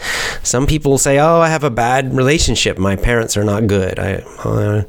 Some 0.42 0.66
people 0.66 0.98
say, 0.98 1.20
"Oh, 1.20 1.40
I 1.40 1.50
have 1.50 1.64
a 1.64 1.70
bad 1.70 2.16
relationship. 2.16 2.80
My 2.80 2.96
parents 2.96 3.38
are 3.38 3.44
not 3.44 3.68
good." 3.68 4.00
I. 4.00 4.24
Uh, 4.44 4.84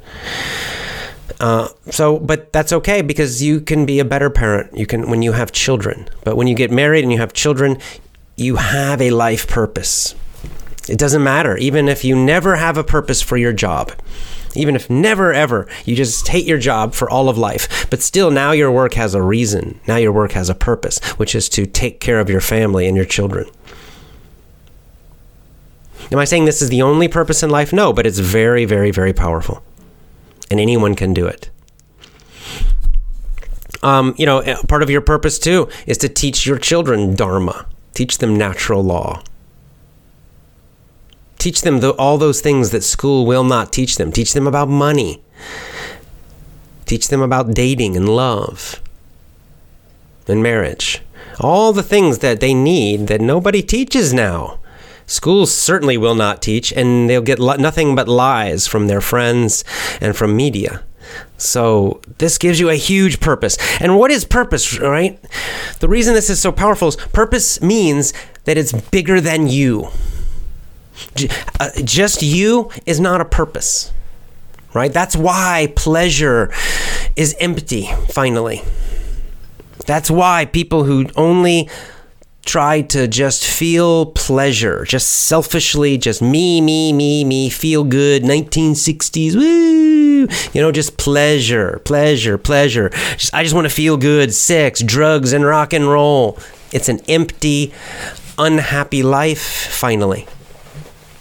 uh, 1.41 1.69
so, 1.91 2.19
but 2.19 2.55
that's 2.55 2.73
okay 2.73 3.03
because 3.03 3.43
you 3.43 3.61
can 3.61 3.85
be 3.85 3.99
a 3.99 4.05
better 4.05 4.31
parent. 4.31 4.77
You 4.79 4.87
can 4.87 5.11
when 5.11 5.21
you 5.21 5.33
have 5.33 5.53
children. 5.53 6.09
But 6.25 6.37
when 6.37 6.47
you 6.47 6.55
get 6.55 6.71
married 6.71 7.05
and 7.05 7.13
you 7.13 7.19
have 7.19 7.35
children, 7.35 7.77
you 8.35 8.57
have 8.57 9.03
a 9.03 9.11
life 9.11 9.47
purpose. 9.47 10.15
It 10.89 10.99
doesn't 10.99 11.23
matter, 11.23 11.57
even 11.57 11.89
if 11.89 12.05
you 12.05 12.15
never 12.15 12.57
have 12.57 12.77
a 12.77 12.85
purpose 12.85 13.23
for 13.23 13.37
your 13.37 13.53
job 13.53 13.93
even 14.57 14.77
if 14.77 14.89
never 14.89 15.33
ever 15.33 15.67
you 15.85 15.97
just 15.97 16.29
hate 16.29 16.47
your 16.47 16.59
job 16.59 16.95
for 16.95 17.09
all 17.11 17.29
of 17.29 17.39
life. 17.39 17.89
But 17.91 18.03
still, 18.03 18.31
now 18.31 18.53
your 18.53 18.71
work 18.71 18.95
has 18.95 19.15
a 19.15 19.23
reason. 19.23 19.81
Now 19.87 19.97
your 19.97 20.13
work 20.13 20.33
has 20.33 20.49
a 20.49 20.55
purpose, 20.55 20.99
which 21.17 21.35
is 21.35 21.49
to 21.51 21.67
take 21.67 22.01
care 22.01 22.21
of 22.21 22.31
your 22.31 22.41
family 22.41 22.87
and 22.87 22.97
your 22.97 23.07
children. 23.07 23.49
Am 26.13 26.19
I 26.19 26.25
saying 26.25 26.45
this 26.45 26.63
is 26.63 26.69
the 26.69 26.83
only 26.83 27.09
purpose 27.09 27.43
in 27.43 27.51
life? 27.51 27.73
No, 27.73 27.93
but 27.93 28.07
it's 28.07 28.19
very, 28.19 28.65
very, 28.65 28.91
very 28.91 29.13
powerful. 29.13 29.63
And 30.51 30.61
anyone 30.61 30.95
can 30.95 31.15
do 31.15 31.27
it. 31.27 31.51
Um, 33.83 34.15
you 34.17 34.25
know, 34.25 34.43
part 34.69 34.83
of 34.83 34.91
your 34.91 35.01
purpose 35.01 35.39
too 35.39 35.69
is 35.87 35.99
to 35.99 36.09
teach 36.09 36.47
your 36.47 36.59
children 36.59 37.15
Dharma, 37.15 37.67
teach 37.93 38.19
them 38.19 38.37
natural 38.37 38.83
law. 38.83 39.23
Teach 41.45 41.61
them 41.61 41.81
the, 41.81 41.91
all 41.97 42.17
those 42.17 42.41
things 42.41 42.71
that 42.71 42.83
school 42.83 43.27
will 43.27 43.45
not 43.45 43.71
teach 43.71 43.99
them. 43.99 44.11
Teach 44.11 44.33
them 44.33 44.47
about 44.47 44.67
money. 44.67 45.21
Teach 46.87 47.09
them 47.09 47.21
about 47.21 47.53
dating 47.53 47.99
and 47.99 48.09
love 48.09 48.81
and 50.27 50.43
marriage. 50.43 51.03
All 51.41 51.75
the 51.75 51.83
things 51.83 52.21
that 52.21 52.41
they 52.41 52.55
need 52.55 53.09
that 53.09 53.21
nobody 53.21 53.61
teaches 53.61 54.15
now. 54.15 54.59
Schools 55.05 55.53
certainly 55.53 55.99
will 55.99 56.15
not 56.15 56.41
teach, 56.41 56.73
and 56.73 57.11
they'll 57.11 57.21
get 57.21 57.39
nothing 57.39 57.95
but 57.95 58.09
lies 58.09 58.67
from 58.67 58.87
their 58.87 59.03
friends 59.03 59.65
and 60.01 60.17
from 60.17 60.35
media. 60.35 60.83
So, 61.37 62.01
this 62.17 62.39
gives 62.39 62.59
you 62.59 62.71
a 62.71 62.75
huge 62.75 63.21
purpose. 63.21 63.59
And 63.83 63.99
what 63.99 64.11
is 64.11 64.25
purpose, 64.25 64.81
right? 64.81 65.23
The 65.81 65.91
reason 65.91 66.15
this 66.15 66.31
is 66.31 66.41
so 66.41 66.53
powerful 66.53 66.89
is 66.89 66.97
purpose 66.97 67.61
means 67.61 68.15
that 68.45 68.57
it's 68.57 68.73
bigger 68.73 69.21
than 69.21 69.47
you. 69.47 69.91
Uh, 71.61 71.71
just 71.83 72.23
you 72.23 72.71
is 72.87 73.01
not 73.01 73.21
a 73.21 73.25
purpose, 73.25 73.93
right? 74.75 74.93
That's 74.93 75.17
why 75.17 75.73
pleasure 75.77 76.53
is 77.17 77.35
empty, 77.41 77.87
finally. 78.09 78.63
That's 79.87 80.11
why 80.11 80.47
people 80.47 80.85
who 80.85 81.07
only 81.17 81.69
try 82.45 82.83
to 82.83 83.09
just 83.09 83.47
feel 83.47 84.07
pleasure, 84.07 84.85
just 84.85 85.09
selfishly, 85.09 85.97
just 85.97 86.21
me, 86.21 86.61
me, 86.61 86.93
me, 86.93 87.25
me, 87.25 87.49
feel 87.49 87.85
good, 87.85 88.23
1960s, 88.23 89.35
woo, 89.35 90.29
you 90.53 90.61
know, 90.61 90.71
just 90.71 90.97
pleasure, 90.99 91.81
pleasure, 91.85 92.37
pleasure. 92.37 92.91
Just, 93.17 93.33
I 93.35 93.43
just 93.43 93.55
want 93.55 93.67
to 93.67 93.75
feel 93.75 93.97
good, 93.97 94.35
sex, 94.35 94.83
drugs, 94.83 95.33
and 95.33 95.45
rock 95.45 95.73
and 95.73 95.89
roll. 95.89 96.39
It's 96.73 96.89
an 96.89 97.01
empty, 97.09 97.73
unhappy 98.39 99.03
life, 99.03 99.43
finally 99.43 100.27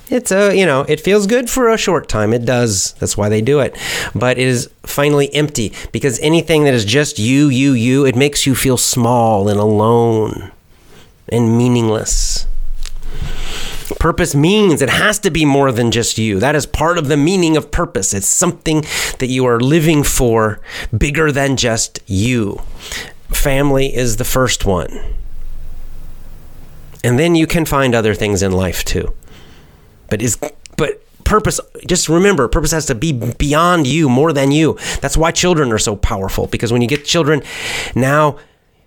it's 0.09 0.31
a 0.31 0.55
you 0.55 0.65
know 0.65 0.81
it 0.81 0.99
feels 0.99 1.27
good 1.27 1.49
for 1.49 1.69
a 1.69 1.77
short 1.77 2.09
time 2.09 2.33
it 2.33 2.45
does 2.45 2.93
that's 2.93 3.15
why 3.15 3.29
they 3.29 3.41
do 3.41 3.59
it 3.59 3.77
but 4.13 4.37
it 4.37 4.47
is 4.47 4.69
finally 4.83 5.33
empty 5.33 5.73
because 5.91 6.19
anything 6.19 6.65
that 6.65 6.73
is 6.73 6.85
just 6.85 7.19
you 7.19 7.47
you 7.47 7.73
you 7.73 8.05
it 8.05 8.15
makes 8.15 8.45
you 8.45 8.53
feel 8.53 8.77
small 8.77 9.47
and 9.47 9.59
alone 9.59 10.51
and 11.29 11.57
meaningless 11.57 12.47
Purpose 13.99 14.33
means 14.33 14.81
it 14.81 14.89
has 14.89 15.19
to 15.19 15.29
be 15.29 15.45
more 15.45 15.71
than 15.71 15.91
just 15.91 16.17
you. 16.17 16.39
That 16.39 16.55
is 16.55 16.65
part 16.65 16.97
of 16.97 17.07
the 17.07 17.17
meaning 17.17 17.55
of 17.55 17.69
purpose. 17.71 18.13
It's 18.13 18.27
something 18.27 18.81
that 19.19 19.27
you 19.27 19.45
are 19.45 19.59
living 19.59 20.03
for 20.03 20.59
bigger 20.97 21.31
than 21.31 21.57
just 21.57 21.99
you. 22.07 22.61
Family 23.29 23.93
is 23.93 24.17
the 24.17 24.23
first 24.23 24.65
one. 24.65 25.15
And 27.03 27.19
then 27.19 27.35
you 27.35 27.45
can 27.45 27.65
find 27.65 27.93
other 27.93 28.15
things 28.15 28.41
in 28.41 28.51
life 28.51 28.83
too 28.83 29.13
but 30.13 30.21
is 30.21 30.37
but 30.77 31.01
purpose 31.23 31.59
just 31.87 32.07
remember 32.07 32.47
purpose 32.47 32.69
has 32.69 32.85
to 32.85 32.93
be 32.93 33.11
beyond 33.11 33.87
you 33.87 34.07
more 34.07 34.31
than 34.31 34.51
you. 34.51 34.77
That's 35.01 35.17
why 35.17 35.31
children 35.31 35.71
are 35.71 35.79
so 35.79 35.95
powerful 35.95 36.45
because 36.45 36.71
when 36.71 36.83
you 36.83 36.87
get 36.87 37.03
children 37.03 37.41
now 37.95 38.37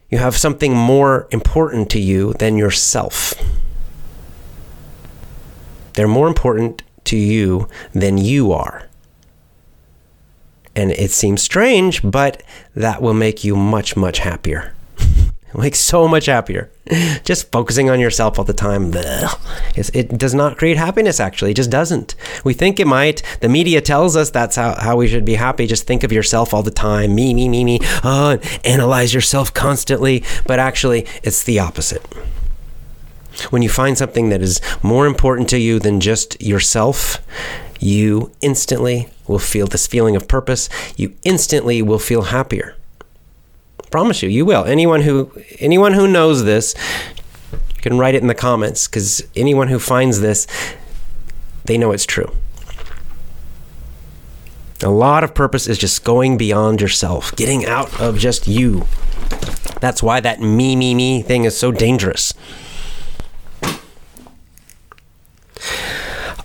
you 0.09 0.18
have 0.18 0.37
something 0.37 0.72
more 0.72 1.27
important 1.33 1.91
to 1.91 1.99
you 1.99 2.33
than 2.35 2.57
yourself. 2.57 3.35
They're 5.95 6.07
more 6.07 6.29
important 6.29 6.85
to 7.07 7.16
you 7.16 7.68
than 7.93 8.18
you 8.18 8.53
are. 8.53 8.89
And 10.77 10.93
it 10.93 11.11
seems 11.11 11.43
strange 11.43 12.09
but 12.09 12.41
that 12.77 13.03
will 13.03 13.14
make 13.14 13.43
you 13.43 13.57
much 13.57 13.97
much 13.97 14.20
happier 14.20 14.74
like 15.57 15.75
so 15.75 16.07
much 16.07 16.27
happier. 16.27 16.71
Just 17.25 17.51
focusing 17.51 17.91
on 17.91 17.99
yourself 17.99 18.39
all 18.39 18.45
the 18.45 18.53
time, 18.53 18.93
it 18.95 20.19
does 20.19 20.35
not 20.35 20.59
create 20.59 20.77
happiness, 20.77 21.19
actually. 21.19 21.53
It 21.53 21.57
just 21.57 21.71
doesn't. 21.71 22.15
We 22.45 22.53
think 22.53 22.79
it 22.79 22.87
might. 22.87 23.23
The 23.41 23.49
media 23.49 23.81
tells 23.81 24.17
us 24.17 24.31
that's 24.31 24.57
how, 24.57 24.75
how 24.75 24.97
we 24.97 25.09
should 25.09 25.25
be 25.25 25.35
happy. 25.35 25.67
Just 25.67 25.87
think 25.87 26.05
of 26.05 26.13
yourself 26.13 26.53
all 26.53 26.63
the 26.63 26.71
time. 26.71 27.15
Me, 27.15 27.33
me, 27.35 27.49
me, 27.49 27.65
me. 27.65 27.81
Oh, 28.05 28.39
analyze 28.65 29.15
yourself 29.15 29.53
constantly. 29.55 30.23
But 30.47 30.59
actually, 30.59 31.07
it's 31.23 31.43
the 31.43 31.59
opposite. 31.59 32.07
When 33.51 33.63
you 33.63 33.69
find 33.69 33.99
something 33.99 34.29
that 34.29 34.43
is 34.43 34.61
more 34.83 35.07
important 35.07 35.49
to 35.51 35.59
you 35.59 35.79
than 35.79 36.01
just 36.01 36.41
yourself, 36.41 37.19
you 37.81 38.33
instantly 38.41 39.09
will 39.27 39.39
feel 39.39 39.67
this 39.67 39.87
feeling 39.87 40.17
of 40.17 40.29
purpose. 40.29 40.69
You 40.97 41.15
instantly 41.25 41.83
will 41.83 41.99
feel 41.99 42.23
happier. 42.23 42.77
Promise 43.97 44.22
you, 44.22 44.28
you 44.28 44.44
will. 44.44 44.62
Anyone 44.66 45.01
who 45.01 45.32
anyone 45.59 45.94
who 45.94 46.07
knows 46.07 46.44
this 46.44 46.74
can 47.76 47.97
write 47.97 48.14
it 48.14 48.20
in 48.20 48.28
the 48.28 48.34
comments 48.34 48.86
because 48.86 49.26
anyone 49.34 49.68
who 49.68 49.78
finds 49.78 50.20
this, 50.20 50.47
they 51.64 51.78
know 51.78 51.92
it's 51.92 52.05
true. 52.05 52.30
A 54.82 54.90
lot 54.90 55.24
of 55.24 55.34
purpose 55.34 55.66
is 55.66 55.78
just 55.78 56.05
going 56.05 56.36
beyond 56.36 56.82
yourself, 56.82 57.34
getting 57.36 57.64
out 57.64 57.99
of 57.99 58.18
just 58.18 58.47
you. 58.47 58.84
That's 59.80 60.03
why 60.03 60.20
that 60.20 60.42
me, 60.42 60.76
me, 60.76 60.94
me 60.94 61.22
thing 61.22 61.44
is 61.44 61.57
so 61.57 61.72
dangerous. 61.72 62.34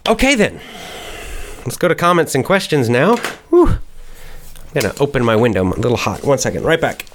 Okay, 0.07 0.35
then. 0.35 0.61
Let's 1.65 1.75
go 1.75 1.89
to 1.89 1.95
comments 1.95 2.33
and 2.33 2.45
questions 2.45 2.87
now. 2.87 3.17
Whew. 3.49 3.79
I'm 4.73 4.81
to 4.81 4.97
open 5.01 5.23
my 5.23 5.35
window. 5.35 5.61
I'm 5.61 5.73
a 5.73 5.75
little 5.75 5.97
hot. 5.97 6.23
One 6.23 6.37
second. 6.37 6.63
Right 6.63 6.79
back. 6.79 7.05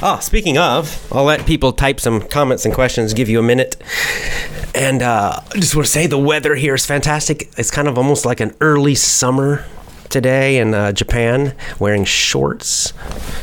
Ah, 0.00 0.20
speaking 0.20 0.56
of, 0.56 1.06
I'll 1.12 1.24
let 1.24 1.44
people 1.44 1.72
type 1.72 1.98
some 1.98 2.20
comments 2.20 2.64
and 2.64 2.72
questions, 2.72 3.12
give 3.14 3.28
you 3.28 3.40
a 3.40 3.42
minute. 3.42 3.76
And 4.74 5.02
uh, 5.02 5.40
I 5.52 5.58
just 5.58 5.74
want 5.74 5.86
to 5.86 5.90
say 5.90 6.06
the 6.06 6.16
weather 6.18 6.54
here 6.54 6.74
is 6.76 6.86
fantastic. 6.86 7.50
It's 7.58 7.70
kind 7.70 7.88
of 7.88 7.98
almost 7.98 8.24
like 8.24 8.38
an 8.38 8.54
early 8.60 8.94
summer 8.94 9.66
today 10.08 10.58
in 10.58 10.72
uh, 10.72 10.92
Japan, 10.92 11.54
wearing 11.78 12.04
shorts, 12.04 12.92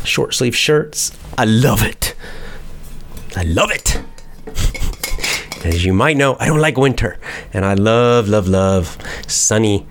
short 0.06 0.34
sleeve 0.34 0.56
shirts. 0.56 1.12
I 1.38 1.44
love 1.46 1.84
it. 1.84 2.16
I 3.36 3.44
love 3.44 3.70
it. 3.72 4.02
As 5.66 5.84
you 5.84 5.94
might 5.94 6.16
know, 6.16 6.38
I 6.40 6.46
don't 6.46 6.60
like 6.60 6.78
winter, 6.78 7.18
and 7.52 7.66
I 7.66 7.74
love, 7.74 8.28
love, 8.30 8.48
love 8.48 9.00
sunny, 9.26 9.88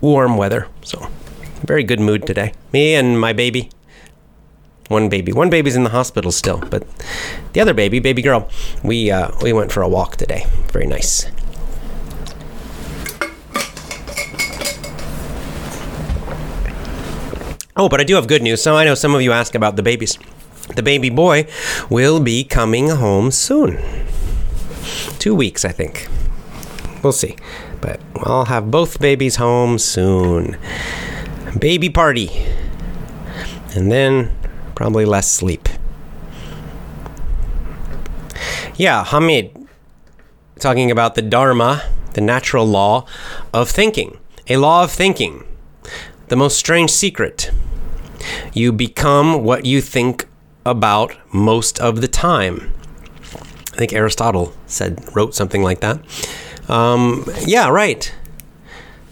warm 0.00 0.36
weather. 0.36 0.68
So, 0.82 1.08
very 1.66 1.82
good 1.82 1.98
mood 1.98 2.24
today. 2.28 2.52
Me 2.72 2.94
and 2.94 3.20
my 3.20 3.32
baby. 3.32 3.70
One 4.86 5.08
baby. 5.08 5.32
One 5.32 5.50
baby's 5.50 5.74
in 5.74 5.82
the 5.82 5.90
hospital 5.90 6.30
still, 6.30 6.58
but 6.58 6.86
the 7.54 7.60
other 7.60 7.74
baby, 7.74 7.98
baby 7.98 8.22
girl, 8.22 8.48
we 8.84 9.10
uh, 9.10 9.32
we 9.42 9.52
went 9.52 9.72
for 9.72 9.82
a 9.82 9.88
walk 9.88 10.14
today. 10.14 10.46
Very 10.70 10.86
nice. 10.86 11.26
Oh, 17.76 17.88
but 17.88 18.00
I 18.00 18.04
do 18.04 18.14
have 18.14 18.28
good 18.28 18.42
news. 18.42 18.62
So 18.62 18.76
I 18.76 18.84
know 18.84 18.94
some 18.94 19.12
of 19.16 19.22
you 19.22 19.32
ask 19.32 19.56
about 19.56 19.74
the 19.74 19.82
babies. 19.82 20.20
The 20.76 20.84
baby 20.84 21.10
boy 21.10 21.48
will 21.90 22.20
be 22.20 22.44
coming 22.44 22.90
home 22.90 23.32
soon 23.32 23.82
two 25.18 25.34
weeks, 25.34 25.64
I 25.64 25.72
think. 25.72 26.08
We'll 27.02 27.12
see. 27.12 27.36
But 27.80 28.00
I'll 28.16 28.46
have 28.46 28.70
both 28.70 29.00
babies 29.00 29.36
home 29.36 29.78
soon. 29.78 30.56
Baby 31.58 31.90
party. 31.90 32.30
And 33.74 33.90
then 33.92 34.34
probably 34.74 35.04
less 35.04 35.30
sleep. 35.30 35.68
Yeah, 38.76 39.04
Hamid, 39.04 39.56
talking 40.58 40.90
about 40.90 41.14
the 41.14 41.22
Dharma, 41.22 41.82
the 42.14 42.20
natural 42.20 42.66
law 42.66 43.06
of 43.52 43.70
thinking. 43.70 44.18
A 44.48 44.56
law 44.56 44.82
of 44.82 44.90
thinking. 44.90 45.44
The 46.28 46.36
most 46.36 46.58
strange 46.58 46.90
secret. 46.90 47.50
You 48.52 48.72
become 48.72 49.44
what 49.44 49.64
you 49.64 49.80
think 49.80 50.26
about 50.66 51.14
most 51.32 51.78
of 51.78 52.00
the 52.00 52.08
time. 52.08 52.73
I 53.74 53.76
think 53.76 53.92
Aristotle 53.92 54.52
said 54.66 55.04
wrote 55.16 55.34
something 55.34 55.62
like 55.62 55.80
that. 55.80 56.00
Um, 56.70 57.26
yeah, 57.44 57.68
right. 57.68 58.14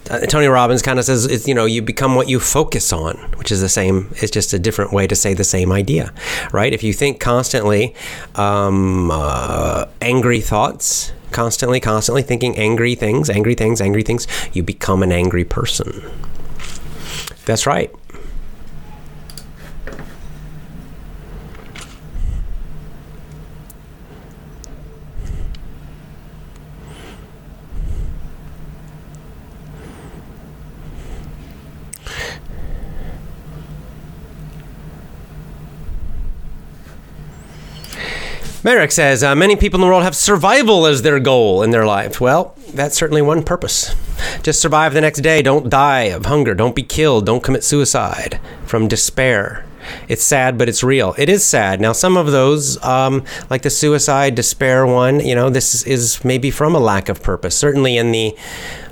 Uh, 0.09 0.19
Tony 0.21 0.47
Robbins 0.47 0.81
kind 0.81 0.99
of 0.99 1.05
says 1.05 1.25
it's 1.25 1.47
you 1.47 1.53
know 1.53 1.65
you 1.65 1.81
become 1.81 2.15
what 2.15 2.29
you 2.29 2.39
focus 2.39 2.93
on, 2.93 3.15
which 3.37 3.51
is 3.51 3.59
the 3.59 3.69
same. 3.69 4.09
It's 4.15 4.31
just 4.31 4.53
a 4.53 4.59
different 4.59 4.93
way 4.93 5.05
to 5.05 5.15
say 5.15 5.33
the 5.33 5.43
same 5.43 5.71
idea, 5.71 6.13
right? 6.51 6.73
If 6.73 6.81
you 6.81 6.93
think 6.93 7.19
constantly 7.19 7.93
um, 8.35 9.11
uh, 9.11 9.85
angry 10.01 10.39
thoughts, 10.39 11.11
constantly, 11.31 11.81
constantly 11.81 12.21
thinking 12.21 12.57
angry 12.57 12.95
things, 12.95 13.29
angry 13.29 13.55
things, 13.55 13.81
angry 13.81 14.03
things, 14.03 14.27
you 14.53 14.63
become 14.63 15.03
an 15.03 15.11
angry 15.11 15.43
person. 15.43 16.09
That's 17.45 17.65
right. 17.65 17.93
Merrick 38.63 38.93
says 38.93 39.23
uh, 39.23 39.35
many 39.35 39.57
people 39.57 39.77
in 39.77 39.81
the 39.81 39.87
world 39.87 40.03
have 40.03 40.15
survival 40.15 40.85
as 40.85 41.01
their 41.01 41.19
goal 41.19 41.63
in 41.63 41.71
their 41.71 41.85
life. 41.85 42.21
Well, 42.21 42.55
that's 42.73 42.95
certainly 42.95 43.21
one 43.21 43.43
purpose. 43.43 43.93
Just 44.41 44.61
survive 44.61 44.93
the 44.93 45.01
next 45.01 45.19
day. 45.19 45.41
Don't 45.41 45.69
die 45.69 46.03
of 46.03 46.27
hunger. 46.27 46.53
Don't 46.55 46.73
be 46.73 46.83
killed. 46.83 47.25
Don't 47.25 47.43
commit 47.43 47.65
suicide 47.65 48.39
from 48.65 48.87
despair. 48.87 49.65
It's 50.07 50.23
sad, 50.23 50.57
but 50.57 50.69
it's 50.69 50.81
real. 50.81 51.13
It 51.17 51.27
is 51.27 51.43
sad. 51.43 51.81
Now, 51.81 51.91
some 51.91 52.15
of 52.15 52.31
those, 52.31 52.81
um, 52.85 53.25
like 53.49 53.63
the 53.63 53.69
suicide, 53.69 54.33
despair 54.33 54.87
one, 54.87 55.19
you 55.19 55.35
know, 55.35 55.49
this 55.49 55.83
is 55.83 56.23
maybe 56.23 56.49
from 56.49 56.73
a 56.73 56.79
lack 56.79 57.09
of 57.09 57.21
purpose. 57.21 57.57
Certainly 57.57 57.97
in 57.97 58.13
the 58.13 58.33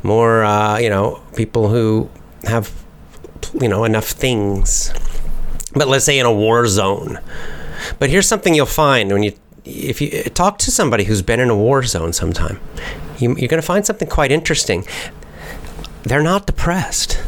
more, 0.03 0.43
uh, 0.43 0.79
you 0.79 0.89
know, 0.89 1.23
people 1.37 1.69
who 1.69 2.09
have, 2.43 2.73
you 3.53 3.69
know, 3.69 3.85
enough 3.85 4.07
things. 4.07 4.93
But 5.73 5.87
let's 5.87 6.03
say 6.03 6.19
in 6.19 6.25
a 6.25 6.33
war 6.33 6.67
zone. 6.67 7.19
But 7.99 8.09
here's 8.09 8.27
something 8.27 8.53
you'll 8.53 8.65
find 8.65 9.13
when 9.13 9.23
you 9.23 9.31
if 9.65 10.01
you 10.01 10.23
uh, 10.25 10.29
talk 10.29 10.57
to 10.59 10.71
somebody 10.71 11.03
who's 11.05 11.21
been 11.21 11.39
in 11.39 11.49
a 11.49 11.55
war 11.55 11.83
zone 11.83 12.13
sometime, 12.13 12.59
you, 13.19 13.35
you're 13.37 13.47
going 13.47 13.61
to 13.61 13.67
find 13.67 13.85
something 13.85 14.07
quite 14.07 14.31
interesting. 14.31 14.85
They're 16.03 16.23
not 16.23 16.47
depressed. 16.47 17.21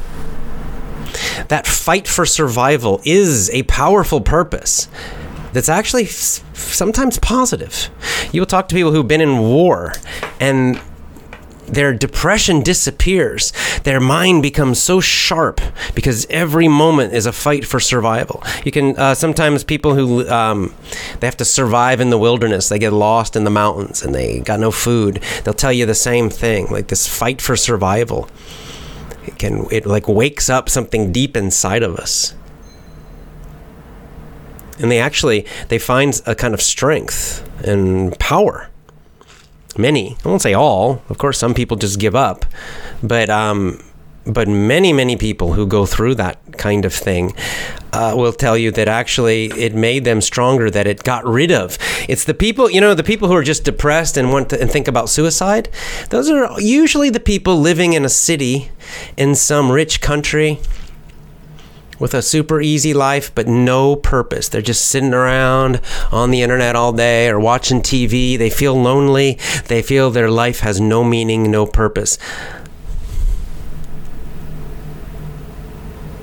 That 1.49 1.67
fight 1.67 2.07
for 2.07 2.25
survival 2.25 3.01
is 3.05 3.49
a 3.51 3.63
powerful 3.63 4.21
purpose 4.21 4.87
that's 5.51 5.69
actually 5.69 6.05
sometimes 6.05 7.19
positive. 7.19 7.89
You'll 8.31 8.47
talk 8.47 8.67
to 8.69 8.75
people 8.75 8.91
who've 8.91 9.07
been 9.07 9.21
in 9.21 9.39
war 9.39 9.93
and 10.39 10.81
their 11.67 11.93
depression 11.93 12.61
disappears. 12.61 13.53
Their 13.83 13.99
mind 13.99 14.43
becomes 14.43 14.81
so 14.81 14.99
sharp 14.99 15.61
because 15.95 16.25
every 16.29 16.67
moment 16.67 17.13
is 17.13 17.25
a 17.25 17.31
fight 17.31 17.65
for 17.65 17.79
survival. 17.79 18.43
You 18.63 18.71
can 18.71 18.97
uh, 18.97 19.15
sometimes 19.15 19.63
people 19.63 19.95
who 19.95 20.27
um, 20.29 20.73
they 21.19 21.27
have 21.27 21.37
to 21.37 21.45
survive 21.45 21.99
in 22.01 22.09
the 22.09 22.17
wilderness. 22.17 22.69
They 22.69 22.79
get 22.79 22.93
lost 22.93 23.35
in 23.35 23.43
the 23.43 23.49
mountains 23.49 24.03
and 24.03 24.13
they 24.13 24.39
got 24.39 24.59
no 24.59 24.71
food. 24.71 25.23
They'll 25.43 25.53
tell 25.53 25.73
you 25.73 25.85
the 25.85 25.95
same 25.95 26.29
thing, 26.29 26.67
like 26.67 26.87
this 26.87 27.07
fight 27.07 27.41
for 27.41 27.55
survival. 27.55 28.29
It 29.25 29.39
can 29.39 29.65
it 29.71 29.85
like 29.85 30.07
wakes 30.07 30.49
up 30.49 30.69
something 30.69 31.11
deep 31.11 31.37
inside 31.37 31.83
of 31.83 31.95
us. 31.95 32.35
And 34.79 34.91
they 34.91 34.99
actually 34.99 35.45
they 35.69 35.79
find 35.79 36.19
a 36.25 36.35
kind 36.35 36.53
of 36.53 36.61
strength 36.61 37.47
and 37.65 38.17
power 38.19 38.69
many, 39.77 40.17
I 40.23 40.27
won't 40.27 40.41
say 40.41 40.53
all, 40.53 41.01
of 41.09 41.17
course, 41.17 41.37
some 41.37 41.53
people 41.53 41.77
just 41.77 41.99
give 41.99 42.15
up, 42.15 42.45
but, 43.01 43.29
um, 43.29 43.83
but 44.25 44.47
many, 44.47 44.93
many 44.93 45.17
people 45.17 45.53
who 45.53 45.67
go 45.67 45.85
through 45.85 46.15
that 46.15 46.39
kind 46.57 46.85
of 46.85 46.93
thing 46.93 47.33
uh, 47.91 48.13
will 48.15 48.31
tell 48.31 48.57
you 48.57 48.71
that 48.71 48.87
actually 48.87 49.45
it 49.47 49.75
made 49.75 50.05
them 50.05 50.21
stronger, 50.21 50.69
that 50.69 50.87
it 50.87 51.03
got 51.03 51.25
rid 51.25 51.51
of. 51.51 51.77
It's 52.07 52.23
the 52.23 52.33
people, 52.33 52.69
you 52.69 52.79
know, 52.79 52.93
the 52.93 53.03
people 53.03 53.27
who 53.27 53.35
are 53.35 53.43
just 53.43 53.65
depressed 53.65 54.17
and 54.17 54.31
want 54.31 54.49
to 54.49 54.61
and 54.61 54.71
think 54.71 54.87
about 54.87 55.09
suicide. 55.09 55.69
Those 56.09 56.29
are 56.29 56.59
usually 56.59 57.09
the 57.09 57.19
people 57.19 57.57
living 57.57 57.93
in 57.93 58.05
a 58.05 58.09
city 58.09 58.71
in 59.17 59.35
some 59.35 59.71
rich 59.71 59.99
country 59.99 60.59
with 62.03 62.13
a 62.13 62.21
super 62.21 62.59
easy 62.59 62.93
life 62.93 63.33
but 63.33 63.47
no 63.47 63.95
purpose. 63.95 64.49
They're 64.49 64.61
just 64.61 64.89
sitting 64.89 65.13
around 65.13 65.79
on 66.11 66.31
the 66.31 66.41
internet 66.41 66.75
all 66.75 66.91
day 66.91 67.29
or 67.29 67.39
watching 67.39 67.81
TV. 67.81 68.37
They 68.37 68.49
feel 68.49 68.75
lonely. 68.75 69.39
They 69.69 69.81
feel 69.81 70.11
their 70.11 70.29
life 70.29 70.59
has 70.59 70.81
no 70.81 71.05
meaning, 71.05 71.49
no 71.49 71.65
purpose. 71.65 72.17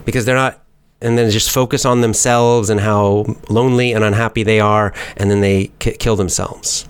Because 0.05 0.27
they're 0.27 0.35
not 0.35 0.63
and 1.01 1.17
then 1.17 1.31
just 1.31 1.51
focus 1.51 1.87
on 1.87 2.03
themselves 2.03 2.69
and 2.69 2.81
how 2.81 3.25
lonely 3.49 3.95
and 3.95 4.05
unhappy 4.05 4.43
they 4.43 4.61
are, 4.61 4.93
and 5.17 5.31
then 5.31 5.41
they 5.41 5.71
k- 5.79 5.97
kill 5.97 6.15
themselves. 6.15 6.87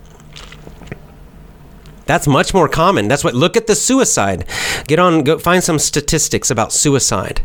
That's 2.07 2.26
much 2.26 2.53
more 2.53 2.68
common. 2.68 3.07
That's 3.07 3.22
what. 3.22 3.34
Look 3.36 3.57
at 3.57 3.68
the 3.68 3.76
suicide. 3.76 4.47
Get 4.88 4.99
on. 4.99 5.22
Go 5.22 5.38
find 5.38 5.62
some 5.62 5.78
statistics 5.78 6.51
about 6.51 6.72
suicide. 6.72 7.45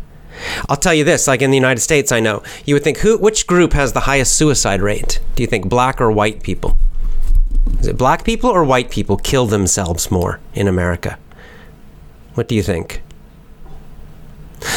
I'll 0.70 0.78
tell 0.78 0.94
you 0.94 1.04
this. 1.04 1.28
Like 1.28 1.42
in 1.42 1.52
the 1.52 1.58
United 1.58 1.82
States, 1.82 2.12
I 2.12 2.20
know 2.20 2.44
you 2.66 2.76
would 2.76 2.84
think 2.84 3.00
who, 3.00 3.18
which 3.18 3.48
group 3.48 3.74
has 3.74 3.94
the 3.94 4.02
highest 4.02 4.36
suicide 4.36 4.82
rate? 4.82 5.20
Do 5.36 5.44
you 5.44 5.48
think 5.48 5.68
black 5.70 6.02
or 6.02 6.12
white 6.12 6.44
people? 6.44 6.78
Is 7.80 7.88
it 7.88 7.98
black 7.98 8.24
people 8.24 8.50
or 8.50 8.64
white 8.64 8.90
people 8.90 9.18
kill 9.18 9.48
themselves 9.48 10.12
more 10.12 10.40
in 10.54 10.68
America? 10.68 11.18
What 12.36 12.48
do 12.48 12.56
you 12.56 12.64
think? 12.64 13.02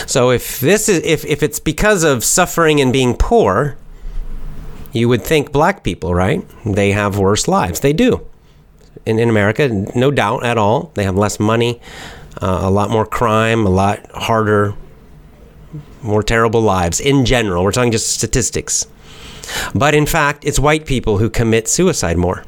So 0.06 0.30
if 0.30 0.61
this 0.61 0.88
is 0.88 1.02
if, 1.04 1.24
if 1.24 1.42
it's 1.42 1.61
because 1.61 2.04
of 2.04 2.24
suffering 2.24 2.80
and 2.80 2.92
being 2.92 3.14
poor, 3.14 3.76
you 4.92 5.09
would 5.09 5.22
think 5.22 5.52
black 5.52 5.82
people, 5.82 6.14
right? 6.14 6.46
They 6.64 6.92
have 6.92 7.18
worse 7.18 7.48
lives. 7.48 7.80
They 7.80 7.92
do. 7.92 8.26
In, 9.06 9.18
in 9.18 9.28
America, 9.28 9.68
no 9.94 10.11
doubt 10.11 10.44
at 10.44 10.59
all. 10.59 10.92
They 10.94 11.04
have 11.04 11.16
less 11.16 11.38
money, 11.40 11.80
uh, 12.42 12.61
a 12.62 12.70
lot 12.70 12.90
more 12.90 13.06
crime, 13.06 13.66
a 13.66 13.70
lot 13.70 14.11
harder, 14.12 14.74
more 16.03 16.22
terrible 16.22 16.61
lives 16.61 17.01
in 17.01 17.24
general. 17.24 17.64
We're 17.64 17.72
talking 17.72 17.92
just 17.92 18.12
statistics. 18.12 18.86
But 19.74 19.94
in 19.94 20.07
fact, 20.07 20.44
it's 20.44 20.59
white 20.59 20.84
people 20.86 21.18
who 21.18 21.30
commit 21.30 21.68
suicide 21.68 22.16
more, 22.16 22.44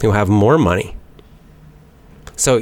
who 0.00 0.12
have 0.12 0.28
more 0.28 0.58
money. 0.58 0.96
So 2.36 2.60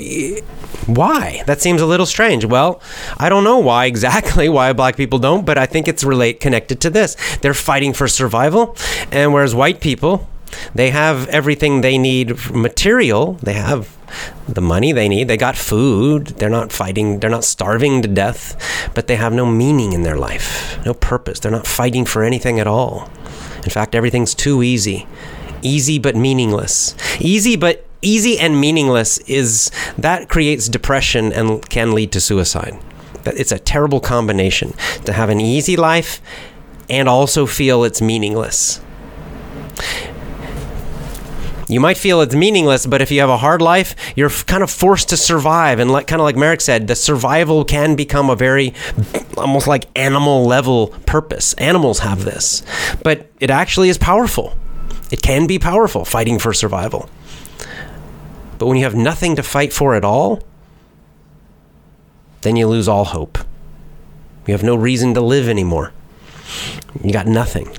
why? 0.86 1.42
That 1.46 1.61
seems 1.61 1.80
a 1.80 1.86
little 1.86 2.07
strange. 2.07 2.44
Well, 2.44 2.82
I 3.16 3.28
don't 3.28 3.44
know 3.44 3.59
why 3.59 3.86
exactly 3.86 4.48
why 4.57 4.72
black 4.72 4.96
people 4.96 5.18
don't, 5.18 5.46
but 5.46 5.57
I 5.57 5.66
think 5.66 5.88
it's 5.88 6.05
relate 6.05 6.40
connected 6.40 6.80
to 6.82 6.90
this. 6.90 7.16
They're 7.38 7.55
fighting 7.55 7.92
for 7.92 8.09
survival, 8.09 8.76
and 9.11 9.32
whereas 9.32 9.55
white 9.55 9.80
people, 9.80 10.28
they 10.74 10.90
have 10.90 11.28
everything 11.28 11.80
they 11.80 11.98
need 11.98 12.53
material. 12.53 13.34
They 13.42 13.55
have 13.55 13.96
the 14.48 14.61
money 14.61 14.92
they 14.92 15.09
need. 15.09 15.28
They 15.28 15.36
got 15.36 15.57
food. 15.57 16.28
They're 16.38 16.51
not 16.51 16.72
fighting. 16.72 17.20
They're 17.20 17.30
not 17.30 17.44
starving 17.44 18.03
to 18.03 18.09
death, 18.09 18.90
but 18.94 19.07
they 19.07 19.16
have 19.16 19.32
no 19.32 19.46
meaning 19.46 19.92
in 19.92 20.03
their 20.03 20.16
life, 20.16 20.78
no 20.84 20.94
purpose. 20.94 21.40
They're 21.40 21.53
not 21.53 21.66
fighting 21.66 22.05
for 22.05 22.22
anything 22.22 22.59
at 22.61 22.66
all. 22.66 23.11
In 23.64 23.70
fact, 23.70 23.94
everything's 23.94 24.34
too 24.34 24.62
easy. 24.62 25.07
Easy 25.62 25.98
but 25.98 26.16
meaningless. 26.16 26.94
Easy 27.20 27.57
but 27.57 27.84
easy 28.03 28.38
and 28.38 28.59
meaningless 28.61 29.18
is 29.18 29.70
that 29.98 30.28
creates 30.28 30.68
depression 30.68 31.32
and 31.32 31.68
can 31.68 31.92
lead 31.92 32.12
to 32.12 32.20
suicide. 32.20 32.78
It's 33.26 33.53
a 33.53 33.59
terrible 33.59 34.01
combination 34.01 34.72
to 35.05 35.12
have 35.12 35.28
an 35.28 35.40
easy 35.40 35.76
life 35.76 36.22
and 36.88 37.09
also 37.09 37.46
feel 37.46 37.84
it's 37.84 38.01
meaningless. 38.01 38.80
You 41.70 41.78
might 41.78 41.96
feel 41.96 42.20
it's 42.20 42.34
meaningless, 42.34 42.84
but 42.84 43.00
if 43.00 43.12
you 43.12 43.20
have 43.20 43.30
a 43.30 43.36
hard 43.36 43.62
life, 43.62 43.94
you're 44.16 44.28
kind 44.28 44.64
of 44.64 44.70
forced 44.70 45.08
to 45.10 45.16
survive. 45.16 45.78
And 45.78 45.88
like, 45.90 46.08
kind 46.08 46.20
of 46.20 46.24
like 46.24 46.36
Merrick 46.36 46.60
said, 46.60 46.88
the 46.88 46.96
survival 46.96 47.64
can 47.64 47.94
become 47.94 48.28
a 48.28 48.34
very 48.34 48.74
almost 49.36 49.68
like 49.68 49.86
animal 49.96 50.46
level 50.46 50.88
purpose. 51.06 51.54
Animals 51.54 52.00
have 52.00 52.24
this, 52.24 52.64
but 53.04 53.30
it 53.38 53.50
actually 53.50 53.88
is 53.88 53.98
powerful. 53.98 54.56
It 55.12 55.22
can 55.22 55.46
be 55.46 55.60
powerful 55.60 56.04
fighting 56.04 56.40
for 56.40 56.52
survival. 56.52 57.08
But 58.58 58.66
when 58.66 58.76
you 58.76 58.82
have 58.82 58.96
nothing 58.96 59.36
to 59.36 59.42
fight 59.42 59.72
for 59.72 59.94
at 59.94 60.04
all, 60.04 60.42
then 62.42 62.56
you 62.56 62.66
lose 62.66 62.88
all 62.88 63.04
hope. 63.04 63.38
You 64.46 64.54
have 64.54 64.64
no 64.64 64.74
reason 64.74 65.14
to 65.14 65.20
live 65.20 65.48
anymore. 65.48 65.92
You 67.02 67.12
got 67.12 67.28
nothing. 67.28 67.76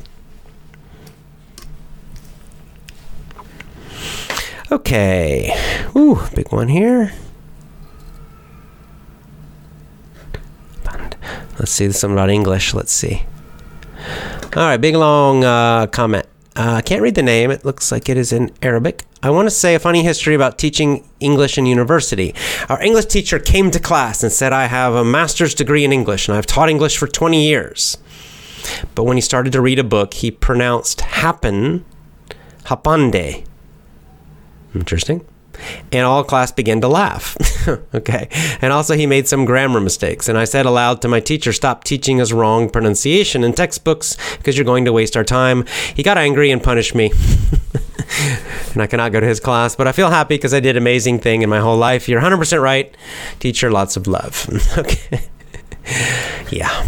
Okay. 4.71 5.53
Ooh, 5.95 6.21
big 6.33 6.51
one 6.51 6.69
here. 6.69 7.11
Let's 11.59 11.71
see, 11.71 11.91
something 11.91 12.15
about 12.15 12.29
English. 12.29 12.73
Let's 12.73 12.93
see. 12.93 13.23
All 14.55 14.63
right, 14.63 14.77
big 14.77 14.95
long 14.95 15.43
uh, 15.43 15.87
comment. 15.87 16.25
Uh, 16.55 16.75
I 16.75 16.81
can't 16.81 17.01
read 17.01 17.15
the 17.15 17.21
name. 17.21 17.51
It 17.51 17.65
looks 17.65 17.91
like 17.91 18.09
it 18.09 18.17
is 18.17 18.31
in 18.31 18.51
Arabic. 18.61 19.05
I 19.21 19.29
want 19.29 19.45
to 19.45 19.51
say 19.51 19.75
a 19.75 19.79
funny 19.79 20.03
history 20.03 20.35
about 20.35 20.57
teaching 20.57 21.07
English 21.19 21.57
in 21.57 21.65
university. 21.65 22.33
Our 22.67 22.81
English 22.81 23.05
teacher 23.05 23.39
came 23.39 23.71
to 23.71 23.79
class 23.79 24.23
and 24.23 24.31
said, 24.31 24.53
I 24.53 24.65
have 24.65 24.93
a 24.93 25.05
master's 25.05 25.53
degree 25.53 25.85
in 25.85 25.93
English 25.93 26.27
and 26.27 26.37
I've 26.37 26.47
taught 26.47 26.69
English 26.69 26.97
for 26.97 27.07
20 27.07 27.45
years. 27.45 27.97
But 28.95 29.03
when 29.03 29.17
he 29.17 29.21
started 29.21 29.53
to 29.53 29.61
read 29.61 29.79
a 29.79 29.83
book, 29.83 30.15
he 30.15 30.31
pronounced 30.31 31.01
happen, 31.01 31.85
hapande. 32.65 33.45
Interesting. 34.75 35.25
And 35.91 36.05
all 36.05 36.23
class 36.23 36.51
began 36.51 36.81
to 36.81 36.87
laugh. 36.87 37.37
okay. 37.93 38.29
And 38.61 38.71
also, 38.73 38.95
he 38.95 39.05
made 39.05 39.27
some 39.27 39.45
grammar 39.45 39.79
mistakes. 39.79 40.29
And 40.29 40.37
I 40.37 40.45
said 40.45 40.65
aloud 40.65 41.01
to 41.01 41.07
my 41.07 41.19
teacher, 41.19 41.53
Stop 41.53 41.83
teaching 41.83 42.21
us 42.21 42.31
wrong 42.31 42.69
pronunciation 42.69 43.43
in 43.43 43.53
textbooks 43.53 44.17
because 44.37 44.57
you're 44.57 44.65
going 44.65 44.85
to 44.85 44.93
waste 44.93 45.17
our 45.17 45.23
time. 45.23 45.65
He 45.95 46.03
got 46.03 46.17
angry 46.17 46.51
and 46.51 46.63
punished 46.63 46.95
me. 46.95 47.11
and 48.73 48.81
I 48.81 48.87
cannot 48.87 49.11
go 49.11 49.19
to 49.19 49.27
his 49.27 49.39
class, 49.39 49.75
but 49.75 49.87
I 49.87 49.91
feel 49.91 50.09
happy 50.09 50.35
because 50.35 50.53
I 50.53 50.59
did 50.59 50.77
amazing 50.77 51.19
thing 51.19 51.41
in 51.41 51.49
my 51.49 51.59
whole 51.59 51.77
life. 51.77 52.07
You're 52.07 52.21
100% 52.21 52.61
right. 52.61 52.95
Teacher, 53.39 53.71
lots 53.71 53.97
of 53.97 54.07
love. 54.07 54.49
okay. 54.77 55.21
yeah. 56.49 56.85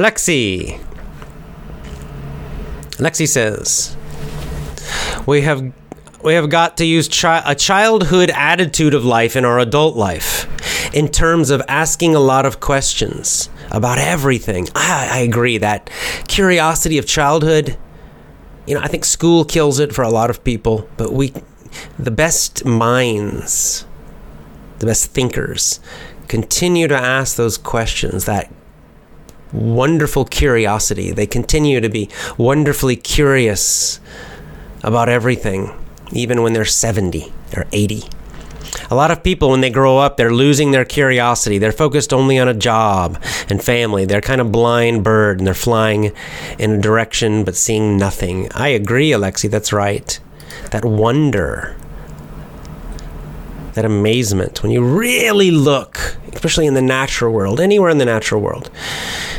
Alexi. 0.00 0.80
Alexi 2.92 3.28
says, 3.28 3.94
"We 5.26 5.42
have 5.42 5.74
we 6.24 6.32
have 6.32 6.48
got 6.48 6.78
to 6.78 6.86
use 6.86 7.06
chi- 7.06 7.42
a 7.44 7.54
childhood 7.54 8.30
attitude 8.30 8.94
of 8.94 9.04
life 9.04 9.36
in 9.36 9.44
our 9.44 9.58
adult 9.58 9.96
life 9.96 10.46
in 10.94 11.08
terms 11.08 11.50
of 11.50 11.60
asking 11.68 12.14
a 12.14 12.18
lot 12.18 12.46
of 12.46 12.60
questions 12.60 13.50
about 13.70 13.98
everything. 13.98 14.68
I, 14.74 15.08
I 15.12 15.18
agree 15.18 15.58
that 15.58 15.90
curiosity 16.28 16.96
of 16.96 17.06
childhood, 17.06 17.76
you 18.66 18.74
know, 18.74 18.80
I 18.80 18.88
think 18.88 19.04
school 19.04 19.44
kills 19.44 19.78
it 19.78 19.94
for 19.94 20.00
a 20.00 20.08
lot 20.08 20.30
of 20.30 20.42
people, 20.44 20.88
but 20.96 21.12
we, 21.12 21.34
the 21.98 22.10
best 22.10 22.64
minds, 22.64 23.84
the 24.78 24.86
best 24.86 25.10
thinkers, 25.10 25.78
continue 26.26 26.88
to 26.88 26.96
ask 26.96 27.36
those 27.36 27.58
questions 27.58 28.24
that 28.24 28.50
wonderful 29.52 30.24
curiosity. 30.24 31.10
They 31.12 31.26
continue 31.26 31.80
to 31.80 31.88
be 31.88 32.08
wonderfully 32.38 32.96
curious 32.96 34.00
about 34.82 35.08
everything, 35.08 35.74
even 36.12 36.42
when 36.42 36.52
they're 36.52 36.64
70 36.64 37.32
or 37.56 37.66
80. 37.72 38.04
A 38.90 38.94
lot 38.94 39.10
of 39.10 39.22
people, 39.22 39.50
when 39.50 39.60
they 39.60 39.70
grow 39.70 39.98
up, 39.98 40.16
they're 40.16 40.32
losing 40.32 40.70
their 40.70 40.84
curiosity. 40.84 41.58
They're 41.58 41.72
focused 41.72 42.12
only 42.12 42.38
on 42.38 42.48
a 42.48 42.54
job 42.54 43.22
and 43.48 43.62
family. 43.62 44.04
They're 44.04 44.20
kind 44.20 44.40
of 44.40 44.52
blind 44.52 45.04
bird 45.04 45.38
and 45.38 45.46
they're 45.46 45.54
flying 45.54 46.12
in 46.58 46.70
a 46.72 46.80
direction 46.80 47.44
but 47.44 47.56
seeing 47.56 47.96
nothing. 47.96 48.48
I 48.52 48.68
agree, 48.68 49.10
Alexi, 49.10 49.50
that's 49.50 49.72
right. 49.72 50.18
That 50.70 50.84
wonder, 50.84 51.76
that 53.74 53.84
amazement, 53.84 54.62
when 54.62 54.72
you 54.72 54.82
really 54.82 55.50
look, 55.50 56.16
especially 56.32 56.66
in 56.66 56.74
the 56.74 56.82
natural 56.82 57.32
world, 57.32 57.60
anywhere 57.60 57.90
in 57.90 57.98
the 57.98 58.04
natural 58.04 58.40
world, 58.40 58.70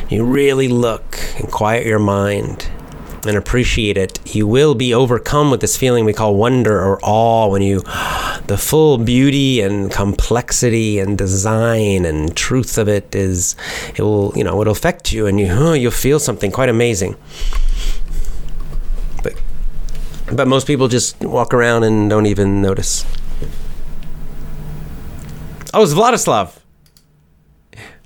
you 0.09 0.25
really 0.25 0.67
look 0.67 1.17
and 1.37 1.51
quiet 1.51 1.85
your 1.85 1.99
mind 1.99 2.69
and 3.25 3.37
appreciate 3.37 3.97
it, 3.97 4.19
you 4.35 4.47
will 4.47 4.73
be 4.73 4.93
overcome 4.93 5.51
with 5.51 5.61
this 5.61 5.77
feeling 5.77 6.05
we 6.05 6.13
call 6.13 6.35
wonder 6.35 6.79
or 6.81 6.99
awe 7.03 7.47
when 7.47 7.61
you, 7.61 7.79
the 8.47 8.57
full 8.57 8.97
beauty 8.97 9.61
and 9.61 9.91
complexity 9.91 10.99
and 10.99 11.17
design 11.17 12.05
and 12.05 12.35
truth 12.35 12.77
of 12.77 12.87
it 12.87 13.13
is, 13.13 13.55
it 13.95 14.01
will, 14.01 14.33
you 14.35 14.43
know, 14.43 14.59
it'll 14.61 14.71
affect 14.71 15.11
you 15.11 15.27
and 15.27 15.39
you, 15.39 15.73
you'll 15.73 15.91
feel 15.91 16.19
something 16.19 16.51
quite 16.51 16.69
amazing. 16.69 17.15
But, 19.23 19.33
but 20.31 20.47
most 20.47 20.65
people 20.65 20.87
just 20.87 21.19
walk 21.21 21.53
around 21.53 21.83
and 21.83 22.09
don't 22.09 22.25
even 22.25 22.61
notice. 22.61 23.05
Oh, 25.73 25.79
it 25.79 25.81
was 25.81 25.93
Vladislav. 25.93 26.57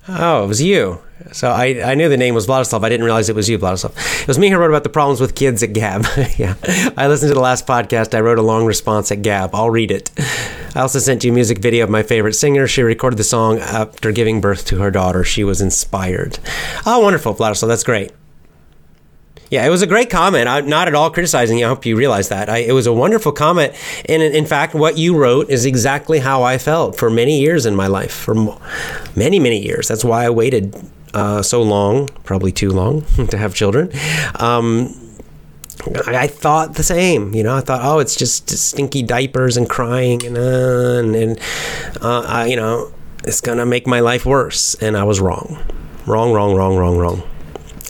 Oh, 0.08 0.44
it 0.44 0.46
was 0.46 0.62
you. 0.62 1.00
So 1.32 1.50
I, 1.50 1.82
I 1.82 1.94
knew 1.94 2.08
the 2.08 2.16
name 2.16 2.34
was 2.34 2.46
Vladislav. 2.46 2.84
I 2.84 2.88
didn't 2.88 3.04
realize 3.04 3.28
it 3.28 3.34
was 3.34 3.48
you, 3.48 3.58
Vladislav. 3.58 4.22
It 4.22 4.28
was 4.28 4.38
me 4.38 4.50
who 4.50 4.56
wrote 4.56 4.70
about 4.70 4.84
the 4.84 4.88
problems 4.88 5.20
with 5.20 5.34
kids 5.34 5.62
at 5.62 5.72
Gab. 5.72 6.04
yeah. 6.36 6.54
I 6.96 7.08
listened 7.08 7.30
to 7.30 7.34
the 7.34 7.40
last 7.40 7.66
podcast. 7.66 8.14
I 8.14 8.20
wrote 8.20 8.38
a 8.38 8.42
long 8.42 8.66
response 8.66 9.10
at 9.10 9.22
Gab. 9.22 9.54
I'll 9.54 9.70
read 9.70 9.90
it. 9.90 10.12
I 10.76 10.80
also 10.80 10.98
sent 11.00 11.24
you 11.24 11.32
a 11.32 11.34
music 11.34 11.58
video 11.58 11.84
of 11.84 11.90
my 11.90 12.02
favorite 12.02 12.34
singer. 12.34 12.68
She 12.68 12.82
recorded 12.82 13.16
the 13.16 13.24
song 13.24 13.58
after 13.58 14.12
giving 14.12 14.40
birth 14.40 14.66
to 14.66 14.78
her 14.78 14.90
daughter. 14.90 15.24
She 15.24 15.42
was 15.42 15.60
inspired. 15.60 16.38
Oh, 16.84 17.00
wonderful, 17.00 17.34
Vladislav. 17.34 17.68
That's 17.68 17.84
great. 17.84 18.12
Yeah, 19.50 19.64
it 19.64 19.70
was 19.70 19.82
a 19.82 19.86
great 19.86 20.10
comment. 20.10 20.48
I'm 20.48 20.68
not 20.68 20.88
at 20.88 20.94
all 20.94 21.10
criticizing 21.10 21.58
you. 21.58 21.66
I 21.66 21.68
hope 21.68 21.86
you 21.86 21.96
realize 21.96 22.28
that. 22.30 22.48
I, 22.48 22.58
it 22.58 22.72
was 22.72 22.86
a 22.86 22.92
wonderful 22.92 23.30
comment. 23.30 23.74
And 24.08 24.22
in, 24.22 24.44
fact, 24.44 24.74
what 24.74 24.98
you 24.98 25.16
wrote 25.16 25.48
is 25.50 25.64
exactly 25.64 26.18
how 26.18 26.42
I 26.42 26.58
felt 26.58 26.96
for 26.96 27.10
many 27.10 27.40
years 27.40 27.64
in 27.64 27.76
my 27.76 27.86
life, 27.86 28.12
for 28.12 28.34
many, 29.14 29.38
many 29.38 29.62
years. 29.62 29.86
That's 29.86 30.04
why 30.04 30.24
I 30.24 30.30
waited 30.30 30.74
uh, 31.14 31.42
so 31.42 31.62
long, 31.62 32.08
probably 32.24 32.50
too 32.50 32.70
long, 32.70 33.02
to 33.30 33.38
have 33.38 33.54
children. 33.54 33.90
Um, 34.34 34.92
I 36.06 36.26
thought 36.26 36.74
the 36.74 36.82
same. 36.82 37.32
You 37.32 37.44
know, 37.44 37.56
I 37.56 37.60
thought, 37.60 37.82
oh, 37.84 38.00
it's 38.00 38.16
just 38.16 38.50
stinky 38.50 39.02
diapers 39.02 39.56
and 39.56 39.68
crying 39.70 40.26
and, 40.26 40.36
uh, 40.36 40.40
and, 40.40 41.14
and 41.14 41.40
uh, 42.00 42.22
I, 42.26 42.46
you 42.46 42.56
know, 42.56 42.92
it's 43.22 43.40
to 43.40 43.64
make 43.64 43.86
my 43.86 44.00
life 44.00 44.26
worse. 44.26 44.74
And 44.74 44.96
I 44.96 45.04
was 45.04 45.20
wrong. 45.20 45.62
Wrong, 46.04 46.32
wrong, 46.32 46.56
wrong, 46.56 46.76
wrong, 46.76 46.98
wrong 46.98 47.22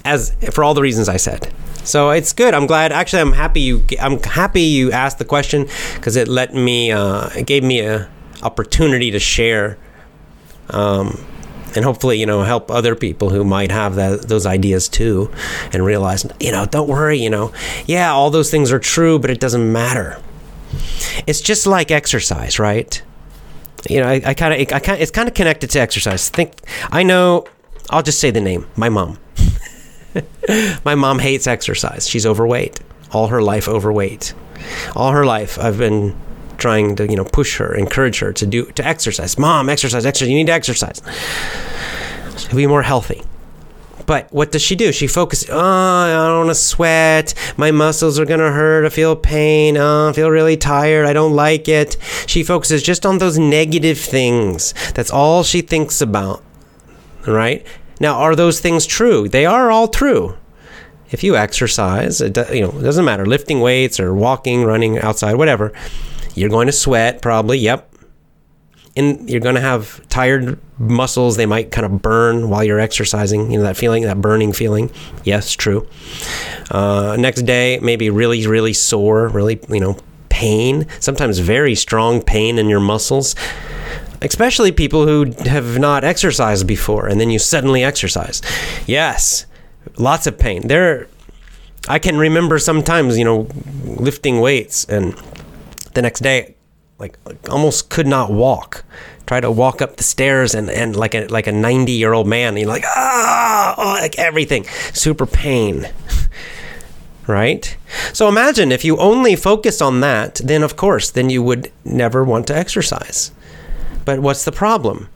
as 0.07 0.35
for 0.53 0.65
all 0.65 0.75
the 0.75 0.83
reasons 0.83 1.09
I 1.09 1.19
said. 1.19 1.53
So 1.85 2.11
it's 2.11 2.33
good. 2.33 2.55
I'm 2.55 2.67
glad. 2.67 2.93
Actually, 2.93 3.23
I'm 3.23 3.33
happy 3.33 3.61
you. 3.61 3.85
I'm 4.01 4.21
happy 4.23 4.63
you 4.63 4.91
asked 4.93 5.19
the 5.19 5.25
question 5.25 5.69
because 5.95 6.17
it 6.17 6.29
let 6.29 6.55
me. 6.55 6.91
Uh, 6.93 7.29
it 7.37 7.47
gave 7.47 7.63
me 7.63 7.81
a 7.81 8.09
opportunity 8.43 9.11
to 9.11 9.19
share, 9.19 9.79
um, 10.71 11.25
and 11.77 11.85
hopefully, 11.85 12.19
you 12.19 12.27
know, 12.27 12.43
help 12.43 12.71
other 12.71 12.95
people 12.95 13.31
who 13.31 13.45
might 13.45 13.71
have 13.71 13.95
that 13.97 14.29
those 14.29 14.47
ideas 14.47 14.89
too, 14.89 15.31
and 15.73 15.85
realize, 15.85 16.27
you 16.41 16.51
know, 16.51 16.67
don't 16.67 16.89
worry. 16.89 17.19
You 17.19 17.31
know, 17.31 17.53
yeah, 17.87 18.11
all 18.13 18.31
those 18.31 18.51
things 18.51 18.73
are 18.73 18.81
true, 18.81 19.19
but 19.19 19.31
it 19.31 19.39
doesn't 19.39 19.73
matter. 19.73 20.21
It's 21.27 21.41
just 21.41 21.67
like 21.67 21.91
exercise, 21.91 22.59
right? 22.59 23.01
You 23.89 24.01
know, 24.01 24.09
I, 24.09 24.35
kind 24.35 24.53
of, 24.53 24.73
I 24.75 24.81
kind, 24.81 25.01
it's 25.01 25.13
kind 25.13 25.29
of 25.29 25.35
connected 25.35 25.71
to 25.71 25.79
exercise. 25.79 26.29
Think, 26.29 26.53
I 26.91 27.05
know. 27.05 27.47
I'll 27.89 28.03
just 28.03 28.19
say 28.19 28.33
the 28.33 28.41
name. 28.41 28.67
My 28.75 28.89
mom. 28.89 29.19
My 30.85 30.95
mom 30.95 31.19
hates 31.19 31.47
exercise. 31.47 32.09
She's 32.09 32.27
overweight. 32.27 32.81
All 33.13 33.29
her 33.29 33.43
life 33.43 33.69
overweight. 33.69 34.35
All 34.95 35.13
her 35.13 35.25
life 35.25 35.59
I've 35.59 35.79
been 35.79 36.17
trying 36.59 36.97
to, 36.97 37.09
you 37.09 37.17
know, 37.17 37.25
push 37.25 37.59
her, 37.59 37.75
encourage 37.75 38.19
her 38.21 38.33
to 38.33 38.47
do 38.47 38.67
to 38.73 38.85
exercise. 38.85 39.39
Mom, 39.39 39.69
exercise, 39.69 40.07
exercise. 40.07 40.29
You 40.29 40.37
need 40.37 40.47
to 40.47 40.53
exercise. 40.53 41.01
To 42.49 42.57
be 42.57 42.67
more 42.67 42.83
healthy. 42.83 43.23
But 44.07 44.33
what 44.33 44.53
does 44.53 44.63
she 44.63 44.77
do? 44.77 44.93
She 44.93 45.09
focuses, 45.09 45.51
oh, 45.51 45.59
I 45.59 46.29
don't 46.29 46.47
want 46.47 46.51
to 46.51 46.55
sweat. 46.55 47.35
My 47.57 47.73
muscles 47.73 48.21
are 48.21 48.25
going 48.25 48.41
to 48.41 48.53
hurt. 48.53 48.87
I 48.87 48.89
feel 48.89 49.17
pain. 49.17 49.77
Oh, 49.77 50.09
I 50.09 50.13
feel 50.13 50.31
really 50.31 50.57
tired. 50.57 51.07
I 51.07 51.13
don't 51.13 51.35
like 51.35 51.69
it. 51.69 51.97
She 52.27 52.45
focuses 52.45 52.83
just 52.85 53.05
on 53.05 53.19
those 53.19 53.37
negative 53.37 53.99
things. 53.99 54.75
That's 54.95 55.11
all 55.11 55.43
she 55.43 55.61
thinks 55.61 56.01
about. 56.01 56.43
Right? 57.27 57.67
Now, 58.01 58.17
are 58.17 58.37
those 58.37 58.61
things 58.61 58.87
true? 58.87 59.29
They 59.29 59.47
are 59.47 59.71
all 59.71 59.89
true. 59.89 60.37
If 61.11 61.23
you 61.23 61.37
exercise, 61.37 62.21
it, 62.21 62.37
you 62.53 62.63
know, 62.63 62.79
it 62.79 62.83
doesn't 62.83 63.05
matter, 63.05 63.27
lifting 63.27 63.61
weights 63.61 64.01
or 64.01 64.13
walking, 64.15 64.65
running 64.65 64.99
outside, 64.99 65.35
whatever, 65.35 65.73
you're 66.35 66.51
going 66.51 66.67
to 66.67 66.73
sweat 66.73 67.23
probably. 67.23 67.59
Yep. 67.59 67.93
And 68.97 69.29
you're 69.29 69.41
going 69.41 69.55
to 69.57 69.61
have 69.61 70.07
tired 70.09 70.59
muscles. 70.79 71.37
They 71.37 71.45
might 71.47 71.71
kind 71.71 71.85
of 71.85 72.01
burn 72.01 72.49
while 72.49 72.65
you're 72.65 72.81
exercising. 72.81 73.53
You 73.53 73.59
know, 73.59 73.65
that 73.65 73.77
feeling, 73.77 74.05
that 74.05 74.21
burning 74.21 74.53
feeling. 74.53 74.91
Yes, 75.23 75.53
true. 75.53 75.87
Uh, 76.71 77.17
next 77.19 77.43
day, 77.43 77.79
maybe 77.83 78.09
really, 78.09 78.47
really 78.47 78.73
sore, 78.73 79.29
really, 79.29 79.61
you 79.69 79.81
know, 79.81 79.99
pain, 80.31 80.87
sometimes 80.99 81.39
very 81.39 81.75
strong 81.75 82.23
pain 82.23 82.59
in 82.59 82.69
your 82.69 82.81
muscles 82.81 83.35
especially 84.23 84.73
people 84.73 85.07
who 85.07 85.33
have 85.49 85.79
not 85.79 86.05
exercised 86.05 86.67
before 86.67 87.07
and 87.07 87.21
then 87.21 87.31
you 87.31 87.39
suddenly 87.39 87.85
exercise. 87.85 88.43
Yes, 88.87 89.47
lots 89.97 90.27
of 90.27 90.39
pain. 90.39 90.69
There 90.69 91.09
I 91.89 91.99
can 91.99 92.19
remember 92.19 92.59
sometimes, 92.59 93.17
you 93.17 93.25
know, 93.25 93.49
lifting 93.85 94.41
weights 94.41 94.85
and 94.85 95.15
the 95.95 96.03
next 96.03 96.21
day 96.21 96.57
like 96.99 97.19
almost 97.51 97.91
could 97.91 98.07
not 98.07 98.31
walk. 98.31 98.85
Try 99.27 99.41
to 99.41 99.51
walk 99.51 99.83
up 99.83 99.97
the 99.97 100.05
stairs 100.05 100.55
and, 100.55 100.71
and 100.71 100.95
like 100.95 101.15
a 101.15 101.27
like 101.27 101.47
a 101.47 101.53
90 101.53 101.93
year 101.93 102.13
old 102.13 102.27
man, 102.27 102.57
you're 102.57 102.69
like 102.69 102.85
ah, 102.87 103.75
oh, 103.77 104.01
like 104.01 104.19
everything, 104.19 104.65
super 104.93 105.27
pain. 105.27 105.89
right? 107.27 107.77
So 108.13 108.29
imagine 108.29 108.71
if 108.71 108.85
you 108.85 108.97
only 108.99 109.37
focus 109.37 109.81
on 109.81 110.01
that, 110.01 110.37
then 110.37 110.63
of 110.63 110.77
course, 110.77 111.11
then 111.11 111.29
you 111.29 111.43
would 111.43 111.73
never 111.85 112.25
want 112.25 112.47
to 112.49 112.57
exercise. 112.57 113.33
But 114.07 114.21
what's 114.21 114.45
the 114.45 114.53
problem? 114.53 115.11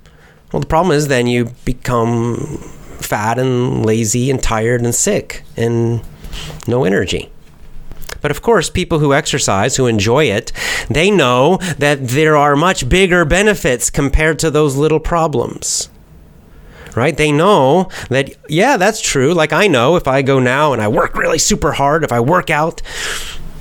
Well, 0.53 0.61
the 0.61 0.67
problem 0.67 0.95
is 0.95 1.09
then 1.09 1.27
you 1.27 1.53
become 1.65 2.59
fat 2.99 3.39
and 3.39 3.87
lazy 3.87 4.31
and 4.31 4.43
tired 4.43 4.83
and 4.83 4.95
sick 4.95 5.45
and 5.57 6.03
no 6.67 6.85
energy. 6.85 7.31
But 8.21 8.31
of 8.31 8.43
course, 8.43 8.69
people 8.69 8.99
who 8.99 9.15
exercise, 9.15 9.77
who 9.77 9.87
enjoy 9.87 10.25
it, 10.25 10.53
they 10.91 11.11
know 11.11 11.57
that 11.79 12.09
there 12.09 12.37
are 12.37 12.55
much 12.57 12.89
bigger 12.89 13.25
benefits 13.25 13.89
compared 13.89 14.39
to 14.41 14.51
those 14.51 14.77
little 14.77 15.01
problems. 15.01 15.89
Right? 16.97 17.17
They 17.17 17.31
know 17.31 17.89
that, 18.09 18.35
yeah, 18.49 18.77
that's 18.77 19.01
true. 19.01 19.33
Like 19.33 19.53
I 19.53 19.69
know 19.69 19.95
if 19.95 20.09
I 20.09 20.23
go 20.23 20.41
now 20.41 20.73
and 20.73 20.83
I 20.83 20.89
work 20.89 21.15
really 21.15 21.39
super 21.39 21.73
hard, 21.73 22.03
if 22.03 22.11
I 22.11 22.19
work 22.19 22.51
out, 22.51 22.83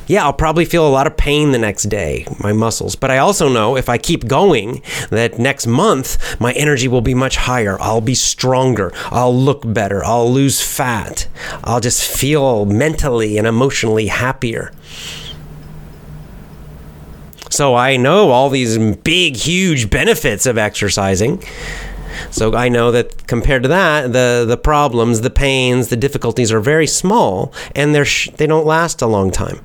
yeah, 0.10 0.24
I'll 0.24 0.34
probably 0.34 0.66
feel 0.66 0.88
a 0.88 0.90
lot 0.90 1.06
of 1.06 1.16
pain 1.16 1.52
the 1.52 1.60
next 1.60 1.84
day, 1.84 2.26
my 2.40 2.52
muscles. 2.52 2.96
But 2.96 3.12
I 3.12 3.20
also 3.20 3.48
know 3.48 3.78
if 3.78 3.88
I 3.88 4.00
keep 4.00 4.28
going, 4.28 4.82
that 5.12 5.38
next 5.38 5.68
month 5.68 6.42
my 6.42 6.52
energy 6.54 6.88
will 6.88 7.02
be 7.02 7.14
much 7.14 7.38
higher. 7.38 7.80
I'll 7.80 8.02
be 8.02 8.16
stronger. 8.16 8.92
I'll 9.12 9.36
look 9.36 9.62
better. 9.72 10.04
I'll 10.04 10.32
lose 10.32 10.64
fat. 10.64 11.28
I'll 11.64 11.80
just 11.80 12.10
feel 12.10 12.66
mentally 12.66 13.38
and 13.38 13.46
emotionally 13.46 14.08
happier. 14.08 14.72
So 17.52 17.76
I 17.76 17.96
know 17.96 18.32
all 18.32 18.50
these 18.50 18.80
big, 18.80 19.36
huge 19.36 19.92
benefits 19.92 20.48
of 20.48 20.58
exercising. 20.58 21.44
So 22.32 22.56
I 22.56 22.68
know 22.68 22.92
that 22.92 23.28
compared 23.28 23.62
to 23.62 23.70
that, 23.70 24.12
the 24.12 24.44
the 24.48 24.58
problems, 24.58 25.22
the 25.22 25.30
pains, 25.30 25.90
the 25.90 25.96
difficulties 25.96 26.52
are 26.52 26.60
very 26.60 26.88
small, 26.88 27.54
and 27.76 27.94
they're 27.94 28.06
sh- 28.06 28.32
they 28.38 28.48
don't 28.48 28.66
last 28.66 29.04
a 29.04 29.08
long 29.08 29.30
time. 29.30 29.60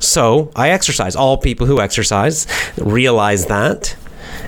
So 0.00 0.50
I 0.54 0.70
exercise. 0.70 1.16
All 1.16 1.36
people 1.36 1.66
who 1.66 1.80
exercise 1.80 2.46
realize 2.78 3.46
that. 3.46 3.96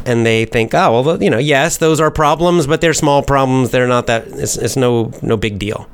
And 0.05 0.24
they 0.24 0.44
think, 0.44 0.74
oh 0.74 1.03
well, 1.03 1.22
you 1.22 1.30
know, 1.30 1.38
yes, 1.38 1.78
those 1.78 2.01
are 2.01 2.11
problems, 2.11 2.66
but 2.66 2.80
they're 2.80 2.94
small 2.94 3.22
problems. 3.22 3.70
They're 3.70 3.88
not 3.88 4.07
that. 4.07 4.26
It's, 4.28 4.57
it's 4.57 4.76
no 4.76 5.12
no 5.22 5.36
big 5.36 5.59
deal. 5.59 5.88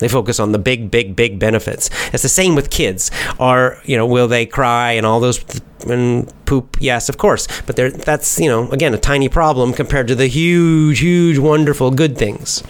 They 0.00 0.08
focus 0.08 0.40
on 0.40 0.52
the 0.52 0.58
big, 0.58 0.90
big, 0.90 1.14
big 1.14 1.38
benefits. 1.38 1.90
It's 2.12 2.22
the 2.22 2.28
same 2.28 2.54
with 2.54 2.70
kids. 2.70 3.10
Are 3.38 3.78
you 3.84 3.96
know, 3.96 4.06
will 4.06 4.28
they 4.28 4.46
cry 4.46 4.92
and 4.92 5.04
all 5.06 5.20
those 5.20 5.44
and 5.86 6.32
poop? 6.46 6.78
Yes, 6.80 7.08
of 7.08 7.18
course. 7.18 7.46
But 7.62 7.76
that's 7.76 8.40
you 8.40 8.48
know, 8.48 8.70
again, 8.70 8.94
a 8.94 8.98
tiny 8.98 9.28
problem 9.28 9.72
compared 9.72 10.08
to 10.08 10.14
the 10.14 10.26
huge, 10.26 11.00
huge, 11.00 11.38
wonderful, 11.38 11.90
good 11.90 12.16
things. 12.16 12.62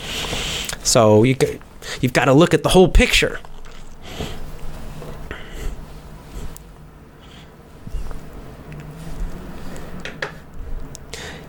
So 0.83 1.23
you 1.23 1.37
you've 2.01 2.12
got 2.12 2.25
to 2.27 2.33
look 2.33 2.53
at 2.53 2.62
the 2.62 2.71
whole 2.71 2.89
picture. 2.89 3.39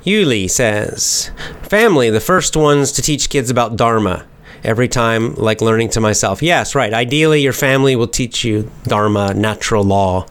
Yuli 0.03 0.49
says, 0.49 1.31
family, 1.61 2.09
the 2.09 2.19
first 2.19 2.55
ones 2.55 2.91
to 2.93 3.01
teach 3.01 3.29
kids 3.29 3.49
about 3.49 3.75
Dharma. 3.75 4.25
Every 4.63 4.87
time, 4.87 5.33
like 5.35 5.59
learning 5.59 5.89
to 5.91 5.99
myself. 5.99 6.43
Yes, 6.43 6.75
right. 6.75 6.93
Ideally, 6.93 7.41
your 7.41 7.51
family 7.51 7.95
will 7.95 8.07
teach 8.07 8.43
you 8.43 8.69
Dharma, 8.83 9.33
natural 9.33 9.83
law, 9.83 10.27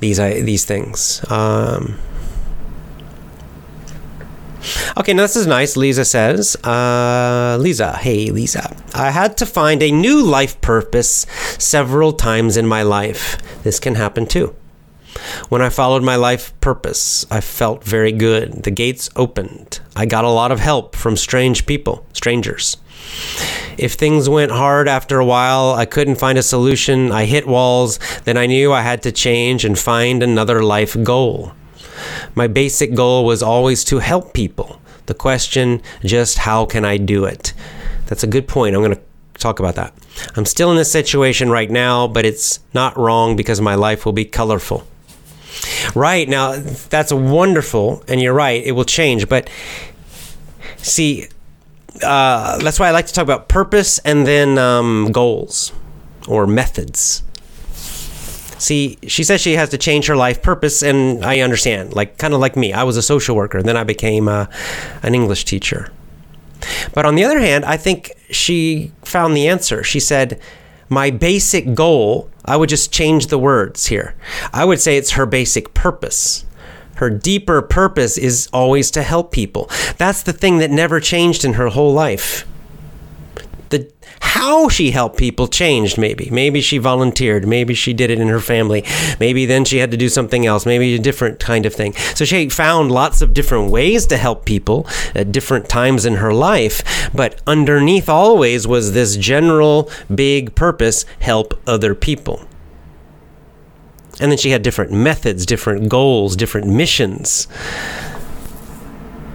these 0.00 0.16
these 0.16 0.64
things. 0.64 1.22
Um, 1.30 1.98
Okay, 4.96 5.12
now 5.12 5.22
this 5.22 5.36
is 5.36 5.46
nice. 5.46 5.76
Lisa 5.76 6.04
says, 6.04 6.56
uh, 6.64 7.58
Lisa, 7.60 7.96
hey, 7.96 8.30
Lisa. 8.30 8.76
I 8.94 9.10
had 9.10 9.36
to 9.38 9.46
find 9.46 9.82
a 9.82 9.90
new 9.90 10.22
life 10.22 10.60
purpose 10.60 11.26
several 11.58 12.12
times 12.12 12.56
in 12.56 12.66
my 12.66 12.82
life. 12.82 13.38
This 13.64 13.80
can 13.80 13.96
happen 13.96 14.26
too. 14.26 14.54
When 15.48 15.62
I 15.62 15.68
followed 15.68 16.02
my 16.02 16.16
life 16.16 16.58
purpose, 16.60 17.26
I 17.30 17.40
felt 17.40 17.84
very 17.84 18.12
good. 18.12 18.62
The 18.62 18.70
gates 18.70 19.10
opened. 19.16 19.80
I 19.94 20.06
got 20.06 20.24
a 20.24 20.30
lot 20.30 20.52
of 20.52 20.60
help 20.60 20.96
from 20.96 21.16
strange 21.16 21.66
people, 21.66 22.06
strangers. 22.12 22.76
If 23.78 23.94
things 23.94 24.28
went 24.28 24.52
hard 24.52 24.88
after 24.88 25.18
a 25.18 25.24
while, 25.24 25.72
I 25.72 25.86
couldn't 25.86 26.16
find 26.16 26.38
a 26.38 26.42
solution, 26.42 27.12
I 27.12 27.24
hit 27.24 27.46
walls, 27.46 27.98
then 28.24 28.36
I 28.36 28.46
knew 28.46 28.72
I 28.72 28.82
had 28.82 29.02
to 29.02 29.12
change 29.12 29.64
and 29.64 29.78
find 29.78 30.22
another 30.22 30.62
life 30.62 30.96
goal. 31.02 31.52
My 32.34 32.46
basic 32.46 32.94
goal 32.94 33.24
was 33.24 33.42
always 33.42 33.84
to 33.84 33.98
help 33.98 34.34
people. 34.34 34.80
The 35.06 35.14
question, 35.14 35.82
just 36.04 36.38
how 36.38 36.64
can 36.64 36.84
I 36.84 36.96
do 36.96 37.24
it? 37.24 37.52
That's 38.06 38.22
a 38.22 38.28
good 38.28 38.46
point. 38.46 38.74
I'm 38.74 38.82
going 38.82 38.94
to 38.94 39.02
talk 39.38 39.58
about 39.58 39.74
that. 39.74 39.94
I'm 40.36 40.44
still 40.44 40.70
in 40.70 40.76
this 40.76 40.92
situation 40.92 41.50
right 41.50 41.70
now, 41.70 42.06
but 42.06 42.24
it's 42.24 42.60
not 42.72 42.96
wrong 42.96 43.36
because 43.36 43.60
my 43.60 43.74
life 43.74 44.06
will 44.06 44.12
be 44.12 44.24
colorful. 44.24 44.86
Right. 45.94 46.28
Now, 46.28 46.56
that's 46.90 47.12
wonderful. 47.12 48.02
And 48.08 48.20
you're 48.20 48.34
right. 48.34 48.62
It 48.64 48.72
will 48.72 48.84
change. 48.84 49.28
But 49.28 49.50
see, 50.76 51.28
uh, 52.02 52.58
that's 52.58 52.78
why 52.80 52.88
I 52.88 52.90
like 52.90 53.06
to 53.06 53.12
talk 53.12 53.24
about 53.24 53.48
purpose 53.48 53.98
and 54.00 54.26
then 54.26 54.58
um, 54.58 55.10
goals 55.12 55.72
or 56.28 56.46
methods. 56.46 57.22
See, 58.58 58.96
she 59.08 59.24
says 59.24 59.40
she 59.40 59.54
has 59.54 59.70
to 59.70 59.78
change 59.78 60.06
her 60.06 60.14
life 60.14 60.40
purpose, 60.40 60.84
and 60.84 61.24
I 61.24 61.40
understand. 61.40 61.94
Like, 61.94 62.16
kind 62.18 62.32
of 62.32 62.38
like 62.38 62.54
me, 62.54 62.72
I 62.72 62.84
was 62.84 62.96
a 62.96 63.02
social 63.02 63.34
worker, 63.34 63.60
then 63.60 63.76
I 63.76 63.82
became 63.82 64.28
uh, 64.28 64.46
an 65.02 65.16
English 65.16 65.44
teacher. 65.46 65.90
But 66.94 67.04
on 67.04 67.16
the 67.16 67.24
other 67.24 67.40
hand, 67.40 67.64
I 67.64 67.76
think 67.76 68.12
she 68.30 68.92
found 69.02 69.36
the 69.36 69.48
answer. 69.48 69.82
She 69.82 69.98
said, 69.98 70.40
My 70.88 71.10
basic 71.10 71.74
goal, 71.74 72.28
I 72.44 72.56
would 72.56 72.68
just 72.68 72.92
change 72.92 73.28
the 73.28 73.38
words 73.38 73.86
here. 73.86 74.14
I 74.52 74.64
would 74.64 74.80
say 74.80 74.96
it's 74.96 75.12
her 75.12 75.26
basic 75.26 75.74
purpose. 75.74 76.44
Her 76.96 77.10
deeper 77.10 77.62
purpose 77.62 78.18
is 78.18 78.48
always 78.52 78.90
to 78.92 79.02
help 79.02 79.32
people. 79.32 79.70
That's 79.96 80.22
the 80.22 80.32
thing 80.32 80.58
that 80.58 80.70
never 80.70 81.00
changed 81.00 81.44
in 81.44 81.54
her 81.54 81.68
whole 81.68 81.92
life. 81.92 82.46
The 83.72 83.90
how 84.20 84.68
she 84.68 84.90
helped 84.90 85.16
people 85.16 85.48
changed 85.48 85.96
maybe. 85.98 86.28
Maybe 86.30 86.60
she 86.60 86.78
volunteered, 86.78 87.46
maybe 87.46 87.74
she 87.74 87.92
did 87.92 88.10
it 88.10 88.18
in 88.18 88.28
her 88.28 88.40
family. 88.40 88.84
Maybe 89.18 89.46
then 89.46 89.64
she 89.64 89.78
had 89.78 89.90
to 89.92 89.96
do 89.96 90.08
something 90.08 90.44
else, 90.46 90.66
maybe 90.66 90.94
a 90.94 90.98
different 90.98 91.40
kind 91.40 91.64
of 91.64 91.74
thing. 91.74 91.94
So 92.14 92.24
she 92.24 92.48
found 92.48 92.90
lots 92.90 93.22
of 93.22 93.34
different 93.34 93.70
ways 93.70 94.06
to 94.06 94.16
help 94.16 94.44
people 94.44 94.86
at 95.14 95.32
different 95.32 95.68
times 95.68 96.04
in 96.04 96.14
her 96.16 96.34
life, 96.34 97.10
but 97.14 97.40
underneath 97.46 98.08
always 98.08 98.66
was 98.66 98.92
this 98.92 99.16
general 99.16 99.90
big 100.12 100.54
purpose, 100.54 101.04
help 101.20 101.54
other 101.66 101.94
people. 101.94 102.46
And 104.20 104.30
then 104.30 104.38
she 104.38 104.50
had 104.50 104.62
different 104.62 104.92
methods, 104.92 105.46
different 105.46 105.88
goals, 105.88 106.36
different 106.36 106.66
missions, 106.66 107.48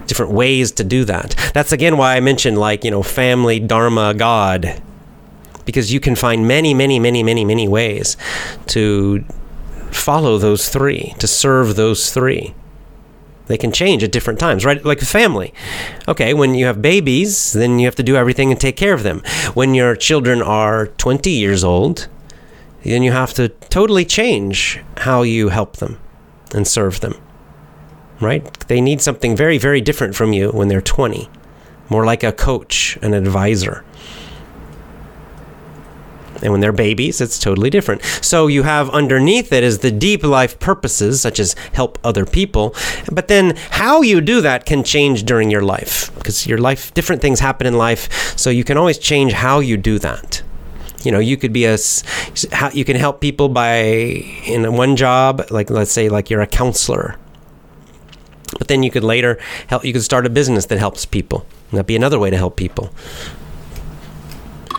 different 0.07 0.31
ways 0.31 0.71
to 0.73 0.83
do 0.83 1.05
that. 1.05 1.35
That's 1.53 1.71
again 1.71 1.97
why 1.97 2.15
I 2.15 2.19
mentioned, 2.19 2.57
like, 2.57 2.83
you 2.83 2.91
know, 2.91 3.03
family, 3.03 3.59
dharma, 3.59 4.13
God, 4.13 4.81
because 5.65 5.91
you 5.91 5.99
can 5.99 6.15
find 6.15 6.47
many, 6.47 6.73
many, 6.73 6.99
many, 6.99 7.23
many, 7.23 7.45
many 7.45 7.67
ways 7.67 8.17
to 8.67 9.23
follow 9.91 10.37
those 10.37 10.69
three, 10.69 11.13
to 11.19 11.27
serve 11.27 11.75
those 11.75 12.11
three. 12.11 12.53
They 13.47 13.57
can 13.57 13.71
change 13.71 14.03
at 14.03 14.11
different 14.11 14.39
times, 14.39 14.65
right? 14.65 14.83
Like 14.83 15.01
a 15.01 15.05
family. 15.05 15.53
Okay, 16.07 16.33
when 16.33 16.53
you 16.53 16.65
have 16.65 16.81
babies, 16.81 17.53
then 17.53 17.79
you 17.79 17.85
have 17.85 17.95
to 17.95 18.03
do 18.03 18.15
everything 18.15 18.51
and 18.51 18.59
take 18.59 18.75
care 18.75 18.93
of 18.93 19.03
them. 19.03 19.21
When 19.53 19.73
your 19.73 19.95
children 19.95 20.41
are 20.41 20.87
20 20.87 21.29
years 21.29 21.63
old, 21.63 22.07
then 22.83 23.03
you 23.03 23.11
have 23.11 23.33
to 23.35 23.49
totally 23.49 24.05
change 24.05 24.81
how 24.97 25.21
you 25.21 25.49
help 25.49 25.77
them 25.77 25.99
and 26.53 26.67
serve 26.67 26.99
them. 26.99 27.15
Right? 28.19 28.43
They 28.67 28.81
need 28.81 29.01
something 29.01 29.35
very, 29.35 29.57
very 29.57 29.81
different 29.81 30.15
from 30.15 30.33
you 30.33 30.49
when 30.49 30.67
they're 30.67 30.81
20, 30.81 31.29
more 31.89 32.05
like 32.05 32.23
a 32.23 32.31
coach, 32.31 32.97
an 33.01 33.13
advisor. 33.13 33.83
And 36.41 36.51
when 36.51 36.61
they're 36.61 36.71
babies, 36.71 37.19
it's 37.21 37.39
totally 37.39 37.69
different. 37.69 38.03
So 38.21 38.47
you 38.47 38.63
have 38.63 38.89
underneath 38.91 39.51
it 39.51 39.63
is 39.63 39.79
the 39.79 39.91
deep 39.91 40.23
life 40.23 40.59
purposes, 40.59 41.21
such 41.21 41.39
as 41.39 41.55
help 41.73 41.97
other 42.03 42.25
people. 42.25 42.75
But 43.11 43.27
then 43.27 43.55
how 43.71 44.01
you 44.01 44.21
do 44.21 44.41
that 44.41 44.65
can 44.65 44.83
change 44.83 45.23
during 45.23 45.49
your 45.49 45.63
life 45.63 46.13
because 46.15 46.45
your 46.47 46.59
life, 46.59 46.93
different 46.93 47.21
things 47.21 47.39
happen 47.39 47.65
in 47.65 47.77
life. 47.77 48.37
So 48.37 48.49
you 48.49 48.63
can 48.63 48.77
always 48.77 48.97
change 48.97 49.33
how 49.33 49.59
you 49.59 49.77
do 49.77 49.99
that 49.99 50.43
you 51.03 51.11
know 51.11 51.19
you 51.19 51.37
could 51.37 51.53
be 51.53 51.65
a 51.65 51.77
you 52.73 52.83
can 52.83 52.95
help 52.95 53.21
people 53.21 53.49
by 53.49 53.77
in 53.77 54.75
one 54.75 54.95
job 54.95 55.45
like 55.51 55.69
let's 55.69 55.91
say 55.91 56.09
like 56.09 56.31
you're 56.31 56.41
a 56.41 56.47
counselor 56.47 57.15
but 58.57 58.67
then 58.67 58.83
you 58.83 58.91
could 58.91 59.03
later 59.03 59.39
help 59.67 59.83
you 59.85 59.93
could 59.93 60.03
start 60.03 60.25
a 60.25 60.29
business 60.29 60.65
that 60.67 60.77
helps 60.77 61.05
people 61.05 61.45
that'd 61.71 61.85
be 61.85 61.95
another 61.95 62.19
way 62.19 62.29
to 62.29 62.37
help 62.37 62.55
people 62.55 62.89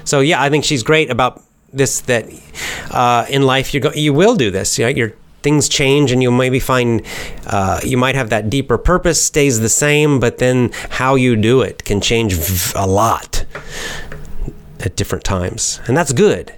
so 0.05 0.21
yeah 0.21 0.41
i 0.41 0.49
think 0.49 0.65
she's 0.65 0.83
great 0.83 1.11
about 1.11 1.43
this 1.73 2.01
that 2.03 2.25
uh, 2.91 3.27
in 3.29 3.43
life 3.43 3.75
you 3.75 3.81
go 3.81 3.93
you 3.93 4.13
will 4.13 4.35
do 4.37 4.51
this 4.51 4.79
you 4.79 4.85
know, 4.85 4.91
your 4.91 5.13
things 5.43 5.69
change 5.69 6.11
and 6.11 6.23
you'll 6.23 6.33
maybe 6.33 6.59
find 6.59 7.03
uh, 7.47 7.79
you 7.85 7.97
might 7.97 8.15
have 8.15 8.31
that 8.31 8.51
deeper 8.51 8.77
purpose 8.77 9.23
stays 9.23 9.61
the 9.61 9.69
same 9.69 10.19
but 10.19 10.39
then 10.39 10.71
how 10.91 11.15
you 11.15 11.37
do 11.37 11.61
it 11.61 11.85
can 11.85 12.01
change 12.01 12.35
a 12.75 12.87
lot 12.87 13.45
at 14.81 14.97
different 14.97 15.25
times. 15.25 15.81
And 15.87 15.97
that's 15.97 16.13
good. 16.13 16.55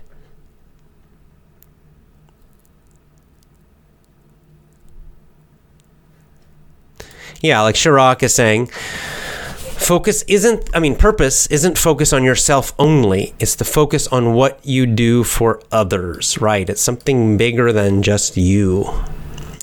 Yeah, 7.41 7.63
like 7.63 7.75
Chirac 7.75 8.23
is 8.23 8.35
saying, 8.35 8.67
focus 8.67 10.23
isn't, 10.29 10.69
I 10.75 10.79
mean, 10.79 10.95
purpose 10.95 11.47
isn't 11.47 11.79
focus 11.79 12.13
on 12.13 12.23
yourself 12.23 12.75
only. 12.79 13.35
It's 13.39 13.55
the 13.55 13.65
focus 13.65 14.07
on 14.09 14.35
what 14.35 14.61
you 14.63 14.85
do 14.87 15.25
for 15.25 15.63
others, 15.73 16.39
right? 16.39 16.69
It's 16.69 16.83
something 16.83 17.39
bigger 17.39 17.73
than 17.73 18.03
just 18.03 18.37
you. 18.37 18.91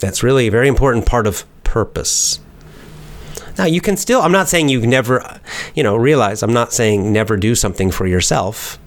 That's 0.01 0.23
really 0.23 0.47
a 0.47 0.51
very 0.51 0.67
important 0.67 1.05
part 1.05 1.27
of 1.27 1.45
purpose. 1.63 2.39
Now, 3.57 3.65
you 3.65 3.81
can 3.81 3.97
still, 3.97 4.21
I'm 4.21 4.31
not 4.31 4.47
saying 4.47 4.69
you 4.69 4.85
never, 4.85 5.39
you 5.73 5.83
know, 5.83 5.95
realize, 5.95 6.43
I'm 6.43 6.53
not 6.53 6.73
saying 6.73 7.11
never 7.11 7.37
do 7.37 7.55
something 7.55 7.91
for 7.91 8.05
yourself. 8.05 8.79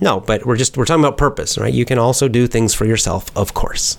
No, 0.00 0.20
but 0.20 0.46
we're 0.46 0.56
just, 0.56 0.76
we're 0.76 0.84
talking 0.84 1.04
about 1.04 1.16
purpose, 1.16 1.58
right? 1.58 1.72
You 1.72 1.84
can 1.84 1.98
also 1.98 2.28
do 2.28 2.46
things 2.46 2.72
for 2.72 2.84
yourself, 2.84 3.36
of 3.36 3.54
course. 3.54 3.98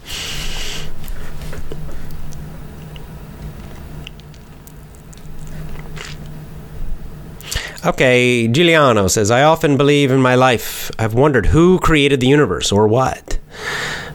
Okay, 7.86 8.50
Giuliano 8.50 9.08
says, 9.08 9.32
I 9.32 9.44
often 9.44 9.78
believe 9.78 10.12
in 10.12 10.22
my 10.22 10.36
life. 10.36 10.92
I've 11.00 11.14
wondered 11.14 11.46
who 11.46 11.80
created 11.80 12.20
the 12.20 12.28
universe 12.28 12.74
or 12.74 12.90
what. 12.90 13.40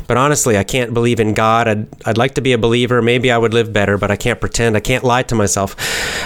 But 0.07 0.19
honestly, 0.19 0.59
I 0.59 0.65
can't 0.65 0.93
believe 0.93 1.19
in 1.19 1.33
God. 1.33 1.67
I'd, 1.67 1.87
I'd 2.07 2.19
like 2.19 2.35
to 2.35 2.43
be 2.43 2.53
a 2.53 2.59
believer. 2.59 3.01
Maybe 3.01 3.31
I 3.31 3.39
would 3.39 3.55
live 3.55 3.73
better, 3.73 3.97
but 3.97 4.11
I 4.11 4.17
can't 4.17 4.39
pretend. 4.39 4.77
I 4.77 4.81
can't 4.81 5.03
lie 5.03 5.23
to 5.23 5.35
myself. 5.35 5.77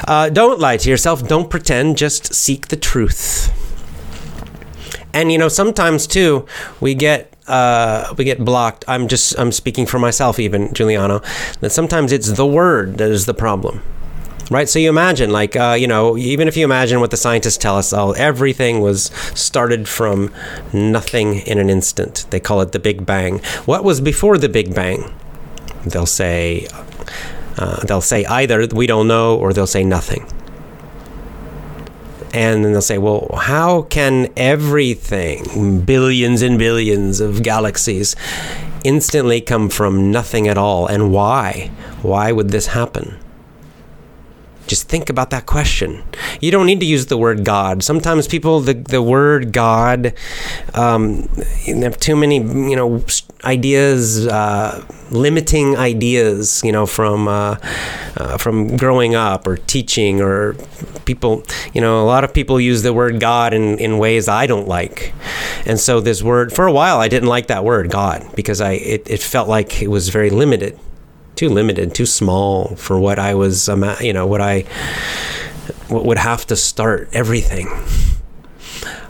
Uh, 0.08 0.30
don't 0.30 0.58
lie 0.58 0.78
to 0.78 0.90
yourself. 0.90 1.28
Don't 1.28 1.48
pretend. 1.48 1.96
Just 1.96 2.34
seek 2.34 2.68
the 2.68 2.76
truth. 2.76 3.54
And 5.14 5.30
you 5.30 5.38
know, 5.38 5.48
sometimes 5.48 6.08
too, 6.08 6.44
we 6.80 6.96
get 6.96 7.32
uh, 7.46 8.12
we 8.18 8.24
get 8.24 8.44
blocked. 8.44 8.84
I'm 8.88 9.06
just 9.06 9.38
I'm 9.38 9.52
speaking 9.52 9.86
for 9.86 10.00
myself, 10.00 10.40
even 10.40 10.74
Giuliano. 10.74 11.22
That 11.60 11.70
sometimes 11.70 12.10
it's 12.10 12.32
the 12.32 12.46
word 12.46 12.98
that 12.98 13.10
is 13.10 13.26
the 13.26 13.34
problem 13.34 13.80
right? 14.50 14.68
So 14.68 14.78
you 14.78 14.88
imagine, 14.88 15.30
like, 15.30 15.56
uh, 15.56 15.76
you 15.78 15.86
know, 15.86 16.16
even 16.16 16.48
if 16.48 16.56
you 16.56 16.64
imagine 16.64 17.00
what 17.00 17.10
the 17.10 17.16
scientists 17.16 17.56
tell 17.56 17.76
us, 17.76 17.92
oh, 17.92 18.12
everything 18.12 18.80
was 18.80 19.06
started 19.34 19.88
from 19.88 20.32
nothing 20.72 21.40
in 21.40 21.58
an 21.58 21.70
instant. 21.70 22.26
They 22.30 22.40
call 22.40 22.60
it 22.60 22.72
the 22.72 22.78
Big 22.78 23.04
Bang. 23.04 23.40
What 23.64 23.84
was 23.84 24.00
before 24.00 24.38
the 24.38 24.48
Big 24.48 24.74
Bang? 24.74 25.12
They'll 25.84 26.06
say, 26.06 26.66
uh, 27.56 27.84
they'll 27.86 28.00
say 28.00 28.24
either 28.24 28.66
we 28.72 28.86
don't 28.86 29.08
know 29.08 29.36
or 29.36 29.52
they'll 29.52 29.66
say 29.66 29.84
nothing. 29.84 30.26
And 32.34 32.62
then 32.62 32.72
they'll 32.72 32.82
say, 32.82 32.98
well, 32.98 33.30
how 33.40 33.82
can 33.82 34.30
everything, 34.36 35.80
billions 35.80 36.42
and 36.42 36.58
billions 36.58 37.20
of 37.20 37.42
galaxies, 37.42 38.14
instantly 38.84 39.40
come 39.40 39.70
from 39.70 40.10
nothing 40.10 40.46
at 40.46 40.58
all? 40.58 40.86
And 40.86 41.10
why? 41.10 41.70
Why 42.02 42.32
would 42.32 42.50
this 42.50 42.66
happen? 42.68 43.18
Just 44.68 44.88
think 44.88 45.10
about 45.10 45.30
that 45.30 45.46
question. 45.46 46.02
You 46.40 46.50
don't 46.50 46.66
need 46.66 46.80
to 46.80 46.86
use 46.86 47.06
the 47.06 47.16
word 47.16 47.44
God. 47.44 47.82
Sometimes 47.82 48.28
people, 48.28 48.60
the, 48.60 48.74
the 48.74 49.02
word 49.02 49.52
God, 49.52 50.14
um, 50.74 51.28
have 51.66 51.98
too 51.98 52.14
many, 52.14 52.36
you 52.36 52.76
know, 52.76 53.02
ideas, 53.44 54.26
uh, 54.26 54.84
limiting 55.10 55.76
ideas, 55.76 56.62
you 56.64 56.72
know, 56.72 56.86
from 56.86 57.28
uh, 57.28 57.56
uh, 58.16 58.36
from 58.36 58.76
growing 58.76 59.14
up 59.14 59.46
or 59.46 59.56
teaching 59.56 60.20
or 60.20 60.54
people, 61.04 61.44
you 61.72 61.80
know, 61.80 62.02
a 62.02 62.06
lot 62.06 62.24
of 62.24 62.34
people 62.34 62.60
use 62.60 62.82
the 62.82 62.92
word 62.92 63.20
God 63.20 63.54
in, 63.54 63.78
in 63.78 63.98
ways 63.98 64.28
I 64.28 64.46
don't 64.46 64.68
like. 64.68 65.14
And 65.64 65.80
so 65.80 66.00
this 66.00 66.22
word, 66.22 66.52
for 66.52 66.66
a 66.66 66.72
while, 66.72 66.98
I 66.98 67.08
didn't 67.08 67.28
like 67.28 67.46
that 67.46 67.64
word 67.64 67.90
God 67.90 68.26
because 68.34 68.60
I 68.60 68.72
it, 68.72 69.08
it 69.08 69.22
felt 69.22 69.48
like 69.48 69.82
it 69.82 69.88
was 69.88 70.10
very 70.10 70.30
limited 70.30 70.78
too 71.38 71.48
limited, 71.48 71.94
too 71.94 72.04
small 72.04 72.74
for 72.74 72.98
what 72.98 73.18
I 73.18 73.34
was, 73.34 73.68
you 74.00 74.12
know, 74.12 74.26
what 74.26 74.40
I 74.40 74.64
would 75.88 76.18
have 76.18 76.44
to 76.46 76.56
start 76.56 77.08
everything. 77.12 77.68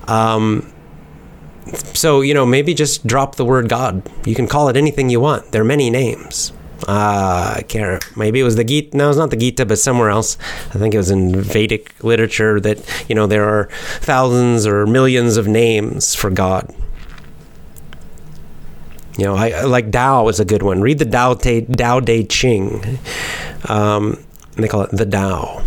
Um, 0.06 0.70
so 1.94 2.20
you 2.20 2.34
know, 2.34 2.44
maybe 2.44 2.74
just 2.74 3.06
drop 3.06 3.36
the 3.36 3.46
word 3.46 3.70
God. 3.70 4.02
You 4.26 4.34
can 4.34 4.46
call 4.46 4.68
it 4.68 4.76
anything 4.76 5.08
you 5.08 5.20
want. 5.20 5.52
There 5.52 5.62
are 5.62 5.64
many 5.64 5.88
names. 5.88 6.52
Uh, 6.86 7.54
I 7.56 7.62
can't. 7.66 8.04
Maybe 8.16 8.40
it 8.40 8.44
was 8.44 8.56
the 8.56 8.64
Gita. 8.64 8.96
No, 8.96 9.08
it's 9.08 9.18
not 9.18 9.30
the 9.30 9.36
Gita, 9.36 9.64
but 9.64 9.78
somewhere 9.78 10.10
else. 10.10 10.36
I 10.74 10.78
think 10.78 10.94
it 10.94 10.98
was 10.98 11.10
in 11.10 11.34
Vedic 11.34 12.04
literature 12.04 12.60
that 12.60 12.78
you 13.08 13.14
know 13.14 13.26
there 13.26 13.48
are 13.48 13.68
thousands 14.00 14.66
or 14.66 14.86
millions 14.86 15.38
of 15.38 15.48
names 15.48 16.14
for 16.14 16.30
God. 16.30 16.74
You 19.18 19.24
know, 19.24 19.34
I 19.34 19.62
like 19.64 19.90
Tao 19.90 20.28
is 20.28 20.38
a 20.38 20.44
good 20.44 20.62
one. 20.62 20.80
Read 20.80 21.00
the 21.00 21.04
Tao 21.04 21.34
Te, 21.34 21.62
Tao 21.62 21.98
Te 21.98 22.24
Ching. 22.24 23.00
Um, 23.68 24.24
they 24.54 24.68
call 24.68 24.82
it 24.82 24.90
the 24.92 25.04
Tao. 25.04 25.60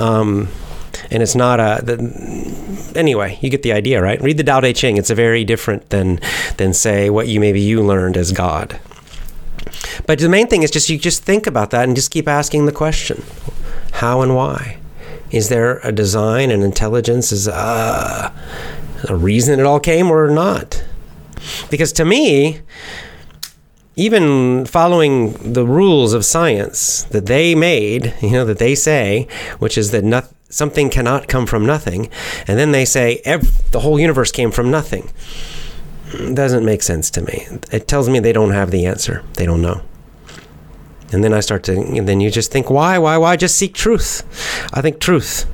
Um, 0.00 0.48
and 1.12 1.22
it's 1.22 1.36
not 1.36 1.60
a. 1.60 1.80
The, 1.84 2.92
anyway, 2.96 3.38
you 3.40 3.48
get 3.48 3.62
the 3.62 3.72
idea, 3.72 4.02
right? 4.02 4.20
Read 4.20 4.38
the 4.38 4.42
Tao 4.42 4.58
Te 4.58 4.72
Ching. 4.72 4.96
It's 4.96 5.10
a 5.10 5.14
very 5.14 5.44
different 5.44 5.90
than 5.90 6.18
than 6.56 6.74
say 6.74 7.10
what 7.10 7.28
you 7.28 7.38
maybe 7.38 7.60
you 7.60 7.80
learned 7.80 8.16
as 8.16 8.32
God. 8.32 8.80
But 10.04 10.18
the 10.18 10.28
main 10.28 10.48
thing 10.48 10.64
is 10.64 10.72
just 10.72 10.90
you 10.90 10.98
just 10.98 11.22
think 11.22 11.46
about 11.46 11.70
that 11.70 11.84
and 11.84 11.94
just 11.94 12.10
keep 12.10 12.26
asking 12.26 12.66
the 12.66 12.72
question, 12.72 13.22
how 13.92 14.20
and 14.20 14.34
why. 14.34 14.78
Is 15.30 15.48
there 15.48 15.78
a 15.84 15.92
design 15.92 16.50
and 16.50 16.64
intelligence? 16.64 17.30
Is 17.30 17.46
uh, 17.46 18.32
a 19.08 19.16
reason 19.16 19.60
it 19.60 19.66
all 19.66 19.78
came 19.78 20.10
or 20.10 20.28
not? 20.28 20.82
Because 21.70 21.92
to 21.94 22.04
me, 22.04 22.60
even 23.96 24.66
following 24.66 25.32
the 25.52 25.66
rules 25.66 26.12
of 26.12 26.24
science 26.24 27.04
that 27.04 27.26
they 27.26 27.54
made, 27.54 28.14
you 28.20 28.30
know, 28.30 28.44
that 28.44 28.58
they 28.58 28.74
say, 28.74 29.28
which 29.58 29.78
is 29.78 29.90
that 29.92 30.04
nothing 30.04 30.34
something 30.54 30.88
cannot 30.88 31.26
come 31.26 31.46
from 31.46 31.66
nothing, 31.66 32.08
and 32.46 32.58
then 32.58 32.70
they 32.70 32.84
say 32.84 33.20
the 33.72 33.80
whole 33.80 33.98
universe 33.98 34.30
came 34.30 34.52
from 34.52 34.70
nothing, 34.70 35.10
doesn't 36.32 36.64
make 36.64 36.80
sense 36.80 37.10
to 37.10 37.20
me. 37.22 37.46
It 37.72 37.88
tells 37.88 38.08
me 38.08 38.20
they 38.20 38.32
don't 38.32 38.52
have 38.52 38.70
the 38.70 38.86
answer. 38.86 39.24
They 39.34 39.46
don't 39.46 39.60
know. 39.62 39.82
And 41.12 41.24
then 41.24 41.32
I 41.32 41.40
start 41.40 41.64
to, 41.64 41.76
and 41.76 42.08
then 42.08 42.20
you 42.20 42.30
just 42.30 42.52
think, 42.52 42.70
why, 42.70 42.98
why, 42.98 43.16
why? 43.18 43.36
Just 43.36 43.56
seek 43.56 43.74
truth. 43.74 44.22
I 44.72 44.80
think 44.80 45.00
truth. 45.00 45.46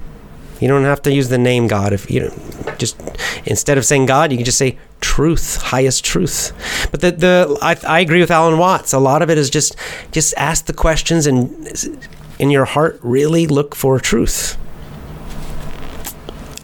You 0.60 0.68
don't 0.68 0.84
have 0.84 1.02
to 1.02 1.12
use 1.12 1.28
the 1.28 1.38
name 1.38 1.66
God. 1.66 1.92
If 1.92 2.10
you 2.10 2.30
just 2.78 3.00
instead 3.46 3.78
of 3.78 3.84
saying 3.84 4.06
God, 4.06 4.30
you 4.30 4.38
can 4.38 4.44
just 4.44 4.58
say 4.58 4.78
truth, 5.00 5.56
highest 5.56 6.04
truth. 6.04 6.52
But 6.90 7.00
the 7.00 7.12
the 7.12 7.58
I, 7.62 7.76
I 7.86 8.00
agree 8.00 8.20
with 8.20 8.30
Alan 8.30 8.58
Watts. 8.58 8.92
A 8.92 8.98
lot 8.98 9.22
of 9.22 9.30
it 9.30 9.38
is 9.38 9.48
just 9.50 9.74
just 10.12 10.34
ask 10.36 10.66
the 10.66 10.72
questions 10.74 11.26
and 11.26 11.96
in 12.38 12.50
your 12.50 12.66
heart 12.66 12.98
really 13.02 13.46
look 13.46 13.74
for 13.74 13.98
truth. 13.98 14.56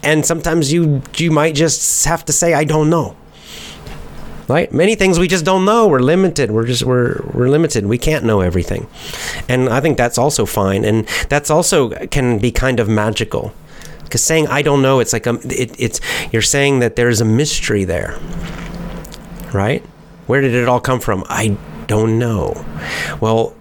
And 0.03 0.25
sometimes 0.25 0.71
you 0.71 1.01
you 1.17 1.31
might 1.31 1.55
just 1.55 2.05
have 2.05 2.23
to 2.25 2.33
say 2.33 2.53
I 2.53 2.63
don't 2.63 2.89
know 2.89 3.15
right 4.47 4.71
many 4.71 4.95
things 4.95 5.19
we 5.19 5.27
just 5.27 5.43
don't 5.43 5.65
know 5.65 5.87
we're 5.87 5.99
limited 5.99 6.51
we're 6.51 6.65
just 6.65 6.83
we're 6.83 7.21
we're 7.33 7.49
limited 7.49 7.85
we 7.85 7.97
can't 7.97 8.23
know 8.23 8.39
everything 8.39 8.87
and 9.49 9.67
i 9.67 9.81
think 9.81 9.97
that's 9.97 10.17
also 10.17 10.45
fine 10.45 10.85
and 10.85 11.05
that's 11.27 11.49
also 11.49 11.89
can 12.07 12.39
be 12.39 12.49
kind 12.49 12.79
of 12.79 12.87
magical 12.87 13.53
because 14.07 14.23
saying 14.23 14.47
i 14.47 14.61
don't 14.61 14.81
know 14.81 14.99
it's 14.99 15.13
like 15.13 15.27
a, 15.27 15.35
it, 15.45 15.75
it's 15.79 15.99
you're 16.31 16.41
saying 16.41 16.79
that 16.79 16.95
there's 16.95 17.21
a 17.21 17.25
mystery 17.25 17.83
there 17.83 18.17
right 19.53 19.83
where 20.25 20.41
did 20.41 20.53
it 20.53 20.67
all 20.67 20.79
come 20.79 20.99
from 20.99 21.23
i 21.29 21.55
don't 21.87 22.17
know 22.17 22.65
well 23.21 23.55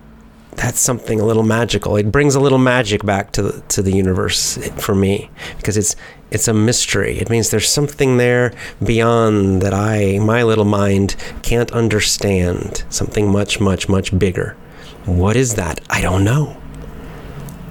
that's 0.56 0.80
something 0.80 1.20
a 1.20 1.24
little 1.24 1.42
magical. 1.42 1.96
It 1.96 2.10
brings 2.10 2.34
a 2.34 2.40
little 2.40 2.58
magic 2.58 3.04
back 3.04 3.32
to 3.32 3.42
the, 3.42 3.60
to 3.68 3.82
the 3.82 3.92
universe 3.92 4.56
for 4.80 4.94
me 4.94 5.30
because 5.58 5.76
it's 5.76 5.94
it's 6.30 6.48
a 6.48 6.54
mystery. 6.54 7.18
It 7.18 7.30
means 7.30 7.50
there's 7.50 7.68
something 7.68 8.16
there 8.16 8.52
beyond 8.82 9.62
that 9.62 9.74
I 9.74 10.18
my 10.18 10.42
little 10.42 10.64
mind 10.64 11.14
can't 11.42 11.70
understand. 11.72 12.84
Something 12.88 13.30
much 13.30 13.60
much 13.60 13.88
much 13.88 14.18
bigger. 14.18 14.56
What 15.04 15.36
is 15.36 15.54
that? 15.54 15.80
I 15.88 16.00
don't 16.00 16.24
know. 16.24 16.56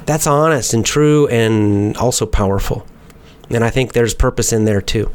That's 0.05 0.27
honest 0.27 0.73
and 0.73 0.85
true 0.85 1.27
and 1.27 1.97
also 1.97 2.25
powerful. 2.25 2.85
And 3.49 3.63
I 3.63 3.69
think 3.69 3.93
there's 3.93 4.13
purpose 4.13 4.53
in 4.53 4.65
there 4.65 4.81
too. 4.81 5.11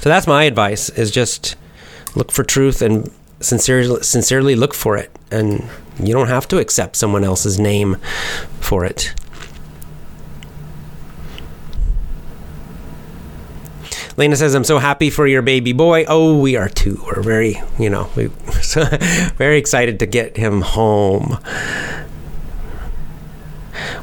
So 0.00 0.08
that's 0.08 0.26
my 0.26 0.44
advice 0.44 0.88
is 0.90 1.10
just 1.10 1.56
look 2.14 2.30
for 2.32 2.42
truth 2.42 2.82
and 2.82 3.10
sincerely 3.40 4.02
sincerely 4.02 4.54
look 4.54 4.74
for 4.74 4.96
it 4.96 5.10
and 5.30 5.68
you 5.98 6.12
don't 6.12 6.28
have 6.28 6.46
to 6.48 6.58
accept 6.58 6.96
someone 6.96 7.24
else's 7.24 7.58
name 7.58 7.96
for 8.60 8.84
it. 8.84 9.14
Lena 14.16 14.36
says, 14.36 14.54
"I'm 14.54 14.64
so 14.64 14.78
happy 14.78 15.08
for 15.08 15.26
your 15.26 15.40
baby 15.40 15.72
boy." 15.72 16.04
Oh, 16.06 16.36
we 16.38 16.56
are 16.56 16.68
too. 16.68 17.02
We're 17.06 17.22
very, 17.22 17.62
you 17.78 17.88
know, 17.88 18.10
we 18.16 18.26
very 19.36 19.56
excited 19.56 19.98
to 20.00 20.06
get 20.06 20.36
him 20.36 20.60
home. 20.60 21.38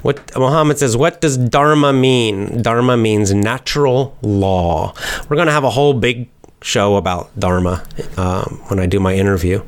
What 0.02 0.36
Muhammad 0.36 0.80
says, 0.80 0.96
what 0.96 1.22
does 1.22 1.38
Dharma 1.38 1.94
mean? 1.94 2.62
Dharma 2.62 2.98
means 2.98 3.34
natural 3.34 4.18
law. 4.22 4.94
We're 5.28 5.36
going 5.36 5.48
to 5.48 5.54
have 5.54 5.64
a 5.64 5.70
whole 5.70 5.94
big 5.94 6.30
show 6.62 6.96
about 6.96 7.38
Dharma 7.40 7.84
um, 8.18 8.62
when 8.68 8.80
I 8.80 8.86
do 8.86 9.00
my 9.00 9.14
interview. 9.14 9.62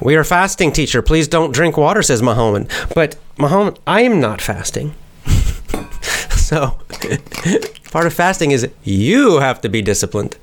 We 0.00 0.14
are 0.14 0.24
fasting, 0.24 0.72
teacher. 0.72 1.02
Please 1.02 1.26
don't 1.26 1.52
drink 1.52 1.76
water, 1.76 2.02
says 2.02 2.22
Muhammad. 2.22 2.70
But 2.94 3.16
Muhammad, 3.36 3.78
I 3.86 4.02
am 4.02 4.20
not 4.20 4.40
fasting. 4.40 4.94
so 6.30 6.78
part 7.90 8.06
of 8.06 8.12
fasting 8.14 8.50
is 8.50 8.68
you 8.84 9.40
have 9.40 9.60
to 9.62 9.68
be 9.68 9.82
disciplined. 9.82 10.36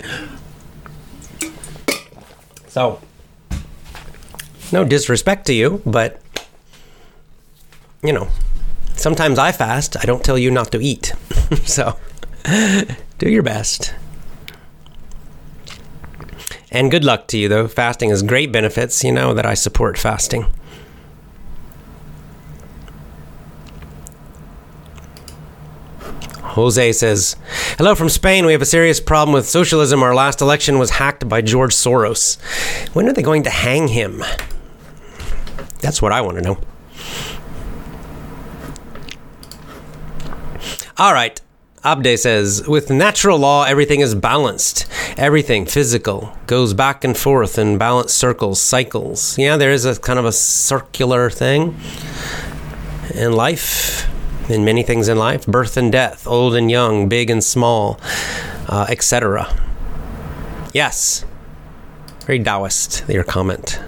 So 2.67 2.99
no 4.71 4.83
disrespect 4.83 5.45
to 5.47 5.53
you, 5.53 5.81
but 5.85 6.21
you 8.03 8.13
know, 8.13 8.27
sometimes 8.95 9.39
I 9.39 9.51
fast. 9.51 9.97
I 9.97 10.05
don't 10.05 10.23
tell 10.23 10.37
you 10.37 10.51
not 10.51 10.71
to 10.71 10.79
eat. 10.79 11.13
so 11.65 11.97
do 13.17 13.29
your 13.29 13.43
best. 13.43 13.93
And 16.71 16.91
good 16.91 17.05
luck 17.05 17.27
to 17.27 17.37
you, 17.37 17.47
though. 17.47 17.67
Fasting 17.69 18.09
has 18.09 18.21
great 18.21 18.51
benefits. 18.51 19.03
You 19.03 19.13
know 19.13 19.33
that 19.33 19.45
I 19.45 19.53
support 19.53 19.97
fasting. 19.97 20.51
Jose 26.55 26.93
says, 26.93 27.35
Hello 27.77 27.95
from 27.95 28.07
Spain. 28.07 28.45
We 28.45 28.53
have 28.53 28.61
a 28.61 28.65
serious 28.65 29.01
problem 29.01 29.33
with 29.33 29.45
socialism. 29.45 30.01
Our 30.01 30.15
last 30.15 30.41
election 30.41 30.79
was 30.79 30.91
hacked 30.91 31.27
by 31.27 31.41
George 31.41 31.73
Soros. 31.73 32.39
When 32.95 33.09
are 33.09 33.13
they 33.13 33.21
going 33.21 33.43
to 33.43 33.49
hang 33.49 33.89
him? 33.89 34.23
That's 35.81 36.01
what 36.01 36.13
I 36.13 36.21
want 36.21 36.37
to 36.37 36.43
know. 36.43 36.57
All 40.97 41.11
right. 41.11 41.41
Abde 41.83 42.17
says, 42.17 42.65
with 42.65 42.89
natural 42.89 43.37
law, 43.37 43.65
everything 43.65 43.99
is 43.99 44.15
balanced. 44.15 44.87
Everything 45.17 45.65
physical 45.65 46.35
goes 46.47 46.73
back 46.73 47.03
and 47.03 47.17
forth 47.17 47.59
in 47.59 47.77
balanced 47.77 48.17
circles, 48.17 48.61
cycles. 48.61 49.37
Yeah, 49.37 49.57
there 49.57 49.71
is 49.71 49.83
a 49.83 49.99
kind 49.99 50.17
of 50.17 50.23
a 50.23 50.31
circular 50.31 51.29
thing 51.29 51.77
in 53.13 53.33
life, 53.33 54.09
in 54.49 54.63
many 54.63 54.83
things 54.83 55.07
in 55.07 55.17
life 55.17 55.45
birth 55.45 55.77
and 55.77 55.91
death, 55.91 56.27
old 56.27 56.55
and 56.55 56.69
young, 56.69 57.09
big 57.09 57.29
and 57.29 57.43
small, 57.43 57.99
uh, 58.67 58.85
etc. 58.89 59.47
Yes. 60.73 61.25
Very 62.25 62.39
Taoist, 62.39 63.07
your 63.07 63.23
comment. 63.23 63.79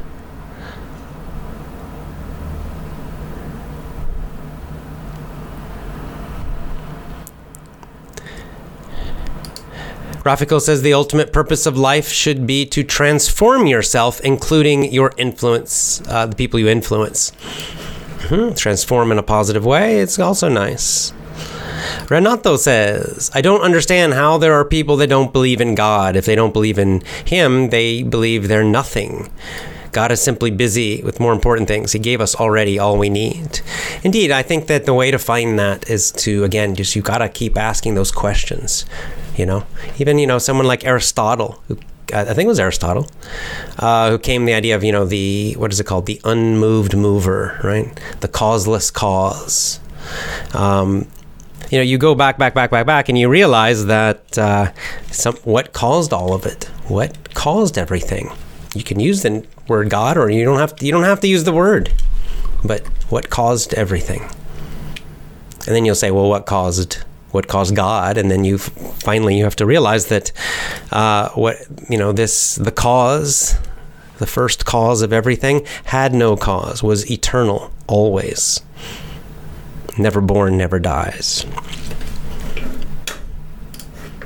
Rafiko 10.27 10.59
says 10.59 10.81
the 10.81 10.93
ultimate 10.93 11.31
purpose 11.31 11.65
of 11.65 11.77
life 11.77 12.09
should 12.09 12.45
be 12.45 12.65
to 12.65 12.83
transform 12.83 13.65
yourself, 13.65 14.19
including 14.19 14.91
your 14.91 15.13
influence, 15.17 16.01
uh, 16.09 16.25
the 16.25 16.35
people 16.35 16.59
you 16.59 16.67
influence. 16.67 17.31
Mm-hmm. 18.17 18.55
Transform 18.55 19.11
in 19.11 19.19
a 19.19 19.23
positive 19.23 19.65
way. 19.65 19.99
It's 19.99 20.19
also 20.19 20.49
nice. 20.49 21.13
Renato 22.09 22.57
says, 22.57 23.29
I 23.33 23.41
don't 23.41 23.61
understand 23.61 24.13
how 24.13 24.37
there 24.37 24.53
are 24.53 24.65
people 24.65 24.97
that 24.97 25.07
don't 25.07 25.33
believe 25.33 25.61
in 25.61 25.75
God. 25.75 26.15
If 26.15 26.25
they 26.25 26.35
don't 26.35 26.53
believe 26.53 26.79
in 26.79 27.01
Him, 27.25 27.69
they 27.69 28.03
believe 28.03 28.47
they're 28.47 28.63
nothing. 28.63 29.29
God 29.91 30.11
is 30.11 30.21
simply 30.21 30.51
busy 30.51 31.01
with 31.01 31.19
more 31.19 31.33
important 31.33 31.67
things. 31.67 31.91
He 31.91 31.99
gave 31.99 32.21
us 32.21 32.35
already 32.35 32.77
all 32.77 32.97
we 32.97 33.09
need. 33.09 33.61
Indeed, 34.03 34.31
I 34.31 34.43
think 34.43 34.67
that 34.67 34.85
the 34.85 34.93
way 34.93 35.11
to 35.11 35.19
find 35.19 35.57
that 35.59 35.89
is 35.89 36.11
to, 36.13 36.43
again, 36.43 36.75
just 36.75 36.95
you 36.95 37.01
got 37.01 37.19
to 37.19 37.29
keep 37.29 37.57
asking 37.57 37.95
those 37.95 38.11
questions. 38.11 38.85
You 39.35 39.45
know, 39.45 39.65
even 39.97 40.19
you 40.19 40.27
know 40.27 40.39
someone 40.39 40.67
like 40.67 40.85
Aristotle, 40.85 41.61
who 41.67 41.77
I 42.13 42.33
think 42.33 42.45
it 42.45 42.47
was 42.47 42.59
Aristotle, 42.59 43.07
uh, 43.79 44.11
who 44.11 44.17
came 44.17 44.45
the 44.45 44.53
idea 44.53 44.75
of 44.75 44.83
you 44.83 44.91
know 44.91 45.05
the 45.05 45.55
what 45.57 45.71
is 45.71 45.79
it 45.79 45.85
called 45.85 46.05
the 46.05 46.21
unmoved 46.23 46.95
mover, 46.95 47.59
right? 47.63 47.99
The 48.21 48.27
causeless 48.27 48.91
cause. 48.91 49.79
Um, 50.53 51.07
you 51.69 51.77
know, 51.77 51.83
you 51.83 51.97
go 51.97 52.15
back, 52.15 52.37
back, 52.37 52.53
back, 52.53 52.71
back, 52.71 52.85
back, 52.85 53.09
and 53.09 53.17
you 53.17 53.27
realize 53.27 53.87
that 53.87 54.37
uh, 54.37 54.71
some 55.11 55.35
what 55.37 55.73
caused 55.73 56.13
all 56.13 56.33
of 56.33 56.45
it, 56.45 56.65
what 56.87 57.33
caused 57.33 57.77
everything. 57.77 58.31
You 58.73 58.83
can 58.83 58.99
use 58.99 59.23
the 59.23 59.45
word 59.67 59.89
God, 59.89 60.17
or 60.17 60.29
you 60.29 60.45
don't 60.45 60.59
have 60.59 60.75
to, 60.77 60.85
you 60.85 60.91
don't 60.91 61.03
have 61.03 61.19
to 61.21 61.27
use 61.27 61.43
the 61.43 61.53
word, 61.53 61.91
but 62.63 62.85
what 63.09 63.29
caused 63.29 63.73
everything. 63.73 64.21
And 65.67 65.75
then 65.75 65.83
you'll 65.83 65.95
say, 65.95 66.11
well, 66.11 66.29
what 66.29 66.45
caused 66.45 67.03
what 67.37 67.47
caused 67.47 67.75
God, 67.75 68.17
and 68.17 68.31
then 68.31 68.43
you 68.43 68.57
finally 68.57 69.37
you 69.37 69.43
have 69.43 69.55
to 69.57 69.65
realize 69.65 70.07
that 70.07 70.31
uh, 70.91 71.29
what 71.29 71.55
you 71.87 71.97
know 71.97 72.11
this 72.11 72.55
the 72.55 72.71
cause 72.71 73.55
the 74.17 74.25
first 74.25 74.65
cause 74.65 75.01
of 75.03 75.13
everything, 75.13 75.65
had 75.85 76.13
no 76.13 76.35
cause, 76.35 76.83
was 76.83 77.09
eternal, 77.09 77.71
always. 77.87 78.61
Never 79.97 80.21
born, 80.21 80.57
never 80.57 80.79
dies. 80.79 81.45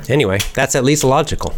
Anyway, 0.08 0.38
that's 0.54 0.74
at 0.74 0.82
least 0.82 1.04
logical. 1.04 1.54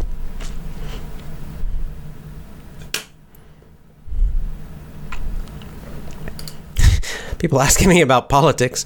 People 7.39 7.61
asking 7.61 7.87
me 7.89 8.01
about 8.01 8.27
politics. 8.29 8.85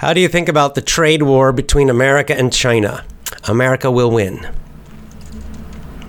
How 0.00 0.14
do 0.14 0.20
you 0.22 0.28
think 0.28 0.48
about 0.48 0.74
the 0.76 0.80
trade 0.80 1.24
war 1.24 1.52
between 1.52 1.90
America 1.90 2.34
and 2.34 2.50
China? 2.50 3.04
America 3.44 3.90
will 3.90 4.10
win. 4.10 4.48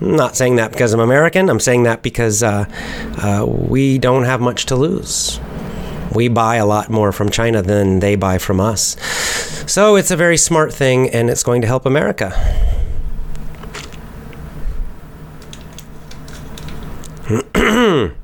I'm 0.00 0.16
not 0.16 0.34
saying 0.34 0.56
that 0.56 0.72
because 0.72 0.94
I'm 0.94 1.00
American. 1.00 1.50
I'm 1.50 1.60
saying 1.60 1.82
that 1.82 2.02
because 2.02 2.42
uh, 2.42 2.64
uh, 3.22 3.44
we 3.46 3.98
don't 3.98 4.24
have 4.24 4.40
much 4.40 4.64
to 4.66 4.76
lose. 4.76 5.38
We 6.14 6.28
buy 6.28 6.56
a 6.56 6.64
lot 6.64 6.88
more 6.88 7.12
from 7.12 7.28
China 7.28 7.60
than 7.60 8.00
they 8.00 8.16
buy 8.16 8.38
from 8.38 8.60
us. 8.60 8.96
So 9.70 9.96
it's 9.96 10.10
a 10.10 10.16
very 10.16 10.38
smart 10.38 10.72
thing 10.72 11.10
and 11.10 11.28
it's 11.28 11.42
going 11.42 11.60
to 11.60 11.66
help 11.66 11.84
America. 11.84 12.32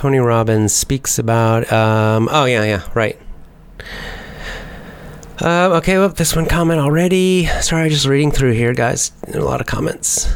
Tony 0.00 0.18
Robbins 0.18 0.72
speaks 0.72 1.18
about. 1.18 1.70
Um, 1.70 2.30
oh 2.32 2.46
yeah, 2.46 2.64
yeah, 2.64 2.88
right. 2.94 3.20
Uh, 5.38 5.76
okay, 5.76 5.98
well, 5.98 6.08
this 6.08 6.34
one 6.34 6.46
comment 6.46 6.80
already. 6.80 7.44
Sorry, 7.60 7.90
just 7.90 8.06
reading 8.06 8.30
through 8.30 8.52
here, 8.52 8.72
guys. 8.72 9.12
A 9.34 9.40
lot 9.40 9.60
of 9.60 9.66
comments. 9.66 10.26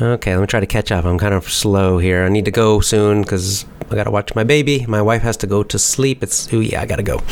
Okay, 0.00 0.34
let 0.34 0.42
me 0.42 0.46
try 0.46 0.60
to 0.60 0.66
catch 0.66 0.92
up. 0.92 1.06
I'm 1.06 1.18
kind 1.18 1.32
of 1.32 1.48
slow 1.48 1.96
here. 1.96 2.24
I 2.24 2.28
need 2.28 2.44
to 2.44 2.50
go 2.50 2.80
soon 2.80 3.22
because 3.22 3.64
I 3.90 3.94
gotta 3.94 4.10
watch 4.10 4.34
my 4.34 4.44
baby. 4.44 4.84
My 4.86 5.00
wife 5.00 5.22
has 5.22 5.38
to 5.38 5.46
go 5.46 5.62
to 5.62 5.78
sleep. 5.78 6.22
It's 6.22 6.52
oh 6.52 6.60
yeah, 6.60 6.82
I 6.82 6.86
gotta 6.86 7.02
go. 7.02 7.22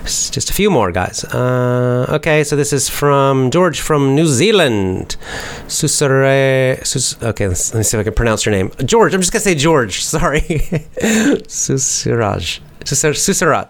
It's 0.00 0.30
just 0.30 0.48
a 0.48 0.54
few 0.54 0.70
more 0.70 0.92
guys. 0.92 1.24
Uh, 1.24 2.06
okay, 2.08 2.42
so 2.42 2.56
this 2.56 2.72
is 2.72 2.88
from 2.88 3.50
George 3.50 3.80
from 3.80 4.14
New 4.14 4.26
Zealand. 4.26 5.16
Susare. 5.66 6.84
Sus, 6.86 7.22
okay, 7.22 7.48
let 7.48 7.74
me 7.74 7.82
see 7.82 7.96
if 7.96 8.00
I 8.00 8.04
can 8.04 8.14
pronounce 8.14 8.46
your 8.46 8.54
name. 8.54 8.70
George. 8.84 9.12
I'm 9.12 9.20
just 9.20 9.32
gonna 9.32 9.42
say 9.42 9.54
George. 9.54 10.02
Sorry. 10.04 10.40
Susiraj. 11.50 12.60
Susarat. 12.84 13.68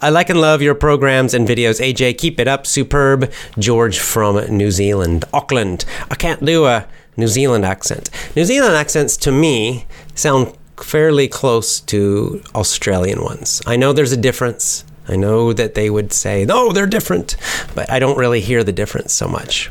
I 0.00 0.10
like 0.10 0.30
and 0.30 0.40
love 0.40 0.62
your 0.62 0.74
programs 0.74 1.34
and 1.34 1.46
videos. 1.46 1.80
AJ, 1.80 2.18
keep 2.18 2.40
it 2.40 2.48
up. 2.48 2.66
Superb. 2.66 3.30
George 3.58 3.98
from 3.98 4.36
New 4.56 4.70
Zealand. 4.70 5.24
Auckland. 5.32 5.84
I 6.10 6.14
can't 6.14 6.44
do 6.44 6.66
a 6.66 6.86
New 7.16 7.28
Zealand 7.28 7.64
accent. 7.64 8.10
New 8.36 8.44
Zealand 8.44 8.74
accents 8.74 9.16
to 9.18 9.32
me 9.32 9.86
sound 10.14 10.56
fairly 10.82 11.28
close 11.28 11.80
to 11.80 12.42
Australian 12.54 13.22
ones. 13.22 13.60
I 13.66 13.76
know 13.76 13.92
there's 13.92 14.12
a 14.12 14.16
difference. 14.16 14.84
I 15.08 15.16
know 15.16 15.52
that 15.52 15.74
they 15.74 15.90
would 15.90 16.12
say, 16.12 16.44
no, 16.44 16.72
they're 16.72 16.86
different, 16.86 17.36
but 17.74 17.90
I 17.90 17.98
don't 17.98 18.16
really 18.16 18.40
hear 18.40 18.62
the 18.62 18.72
difference 18.72 19.12
so 19.12 19.26
much. 19.26 19.70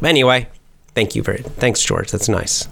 But 0.00 0.04
anyway, 0.10 0.48
thank 0.94 1.14
you 1.14 1.22
very 1.22 1.42
thanks, 1.42 1.82
George. 1.82 2.10
That's 2.10 2.28
nice. 2.28 2.68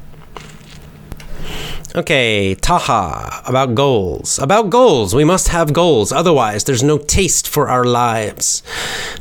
Okay, 1.94 2.55
Taha, 2.55 3.43
about 3.47 3.74
goals. 3.74 4.39
About 4.39 4.70
goals. 4.70 5.14
We 5.14 5.24
must 5.24 5.48
have 5.48 5.74
goals. 5.74 6.10
Otherwise, 6.10 6.64
there's 6.64 6.82
no 6.82 6.97
taste 6.97 7.47
for 7.47 7.68
our 7.68 7.84
lives. 7.84 8.62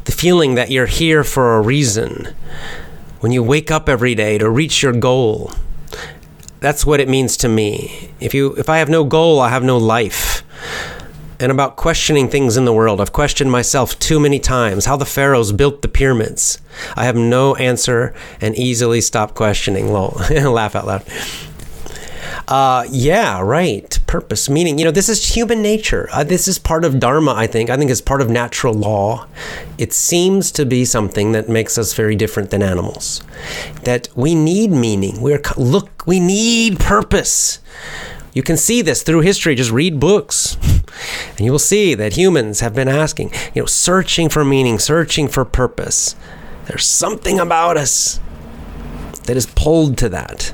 The 0.05 0.13
feeling 0.13 0.55
that 0.55 0.71
you're 0.71 0.85
here 0.85 1.25
for 1.25 1.57
a 1.57 1.61
reason 1.61 2.33
when 3.21 3.31
you 3.31 3.41
wake 3.41 3.71
up 3.71 3.87
every 3.87 4.13
day 4.13 4.37
to 4.37 4.49
reach 4.49 4.83
your 4.83 4.91
goal. 4.91 5.51
That's 6.59 6.85
what 6.85 6.99
it 6.99 7.07
means 7.07 7.37
to 7.37 7.47
me. 7.47 8.11
If 8.19 8.33
you 8.33 8.53
if 8.55 8.67
I 8.69 8.79
have 8.79 8.89
no 8.89 9.03
goal, 9.03 9.39
I 9.39 9.49
have 9.49 9.63
no 9.63 9.77
life. 9.77 10.43
And 11.39 11.51
about 11.51 11.75
questioning 11.75 12.29
things 12.29 12.55
in 12.55 12.65
the 12.65 12.73
world, 12.73 13.01
I've 13.01 13.13
questioned 13.13 13.51
myself 13.51 13.97
too 13.97 14.19
many 14.19 14.37
times 14.37 14.85
how 14.85 14.95
the 14.95 15.07
pharaohs 15.07 15.51
built 15.51 15.81
the 15.81 15.87
pyramids. 15.87 16.59
I 16.95 17.05
have 17.05 17.15
no 17.15 17.55
answer 17.55 18.13
and 18.39 18.55
easily 18.55 19.01
stop 19.01 19.33
questioning. 19.33 19.91
Lol. 19.91 20.21
Laugh 20.29 20.75
out 20.75 20.85
loud. 20.85 21.03
Uh, 22.47 22.85
yeah, 22.89 23.39
right. 23.41 23.99
Purpose, 24.07 24.49
meaning, 24.49 24.77
you 24.77 24.83
know, 24.83 24.91
this 24.91 25.07
is 25.07 25.35
human 25.35 25.61
nature. 25.61 26.09
Uh, 26.11 26.23
this 26.23 26.47
is 26.47 26.59
part 26.59 26.83
of 26.83 26.99
Dharma, 26.99 27.33
I 27.33 27.47
think. 27.47 27.69
I 27.69 27.77
think 27.77 27.89
it's 27.89 28.01
part 28.01 28.21
of 28.21 28.29
natural 28.29 28.73
law. 28.73 29.27
It 29.77 29.93
seems 29.93 30.51
to 30.53 30.65
be 30.65 30.83
something 30.83 31.31
that 31.31 31.47
makes 31.47 31.77
us 31.77 31.93
very 31.93 32.15
different 32.15 32.49
than 32.49 32.61
animals. 32.61 33.23
That 33.83 34.09
we 34.15 34.35
need 34.35 34.71
meaning. 34.71 35.21
We're, 35.21 35.41
look, 35.55 36.05
we 36.05 36.19
need 36.19 36.79
purpose. 36.79 37.59
You 38.33 38.43
can 38.43 38.57
see 38.57 38.81
this 38.81 39.03
through 39.03 39.21
history. 39.21 39.55
Just 39.55 39.71
read 39.71 39.99
books. 39.99 40.57
And 41.37 41.41
you 41.41 41.51
will 41.51 41.59
see 41.59 41.95
that 41.95 42.17
humans 42.17 42.59
have 42.59 42.75
been 42.75 42.89
asking, 42.89 43.31
you 43.53 43.61
know, 43.61 43.65
searching 43.65 44.29
for 44.29 44.43
meaning, 44.43 44.77
searching 44.77 45.27
for 45.27 45.45
purpose. 45.45 46.15
There's 46.65 46.85
something 46.85 47.39
about 47.39 47.77
us 47.77 48.19
that 49.23 49.37
is 49.37 49.45
pulled 49.45 49.97
to 49.99 50.09
that. 50.09 50.53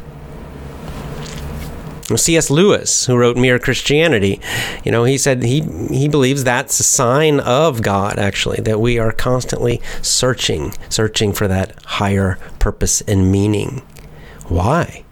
C.S. 2.15 2.49
Lewis, 2.49 3.05
who 3.05 3.17
wrote 3.17 3.35
Mere 3.35 3.59
Christianity, 3.59 4.39
you 4.85 4.91
know, 4.91 5.03
he 5.03 5.17
said 5.17 5.43
he 5.43 5.61
he 5.89 6.07
believes 6.07 6.43
that's 6.43 6.79
a 6.79 6.83
sign 6.83 7.39
of 7.41 7.81
God 7.81 8.17
actually 8.17 8.61
that 8.61 8.79
we 8.79 8.97
are 8.97 9.11
constantly 9.11 9.81
searching, 10.01 10.73
searching 10.89 11.33
for 11.33 11.47
that 11.47 11.73
higher 11.83 12.37
purpose 12.59 13.01
and 13.01 13.31
meaning. 13.31 13.81
Why? 14.47 15.03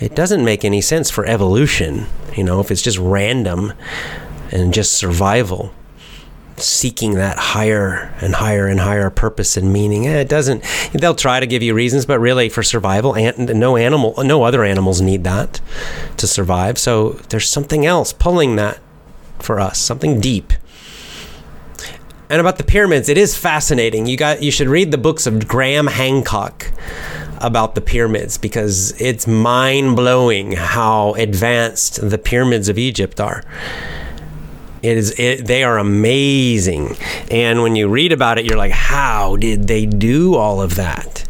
It 0.00 0.14
doesn't 0.14 0.44
make 0.44 0.64
any 0.64 0.80
sense 0.80 1.10
for 1.10 1.26
evolution, 1.26 2.06
you 2.34 2.44
know, 2.44 2.60
if 2.60 2.70
it's 2.70 2.82
just 2.82 2.98
random 2.98 3.72
and 4.50 4.72
just 4.72 4.92
survival 4.92 5.74
seeking 6.62 7.14
that 7.14 7.38
higher 7.38 8.14
and 8.20 8.34
higher 8.34 8.66
and 8.66 8.80
higher 8.80 9.10
purpose 9.10 9.56
and 9.56 9.72
meaning. 9.72 10.06
Eh, 10.06 10.20
it 10.20 10.28
doesn't. 10.28 10.64
They'll 10.92 11.14
try 11.14 11.40
to 11.40 11.46
give 11.46 11.62
you 11.62 11.74
reasons, 11.74 12.06
but 12.06 12.18
really 12.18 12.48
for 12.48 12.62
survival, 12.62 13.14
and 13.14 13.54
no 13.58 13.76
animal, 13.76 14.14
no 14.18 14.42
other 14.42 14.64
animals 14.64 15.00
need 15.00 15.24
that 15.24 15.60
to 16.16 16.26
survive. 16.26 16.78
So 16.78 17.10
there's 17.30 17.48
something 17.48 17.86
else 17.86 18.12
pulling 18.12 18.56
that 18.56 18.78
for 19.38 19.60
us, 19.60 19.78
something 19.78 20.20
deep. 20.20 20.52
And 22.30 22.40
about 22.40 22.58
the 22.58 22.64
pyramids, 22.64 23.08
it 23.08 23.16
is 23.16 23.36
fascinating. 23.36 24.06
You 24.06 24.16
got 24.16 24.42
you 24.42 24.50
should 24.50 24.68
read 24.68 24.90
the 24.90 24.98
books 24.98 25.26
of 25.26 25.48
Graham 25.48 25.86
Hancock 25.86 26.70
about 27.40 27.74
the 27.74 27.80
pyramids 27.80 28.36
because 28.36 29.00
it's 29.00 29.26
mind 29.26 29.96
blowing 29.96 30.52
how 30.52 31.14
advanced 31.14 32.10
the 32.10 32.18
pyramids 32.18 32.68
of 32.68 32.76
Egypt 32.76 33.20
are. 33.20 33.42
It 34.82 34.96
is 34.96 35.18
it, 35.18 35.46
they 35.46 35.64
are 35.64 35.78
amazing. 35.78 36.96
And 37.30 37.62
when 37.62 37.76
you 37.76 37.88
read 37.88 38.12
about 38.12 38.38
it, 38.38 38.44
you're 38.44 38.58
like, 38.58 38.72
how 38.72 39.36
did 39.36 39.66
they 39.66 39.86
do 39.86 40.34
all 40.34 40.60
of 40.60 40.76
that? 40.76 41.24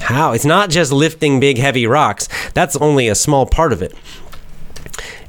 How? 0.00 0.32
It's 0.32 0.44
not 0.44 0.68
just 0.68 0.92
lifting 0.92 1.40
big 1.40 1.56
heavy 1.58 1.86
rocks. 1.86 2.28
That's 2.52 2.76
only 2.76 3.08
a 3.08 3.14
small 3.14 3.46
part 3.46 3.72
of 3.72 3.80
it. 3.80 3.94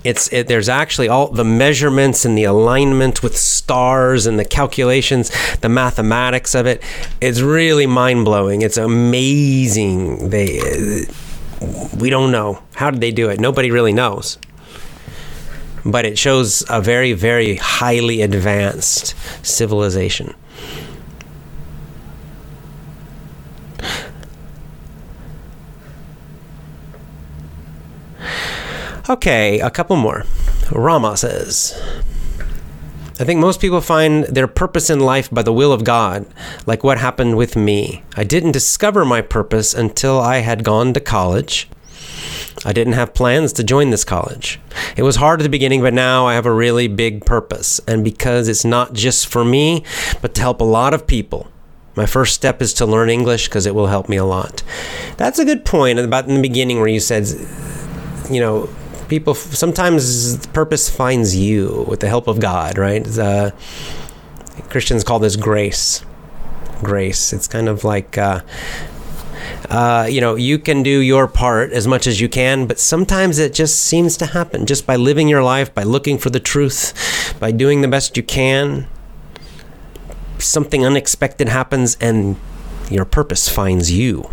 It's 0.04 0.32
it, 0.32 0.48
there's 0.48 0.70
actually 0.70 1.10
all 1.10 1.30
the 1.32 1.44
measurements 1.44 2.26
and 2.26 2.38
the 2.38 2.44
alignment 2.44 3.24
with 3.24 3.36
stars 3.36 4.28
and 4.28 4.38
the 4.38 4.46
calculations, 4.46 5.32
the 5.62 5.70
mathematics 5.70 6.54
of 6.54 6.68
it. 6.68 6.84
It's 7.22 7.42
really 7.42 7.88
mind 7.88 8.26
blowing. 8.26 8.62
It's 8.62 8.78
amazing. 8.78 10.30
They 10.30 11.06
we 11.98 12.10
don't 12.12 12.32
know 12.32 12.62
how 12.76 12.92
did 12.92 13.02
they 13.02 13.12
do 13.12 13.30
it. 13.30 13.40
Nobody 13.40 13.72
really 13.72 13.94
knows 13.94 14.38
but 15.86 16.04
it 16.04 16.18
shows 16.18 16.64
a 16.70 16.82
very, 16.82 17.14
very 17.14 17.58
highly 17.58 18.22
advanced 18.22 19.14
civilization. 19.46 20.34
Okay, 29.08 29.60
a 29.60 29.70
couple 29.70 29.96
more. 29.96 30.24
Rama 30.72 31.16
says, 31.16 31.80
I 33.20 33.24
think 33.24 33.40
most 33.40 33.62
people 33.62 33.80
find 33.80 34.24
their 34.24 34.48
purpose 34.48 34.90
in 34.90 35.00
life 35.00 35.30
by 35.30 35.44
the 35.44 35.54
will 35.54 35.72
of 35.72 35.84
God, 35.84 36.26
like 36.66 36.84
what 36.84 36.98
happened 36.98 37.38
with 37.38 37.56
me. 37.56 38.04
I 38.18 38.24
didn't 38.24 38.54
discover 38.54 39.06
my 39.06 39.22
purpose 39.22 39.76
until 39.76 40.20
I 40.20 40.38
had 40.40 40.64
gone 40.64 40.94
to 40.94 41.00
college 41.00 41.70
I 42.66 42.74
didn't 42.74 42.94
have 42.94 43.14
plans 43.14 43.54
to 43.54 43.64
join 43.64 43.92
this 43.92 44.04
college. 44.04 44.60
It 44.98 45.04
was 45.04 45.18
hard 45.18 45.40
at 45.40 45.44
the 45.44 45.50
beginning, 45.50 45.82
but 45.82 45.94
now 45.94 46.26
I 46.26 46.34
have 46.34 46.48
a 46.48 46.54
really 46.54 46.88
big 46.88 47.24
purpose. 47.24 47.80
And 47.88 48.04
because 48.04 48.48
it's 48.48 48.66
not 48.66 48.94
just 48.94 49.28
for 49.28 49.46
me, 49.46 49.86
but 50.20 50.34
to 50.36 50.42
help 50.42 50.60
a 50.60 50.66
lot 50.66 50.94
of 50.94 51.06
people. 51.06 51.48
My 51.96 52.08
first 52.08 52.34
step 52.34 52.62
is 52.62 52.74
to 52.74 52.86
learn 52.86 53.10
English 53.10 53.48
because 53.48 53.66
it 53.66 53.76
will 53.76 53.88
help 53.88 54.10
me 54.10 54.18
a 54.18 54.26
lot. 54.26 54.64
That's 55.16 55.40
a 55.40 55.46
good 55.46 55.64
point 55.64 56.00
about 56.00 56.28
in 56.28 56.36
the 56.36 56.42
beginning 56.42 56.80
where 56.80 56.90
you 56.90 57.00
said 57.00 57.28
you 58.30 58.40
know, 58.40 58.68
people 59.08 59.36
sometimes 59.36 60.46
purpose 60.48 60.90
finds 60.90 61.36
you 61.36 61.86
with 61.88 62.00
the 62.00 62.10
help 62.10 62.28
of 62.28 62.40
God, 62.40 62.78
right? 62.78 63.06
Christians 64.70 65.04
call 65.04 65.20
this 65.20 65.36
grace. 65.36 66.04
Grace. 66.82 67.32
It's 67.32 67.48
kind 67.48 67.70
of 67.70 67.84
like. 67.84 68.18
Uh, 68.18 68.42
uh, 69.70 70.08
you 70.10 70.22
know, 70.22 70.36
you 70.36 70.60
can 70.60 70.84
do 70.84 71.00
your 71.00 71.28
part 71.28 71.72
as 71.72 71.88
much 71.88 72.08
as 72.08 72.20
you 72.22 72.30
can, 72.30 72.68
but 72.68 72.80
sometimes 72.80 73.40
it 73.40 73.54
just 73.54 73.80
seems 73.80 74.18
to 74.18 74.28
happen 74.28 74.66
just 74.66 74.86
by 74.86 74.96
living 74.96 75.28
your 75.28 75.44
life, 75.44 75.74
by 75.74 75.84
looking 75.84 76.18
for 76.18 76.30
the 76.30 76.40
truth, 76.40 77.36
by 77.40 77.52
doing 77.52 77.82
the 77.82 77.88
best 77.88 78.18
you 78.18 78.24
can. 78.24 78.88
Something 80.38 80.86
unexpected 80.86 81.50
happens 81.50 81.98
and 82.00 82.36
your 82.90 83.06
purpose 83.06 83.50
finds 83.50 83.92
you. 83.92 84.30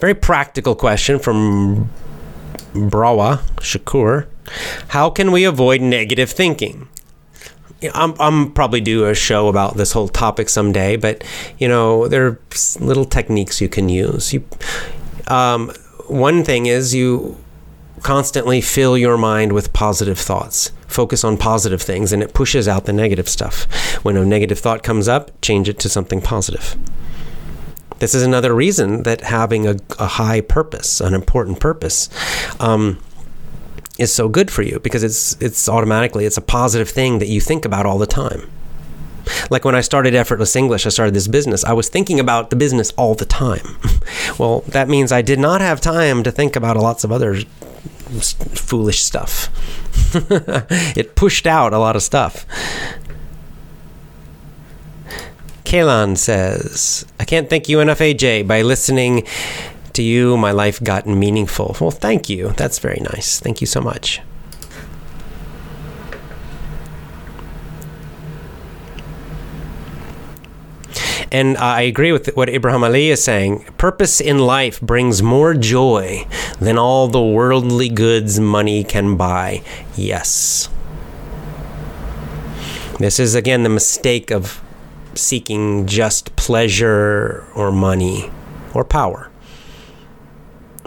Very 0.00 0.14
practical 0.14 0.74
question 0.74 1.20
from 1.20 1.88
Brawa 2.72 3.38
Shakur. 3.56 4.26
How 4.88 5.10
can 5.10 5.32
we 5.32 5.44
avoid 5.44 5.80
negative 5.80 6.30
thinking? 6.30 6.88
I'm, 7.94 8.14
I'm 8.20 8.52
probably 8.52 8.80
do 8.80 9.06
a 9.06 9.14
show 9.14 9.48
about 9.48 9.76
this 9.76 9.92
whole 9.92 10.08
topic 10.08 10.48
someday, 10.48 10.96
but 10.96 11.24
you 11.58 11.68
know 11.68 12.06
there 12.08 12.26
are 12.26 12.40
little 12.78 13.04
techniques 13.04 13.60
you 13.60 13.68
can 13.68 13.88
use. 13.88 14.32
You, 14.32 14.44
um, 15.26 15.70
one 16.06 16.44
thing 16.44 16.66
is 16.66 16.94
you 16.94 17.36
constantly 18.02 18.60
fill 18.60 18.98
your 18.98 19.16
mind 19.16 19.52
with 19.52 19.72
positive 19.72 20.18
thoughts. 20.18 20.70
Focus 20.86 21.24
on 21.24 21.38
positive 21.38 21.80
things, 21.80 22.12
and 22.12 22.22
it 22.22 22.34
pushes 22.34 22.68
out 22.68 22.84
the 22.84 22.92
negative 22.92 23.28
stuff. 23.28 23.64
When 24.04 24.16
a 24.16 24.24
negative 24.24 24.58
thought 24.58 24.82
comes 24.82 25.08
up, 25.08 25.30
change 25.40 25.68
it 25.68 25.78
to 25.80 25.88
something 25.88 26.20
positive. 26.20 26.76
This 28.02 28.16
is 28.16 28.24
another 28.24 28.52
reason 28.52 29.04
that 29.04 29.20
having 29.20 29.68
a, 29.68 29.76
a 29.96 30.08
high 30.08 30.40
purpose, 30.40 31.00
an 31.00 31.14
important 31.14 31.60
purpose, 31.60 32.08
um, 32.58 32.98
is 33.96 34.12
so 34.12 34.28
good 34.28 34.50
for 34.50 34.62
you 34.62 34.80
because 34.80 35.04
it's 35.04 35.40
it's 35.40 35.68
automatically 35.68 36.24
it's 36.24 36.36
a 36.36 36.40
positive 36.40 36.88
thing 36.88 37.20
that 37.20 37.28
you 37.28 37.40
think 37.40 37.64
about 37.64 37.86
all 37.86 37.98
the 37.98 38.08
time. 38.08 38.50
Like 39.50 39.64
when 39.64 39.76
I 39.76 39.82
started 39.82 40.16
Effortless 40.16 40.56
English, 40.56 40.84
I 40.84 40.88
started 40.88 41.14
this 41.14 41.28
business. 41.28 41.62
I 41.62 41.74
was 41.74 41.88
thinking 41.88 42.18
about 42.18 42.50
the 42.50 42.56
business 42.56 42.90
all 42.96 43.14
the 43.14 43.24
time. 43.24 43.78
well, 44.36 44.64
that 44.66 44.88
means 44.88 45.12
I 45.12 45.22
did 45.22 45.38
not 45.38 45.60
have 45.60 45.80
time 45.80 46.24
to 46.24 46.32
think 46.32 46.56
about 46.56 46.76
lots 46.76 47.04
of 47.04 47.12
other 47.12 47.36
foolish 48.56 49.00
stuff. 49.00 49.48
it 50.96 51.14
pushed 51.14 51.46
out 51.46 51.72
a 51.72 51.78
lot 51.78 51.94
of 51.94 52.02
stuff. 52.02 52.46
Kalan 55.72 56.18
says, 56.18 57.06
I 57.18 57.24
can't 57.24 57.48
thank 57.48 57.66
you 57.66 57.80
enough, 57.80 58.00
AJ. 58.00 58.46
By 58.46 58.60
listening 58.60 59.26
to 59.94 60.02
you, 60.02 60.36
my 60.36 60.50
life 60.52 60.84
got 60.84 61.06
meaningful. 61.06 61.74
Well, 61.80 61.90
thank 61.90 62.28
you. 62.28 62.50
That's 62.58 62.78
very 62.78 63.00
nice. 63.00 63.40
Thank 63.40 63.62
you 63.62 63.66
so 63.66 63.80
much. 63.80 64.20
And 71.32 71.56
uh, 71.56 71.60
I 71.60 71.80
agree 71.80 72.12
with 72.12 72.36
what 72.36 72.50
Ibrahim 72.50 72.84
Ali 72.84 73.08
is 73.08 73.24
saying. 73.24 73.64
Purpose 73.78 74.20
in 74.20 74.40
life 74.40 74.78
brings 74.82 75.22
more 75.22 75.54
joy 75.54 76.26
than 76.60 76.76
all 76.76 77.08
the 77.08 77.22
worldly 77.22 77.88
goods 77.88 78.38
money 78.38 78.84
can 78.84 79.16
buy. 79.16 79.62
Yes. 79.96 80.68
This 82.98 83.18
is 83.18 83.34
again 83.34 83.62
the 83.62 83.70
mistake 83.70 84.30
of 84.30 84.61
seeking 85.14 85.86
just 85.86 86.34
pleasure 86.36 87.46
or 87.54 87.70
money 87.72 88.30
or 88.74 88.84
power. 88.84 89.30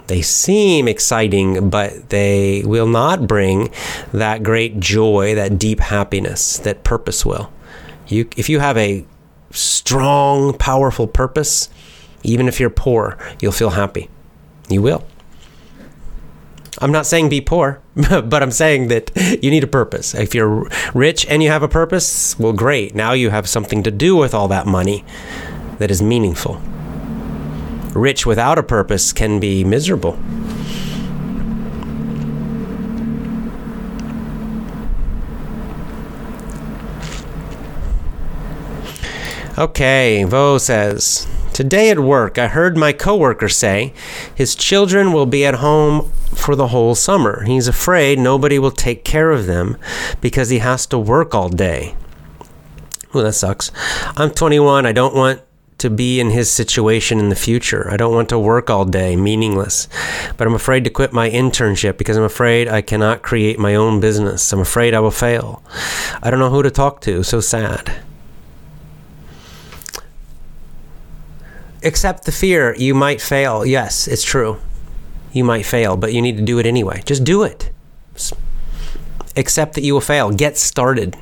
They 0.06 0.22
seem 0.22 0.86
exciting, 0.86 1.68
but 1.68 2.10
they 2.10 2.62
will 2.64 2.86
not 2.86 3.26
bring 3.26 3.70
that 4.12 4.42
great 4.42 4.78
joy, 4.78 5.34
that 5.34 5.58
deep 5.58 5.80
happiness 5.80 6.58
that 6.58 6.84
purpose 6.84 7.26
will. 7.26 7.52
You, 8.06 8.28
if 8.36 8.48
you 8.48 8.60
have 8.60 8.76
a 8.76 9.04
strong, 9.50 10.56
powerful 10.56 11.08
purpose, 11.08 11.68
even 12.22 12.46
if 12.46 12.60
you're 12.60 12.70
poor, 12.70 13.18
you'll 13.40 13.52
feel 13.52 13.70
happy. 13.70 14.08
You 14.68 14.82
will. 14.82 15.04
I'm 16.78 16.92
not 16.92 17.06
saying 17.06 17.28
be 17.28 17.40
poor, 17.40 17.80
but 18.10 18.42
I'm 18.42 18.50
saying 18.50 18.88
that 18.88 19.10
you 19.42 19.50
need 19.50 19.64
a 19.64 19.66
purpose. 19.66 20.14
If 20.14 20.34
you're 20.34 20.68
rich 20.92 21.24
and 21.26 21.42
you 21.42 21.48
have 21.48 21.62
a 21.62 21.68
purpose, 21.68 22.38
well, 22.38 22.52
great. 22.52 22.94
Now 22.94 23.12
you 23.12 23.30
have 23.30 23.48
something 23.48 23.82
to 23.84 23.90
do 23.90 24.14
with 24.14 24.34
all 24.34 24.48
that 24.48 24.66
money 24.66 25.02
that 25.78 25.90
is 25.90 26.02
meaningful. 26.02 26.60
Rich 27.94 28.26
without 28.26 28.58
a 28.58 28.62
purpose 28.62 29.14
can 29.14 29.40
be 29.40 29.64
miserable. 29.64 30.18
Okay, 39.56 40.22
Vo 40.24 40.58
says, 40.58 41.26
Today 41.56 41.88
at 41.88 41.98
work, 41.98 42.36
I 42.36 42.48
heard 42.48 42.76
my 42.76 42.92
coworker 42.92 43.48
say 43.48 43.94
his 44.34 44.54
children 44.54 45.14
will 45.14 45.24
be 45.24 45.46
at 45.46 45.54
home 45.54 46.12
for 46.34 46.54
the 46.54 46.66
whole 46.68 46.94
summer. 46.94 47.44
He's 47.44 47.66
afraid 47.66 48.18
nobody 48.18 48.58
will 48.58 48.70
take 48.70 49.04
care 49.04 49.30
of 49.30 49.46
them 49.46 49.78
because 50.20 50.50
he 50.50 50.58
has 50.58 50.84
to 50.88 50.98
work 50.98 51.34
all 51.34 51.48
day. 51.48 51.94
Well, 53.14 53.24
that 53.24 53.32
sucks. 53.32 53.72
I'm 54.18 54.32
21. 54.32 54.84
I 54.84 54.92
don't 54.92 55.14
want 55.14 55.40
to 55.78 55.88
be 55.88 56.20
in 56.20 56.28
his 56.28 56.50
situation 56.50 57.18
in 57.18 57.30
the 57.30 57.34
future. 57.34 57.90
I 57.90 57.96
don't 57.96 58.12
want 58.12 58.28
to 58.28 58.38
work 58.38 58.68
all 58.68 58.84
day, 58.84 59.16
meaningless. 59.16 59.88
But 60.36 60.46
I'm 60.46 60.54
afraid 60.54 60.84
to 60.84 60.90
quit 60.90 61.14
my 61.14 61.30
internship 61.30 61.96
because 61.96 62.18
I'm 62.18 62.22
afraid 62.22 62.68
I 62.68 62.82
cannot 62.82 63.22
create 63.22 63.58
my 63.58 63.76
own 63.76 63.98
business. 63.98 64.52
I'm 64.52 64.60
afraid 64.60 64.92
I 64.92 65.00
will 65.00 65.10
fail. 65.10 65.62
I 66.22 66.30
don't 66.30 66.38
know 66.38 66.50
who 66.50 66.62
to 66.62 66.70
talk 66.70 67.00
to. 67.00 67.22
So 67.22 67.40
sad. 67.40 68.02
Accept 71.86 72.24
the 72.24 72.32
fear. 72.32 72.74
You 72.76 72.94
might 72.94 73.20
fail. 73.20 73.64
Yes, 73.64 74.08
it's 74.08 74.22
true. 74.22 74.58
You 75.32 75.44
might 75.44 75.64
fail, 75.64 75.96
but 75.96 76.12
you 76.12 76.20
need 76.20 76.36
to 76.36 76.42
do 76.42 76.58
it 76.58 76.66
anyway. 76.66 77.02
Just 77.04 77.24
do 77.24 77.42
it. 77.42 77.70
Accept 79.36 79.74
that 79.74 79.82
you 79.82 79.94
will 79.94 80.00
fail. 80.00 80.30
Get 80.30 80.56
started. 80.56 81.16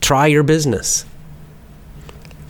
Try 0.00 0.26
your 0.26 0.42
business. 0.42 1.06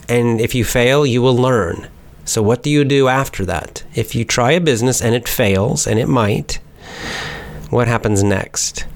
And 0.09 0.41
if 0.41 0.55
you 0.55 0.65
fail, 0.65 1.07
you 1.07 1.23
will 1.23 1.37
learn. 1.37 1.89
So, 2.25 2.43
what 2.43 2.63
do 2.63 2.71
you 2.71 2.85
do 2.85 3.09
after 3.09 3.45
that? 3.47 3.85
If 3.95 4.15
you 4.15 4.25
try 4.25 4.53
a 4.53 4.61
business 4.61 5.03
and 5.03 5.15
it 5.15 5.29
fails, 5.29 5.87
and 5.87 5.99
it 5.99 6.09
might, 6.09 6.59
what 7.71 7.87
happens 7.87 8.23
next? 8.23 8.87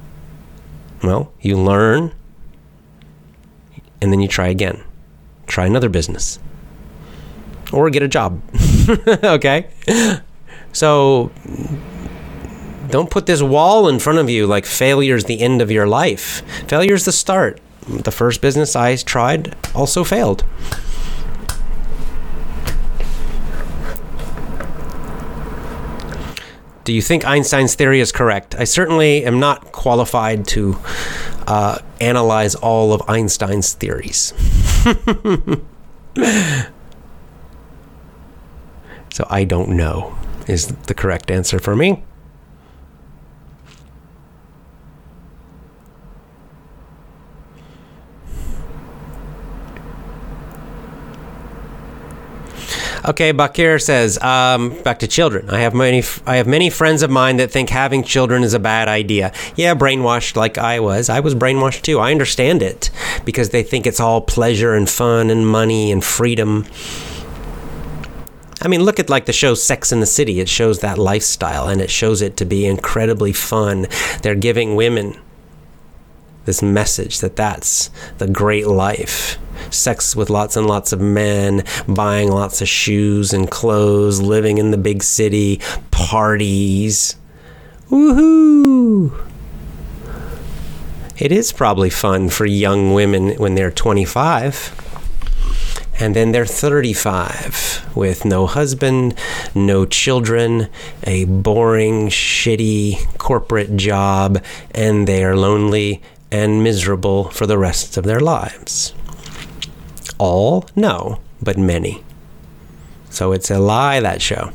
Well, 1.03 1.33
you 1.41 1.59
learn 1.59 2.13
and 4.01 4.13
then 4.13 4.21
you 4.21 4.29
try 4.29 4.49
again. 4.49 4.83
Try 5.47 5.67
another 5.67 5.89
business 5.89 6.39
or 7.73 7.91
get 7.91 8.03
a 8.03 8.09
job. 8.09 8.43
okay? 9.25 9.69
So 10.73 11.31
don't 12.89 13.11
put 13.11 13.27
this 13.27 13.43
wall 13.43 13.89
in 13.89 13.99
front 13.99 14.19
of 14.19 14.31
you 14.31 14.47
like 14.47 14.65
failure 14.65 15.17
is 15.17 15.25
the 15.25 15.41
end 15.41 15.61
of 15.61 15.71
your 15.71 15.87
life. 15.87 16.43
Failure 16.69 16.95
is 16.95 17.05
the 17.05 17.13
start. 17.13 17.61
The 17.87 18.11
first 18.11 18.41
business 18.41 18.77
I 18.77 18.97
tried 18.97 19.57
also 19.75 20.05
failed. 20.05 20.45
Do 26.85 26.95
you 26.95 27.03
think 27.03 27.27
Einstein's 27.27 27.75
theory 27.75 28.01
is 28.01 28.13
correct? 28.13 28.55
I 28.55 28.65
certainly 28.65 29.27
am 29.27 29.39
not 29.39 29.73
qualified 29.73 30.47
to 30.49 30.79
uh, 31.47 31.81
analyze 32.01 32.55
all 32.55 32.95
of 32.95 33.03
Einstein's 33.07 33.75
theories. 33.75 34.33
So 39.19 39.27
I 39.29 39.43
don't 39.43 39.71
know 39.71 40.17
is 40.47 40.69
the 40.69 40.95
correct 40.95 41.29
answer 41.29 41.59
for 41.59 41.75
me. 41.75 42.05
Okay, 53.05 53.33
Bakir 53.33 53.81
says, 53.83 54.23
um, 54.23 54.81
back 54.85 55.01
to 55.01 55.09
children. 55.09 55.51
I 55.51 55.59
have 55.63 55.75
many, 55.75 56.05
I 56.25 56.37
have 56.37 56.47
many 56.47 56.71
friends 56.71 57.03
of 57.03 57.11
mine 57.11 57.39
that 57.39 57.51
think 57.51 57.71
having 57.71 58.05
children 58.05 58.45
is 58.45 58.55
a 58.55 58.61
bad 58.61 58.87
idea. 58.87 59.33
Yeah, 59.57 59.75
brainwashed 59.75 60.37
like 60.37 60.59
I 60.59 60.79
was. 60.79 61.09
I 61.09 61.19
was 61.19 61.35
brainwashed 61.35 61.83
too. 61.83 61.99
I 61.99 62.13
understand 62.13 62.63
it 62.63 62.91
because 63.25 63.51
they 63.51 63.65
think 63.65 63.85
it's 63.85 63.99
all 63.99 64.21
pleasure 64.21 64.75
and 64.75 64.89
fun 64.89 65.29
and 65.29 65.45
money 65.45 65.91
and 65.91 66.05
freedom. 66.05 66.67
I 68.61 68.69
mean, 68.69 68.83
look 68.83 68.99
at 68.99 69.09
like 69.09 69.27
the 69.27 69.33
show 69.33 69.55
Sex 69.55 69.93
in 69.93 70.01
the 70.01 70.07
City. 70.07 70.41
It 70.41 70.49
shows 70.49 70.81
that 70.81 70.99
lifestyle 70.99 71.69
and 71.69 71.81
it 71.81 71.91
shows 71.91 72.23
it 72.23 72.37
to 72.39 72.45
be 72.45 72.67
incredibly 72.67 73.33
fun. 73.33 73.87
They're 74.23 74.35
giving 74.35 74.75
women 74.75 75.17
this 76.45 76.63
message 76.63 77.21
that 77.21 77.37
that's 77.37 77.91
the 78.17 78.27
great 78.27 78.67
life. 78.67 79.39
Sex 79.71 80.17
with 80.17 80.31
lots 80.31 80.57
and 80.57 80.67
lots 80.67 80.93
of 80.93 81.01
men, 81.01 81.63
buying 81.87 82.31
lots 82.31 82.61
of 82.63 82.69
shoes 82.69 83.33
and 83.33 83.51
clothes, 83.51 84.21
living 84.21 84.59
in 84.59 84.71
the 84.71 84.79
big 84.79 85.03
city, 85.03 85.61
parties. 85.91 87.17
Woohoo! 87.91 89.27
It 91.19 91.33
is 91.33 91.53
probably 91.53 91.91
fun 91.91 92.29
for 92.29 92.47
young 92.47 92.95
women 92.95 93.31
when 93.37 93.55
they're 93.55 93.71
25 93.71 94.88
and 95.99 96.15
then 96.15 96.33
they're 96.33 96.47
35 96.47 97.91
with 97.95 98.25
no 98.25 98.47
husband, 98.47 99.19
no 99.55 99.85
children, 99.85 100.69
a 101.05 101.25
boring, 101.25 102.09
shitty 102.09 103.19
corporate 103.19 103.77
job, 103.77 104.43
and 104.71 105.09
they 105.09 105.25
are 105.25 105.37
lonely 105.37 106.01
and 106.31 106.63
miserable 106.63 107.25
for 107.31 107.47
the 107.47 107.59
rest 107.59 107.97
of 107.97 108.05
their 108.05 108.21
lives. 108.21 108.95
All? 110.19 110.69
No, 110.77 111.21
but 111.43 111.59
many. 111.59 112.05
So 113.11 113.33
it's 113.33 113.51
a 113.51 113.59
lie, 113.59 114.01
that 114.01 114.23
show. 114.23 114.53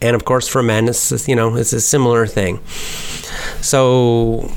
And 0.00 0.14
of 0.14 0.24
course, 0.24 0.48
for 0.48 0.62
men, 0.62 0.88
it's, 0.88 1.28
you 1.28 1.34
know, 1.34 1.56
it's 1.56 1.72
a 1.72 1.80
similar 1.80 2.26
thing. 2.26 2.60
So 3.60 4.50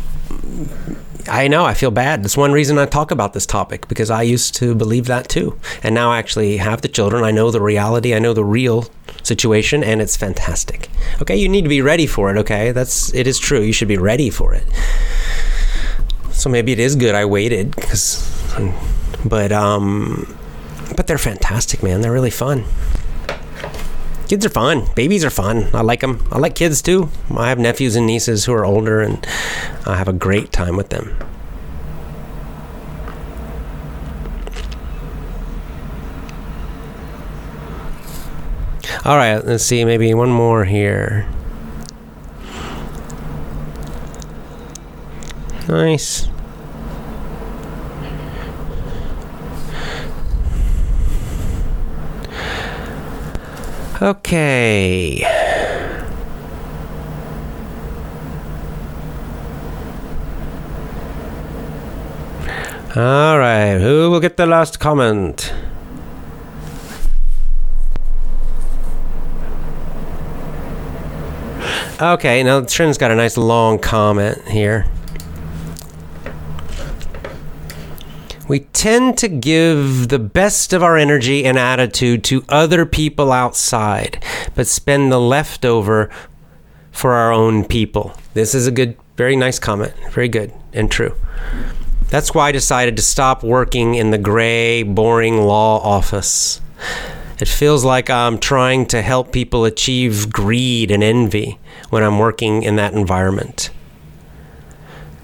I 1.29 1.47
know 1.47 1.65
I 1.65 1.73
feel 1.73 1.91
bad. 1.91 2.23
That's 2.23 2.37
one 2.37 2.51
reason 2.51 2.77
I 2.77 2.85
talk 2.85 3.11
about 3.11 3.33
this 3.33 3.45
topic 3.45 3.87
because 3.87 4.09
I 4.09 4.21
used 4.21 4.55
to 4.55 4.75
believe 4.75 5.05
that 5.07 5.29
too. 5.29 5.59
And 5.83 5.93
now 5.93 6.11
I 6.11 6.19
actually 6.19 6.57
have 6.57 6.81
the 6.81 6.87
children. 6.87 7.23
I 7.23 7.31
know 7.31 7.51
the 7.51 7.61
reality. 7.61 8.13
I 8.15 8.19
know 8.19 8.33
the 8.33 8.45
real 8.45 8.85
situation 9.23 9.83
and 9.83 10.01
it's 10.01 10.15
fantastic. 10.15 10.89
Okay, 11.21 11.35
you 11.35 11.49
need 11.49 11.63
to 11.63 11.69
be 11.69 11.81
ready 11.81 12.07
for 12.07 12.29
it, 12.33 12.37
okay? 12.37 12.71
That's 12.71 13.13
it 13.13 13.27
is 13.27 13.39
true. 13.39 13.61
You 13.61 13.73
should 13.73 13.87
be 13.87 13.97
ready 13.97 14.29
for 14.29 14.53
it. 14.53 14.65
So 16.31 16.49
maybe 16.49 16.71
it 16.71 16.79
is 16.79 16.95
good 16.95 17.15
I 17.15 17.25
waited 17.25 17.75
cuz 17.75 18.23
but 19.25 19.51
um 19.51 20.37
but 20.95 21.07
they're 21.07 21.17
fantastic, 21.17 21.83
man. 21.83 22.01
They're 22.01 22.11
really 22.11 22.31
fun. 22.31 22.63
Kids 24.27 24.45
are 24.45 24.49
fun. 24.49 24.85
Babies 24.93 25.23
are 25.23 25.29
fun. 25.29 25.69
I 25.73 25.81
like 25.81 26.01
them. 26.01 26.27
I 26.31 26.37
like 26.37 26.53
kids 26.53 26.81
too. 26.81 27.09
I 27.35 27.47
have 27.47 27.59
nephews 27.59 27.95
and 27.95 28.05
nieces 28.05 28.43
who 28.43 28.53
are 28.53 28.65
older, 28.65 29.01
and 29.01 29.25
I 29.85 29.95
have 29.95 30.09
a 30.09 30.13
great 30.13 30.51
time 30.51 30.75
with 30.75 30.89
them. 30.89 31.17
All 39.05 39.15
right, 39.15 39.37
let's 39.37 39.63
see. 39.63 39.85
Maybe 39.85 40.13
one 40.13 40.29
more 40.29 40.65
here. 40.65 41.29
Nice. 45.69 46.27
Okay. 53.99 55.25
All 62.95 63.37
right, 63.39 63.79
who 63.79 64.11
will 64.11 64.19
get 64.19 64.37
the 64.37 64.45
last 64.45 64.79
comment? 64.79 65.53
Okay, 71.99 72.43
now 72.43 72.61
Trin's 72.61 72.99
got 72.99 73.09
a 73.09 73.15
nice 73.15 73.37
long 73.37 73.79
comment 73.79 74.47
here. 74.47 74.85
We 78.47 78.61
tend 78.61 79.17
to 79.17 79.27
give 79.27 80.07
the 80.07 80.19
best 80.19 80.71
of 80.71 80.81
our 80.81 80.97
energy 80.97 81.45
and 81.45 81.57
attitude 81.57 82.23
to 82.25 82.45
other 82.47 82.85
people 82.85 83.31
outside, 83.31 84.23
but 84.55 84.67
spend 84.67 85.11
the 85.11 85.19
leftover 85.19 86.09
for 86.91 87.13
our 87.13 87.31
own 87.31 87.65
people. 87.65 88.13
This 88.33 88.55
is 88.55 88.65
a 88.65 88.71
good, 88.71 88.97
very 89.17 89.35
nice 89.35 89.59
comment. 89.59 89.93
Very 90.11 90.29
good 90.29 90.53
and 90.71 90.89
true. 90.89 91.15
That's 92.09 92.33
why 92.33 92.47
I 92.47 92.51
decided 92.53 92.95
to 92.95 93.03
stop 93.03 93.43
working 93.43 93.95
in 93.95 94.11
the 94.11 94.17
gray, 94.17 94.83
boring 94.83 95.41
law 95.41 95.79
office. 95.79 96.61
It 97.39 97.49
feels 97.49 97.83
like 97.83 98.09
I'm 98.09 98.39
trying 98.39 98.85
to 98.87 99.01
help 99.01 99.33
people 99.33 99.65
achieve 99.65 100.31
greed 100.31 100.89
and 100.89 101.03
envy 101.03 101.59
when 101.89 102.03
I'm 102.03 102.17
working 102.17 102.63
in 102.63 102.77
that 102.77 102.93
environment. 102.93 103.69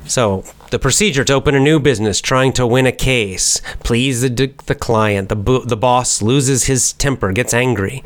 So, 0.05 0.43
the 0.73 0.79
procedure 0.79 1.23
to 1.23 1.33
open 1.33 1.53
a 1.53 1.59
new 1.59 1.79
business, 1.79 2.19
trying 2.19 2.51
to 2.51 2.65
win 2.65 2.87
a 2.87 2.91
case, 2.91 3.61
please 3.83 4.21
the, 4.21 4.51
the 4.65 4.73
client, 4.73 5.29
the, 5.29 5.61
the 5.63 5.77
boss 5.77 6.19
loses 6.19 6.63
his 6.63 6.93
temper, 6.93 7.31
gets 7.31 7.53
angry. 7.53 8.03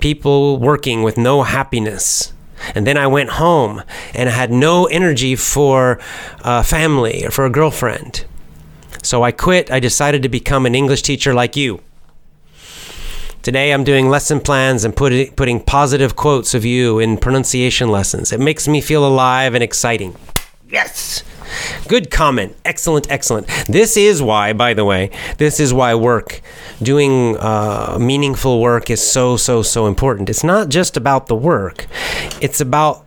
People 0.00 0.58
working 0.58 1.04
with 1.04 1.16
no 1.16 1.44
happiness. 1.44 2.32
And 2.74 2.88
then 2.88 2.96
I 2.96 3.06
went 3.06 3.30
home 3.30 3.84
and 4.16 4.28
I 4.28 4.32
had 4.32 4.50
no 4.50 4.86
energy 4.86 5.36
for 5.36 6.00
a 6.40 6.64
family 6.64 7.24
or 7.24 7.30
for 7.30 7.46
a 7.46 7.50
girlfriend. 7.50 8.24
So 9.04 9.22
I 9.22 9.30
quit. 9.30 9.70
I 9.70 9.78
decided 9.78 10.24
to 10.24 10.28
become 10.28 10.66
an 10.66 10.74
English 10.74 11.02
teacher 11.02 11.32
like 11.32 11.54
you. 11.54 11.82
Today 13.42 13.72
I'm 13.72 13.84
doing 13.84 14.08
lesson 14.08 14.40
plans 14.40 14.84
and 14.84 14.96
put, 14.96 15.36
putting 15.36 15.60
positive 15.60 16.16
quotes 16.16 16.52
of 16.52 16.64
you 16.64 16.98
in 16.98 17.16
pronunciation 17.16 17.88
lessons. 17.90 18.32
It 18.32 18.40
makes 18.40 18.66
me 18.66 18.80
feel 18.80 19.06
alive 19.06 19.54
and 19.54 19.62
exciting. 19.62 20.16
Yes! 20.68 21.22
Good 21.88 22.10
comment. 22.10 22.56
Excellent, 22.64 23.10
excellent. 23.10 23.46
This 23.68 23.96
is 23.96 24.22
why, 24.22 24.52
by 24.52 24.74
the 24.74 24.84
way, 24.84 25.10
this 25.38 25.60
is 25.60 25.72
why 25.72 25.94
work, 25.94 26.40
doing 26.82 27.36
uh, 27.38 27.98
meaningful 28.00 28.60
work 28.60 28.90
is 28.90 29.00
so, 29.00 29.36
so, 29.36 29.62
so 29.62 29.86
important. 29.86 30.30
It's 30.30 30.44
not 30.44 30.68
just 30.68 30.96
about 30.96 31.26
the 31.26 31.36
work, 31.36 31.86
it's 32.40 32.60
about 32.60 33.04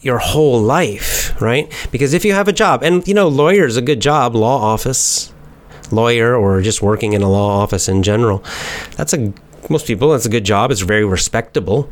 your 0.00 0.18
whole 0.18 0.60
life, 0.60 1.40
right? 1.40 1.72
Because 1.90 2.14
if 2.14 2.24
you 2.24 2.32
have 2.32 2.48
a 2.48 2.52
job, 2.52 2.82
and 2.82 3.06
you 3.08 3.14
know, 3.14 3.28
lawyer 3.28 3.66
is 3.66 3.76
a 3.76 3.82
good 3.82 4.00
job, 4.00 4.34
law 4.34 4.58
office, 4.62 5.32
lawyer, 5.90 6.36
or 6.36 6.62
just 6.62 6.82
working 6.82 7.14
in 7.14 7.22
a 7.22 7.28
law 7.28 7.62
office 7.62 7.88
in 7.88 8.02
general, 8.02 8.44
that's 8.96 9.12
a 9.12 9.32
most 9.68 9.86
people 9.86 10.12
that's 10.12 10.26
a 10.26 10.30
good 10.30 10.44
job. 10.44 10.70
It's 10.70 10.80
very 10.80 11.04
respectable. 11.04 11.90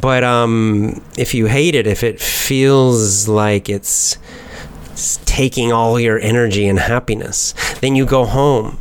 But 0.00 0.24
um, 0.24 1.02
if 1.16 1.34
you 1.34 1.46
hate 1.46 1.74
it, 1.74 1.86
if 1.86 2.02
it 2.02 2.20
feels 2.20 3.28
like 3.28 3.68
it's 3.68 4.18
taking 5.24 5.72
all 5.72 6.00
your 6.00 6.18
energy 6.18 6.66
and 6.66 6.78
happiness. 6.78 7.54
Then 7.80 7.94
you 7.94 8.06
go 8.06 8.24
home 8.24 8.78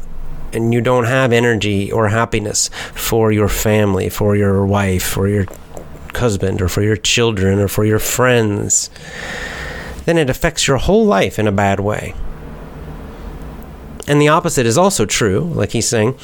and 0.54 0.74
you 0.74 0.82
don't 0.82 1.06
have 1.06 1.34
energy 1.34 1.92
or 1.92 2.08
happiness 2.10 2.70
for 2.94 3.32
your 3.32 3.50
family, 3.50 4.10
for 4.10 4.36
your 4.36 4.66
wife, 4.66 5.04
for 5.04 5.28
your 5.28 5.46
husband, 6.16 6.62
or 6.62 6.70
for 6.70 6.82
your 6.82 6.96
children, 6.96 7.60
or 7.60 7.68
for 7.68 7.84
your 7.84 8.00
friends. 8.00 8.90
Then 10.06 10.18
it 10.18 10.30
affects 10.30 10.68
your 10.68 10.78
whole 10.78 11.06
life 11.06 11.38
in 11.38 11.48
a 11.48 11.52
bad 11.52 11.80
way. 11.80 12.14
And 14.08 14.22
the 14.22 14.30
opposite 14.30 14.66
is 14.66 14.78
also 14.78 15.06
true, 15.06 15.40
like 15.42 15.72
he's 15.72 15.88
saying 15.88 16.18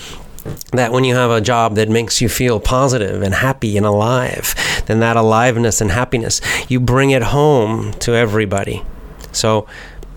that 0.72 0.92
when 0.92 1.04
you 1.04 1.16
have 1.16 1.32
a 1.32 1.42
job 1.42 1.76
that 1.76 1.90
makes 1.90 2.22
you 2.22 2.30
feel 2.30 2.60
positive 2.60 3.22
and 3.22 3.34
happy 3.34 3.76
and 3.78 3.86
alive, 3.86 4.56
then 4.86 5.00
that 5.00 5.18
aliveness 5.18 5.82
and 5.82 5.92
happiness, 5.92 6.42
you 6.70 6.80
bring 6.80 7.12
it 7.12 7.24
home 7.24 7.94
to 7.94 8.14
everybody. 8.14 8.84
So 9.32 9.68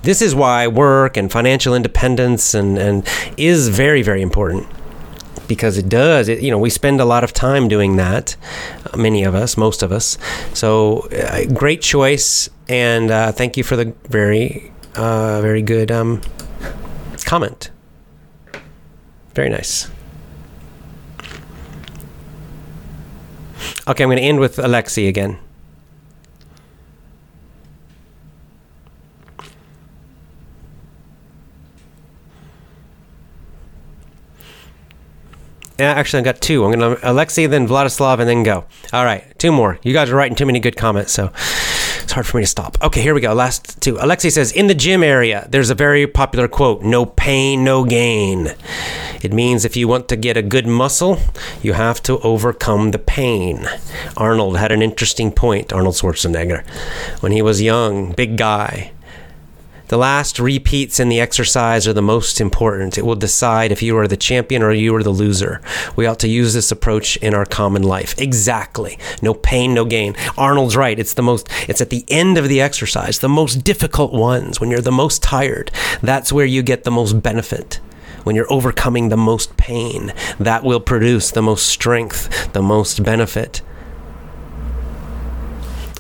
this 0.03 0.20
is 0.20 0.35
why 0.35 0.66
work 0.66 1.16
and 1.16 1.31
financial 1.31 1.74
independence 1.74 2.55
and, 2.55 2.78
and 2.78 3.09
is 3.36 3.69
very, 3.69 4.03
very 4.03 4.23
important 4.23 4.66
because 5.47 5.77
it 5.77 5.89
does 5.91 6.28
it, 6.28 6.41
you 6.41 6.51
know 6.51 6.59
we 6.59 6.70
spend 6.70 7.01
a 7.03 7.05
lot 7.05 7.23
of 7.23 7.31
time 7.35 7.69
doing 7.69 7.97
that 7.97 8.35
many 8.97 9.24
of 9.24 9.35
us 9.35 9.57
most 9.57 9.82
of 9.82 9.93
us. 9.93 10.16
So 10.53 11.01
uh, 11.11 11.45
great 11.53 11.82
choice 11.82 12.49
and 12.69 13.11
uh, 13.11 13.32
thank 13.32 13.57
you 13.57 13.65
for 13.65 13.77
the 13.77 13.95
very 14.09 14.73
uh, 14.95 15.41
very 15.43 15.62
good 15.62 15.91
um, 15.91 16.23
comment. 17.24 17.70
Very 19.35 19.49
nice. 19.51 19.91
Okay 23.86 24.03
i'm 24.03 24.09
going 24.09 24.16
to 24.19 24.23
end 24.23 24.41
with 24.41 24.59
Alexei 24.59 25.07
again 25.09 25.39
actually, 35.79 36.19
I've 36.19 36.25
got 36.25 36.41
two. 36.41 36.65
I'm 36.65 36.73
going 36.79 36.97
to 36.97 37.11
Alexei, 37.11 37.47
then 37.47 37.67
Vladislav, 37.67 38.21
and 38.21 38.29
then 38.29 38.43
go. 38.43 38.65
All 38.93 39.05
right, 39.05 39.25
two 39.39 39.53
more. 39.53 39.79
You 39.83 39.93
guys 39.93 40.11
are 40.11 40.17
writing 40.17 40.37
too 40.37 40.47
many 40.47 40.61
good 40.61 40.77
comments, 40.77 41.13
so 41.13 41.33
it's 42.03 42.13
hard 42.13 42.27
for 42.27 42.37
me 42.37 42.43
to 42.43 42.47
stop. 42.49 42.79
Okay, 42.83 43.01
here 43.03 43.15
we 43.15 43.21
go. 43.21 43.35
Last 43.35 43.81
two. 43.81 43.99
Alexei 44.01 44.31
says 44.31 44.53
In 44.53 44.67
the 44.67 44.75
gym 44.75 45.03
area, 45.03 45.47
there's 45.51 45.71
a 45.71 45.75
very 45.75 46.07
popular 46.07 46.49
quote 46.49 46.83
no 46.83 47.07
pain, 47.07 47.65
no 47.65 47.85
gain. 47.85 48.55
It 49.23 49.33
means 49.33 49.65
if 49.65 49.77
you 49.77 49.89
want 49.89 50.09
to 50.11 50.17
get 50.17 50.37
a 50.37 50.43
good 50.43 50.67
muscle, 50.67 51.19
you 51.63 51.73
have 51.73 52.03
to 52.05 52.19
overcome 52.21 52.91
the 52.91 52.99
pain. 52.99 53.67
Arnold 54.17 54.59
had 54.59 54.71
an 54.71 54.83
interesting 54.83 55.33
point, 55.33 55.73
Arnold 55.73 55.95
Schwarzenegger, 55.95 56.67
when 57.21 57.33
he 57.33 57.41
was 57.41 57.63
young, 57.63 58.13
big 58.13 58.37
guy 58.37 58.93
The 59.89 59.98
last 59.98 60.39
repeats 60.39 60.98
in 60.98 61.11
the 61.11 61.20
exercise 61.20 61.86
are 61.86 61.93
the 61.93 62.01
most 62.01 62.40
important. 62.40 62.97
It 62.97 63.05
will 63.05 63.16
decide 63.16 63.70
if 63.70 63.82
you 63.82 63.98
are 63.98 64.09
the 64.09 64.16
champion 64.16 64.62
or 64.62 64.73
you 64.73 64.94
are 64.97 65.02
the 65.02 65.11
loser. 65.11 65.61
We 65.94 66.06
ought 66.06 66.19
to 66.20 66.28
use 66.28 66.55
this 66.55 66.73
approach 66.73 67.19
in 67.19 67.35
our 67.35 67.44
common 67.44 67.82
life. 67.82 68.15
Exactly. 68.19 68.98
No 69.20 69.35
pain, 69.35 69.74
no 69.74 69.85
gain. 69.85 70.16
Arnold's 70.39 70.74
right. 70.77 70.98
It's 70.98 71.15
the 71.15 71.23
most 71.23 71.48
it's 71.69 71.82
at 71.82 71.90
the 71.90 72.05
end 72.09 72.39
of 72.39 72.48
the 72.48 72.62
exercise, 72.62 73.19
the 73.19 73.28
most 73.28 73.62
difficult 73.62 74.15
ones 74.15 74.59
when 74.59 74.70
you're 74.70 74.81
the 74.81 74.90
most 74.90 75.23
tired. 75.23 75.70
That's 76.02 76.32
where 76.32 76.47
you 76.47 76.62
get 76.62 76.85
the 76.85 76.90
most 76.90 77.23
benefit. 77.23 77.81
When 78.23 78.35
you're 78.35 78.51
overcoming 78.51 79.11
the 79.11 79.19
most 79.19 79.59
pain, 79.59 80.15
that 80.40 80.65
will 80.65 80.81
produce 80.81 81.31
the 81.31 81.43
most 81.43 81.66
strength, 81.66 82.55
the 82.55 82.62
most 82.62 83.05
benefit. 83.05 83.61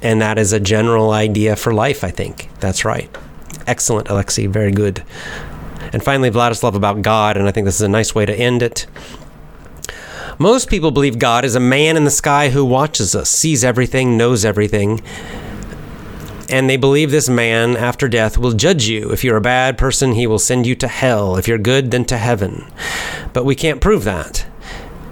And 0.00 0.22
that 0.22 0.38
is 0.38 0.54
a 0.54 0.60
general 0.60 1.10
idea 1.10 1.54
for 1.54 1.74
life, 1.74 2.02
I 2.02 2.10
think. 2.10 2.48
That's 2.60 2.84
right. 2.86 3.14
Excellent, 3.66 4.08
Alexei. 4.08 4.46
Very 4.46 4.72
good. 4.72 5.02
And 5.92 6.02
finally, 6.02 6.30
Vladislav 6.30 6.74
about 6.74 7.02
God, 7.02 7.36
and 7.36 7.48
I 7.48 7.52
think 7.52 7.66
this 7.66 7.76
is 7.76 7.82
a 7.82 7.88
nice 7.88 8.14
way 8.14 8.26
to 8.26 8.34
end 8.34 8.62
it. 8.62 8.86
Most 10.38 10.68
people 10.68 10.90
believe 10.90 11.18
God 11.18 11.44
is 11.44 11.54
a 11.54 11.60
man 11.60 11.96
in 11.96 12.04
the 12.04 12.10
sky 12.10 12.48
who 12.48 12.64
watches 12.64 13.14
us, 13.14 13.30
sees 13.30 13.62
everything, 13.62 14.16
knows 14.16 14.44
everything. 14.44 15.00
And 16.48 16.68
they 16.68 16.76
believe 16.76 17.10
this 17.10 17.28
man, 17.28 17.76
after 17.76 18.08
death, 18.08 18.36
will 18.36 18.52
judge 18.52 18.86
you. 18.86 19.12
If 19.12 19.24
you're 19.24 19.36
a 19.36 19.40
bad 19.40 19.78
person, 19.78 20.12
he 20.12 20.26
will 20.26 20.38
send 20.38 20.66
you 20.66 20.74
to 20.76 20.88
hell. 20.88 21.36
If 21.36 21.46
you're 21.48 21.58
good, 21.58 21.90
then 21.90 22.04
to 22.06 22.18
heaven. 22.18 22.66
But 23.32 23.44
we 23.44 23.54
can't 23.54 23.80
prove 23.80 24.04
that. 24.04 24.46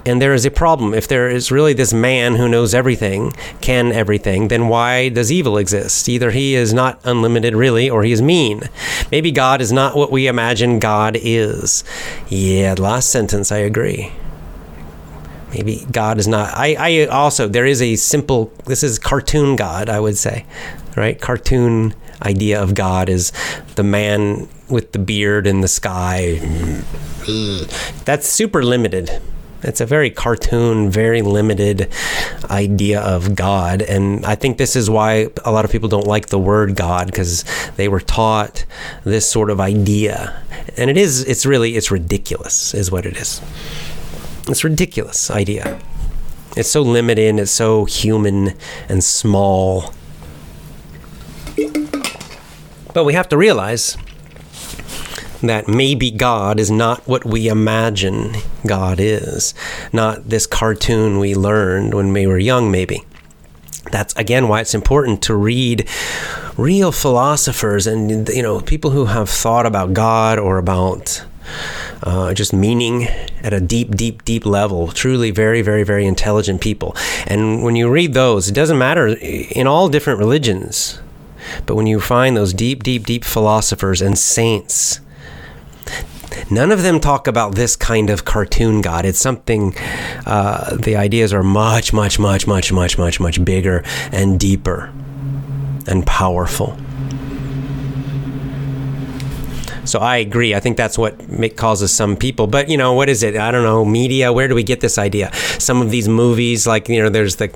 And 0.05 0.21
there 0.21 0.33
is 0.33 0.45
a 0.45 0.51
problem. 0.51 0.93
If 0.93 1.07
there 1.07 1.29
is 1.29 1.51
really 1.51 1.73
this 1.73 1.93
man 1.93 2.35
who 2.35 2.49
knows 2.49 2.73
everything, 2.73 3.31
can 3.61 3.91
everything, 3.91 4.49
then 4.49 4.67
why 4.67 5.09
does 5.09 5.31
evil 5.31 5.57
exist? 5.57 6.09
Either 6.09 6.31
he 6.31 6.55
is 6.55 6.73
not 6.73 6.99
unlimited, 7.05 7.55
really, 7.55 7.89
or 7.89 8.03
he 8.03 8.11
is 8.11 8.21
mean. 8.21 8.63
Maybe 9.11 9.31
God 9.31 9.61
is 9.61 9.71
not 9.71 9.95
what 9.95 10.11
we 10.11 10.27
imagine 10.27 10.79
God 10.79 11.17
is. 11.19 11.85
Yeah, 12.27 12.75
last 12.77 13.11
sentence, 13.11 13.51
I 13.51 13.59
agree. 13.59 14.11
Maybe 15.53 15.85
God 15.91 16.17
is 16.17 16.27
not. 16.27 16.49
I, 16.53 16.75
I 16.77 17.05
also, 17.05 17.47
there 17.47 17.65
is 17.65 17.81
a 17.81 17.95
simple, 17.95 18.51
this 18.65 18.83
is 18.83 18.99
cartoon 18.99 19.55
God, 19.55 19.87
I 19.87 19.99
would 19.99 20.17
say, 20.17 20.45
right? 20.97 21.19
Cartoon 21.19 21.93
idea 22.23 22.61
of 22.61 22.73
God 22.73 23.07
is 23.07 23.31
the 23.75 23.83
man 23.83 24.49
with 24.67 24.91
the 24.91 24.99
beard 24.99 25.45
in 25.45 25.61
the 25.61 25.67
sky. 25.67 26.39
That's 28.05 28.27
super 28.27 28.63
limited 28.63 29.21
it's 29.63 29.81
a 29.81 29.85
very 29.85 30.09
cartoon, 30.09 30.89
very 30.89 31.21
limited 31.21 31.89
idea 32.49 33.01
of 33.01 33.35
God. 33.35 33.81
And 33.81 34.25
I 34.25 34.35
think 34.35 34.57
this 34.57 34.75
is 34.75 34.89
why 34.89 35.29
a 35.45 35.51
lot 35.51 35.65
of 35.65 35.71
people 35.71 35.89
don't 35.89 36.07
like 36.07 36.27
the 36.27 36.39
word 36.39 36.75
God 36.75 37.07
because 37.07 37.45
they 37.77 37.87
were 37.87 37.99
taught 37.99 38.65
this 39.03 39.29
sort 39.29 39.49
of 39.49 39.59
idea. 39.59 40.41
And 40.77 40.89
it 40.89 40.97
is, 40.97 41.23
it's 41.25 41.45
really, 41.45 41.75
it's 41.75 41.91
ridiculous, 41.91 42.73
is 42.73 42.91
what 42.91 43.05
it 43.05 43.17
is. 43.17 43.41
It's 44.47 44.63
ridiculous 44.63 45.31
idea. 45.31 45.79
It's 46.55 46.69
so 46.69 46.81
limited, 46.81 47.39
it's 47.39 47.51
so 47.51 47.85
human 47.85 48.53
and 48.89 49.03
small. 49.03 49.93
But 52.93 53.05
we 53.05 53.13
have 53.13 53.27
to 53.29 53.37
realize 53.37 53.97
that 55.49 55.67
maybe 55.67 56.11
God 56.11 56.59
is 56.59 56.71
not 56.71 57.07
what 57.07 57.25
we 57.25 57.47
imagine 57.47 58.33
God 58.65 58.99
is, 58.99 59.53
not 59.91 60.29
this 60.29 60.47
cartoon 60.47 61.19
we 61.19 61.35
learned 61.35 61.93
when 61.93 62.13
we 62.13 62.27
were 62.27 62.39
young, 62.39 62.71
maybe. 62.71 63.03
That's 63.91 64.15
again 64.15 64.47
why 64.47 64.61
it's 64.61 64.73
important 64.73 65.21
to 65.23 65.35
read 65.35 65.87
real 66.57 66.91
philosophers 66.91 67.85
and 67.85 68.29
you 68.29 68.41
know 68.41 68.61
people 68.61 68.91
who 68.91 69.05
have 69.05 69.29
thought 69.29 69.65
about 69.65 69.93
God 69.93 70.39
or 70.39 70.57
about 70.57 71.25
uh, 72.03 72.33
just 72.33 72.53
meaning 72.53 73.05
at 73.43 73.53
a 73.53 73.59
deep, 73.59 73.95
deep, 73.95 74.23
deep 74.23 74.45
level. 74.45 74.89
Truly, 74.89 75.31
very, 75.31 75.61
very, 75.61 75.83
very 75.83 76.05
intelligent 76.05 76.61
people. 76.61 76.95
And 77.27 77.63
when 77.63 77.75
you 77.75 77.89
read 77.89 78.13
those, 78.13 78.49
it 78.49 78.53
doesn't 78.53 78.77
matter 78.77 79.07
in 79.07 79.67
all 79.67 79.89
different 79.89 80.19
religions, 80.19 80.99
but 81.65 81.75
when 81.75 81.87
you 81.87 81.99
find 81.99 82.35
those 82.35 82.53
deep, 82.53 82.83
deep, 82.83 83.05
deep 83.05 83.23
philosophers 83.23 84.01
and 84.01 84.17
saints 84.17 84.99
None 86.49 86.71
of 86.71 86.83
them 86.83 86.99
talk 86.99 87.27
about 87.27 87.55
this 87.55 87.75
kind 87.75 88.09
of 88.09 88.25
cartoon 88.25 88.81
God. 88.81 89.05
It's 89.05 89.19
something, 89.19 89.75
uh, 90.25 90.75
the 90.75 90.95
ideas 90.95 91.33
are 91.33 91.43
much, 91.43 91.93
much, 91.93 92.19
much, 92.19 92.47
much, 92.47 92.71
much, 92.71 92.97
much, 92.97 93.19
much 93.19 93.45
bigger 93.45 93.83
and 94.11 94.39
deeper 94.39 94.91
and 95.87 96.05
powerful. 96.05 96.77
So 99.85 99.99
I 99.99 100.17
agree. 100.17 100.55
I 100.55 100.59
think 100.59 100.77
that's 100.77 100.97
what 100.97 101.19
causes 101.57 101.91
some 101.91 102.15
people. 102.15 102.47
But 102.47 102.69
you 102.69 102.77
know, 102.77 102.93
what 102.93 103.09
is 103.09 103.21
it? 103.21 103.35
I 103.35 103.51
don't 103.51 103.63
know. 103.63 103.83
Media. 103.83 104.31
Where 104.31 104.47
do 104.47 104.55
we 104.55 104.63
get 104.63 104.79
this 104.79 104.97
idea? 104.97 105.33
Some 105.59 105.81
of 105.81 105.91
these 105.91 106.07
movies, 106.07 106.65
like 106.65 106.87
you 106.87 107.03
know, 107.03 107.09
there's 107.09 107.35
the 107.35 107.53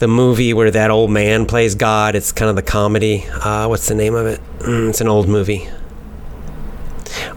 the 0.00 0.08
movie 0.08 0.52
where 0.52 0.70
that 0.70 0.90
old 0.90 1.10
man 1.10 1.46
plays 1.46 1.74
God. 1.74 2.14
It's 2.14 2.30
kind 2.30 2.50
of 2.50 2.56
the 2.56 2.62
comedy. 2.62 3.24
Uh, 3.30 3.68
what's 3.68 3.88
the 3.88 3.94
name 3.94 4.14
of 4.14 4.26
it? 4.26 4.40
Mm, 4.58 4.90
it's 4.90 5.00
an 5.00 5.08
old 5.08 5.28
movie 5.28 5.66